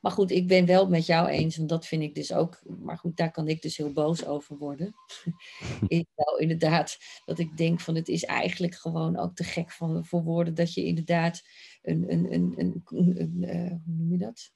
Maar 0.00 0.12
goed, 0.12 0.30
ik 0.30 0.46
ben 0.48 0.66
wel 0.66 0.88
met 0.88 1.06
jou 1.06 1.28
eens, 1.28 1.56
want 1.56 1.68
dat 1.68 1.86
vind 1.86 2.02
ik 2.02 2.14
dus 2.14 2.32
ook. 2.32 2.62
Maar 2.78 2.98
goed, 2.98 3.16
daar 3.16 3.30
kan 3.30 3.48
ik 3.48 3.62
dus 3.62 3.76
heel 3.76 3.92
boos 3.92 4.24
over 4.26 4.56
worden. 4.58 4.94
is 5.88 6.04
wel 6.14 6.38
inderdaad 6.38 6.96
dat 7.24 7.38
ik 7.38 7.56
denk 7.56 7.80
van 7.80 7.94
het 7.94 8.08
is 8.08 8.24
eigenlijk 8.24 8.74
gewoon 8.74 9.18
ook 9.18 9.34
te 9.36 9.44
gek 9.44 9.70
van, 9.72 10.04
voor 10.04 10.22
woorden 10.22 10.54
dat 10.54 10.74
je 10.74 10.84
inderdaad 10.84 11.42
een, 11.82 12.12
een, 12.12 12.32
een, 12.32 12.54
een, 12.56 12.82
een, 12.84 13.20
een, 13.20 13.44
eh, 13.44 13.70
hoe 13.70 13.94
noem 13.96 14.12
je 14.12 14.18
dat? 14.18 14.50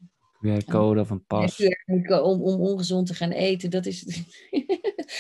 QR-code 0.47 1.01
of 1.01 1.11
een 1.11 1.25
pas. 1.25 1.57
Ja, 1.57 2.21
Om, 2.23 2.43
om 2.43 2.61
ongezond 2.61 3.07
te 3.07 3.15
gaan 3.15 3.31
eten, 3.31 3.71
dat 3.71 3.87
is. 3.87 4.23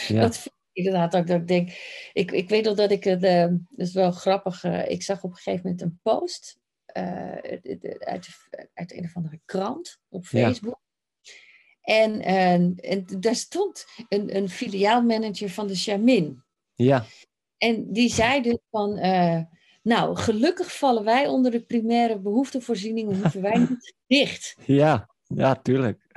Ja. 0.09 0.20
Dat 0.20 0.36
vind 0.36 0.55
ik 0.72 0.84
inderdaad 0.84 1.16
ook 1.16 1.26
dat 1.26 1.41
ik 1.41 1.47
denk. 1.49 1.70
Ik, 2.12 2.30
ik 2.30 2.49
weet 2.49 2.64
nog 2.64 2.76
dat 2.76 2.91
ik 2.91 3.05
het. 3.05 3.22
eh, 3.22 3.47
dat 3.47 3.86
is 3.86 3.93
wel 3.93 4.11
grappig. 4.11 4.64
eh, 4.64 4.91
ik 4.91 5.03
zag 5.03 5.22
op 5.22 5.30
een 5.30 5.36
gegeven 5.36 5.61
moment 5.62 5.80
een 5.82 5.99
post. 6.03 6.59
Eh, 6.93 7.32
uit, 7.32 7.99
uit, 7.99 8.28
uit 8.74 8.93
een 8.93 9.05
of 9.05 9.16
andere 9.16 9.41
krant 9.45 10.01
op. 10.09 10.24
Facebook. 10.24 10.80
En, 11.80 12.20
en, 12.20 12.74
en 12.76 13.05
daar 13.20 13.34
stond 13.34 13.86
een, 14.09 14.36
een 14.36 14.49
filiaalmanager 14.49 15.51
van 15.51 15.66
de 15.66 15.74
Charmin. 15.74 16.43
Ja. 16.74 17.05
En 17.59 17.93
die 17.93 18.09
zei 18.09 18.43
dus 18.43 18.59
van. 18.70 18.97
eh, 18.97 19.41
nou, 19.82 20.16
gelukkig 20.16 20.76
vallen 20.76 21.05
wij 21.05 21.26
onder 21.26 21.51
de 21.51 21.61
primaire 21.61 22.18
behoeftevoorzieningen, 22.18 23.20
hoeven 23.20 23.43
wij 23.43 23.59
niet 23.59 23.95
dicht. 24.07 24.57
Ja. 24.64 25.09
Ja, 25.34 25.55
tuurlijk. 25.55 26.07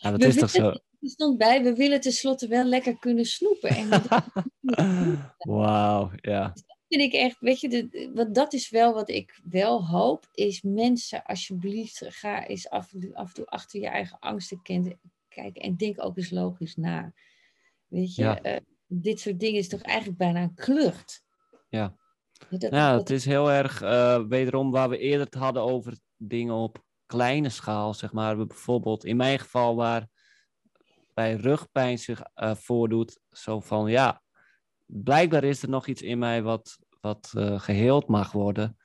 ja, 0.00 0.10
dat 0.10 0.20
We 0.20 0.26
is 0.26 0.36
toch 0.36 0.50
zo. 0.50 0.68
Er 0.68 1.08
stond 1.08 1.38
bij, 1.38 1.62
we 1.62 1.74
willen 1.74 2.00
tenslotte 2.00 2.48
wel 2.48 2.64
lekker 2.64 2.98
kunnen 2.98 3.24
snoepen. 3.24 3.70
En 3.70 3.88
Wauw, 5.38 6.10
ja. 6.20 6.52
Vind 6.98 7.12
ik 7.12 7.20
echt, 7.20 7.36
weet 7.40 7.60
je, 7.60 7.68
de, 7.68 8.10
wat, 8.14 8.34
dat 8.34 8.52
is 8.52 8.70
wel 8.70 8.94
wat 8.94 9.08
ik 9.08 9.40
wel 9.44 9.86
hoop, 9.86 10.28
is 10.32 10.62
mensen, 10.62 11.24
alsjeblieft, 11.24 12.04
ga 12.08 12.46
eens 12.46 12.68
af, 12.68 12.92
af 13.12 13.28
en 13.28 13.34
toe 13.34 13.46
achter 13.46 13.80
je 13.80 13.86
eigen 13.86 14.18
angsten 14.18 14.62
kijken 14.62 15.62
en 15.62 15.76
denk 15.76 16.04
ook 16.04 16.16
eens 16.16 16.30
logisch 16.30 16.76
na. 16.76 17.12
Weet 17.86 18.14
je, 18.14 18.22
Ja. 18.22 18.40
eh, 18.42 18.60
dit 18.86 19.20
soort 19.20 19.40
dingen 19.40 19.58
is 19.58 19.68
toch 19.68 19.80
eigenlijk 19.82 20.18
bijna 20.18 20.42
een 20.42 20.54
klucht. 20.54 21.24
Ja. 21.68 21.96
Dat, 22.50 22.62
Ja, 22.70 22.90
dat- 22.90 23.00
het 23.00 23.10
is 23.10 23.24
heel 23.24 23.50
erg, 23.50 23.82
eh, 23.82 24.24
wederom 24.28 24.70
waar 24.70 24.88
we 24.88 24.98
eerder 24.98 25.26
het 25.26 25.34
hadden 25.34 25.62
over 25.62 25.98
dingen 26.16 26.54
op 26.54 26.84
kleine 27.06 27.48
schaal, 27.48 27.94
zeg 27.94 28.12
maar. 28.12 28.38
We 28.38 28.46
Bijvoorbeeld 28.46 29.04
in 29.04 29.16
mijn 29.16 29.38
geval 29.38 29.76
waar 29.76 30.08
bij 31.14 31.34
rugpijn 31.34 31.98
zich 31.98 32.22
eh, 32.34 32.54
voordoet, 32.54 33.20
zo 33.30 33.60
van 33.60 33.90
ja, 33.90 34.21
blijkbaar 34.92 35.44
is 35.44 35.62
er 35.62 35.68
nog 35.68 35.86
iets 35.86 36.02
in 36.02 36.18
mij 36.18 36.42
wat, 36.42 36.78
wat 37.00 37.32
eh, 37.36 37.60
geheeld 37.60 38.08
mag 38.08 38.32
worden 38.32 38.76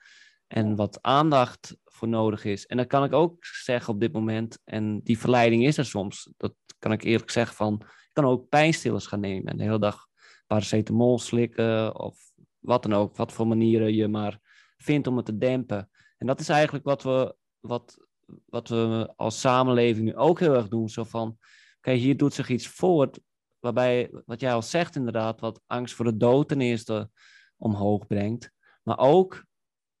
en 0.46 0.76
wat 0.76 0.98
aandacht 1.02 1.76
voor 1.84 2.08
nodig 2.08 2.44
is. 2.44 2.66
En 2.66 2.76
dat 2.76 2.86
kan 2.86 3.04
ik 3.04 3.12
ook 3.12 3.44
zeggen 3.44 3.94
op 3.94 4.00
dit 4.00 4.12
moment, 4.12 4.58
en 4.64 5.00
die 5.02 5.18
verleiding 5.18 5.64
is 5.64 5.78
er 5.78 5.84
soms, 5.84 6.32
dat 6.36 6.54
kan 6.78 6.92
ik 6.92 7.02
eerlijk 7.02 7.30
zeggen 7.30 7.56
van, 7.56 7.74
ik 7.84 8.10
kan 8.12 8.24
ook 8.24 8.48
pijnstillers 8.48 9.06
gaan 9.06 9.20
nemen 9.20 9.52
en 9.52 9.56
de 9.56 9.62
hele 9.62 9.78
dag 9.78 10.06
paracetamol 10.46 11.18
slikken 11.18 12.00
of 12.00 12.30
wat 12.58 12.82
dan 12.82 12.94
ook, 12.94 13.16
wat 13.16 13.32
voor 13.32 13.46
manieren 13.46 13.94
je 13.94 14.08
maar 14.08 14.38
vindt 14.76 15.06
om 15.06 15.16
het 15.16 15.26
te 15.26 15.38
dempen. 15.38 15.90
En 16.18 16.26
dat 16.26 16.40
is 16.40 16.48
eigenlijk 16.48 16.84
wat 16.84 17.02
we, 17.02 17.34
wat, 17.60 17.96
wat 18.44 18.68
we 18.68 19.12
als 19.16 19.40
samenleving 19.40 20.06
nu 20.06 20.16
ook 20.16 20.40
heel 20.40 20.54
erg 20.54 20.68
doen. 20.68 20.88
Zo 20.88 21.04
van, 21.04 21.38
oké, 21.76 21.92
hier 21.92 22.16
doet 22.16 22.34
zich 22.34 22.48
iets 22.48 22.68
voort, 22.68 23.20
waarbij, 23.60 24.10
wat 24.26 24.40
jij 24.40 24.52
al 24.52 24.62
zegt 24.62 24.96
inderdaad, 24.96 25.40
wat 25.40 25.60
angst 25.66 25.94
voor 25.94 26.04
de 26.04 26.16
dood 26.16 26.48
ten 26.48 26.60
eerste 26.60 27.10
omhoog 27.56 28.06
brengt, 28.06 28.50
maar 28.82 28.98
ook 28.98 29.44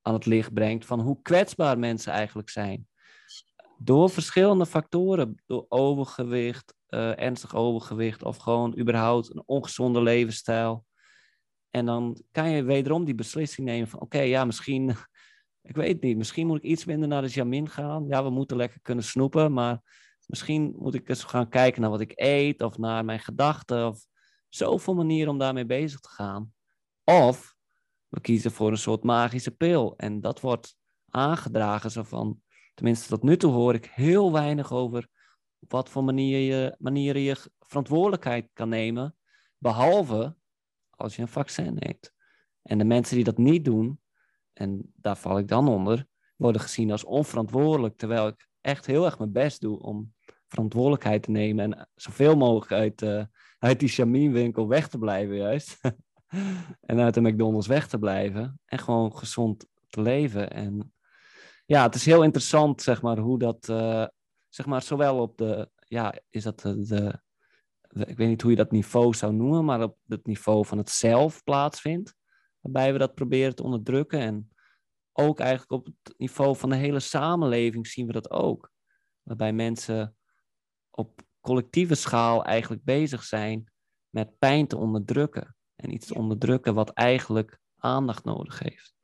aan 0.02 0.14
het 0.14 0.26
licht 0.26 0.52
brengt 0.52 0.86
van 0.86 1.00
hoe 1.00 1.22
kwetsbaar 1.22 1.78
mensen 1.78 2.12
eigenlijk 2.12 2.50
zijn. 2.50 2.88
Door 3.78 4.10
verschillende 4.10 4.66
factoren, 4.66 5.42
door 5.46 5.66
overgewicht, 5.68 6.74
eh, 6.86 7.20
ernstig 7.20 7.54
overgewicht 7.54 8.22
of 8.22 8.36
gewoon 8.36 8.78
überhaupt 8.78 9.34
een 9.34 9.42
ongezonde 9.46 10.02
levensstijl. 10.02 10.86
En 11.70 11.86
dan 11.86 12.22
kan 12.32 12.50
je 12.50 12.62
wederom 12.62 13.04
die 13.04 13.14
beslissing 13.14 13.66
nemen 13.66 13.88
van 13.88 14.00
oké, 14.00 14.20
ja, 14.20 14.44
misschien, 14.44 14.88
ik 15.70 15.76
weet 15.76 16.02
niet, 16.02 16.16
misschien 16.16 16.46
moet 16.46 16.56
ik 16.56 16.70
iets 16.70 16.84
minder 16.84 17.08
naar 17.08 17.22
de 17.22 17.28
Jamin 17.28 17.68
gaan. 17.68 18.06
Ja, 18.06 18.24
we 18.24 18.30
moeten 18.30 18.56
lekker 18.56 18.80
kunnen 18.82 19.04
snoepen, 19.04 19.52
maar 19.52 19.80
misschien 20.28 20.74
moet 20.78 20.94
ik 20.94 21.08
eens 21.08 21.24
gaan 21.24 21.48
kijken 21.48 21.80
naar 21.80 21.90
wat 21.90 22.00
ik 22.00 22.12
eet 22.14 22.62
of 22.62 22.78
naar 22.78 23.04
mijn 23.04 23.20
gedachten 23.20 23.86
of 23.86 24.06
zoveel 24.48 24.94
manieren 24.94 25.32
om 25.32 25.38
daarmee 25.38 25.66
bezig 25.66 26.00
te 26.00 26.08
gaan. 26.08 26.52
Of 27.04 27.54
we 28.08 28.20
kiezen 28.20 28.50
voor 28.50 28.70
een 28.70 28.78
soort 28.78 29.02
magische 29.02 29.50
pil 29.50 29.96
en 29.96 30.20
dat 30.20 30.40
wordt 30.40 30.76
aangedragen 31.10 31.90
zo 31.90 32.02
van, 32.02 32.42
tenminste 32.74 33.08
tot 33.08 33.22
nu 33.22 33.36
toe 33.36 33.52
hoor 33.52 33.74
ik 33.74 33.84
heel 33.84 34.32
weinig 34.32 34.72
over 34.72 35.08
op 35.58 35.70
wat 35.72 35.88
voor 35.88 36.04
manier 36.04 36.38
je, 36.38 36.76
manieren 36.78 37.22
je 37.22 37.36
verantwoordelijkheid 37.58 38.50
kan 38.52 38.68
nemen, 38.68 39.16
behalve 39.58 40.36
als 40.90 41.16
je 41.16 41.22
een 41.22 41.28
vaccin 41.28 41.74
neemt. 41.74 42.12
En 42.62 42.78
de 42.78 42.84
mensen 42.84 43.14
die 43.14 43.24
dat 43.24 43.38
niet 43.38 43.64
doen, 43.64 44.00
en 44.52 44.92
daar 44.94 45.16
val 45.16 45.38
ik 45.38 45.48
dan 45.48 45.68
onder, 45.68 46.06
worden 46.36 46.60
gezien 46.60 46.90
als 46.90 47.04
onverantwoordelijk, 47.04 47.96
terwijl 47.96 48.26
ik 48.26 48.48
echt 48.60 48.86
heel 48.86 49.04
erg 49.04 49.18
mijn 49.18 49.32
best 49.32 49.60
doe 49.60 49.78
om 49.78 50.14
verantwoordelijkheid 50.48 51.22
te 51.22 51.30
nemen 51.30 51.72
en 51.72 51.88
zoveel 51.94 52.36
mogelijk 52.36 52.72
uit, 52.72 53.02
eh, 53.02 53.24
uit 53.58 53.80
die 53.80 53.88
chaminwinkel 53.88 54.68
weg 54.68 54.88
te 54.88 54.98
blijven 54.98 55.36
juist. 55.36 55.80
en 56.80 57.00
uit 57.00 57.14
de 57.14 57.20
McDonald's 57.20 57.66
weg 57.66 57.88
te 57.88 57.98
blijven 57.98 58.60
en 58.64 58.78
gewoon 58.78 59.16
gezond 59.16 59.66
te 59.88 60.00
leven. 60.02 60.50
En 60.50 60.92
ja, 61.66 61.82
het 61.82 61.94
is 61.94 62.04
heel 62.04 62.22
interessant, 62.22 62.82
zeg 62.82 63.02
maar, 63.02 63.18
hoe 63.18 63.38
dat, 63.38 63.68
eh, 63.68 64.06
zeg 64.48 64.66
maar, 64.66 64.82
zowel 64.82 65.20
op 65.20 65.38
de, 65.38 65.70
ja, 65.78 66.14
is 66.30 66.42
dat 66.42 66.60
de, 66.60 66.86
de 66.86 67.20
ik 68.06 68.16
weet 68.16 68.28
niet 68.28 68.42
hoe 68.42 68.50
je 68.50 68.56
dat 68.56 68.70
niveau 68.70 69.14
zou 69.14 69.32
noemen, 69.32 69.64
maar 69.64 69.82
op 69.82 69.96
het 70.06 70.26
niveau 70.26 70.66
van 70.66 70.78
het 70.78 70.90
zelf 70.90 71.44
plaatsvindt. 71.44 72.14
Waarbij 72.60 72.92
we 72.92 72.98
dat 72.98 73.14
proberen 73.14 73.54
te 73.54 73.62
onderdrukken. 73.62 74.20
En 74.20 74.50
ook 75.12 75.40
eigenlijk 75.40 75.70
op 75.70 75.86
het 75.86 76.18
niveau 76.18 76.56
van 76.56 76.70
de 76.70 76.76
hele 76.76 77.00
samenleving 77.00 77.86
zien 77.86 78.06
we 78.06 78.12
dat 78.12 78.30
ook. 78.30 78.70
Waarbij 79.22 79.52
mensen 79.52 80.16
op 80.98 81.22
collectieve 81.40 81.94
schaal 81.94 82.44
eigenlijk 82.44 82.84
bezig 82.84 83.22
zijn 83.22 83.72
met 84.08 84.38
pijn 84.38 84.66
te 84.66 84.76
onderdrukken. 84.76 85.56
En 85.76 85.92
iets 85.92 86.06
te 86.06 86.14
onderdrukken 86.14 86.74
wat 86.74 86.90
eigenlijk 86.90 87.58
aandacht 87.76 88.24
nodig 88.24 88.58
heeft. 88.58 88.96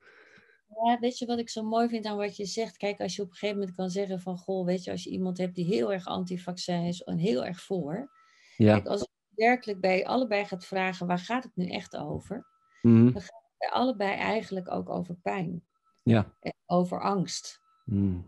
Ja, 0.85 0.99
weet 1.01 1.19
je 1.19 1.27
wat 1.27 1.39
ik 1.39 1.51
zo 1.51 1.63
mooi 1.63 1.89
vind 1.89 2.07
aan 2.07 2.17
wat 2.17 2.37
je 2.37 2.45
zegt? 2.45 2.77
Kijk, 2.77 3.01
als 3.01 3.17
je 3.17 3.23
op 3.23 3.29
een 3.29 3.35
gegeven 3.35 3.59
moment 3.59 3.77
kan 3.77 3.91
zeggen 3.91 4.21
van... 4.21 4.39
Goh, 4.39 4.67
weet 4.67 4.85
je, 4.85 4.91
als 4.91 5.05
je 5.05 5.11
iemand 5.11 5.39
hebt 5.39 5.55
die 5.55 5.65
heel 5.65 5.93
erg 5.93 6.07
anti-vaccin 6.07 6.83
is 6.83 7.03
en 7.03 7.19
heel 7.19 7.45
erg 7.45 7.61
voor... 7.61 8.11
Ja. 8.57 8.73
Kijk, 8.73 8.87
als 8.87 9.01
je 9.01 9.45
werkelijk 9.45 9.81
bij 9.81 10.07
allebei 10.07 10.45
gaat 10.45 10.65
vragen, 10.65 11.07
waar 11.07 11.19
gaat 11.19 11.45
het 11.45 11.57
nu 11.57 11.69
echt 11.69 11.97
over? 11.97 12.47
Mhm. 12.83 13.13
Bij 13.59 13.71
allebei 13.71 14.15
eigenlijk 14.15 14.71
ook 14.71 14.89
over 14.89 15.15
pijn. 15.15 15.65
Ja. 16.03 16.35
En 16.41 16.55
over 16.67 17.03
angst. 17.03 17.61
Mhm. 17.85 18.19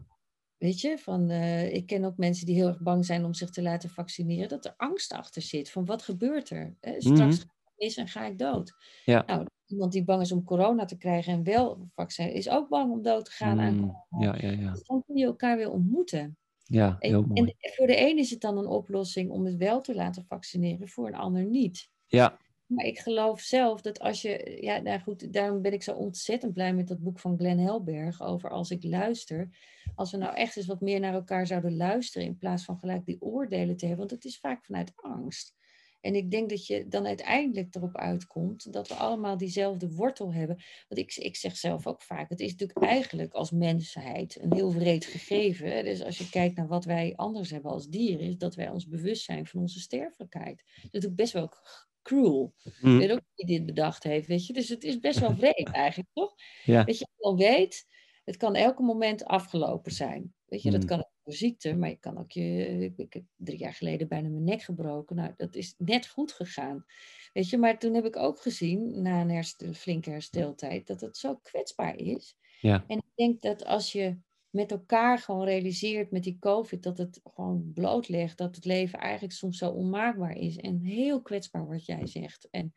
Weet 0.59 0.81
je, 0.81 0.99
van, 0.99 1.31
eh, 1.31 1.73
ik 1.75 1.87
ken 1.87 2.05
ook 2.05 2.17
mensen 2.17 2.47
die 2.47 2.55
heel 2.55 2.67
erg 2.69 2.81
bang 2.81 3.05
zijn 3.05 3.25
om 3.25 3.35
zich 3.35 3.51
te 3.51 3.63
laten 3.63 3.91
vaccineren, 3.91 4.49
dat 4.49 4.65
er 4.65 4.75
angst 4.77 5.13
achter 5.13 5.43
zit. 5.43 5.71
Van 5.71 5.85
wat 5.85 6.03
gebeurt 6.03 6.51
er? 6.51 6.77
Straks 6.99 7.37
Mhm. 7.37 7.41
ga 7.41 7.45
ik 7.45 7.73
mis 7.77 7.97
en 7.97 8.09
ga 8.09 8.27
ik 8.27 8.39
dood. 8.39 8.75
Ja. 9.05 9.23
Nou, 9.27 9.47
iemand 9.67 9.93
die 9.93 10.05
bang 10.05 10.21
is 10.23 10.33
om 10.33 10.45
corona 10.45 10.85
te 10.85 10.97
krijgen 10.99 11.33
en 11.33 11.43
wel 11.43 11.89
vaccin, 11.95 12.33
is 12.33 12.49
ook 12.49 12.69
bang 12.69 12.93
om 12.93 13.03
dood 13.03 13.25
te 13.25 13.31
gaan 13.31 13.61
aan 13.61 13.75
Mhm. 13.75 13.83
corona. 14.09 14.33
Ja, 14.33 14.37
ja, 14.39 14.51
ja. 14.51 14.73
Dus 14.73 14.83
dan 14.83 15.03
kun 15.07 15.17
je 15.17 15.25
elkaar 15.25 15.57
weer 15.57 15.71
ontmoeten. 15.71 16.39
Ja, 16.65 16.97
heel 17.05 17.23
En, 17.33 17.45
mooi. 17.45 17.53
en 17.59 17.73
voor 17.75 17.87
de 17.87 18.01
een 18.11 18.19
is 18.19 18.31
het 18.31 18.41
dan 18.41 18.59
een 18.59 18.67
oplossing 18.67 19.31
om 19.31 19.45
het 19.47 19.57
wel 19.57 19.81
te 19.81 19.95
laten 19.95 20.25
vaccineren, 20.29 20.89
voor 20.89 21.07
een 21.09 21.15
ander 21.15 21.45
niet. 21.45 21.91
Ja, 22.09 22.39
Maar 22.67 22.85
ik 22.85 22.99
geloof 22.99 23.41
zelf 23.41 23.81
dat 23.81 23.99
als 23.99 24.23
je, 24.23 24.59
ja, 24.61 24.79
nou 24.79 25.01
goed, 25.01 25.33
daarom 25.33 25.63
ben 25.63 25.73
ik 25.73 25.83
zo 25.83 25.93
ontzettend 25.93 26.53
blij 26.53 26.75
met 26.75 26.89
dat 26.89 27.03
boek 27.03 27.19
van 27.19 27.39
Glenn 27.39 27.59
Helberg 27.59 28.23
over 28.23 28.51
als 28.51 28.71
ik 28.71 28.85
luister. 28.85 29.49
Als 29.95 30.11
we 30.11 30.17
nou 30.17 30.35
echt 30.35 30.57
eens 30.57 30.67
wat 30.67 30.81
meer 30.81 31.01
naar 31.01 31.15
elkaar 31.15 31.47
zouden 31.47 31.77
luisteren 31.77 32.27
in 32.27 32.39
plaats 32.39 32.65
van 32.65 32.79
gelijk 32.79 33.05
die 33.05 33.23
oordelen 33.23 33.77
te 33.77 33.87
hebben, 33.87 34.07
want 34.07 34.23
het 34.23 34.31
is 34.31 34.39
vaak 34.39 34.65
vanuit 34.65 34.93
angst. 34.95 35.55
En 36.01 36.15
ik 36.15 36.31
denk 36.31 36.51
dat 36.51 36.67
je 36.67 36.89
dan 36.89 37.07
uiteindelijk 37.07 37.75
erop 37.75 37.97
uitkomt 37.97 38.73
dat 38.73 38.89
we 38.89 38.95
allemaal 38.95 39.37
diezelfde 39.37 39.91
wortel 39.95 40.33
hebben. 40.33 40.57
Want 40.89 41.01
ik, 41.01 41.17
ik 41.17 41.37
zeg 41.37 41.57
zelf 41.57 41.87
ook 41.87 42.03
vaak, 42.03 42.29
het 42.29 42.41
is 42.41 42.51
natuurlijk 42.51 42.83
eigenlijk 42.83 43.33
als 43.33 43.51
mensheid 43.51 44.39
een 44.43 44.55
heel 44.55 44.71
vreed 44.71 45.05
gegeven. 45.05 45.85
Dus 45.85 46.03
als 46.03 46.19
je 46.19 46.29
kijkt 46.29 46.57
naar 46.57 46.69
wat 46.69 46.85
wij 46.85 47.13
anders 47.17 47.51
hebben 47.51 47.71
als 47.71 47.89
dieren, 47.89 48.27
is 48.27 48.37
dat 48.37 48.55
wij 48.55 48.69
ons 48.69 48.89
bewust 48.89 49.25
zijn 49.25 49.47
van 49.47 49.61
onze 49.61 49.81
sterfelijkheid. 49.81 50.57
Dat 50.57 50.75
is 50.75 50.83
natuurlijk 50.83 51.21
best 51.21 51.33
wel 51.33 51.53
cruel. 52.07 52.55
Mhm. 52.81 52.93
Ik 52.95 52.99
weet 52.99 53.11
ook 53.13 53.21
wie 53.35 53.47
dit 53.47 53.67
bedacht 53.67 54.03
heeft, 54.03 54.27
weet 54.27 54.47
je. 54.47 54.53
Dus 54.53 54.69
het 54.69 54.85
is 54.85 54.99
best 55.01 55.19
wel 55.19 55.35
vreed 55.37 55.69
eigenlijk, 55.73 56.09
toch? 56.13 56.35
ja. 56.65 56.85
Dat 56.85 56.99
je 56.99 57.07
wel 57.17 57.37
weet, 57.37 57.87
het 58.25 58.37
kan 58.37 58.55
elke 58.55 58.83
moment 58.83 59.25
afgelopen 59.25 59.93
zijn. 59.93 60.35
Weet 60.47 60.63
je, 60.63 60.71
dat 60.71 60.81
Mm. 60.81 60.87
kan 60.87 60.99
ook 60.99 61.11
door 61.23 61.35
ziekte, 61.35 61.77
maar 61.77 61.89
je 61.89 61.97
kan 61.99 62.19
ook 62.19 62.31
je... 62.31 62.67
Ik, 62.79 62.93
ik 62.97 63.13
heb 63.13 63.23
drie 63.37 63.59
jaar 63.59 63.75
geleden 63.75 64.09
bijna 64.09 64.29
mijn 64.29 64.45
nek 64.45 64.63
gebroken. 64.63 65.17
Nou, 65.17 65.33
dat 65.37 65.55
is 65.55 65.75
net 65.79 66.07
goed 66.09 66.33
gegaan. 66.33 66.85
Weet 67.33 67.49
je, 67.51 67.59
maar 67.59 67.79
toen 67.79 67.95
heb 67.95 68.05
ik 68.05 68.17
ook 68.17 68.41
gezien, 68.41 69.03
na 69.03 69.21
een 69.21 69.31
herstel, 69.31 69.73
flinke 69.73 70.11
hersteltijd, 70.11 70.87
dat 70.87 71.01
het 71.01 71.17
zo 71.17 71.35
kwetsbaar 71.37 71.97
is. 71.97 72.37
Ja. 72.61 72.85
En 72.87 72.97
ik 72.97 73.13
denk 73.15 73.43
dat 73.43 73.65
als 73.65 73.93
je 73.93 74.17
met 74.57 74.71
elkaar 74.71 75.19
gewoon 75.19 75.45
realiseert 75.45 76.11
met 76.11 76.23
die 76.23 76.37
COVID, 76.41 76.83
dat 76.83 76.99
het 76.99 77.21
gewoon 77.35 77.71
blootlegt 77.75 78.39
dat 78.39 78.55
het 78.55 78.65
leven 78.65 78.99
eigenlijk 78.99 79.35
soms 79.35 79.59
zo 79.59 79.71
onmaakbaar 79.71 80.37
is 80.37 80.57
en 80.57 80.81
heel 80.81 81.23
kwetsbaar 81.23 81.67
wat 81.67 81.87
jij 81.87 82.07
zegt. 82.07 82.49
En 82.51 82.75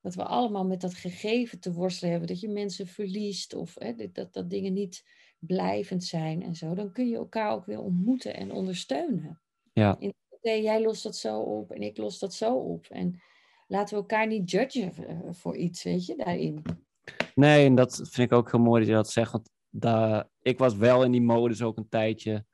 dat 0.00 0.14
we 0.14 0.24
allemaal 0.24 0.64
met 0.64 0.80
dat 0.80 0.94
gegeven 0.94 1.60
te 1.60 1.72
worstelen 1.72 2.10
hebben, 2.10 2.28
dat 2.28 2.40
je 2.40 2.48
mensen 2.48 2.86
verliest 2.86 3.54
of 3.54 3.74
hè, 3.78 4.10
dat- 4.12 4.32
dat, 4.32 4.50
dingen 4.50 4.72
niet 4.72 5.04
blijvend 5.38 6.04
zijn 6.04 6.42
en 6.42 6.54
zo, 6.54 6.74
dan 6.74 6.92
kun 6.92 7.08
je 7.08 7.16
elkaar 7.16 7.52
ook 7.52 7.66
weer 7.66 7.80
ontmoeten 7.80 8.34
en 8.36 8.52
ondersteunen. 8.52 9.40
Ja. 9.72 9.96
In, 9.98 10.12
jij 10.42 10.82
lost 10.82 11.02
dat 11.02 11.16
zo 11.16 11.40
op 11.40 11.70
en 11.70 11.82
ik 11.82 11.96
los 11.96 12.18
dat 12.18 12.34
zo 12.34 12.54
op. 12.54 12.86
En 12.86 13.20
laten 13.66 13.94
we 13.94 14.00
elkaar 14.00 14.26
niet 14.26 14.50
judgen 14.50 14.92
eh, 15.06 15.18
voor 15.30 15.56
iets, 15.56 15.82
weet 15.82 16.06
je, 16.06 16.16
daarin. 16.16 16.62
Nee, 17.34 17.66
en 17.66 17.74
dat 17.74 17.94
vind 17.96 18.30
ik 18.30 18.32
ook 18.32 18.50
heel 18.50 18.60
mooi 18.60 18.80
dat 18.80 18.88
je 18.88 18.94
dat 18.94 19.10
zegt. 19.10 19.32
Want 19.32 19.50
daar, 19.72 20.28
ik 20.42 20.58
was 20.58 20.76
wel 20.76 21.04
in 21.04 21.12
die 21.12 21.22
modus 21.22 21.62
ook 21.62 21.76
een 21.76 21.88
tijdje. 21.88 22.44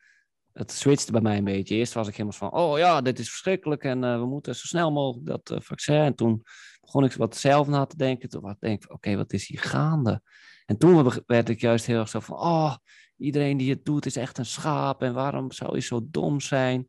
Het 0.52 0.72
switchte 0.72 1.12
bij 1.12 1.20
mij 1.20 1.36
een 1.36 1.44
beetje. 1.44 1.74
Eerst 1.74 1.92
was 1.92 2.08
ik 2.08 2.12
helemaal 2.16 2.38
van, 2.38 2.52
oh 2.52 2.78
ja, 2.78 3.00
dit 3.00 3.18
is 3.18 3.28
verschrikkelijk 3.28 3.84
en 3.84 4.04
eh, 4.04 4.18
we 4.18 4.26
moeten 4.26 4.54
zo 4.54 4.66
snel 4.66 4.92
mogelijk 4.92 5.26
dat 5.26 5.50
eh, 5.50 5.60
vaccin. 5.60 5.94
En 5.94 6.14
toen 6.14 6.42
begon 6.80 7.04
ik 7.04 7.12
wat 7.12 7.36
zelf 7.36 7.68
na 7.68 7.86
te 7.86 7.96
denken. 7.96 8.28
Toen 8.28 8.56
denk 8.58 8.84
ik, 8.84 8.92
oké, 8.92 9.16
wat 9.16 9.32
is 9.32 9.48
hier 9.48 9.60
gaande? 9.60 10.22
En 10.66 10.78
toen 10.78 11.12
werd 11.26 11.48
ik 11.48 11.60
juist 11.60 11.86
heel 11.86 11.98
erg 11.98 12.08
zo 12.08 12.20
van, 12.20 12.38
oh, 12.38 12.74
iedereen 13.16 13.56
die 13.56 13.70
het 13.70 13.84
doet 13.84 14.06
is 14.06 14.16
echt 14.16 14.38
een 14.38 14.46
schaap. 14.46 15.02
En 15.02 15.14
waarom 15.14 15.52
zou 15.52 15.74
je 15.74 15.80
zo 15.80 16.00
dom 16.10 16.40
zijn? 16.40 16.88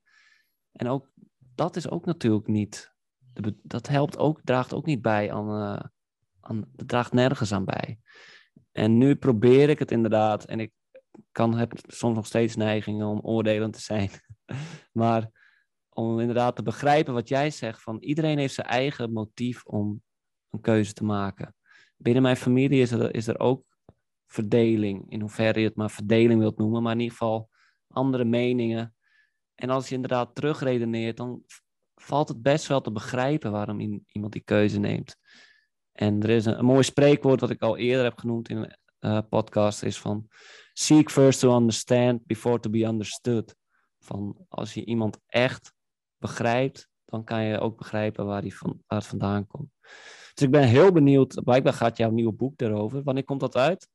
En 0.72 0.88
ook, 0.88 1.12
dat 1.56 1.76
is 1.76 1.90
ook 1.90 2.06
natuurlijk 2.06 2.48
niet, 2.48 2.94
dat 3.64 3.88
helpt 3.88 4.18
ook, 4.18 4.42
draagt 4.44 4.74
ook 4.74 4.86
niet 4.86 5.02
bij 5.02 5.32
aan, 5.32 5.48
eh, 5.48 5.86
aan, 6.40 6.66
het 6.76 6.88
draagt 6.88 7.14
nergens 7.14 7.52
aan 7.52 7.66
bij. 7.66 8.00
En 8.72 8.98
nu 8.98 9.16
probeer 9.16 9.70
ik 9.70 9.80
het 9.80 9.92
inderdaad, 9.92 10.46
en 10.46 10.60
ik 10.60 10.72
kan, 11.32 11.58
heb 11.58 11.72
soms 11.88 12.16
nog 12.16 12.26
steeds 12.26 12.56
neigingen 12.56 13.08
om 13.08 13.20
oordelend 13.22 13.74
te 13.74 13.82
zijn. 13.82 14.10
maar 14.92 15.30
om 15.90 16.20
inderdaad 16.20 16.56
te 16.56 16.64
begrijpen 16.64 17.14
wat 17.14 17.28
jij 17.28 17.50
zegt, 17.50 17.82
van 17.82 17.98
iedereen 18.00 18.38
heeft 18.38 18.54
zijn 18.54 18.68
eigen 18.68 19.14
motief 19.14 19.66
om 19.66 20.02
een 20.50 20.62
keuze 20.62 20.94
te 20.94 21.04
maken. 21.04 21.56
Binnen 21.98 22.24
mijn 22.24 22.38
familie 22.38 22.82
is 22.82 22.92
er, 22.92 23.16
is 23.16 23.28
er 23.28 23.40
ook 23.40 23.64
verdeling, 24.26 25.12
in 25.12 25.22
hoeverre 25.22 25.60
je 25.60 25.66
het 25.66 25.76
maar 25.76 25.92
verdeling 25.92 26.40
wilt 26.40 26.58
noemen, 26.58 26.84
maar 26.84 26.94
in 26.94 27.00
ieder 27.00 27.18
geval 27.18 27.50
andere 27.88 28.26
meningen. 28.26 28.96
En 29.56 29.70
als 29.70 29.90
je 29.90 29.96
inderdaad 29.96 30.36
terugredeneert, 30.36 31.18
dan 31.18 31.44
valt 31.96 32.28
het 32.28 32.42
best 32.42 32.68
wel 32.68 32.82
te 32.82 32.92
begrijpen 32.92 33.52
waarom 33.52 34.04
iemand 34.08 34.34
die 34.34 34.42
keuze 34.42 34.80
neemt. 34.80 35.18
En 36.00 36.22
er 36.22 36.30
is 36.30 36.46
een, 36.46 36.60
een 36.60 36.66
mooi 36.66 36.84
spreekwoord 36.84 37.40
wat 37.40 37.50
ik 37.50 37.62
al 37.62 37.78
eerder 37.78 38.04
heb 38.04 38.18
genoemd 38.18 38.50
in 38.50 38.58
een 38.58 38.76
uh, 39.00 39.20
podcast, 39.30 39.84
is 39.84 40.00
van 40.00 40.28
seek 40.74 41.12
first 41.12 41.40
to 41.40 41.56
understand 41.56 42.26
before 42.26 42.60
to 42.60 42.70
be 42.70 42.84
understood. 42.84 43.56
Van 44.00 44.46
als 44.50 44.74
je 44.74 44.86
iemand 44.86 45.20
echt 45.28 45.74
begrijpt, 46.18 46.88
dan 47.06 47.24
kan 47.24 47.44
je 47.44 47.60
ook 47.60 47.78
begrijpen 47.78 48.26
waar, 48.26 48.42
die 48.42 48.58
van, 48.58 48.82
waar 48.88 49.00
het 49.00 49.08
vandaan 49.08 49.48
komt. 49.48 49.70
Dus 50.34 50.46
ik 50.46 50.52
ben 50.52 50.68
heel 50.68 50.92
benieuwd, 50.92 51.44
blijkbaar 51.44 51.74
gaat 51.74 51.98
jouw 51.98 52.12
nieuwe 52.12 52.34
boek 52.34 52.62
erover. 52.62 53.04
Wanneer 53.04 53.24
komt 53.24 53.40
dat 53.40 53.56
uit? 53.56 53.88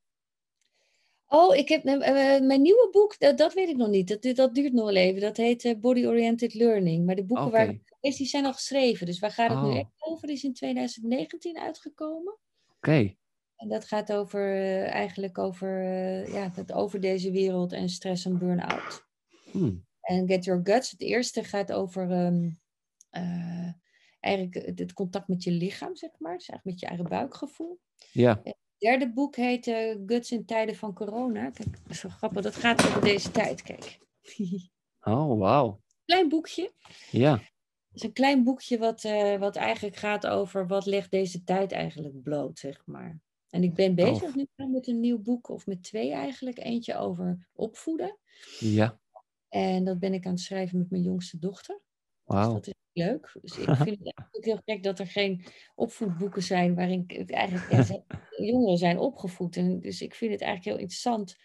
Oh, 1.26 1.56
ik 1.56 1.68
heb, 1.68 1.84
uh, 1.84 2.02
mijn 2.40 2.62
nieuwe 2.62 2.88
boek, 2.90 3.18
dat, 3.18 3.38
dat, 3.38 3.54
weet 3.54 3.68
ik 3.68 3.76
nog 3.76 3.88
niet. 3.88 4.22
Dat, 4.22 4.36
dat 4.36 4.54
duurt 4.54 4.72
nog 4.72 4.84
wel 4.84 4.96
even. 4.96 5.20
Dat 5.20 5.36
heet 5.36 5.64
uh, 5.64 5.78
Body 5.80 6.06
Oriented 6.06 6.54
Learning. 6.54 7.06
Maar 7.06 7.14
de 7.14 7.24
boeken 7.24 7.50
waar 7.50 7.68
ik 7.68 7.93
is, 8.04 8.16
die 8.16 8.26
zijn 8.26 8.44
al 8.44 8.52
geschreven. 8.52 9.06
Dus 9.06 9.18
waar 9.18 9.30
gaat 9.30 9.50
het 9.50 9.62
nu 9.62 9.68
oh. 9.68 9.76
echt 9.76 9.90
over? 9.98 10.26
Die 10.26 10.36
is 10.36 10.44
in 10.44 10.54
2019 10.54 11.58
uitgekomen. 11.58 12.38
Oké. 12.76 13.14
En 13.56 13.68
dat 13.68 13.84
gaat 13.84 14.12
over, 14.12 14.54
uh, 14.54 14.88
eigenlijk 14.88 15.38
over, 15.38 15.68
ja, 16.32 16.48
dat 16.48 16.72
over 16.72 17.00
deze 17.00 17.30
wereld 17.30 17.72
en 17.72 17.88
stress 17.88 18.24
en 18.24 18.38
burn-out. 18.38 19.06
Hmm. 19.50 19.86
En 20.00 20.28
Get 20.28 20.44
Your 20.44 20.60
Guts, 20.64 20.90
het 20.90 21.00
eerste 21.00 21.44
gaat 21.44 21.72
over 21.72 22.10
um, 22.10 22.60
eigenlijk 24.20 24.78
het 24.78 24.92
contact 24.92 25.28
met 25.28 25.42
je 25.42 25.50
lichaam, 25.50 25.96
zeg 25.96 26.10
maar. 26.18 26.36
Dus 26.36 26.48
eigenlijk 26.48 26.64
met 26.64 26.80
je 26.80 26.86
eigen 26.86 27.08
buikgevoel. 27.08 27.80
Ja 28.12 28.42
derde 28.84 29.12
boek 29.12 29.36
heet 29.36 29.64
Guts 30.06 30.32
in 30.32 30.44
tijden 30.44 30.76
van 30.76 30.94
corona. 30.94 31.50
Kijk, 31.50 31.72
dat 31.72 31.90
is 31.90 32.00
zo 32.00 32.08
grappig. 32.08 32.42
Dat 32.42 32.56
gaat 32.56 32.86
over 32.86 33.00
deze 33.00 33.30
tijd, 33.30 33.62
kijk. 33.62 33.98
oh, 35.12 35.38
wauw. 35.38 35.80
Klein 36.04 36.28
boekje. 36.28 36.72
Ja. 37.10 37.40
Het 37.94 38.02
is 38.02 38.08
een 38.08 38.14
klein 38.14 38.44
boekje 38.44 38.78
wat, 38.78 39.04
uh, 39.04 39.38
wat 39.38 39.56
eigenlijk 39.56 39.96
gaat 39.96 40.26
over 40.26 40.66
wat 40.66 40.86
legt 40.86 41.10
deze 41.10 41.44
tijd 41.44 41.72
eigenlijk 41.72 42.22
bloot, 42.22 42.58
zeg 42.58 42.82
maar. 42.86 43.20
En 43.50 43.62
ik 43.62 43.74
ben 43.74 43.94
bezig 43.94 44.22
oh. 44.22 44.34
nu 44.34 44.46
met 44.56 44.86
een 44.86 45.00
nieuw 45.00 45.18
boek, 45.18 45.48
of 45.48 45.66
met 45.66 45.82
twee 45.82 46.12
eigenlijk. 46.12 46.58
Eentje 46.58 46.96
over 46.96 47.48
opvoeden. 47.52 48.18
Ja. 48.58 48.98
En 49.48 49.84
dat 49.84 49.98
ben 49.98 50.14
ik 50.14 50.26
aan 50.26 50.32
het 50.32 50.40
schrijven 50.40 50.78
met 50.78 50.90
mijn 50.90 51.02
jongste 51.02 51.38
dochter. 51.38 51.80
Wauw. 52.24 52.60
Dus 52.60 52.74
leuk. 52.92 53.38
Dus 53.40 53.58
ik 53.58 53.76
vind 53.86 53.98
het 53.98 54.14
ook 54.32 54.44
heel 54.44 54.60
gek 54.64 54.82
dat 54.82 54.98
er 54.98 55.06
geen 55.06 55.44
opvoedboeken 55.74 56.42
zijn 56.42 56.74
waarin 56.74 57.04
eigenlijk 57.26 57.88
ja, 57.88 58.04
jongeren 58.50 58.78
zijn 58.78 58.98
opgevoed. 58.98 59.56
En 59.56 59.80
dus 59.80 60.02
ik 60.02 60.14
vind 60.14 60.32
het 60.32 60.40
eigenlijk 60.40 60.70
heel 60.70 60.82
interessant 60.82 61.36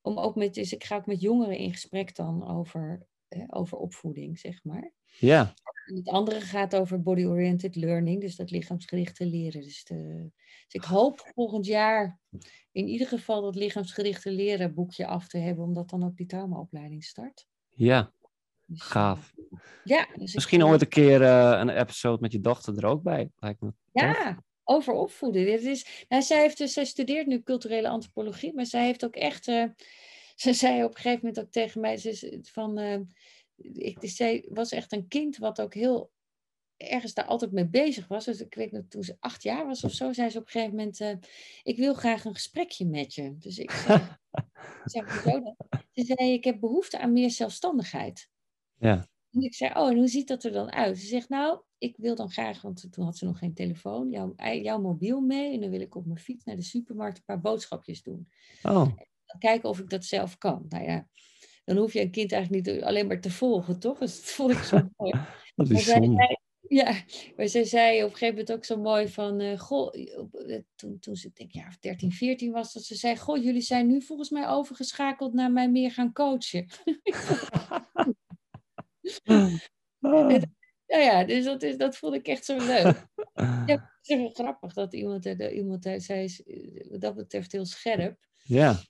om 0.00 0.18
ook 0.18 0.34
met, 0.34 0.54
dus 0.54 0.72
ik 0.72 0.84
ga 0.84 0.96
ook 0.96 1.06
met 1.06 1.20
jongeren 1.20 1.56
in 1.56 1.72
gesprek 1.72 2.16
dan 2.16 2.48
over, 2.48 3.06
eh, 3.28 3.44
over 3.48 3.78
opvoeding, 3.78 4.38
zeg 4.38 4.64
maar. 4.64 4.92
Ja. 5.18 5.54
En 5.86 5.94
het 5.96 6.08
andere 6.08 6.40
gaat 6.40 6.76
over 6.76 7.02
body-oriented 7.02 7.76
learning, 7.76 8.20
dus 8.20 8.36
dat 8.36 8.50
lichaamsgerichte 8.50 9.26
leren. 9.26 9.62
Dus, 9.62 9.84
de, 9.84 10.30
dus 10.64 10.82
ik 10.82 10.84
hoop 10.84 11.30
volgend 11.34 11.66
jaar 11.66 12.18
in 12.72 12.88
ieder 12.88 13.06
geval 13.06 13.42
dat 13.42 13.54
lichaamsgerichte 13.54 14.30
leren 14.30 14.74
boekje 14.74 15.06
af 15.06 15.28
te 15.28 15.38
hebben, 15.38 15.64
omdat 15.64 15.90
dan 15.90 16.04
ook 16.04 16.16
die 16.16 16.26
traumaopleiding 16.26 17.04
start. 17.04 17.46
Ja, 17.68 18.12
dus, 18.66 18.82
Gaaf. 18.82 19.32
Eh, 19.36 19.58
ja. 19.84 20.08
Dus 20.16 20.34
Misschien 20.34 20.64
ooit 20.64 20.80
een 20.80 20.88
keer 20.88 21.20
uh, 21.20 21.56
een 21.60 21.68
episode 21.68 22.20
met 22.20 22.32
je 22.32 22.40
dochter 22.40 22.76
er 22.76 22.86
ook 22.86 23.02
bij. 23.02 23.30
Lijkt 23.36 23.60
me 23.60 23.72
ja, 23.92 24.42
over 24.64 24.92
opvoeden. 24.92 25.44
Dit 25.44 25.62
is, 25.62 26.04
nou, 26.08 26.22
zij, 26.22 26.40
heeft 26.40 26.58
dus, 26.58 26.72
zij 26.72 26.84
studeert 26.84 27.26
nu 27.26 27.42
culturele 27.42 27.88
antropologie, 27.88 28.54
maar 28.54 28.66
zij 28.66 28.84
heeft 28.84 29.04
ook 29.04 29.16
echt. 29.16 29.48
Uh, 29.48 29.64
ze 30.34 30.52
zei 30.52 30.84
op 30.84 30.90
een 30.90 30.96
gegeven 30.96 31.18
moment 31.26 31.40
ook 31.40 31.50
tegen 31.50 31.80
mij: 31.80 31.96
ze, 31.96 32.38
van, 32.42 32.78
uh, 32.78 33.00
ik, 33.56 33.98
zij 34.00 34.46
was 34.48 34.72
echt 34.72 34.92
een 34.92 35.08
kind 35.08 35.36
wat 35.36 35.60
ook 35.60 35.74
heel 35.74 36.12
ergens 36.76 37.14
daar 37.14 37.24
altijd 37.24 37.52
mee 37.52 37.68
bezig 37.68 38.08
was. 38.08 38.24
Dus 38.24 38.40
ik 38.40 38.54
weet 38.54 38.72
nog, 38.72 38.82
toen 38.88 39.02
ze 39.02 39.16
acht 39.20 39.42
jaar 39.42 39.66
was 39.66 39.84
of 39.84 39.92
zo, 39.92 40.12
zei 40.12 40.30
ze 40.30 40.38
op 40.38 40.44
een 40.44 40.50
gegeven 40.50 40.76
moment: 40.76 41.00
uh, 41.00 41.14
Ik 41.62 41.76
wil 41.76 41.94
graag 41.94 42.24
een 42.24 42.34
gesprekje 42.34 42.86
met 42.86 43.14
je. 43.14 43.36
Dus 43.38 43.58
ik 43.58 43.70
zei: 43.70 44.16
Ze 45.92 46.04
zei: 46.04 46.32
Ik 46.32 46.44
heb 46.44 46.60
behoefte 46.60 46.98
aan 46.98 47.12
meer 47.12 47.30
zelfstandigheid. 47.30 48.28
Ja. 48.78 49.08
En 49.34 49.40
ik 49.40 49.54
zei, 49.54 49.72
oh, 49.74 49.90
en 49.90 49.96
hoe 49.96 50.08
ziet 50.08 50.28
dat 50.28 50.44
er 50.44 50.52
dan 50.52 50.72
uit? 50.72 50.98
Ze 50.98 51.06
zegt, 51.06 51.28
nou, 51.28 51.60
ik 51.78 51.96
wil 51.96 52.14
dan 52.14 52.30
graag, 52.30 52.62
want 52.62 52.92
toen 52.92 53.04
had 53.04 53.16
ze 53.16 53.24
nog 53.24 53.38
geen 53.38 53.54
telefoon, 53.54 54.10
jouw, 54.10 54.34
jouw 54.62 54.80
mobiel 54.80 55.20
mee. 55.20 55.54
En 55.54 55.60
dan 55.60 55.70
wil 55.70 55.80
ik 55.80 55.94
op 55.94 56.06
mijn 56.06 56.18
fiets 56.18 56.44
naar 56.44 56.56
de 56.56 56.62
supermarkt 56.62 57.16
een 57.16 57.24
paar 57.24 57.40
boodschapjes 57.40 58.02
doen. 58.02 58.28
Oh. 58.62 58.92
En 59.26 59.38
kijken 59.38 59.68
of 59.68 59.78
ik 59.78 59.90
dat 59.90 60.04
zelf 60.04 60.38
kan. 60.38 60.64
Nou 60.68 60.84
ja, 60.84 61.08
dan 61.64 61.76
hoef 61.76 61.92
je 61.92 62.00
een 62.00 62.10
kind 62.10 62.32
eigenlijk 62.32 62.66
niet 62.66 62.82
alleen 62.82 63.06
maar 63.06 63.20
te 63.20 63.30
volgen, 63.30 63.78
toch? 63.78 63.98
Dus 63.98 64.16
dat 64.20 64.30
vond 64.30 64.50
ik 64.50 64.58
zo 64.58 64.88
mooi. 64.96 65.12
dat 65.54 65.70
is 65.70 65.84
zonde. 65.84 66.42
Ja, 66.68 67.02
maar 67.36 67.48
zij 67.48 67.64
zei 67.64 67.96
op 68.02 68.10
een 68.10 68.16
gegeven 68.16 68.34
moment 68.34 68.52
ook 68.52 68.64
zo 68.64 68.76
mooi 68.76 69.08
van, 69.08 69.40
uh, 69.40 69.58
goh, 69.58 69.94
eh, 69.94 70.60
toen, 70.74 70.98
toen 70.98 71.16
ze 71.16 71.30
denk 71.34 71.52
ja, 71.52 71.68
13, 71.80 72.12
14 72.12 72.52
was, 72.52 72.72
dat 72.72 72.82
ze 72.82 72.94
zei, 72.94 73.16
goh, 73.16 73.42
jullie 73.42 73.60
zijn 73.60 73.86
nu 73.86 74.02
volgens 74.02 74.30
mij 74.30 74.48
overgeschakeld 74.48 75.34
naar 75.34 75.52
mij 75.52 75.70
meer 75.70 75.90
gaan 75.90 76.12
coachen. 76.12 76.66
Ah. 80.00 80.42
Ja, 80.86 80.98
ja, 80.98 81.24
dus 81.24 81.44
dat, 81.44 81.62
is, 81.62 81.76
dat 81.76 81.96
vond 81.96 82.14
ik 82.14 82.26
echt 82.26 82.44
zo 82.44 82.56
leuk. 82.56 83.06
ja, 83.66 83.66
het 83.66 84.08
is 84.08 84.16
wel 84.16 84.30
grappig 84.30 84.72
dat 84.72 84.94
iemand, 84.94 85.24
iemand 85.24 85.88
zei, 85.96 86.36
wat 86.90 87.00
dat 87.00 87.14
betreft 87.14 87.52
heel 87.52 87.64
scherp. 87.66 88.26
Ja. 88.42 88.82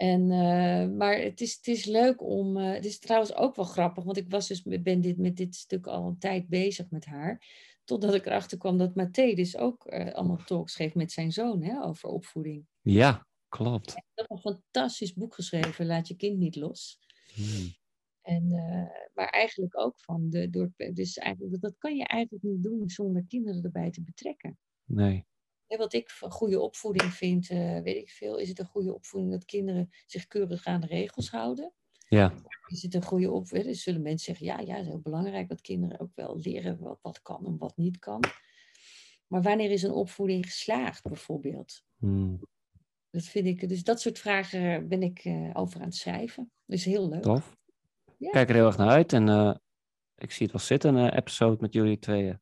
En, 0.00 0.20
uh, 0.30 0.96
maar 0.96 1.18
het 1.18 1.40
is, 1.40 1.56
het 1.56 1.66
is 1.66 1.84
leuk 1.84 2.22
om. 2.22 2.56
Uh, 2.56 2.72
het 2.72 2.84
is 2.84 2.98
trouwens 2.98 3.34
ook 3.34 3.56
wel 3.56 3.64
grappig, 3.64 4.04
want 4.04 4.16
ik 4.16 4.30
was 4.30 4.48
dus, 4.48 4.62
ben 4.62 5.00
dit, 5.00 5.18
met 5.18 5.36
dit 5.36 5.54
stuk 5.54 5.86
al 5.86 6.06
een 6.06 6.18
tijd 6.18 6.48
bezig 6.48 6.90
met 6.90 7.04
haar. 7.04 7.44
Totdat 7.84 8.14
ik 8.14 8.26
erachter 8.26 8.58
kwam 8.58 8.78
dat 8.78 8.94
Mathé 8.94 9.34
dus 9.34 9.56
ook 9.56 9.86
uh, 9.86 10.12
allemaal 10.12 10.44
talks 10.44 10.74
geeft 10.74 10.94
met 10.94 11.12
zijn 11.12 11.32
zoon 11.32 11.62
hè, 11.62 11.82
over 11.82 12.08
opvoeding. 12.08 12.66
Ja, 12.80 13.26
klopt. 13.48 13.94
Hij 13.94 14.04
heeft 14.14 14.30
een 14.30 14.52
fantastisch 14.52 15.14
boek 15.14 15.34
geschreven, 15.34 15.86
Laat 15.86 16.08
je 16.08 16.16
kind 16.16 16.38
niet 16.38 16.56
los. 16.56 16.98
Hmm. 17.34 17.74
En, 18.22 18.48
maar 19.14 19.28
eigenlijk 19.28 19.78
ook 19.78 20.00
van 20.00 20.30
de, 20.30 20.50
door, 20.50 20.72
dus 20.76 21.16
eigenlijk, 21.16 21.60
dat 21.62 21.78
kan 21.78 21.96
je 21.96 22.04
eigenlijk 22.06 22.42
niet 22.42 22.62
doen 22.62 22.88
zonder 22.88 23.24
kinderen 23.28 23.62
erbij 23.62 23.90
te 23.90 24.02
betrekken. 24.02 24.58
Nee. 24.84 25.26
Wat 25.76 25.92
ik 25.92 26.10
van 26.10 26.30
goede 26.30 26.60
opvoeding 26.60 27.12
vind, 27.12 27.50
uh, 27.50 27.80
weet 27.80 27.96
ik 27.96 28.10
veel, 28.10 28.38
is 28.38 28.48
het 28.48 28.58
een 28.58 28.66
goede 28.66 28.94
opvoeding 28.94 29.32
dat 29.32 29.44
kinderen 29.44 29.90
zich 30.06 30.26
keurig 30.26 30.64
aan 30.64 30.80
de 30.80 30.86
regels 30.86 31.30
houden. 31.30 31.72
Ja. 32.08 32.34
Is 32.66 32.82
het 32.82 32.94
een 32.94 33.02
goede 33.02 33.30
opvoeding? 33.30 33.70
Dus 33.70 33.82
zullen 33.82 34.02
mensen 34.02 34.36
zeggen, 34.36 34.46
ja, 34.46 34.58
ja, 34.58 34.76
het 34.76 34.84
is 34.84 34.90
heel 34.90 35.00
belangrijk 35.00 35.48
dat 35.48 35.60
kinderen 35.60 36.00
ook 36.00 36.14
wel 36.14 36.38
leren 36.38 36.78
wat, 36.78 36.98
wat 37.02 37.22
kan 37.22 37.46
en 37.46 37.58
wat 37.58 37.76
niet 37.76 37.98
kan. 37.98 38.20
Maar 39.26 39.42
wanneer 39.42 39.70
is 39.70 39.82
een 39.82 39.92
opvoeding 39.92 40.44
geslaagd, 40.44 41.02
bijvoorbeeld? 41.02 41.82
Hmm. 41.98 42.40
Dat 43.10 43.24
vind 43.24 43.46
ik, 43.46 43.68
dus 43.68 43.82
dat 43.82 44.00
soort 44.00 44.18
vragen 44.18 44.88
ben 44.88 45.02
ik 45.02 45.24
uh, 45.24 45.50
over 45.52 45.80
aan 45.80 45.86
het 45.86 45.94
schrijven. 45.94 46.52
Dus 46.66 46.84
heel 46.84 47.08
leuk. 47.08 47.22
Tof. 47.22 47.56
Ik 48.18 48.30
kijk 48.30 48.48
er 48.48 48.54
heel 48.54 48.66
erg 48.66 48.76
naar 48.76 48.88
uit 48.88 49.12
en 49.12 49.26
uh, 49.26 49.54
ik 50.16 50.30
zie 50.30 50.42
het 50.42 50.52
wel 50.52 50.64
zitten, 50.64 50.94
een 50.94 51.14
episode 51.14 51.56
met 51.60 51.72
jullie 51.72 51.98
tweeën. 51.98 52.40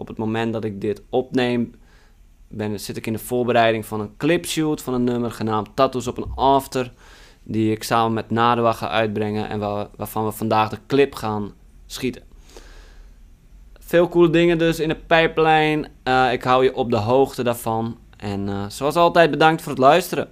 op 0.01 0.07
het 0.07 0.17
moment 0.17 0.53
dat 0.53 0.63
ik 0.63 0.81
dit 0.81 1.01
opneem, 1.09 1.73
ben, 2.47 2.79
zit 2.79 2.97
ik 2.97 3.07
in 3.07 3.13
de 3.13 3.19
voorbereiding 3.19 3.85
van 3.85 3.99
een 3.99 4.17
clipshoot 4.17 4.81
van 4.81 4.93
een 4.93 5.03
nummer 5.03 5.31
genaamd 5.31 5.69
Tattoos 5.73 6.07
op 6.07 6.17
een 6.17 6.31
After. 6.35 6.91
Die 7.43 7.71
ik 7.71 7.83
samen 7.83 8.13
met 8.13 8.29
Nadua 8.29 8.71
ga 8.73 8.89
uitbrengen 8.89 9.49
en 9.49 9.59
waar- 9.59 9.87
waarvan 9.95 10.25
we 10.25 10.31
vandaag 10.31 10.69
de 10.69 10.77
clip 10.87 11.15
gaan 11.15 11.51
schieten. 11.85 12.21
Veel 13.79 14.09
coole 14.09 14.29
dingen 14.29 14.57
dus 14.57 14.79
in 14.79 14.87
de 14.87 14.95
pijplijn. 15.07 15.87
Eh, 16.03 16.31
ik 16.31 16.43
hou 16.43 16.63
je 16.63 16.75
op 16.75 16.89
de 16.89 16.97
hoogte 16.97 17.43
daarvan. 17.43 17.97
En 18.17 18.49
eh, 18.49 18.65
zoals 18.67 18.95
altijd 18.95 19.31
bedankt 19.31 19.61
voor 19.61 19.71
het 19.71 19.81
luisteren. 19.81 20.29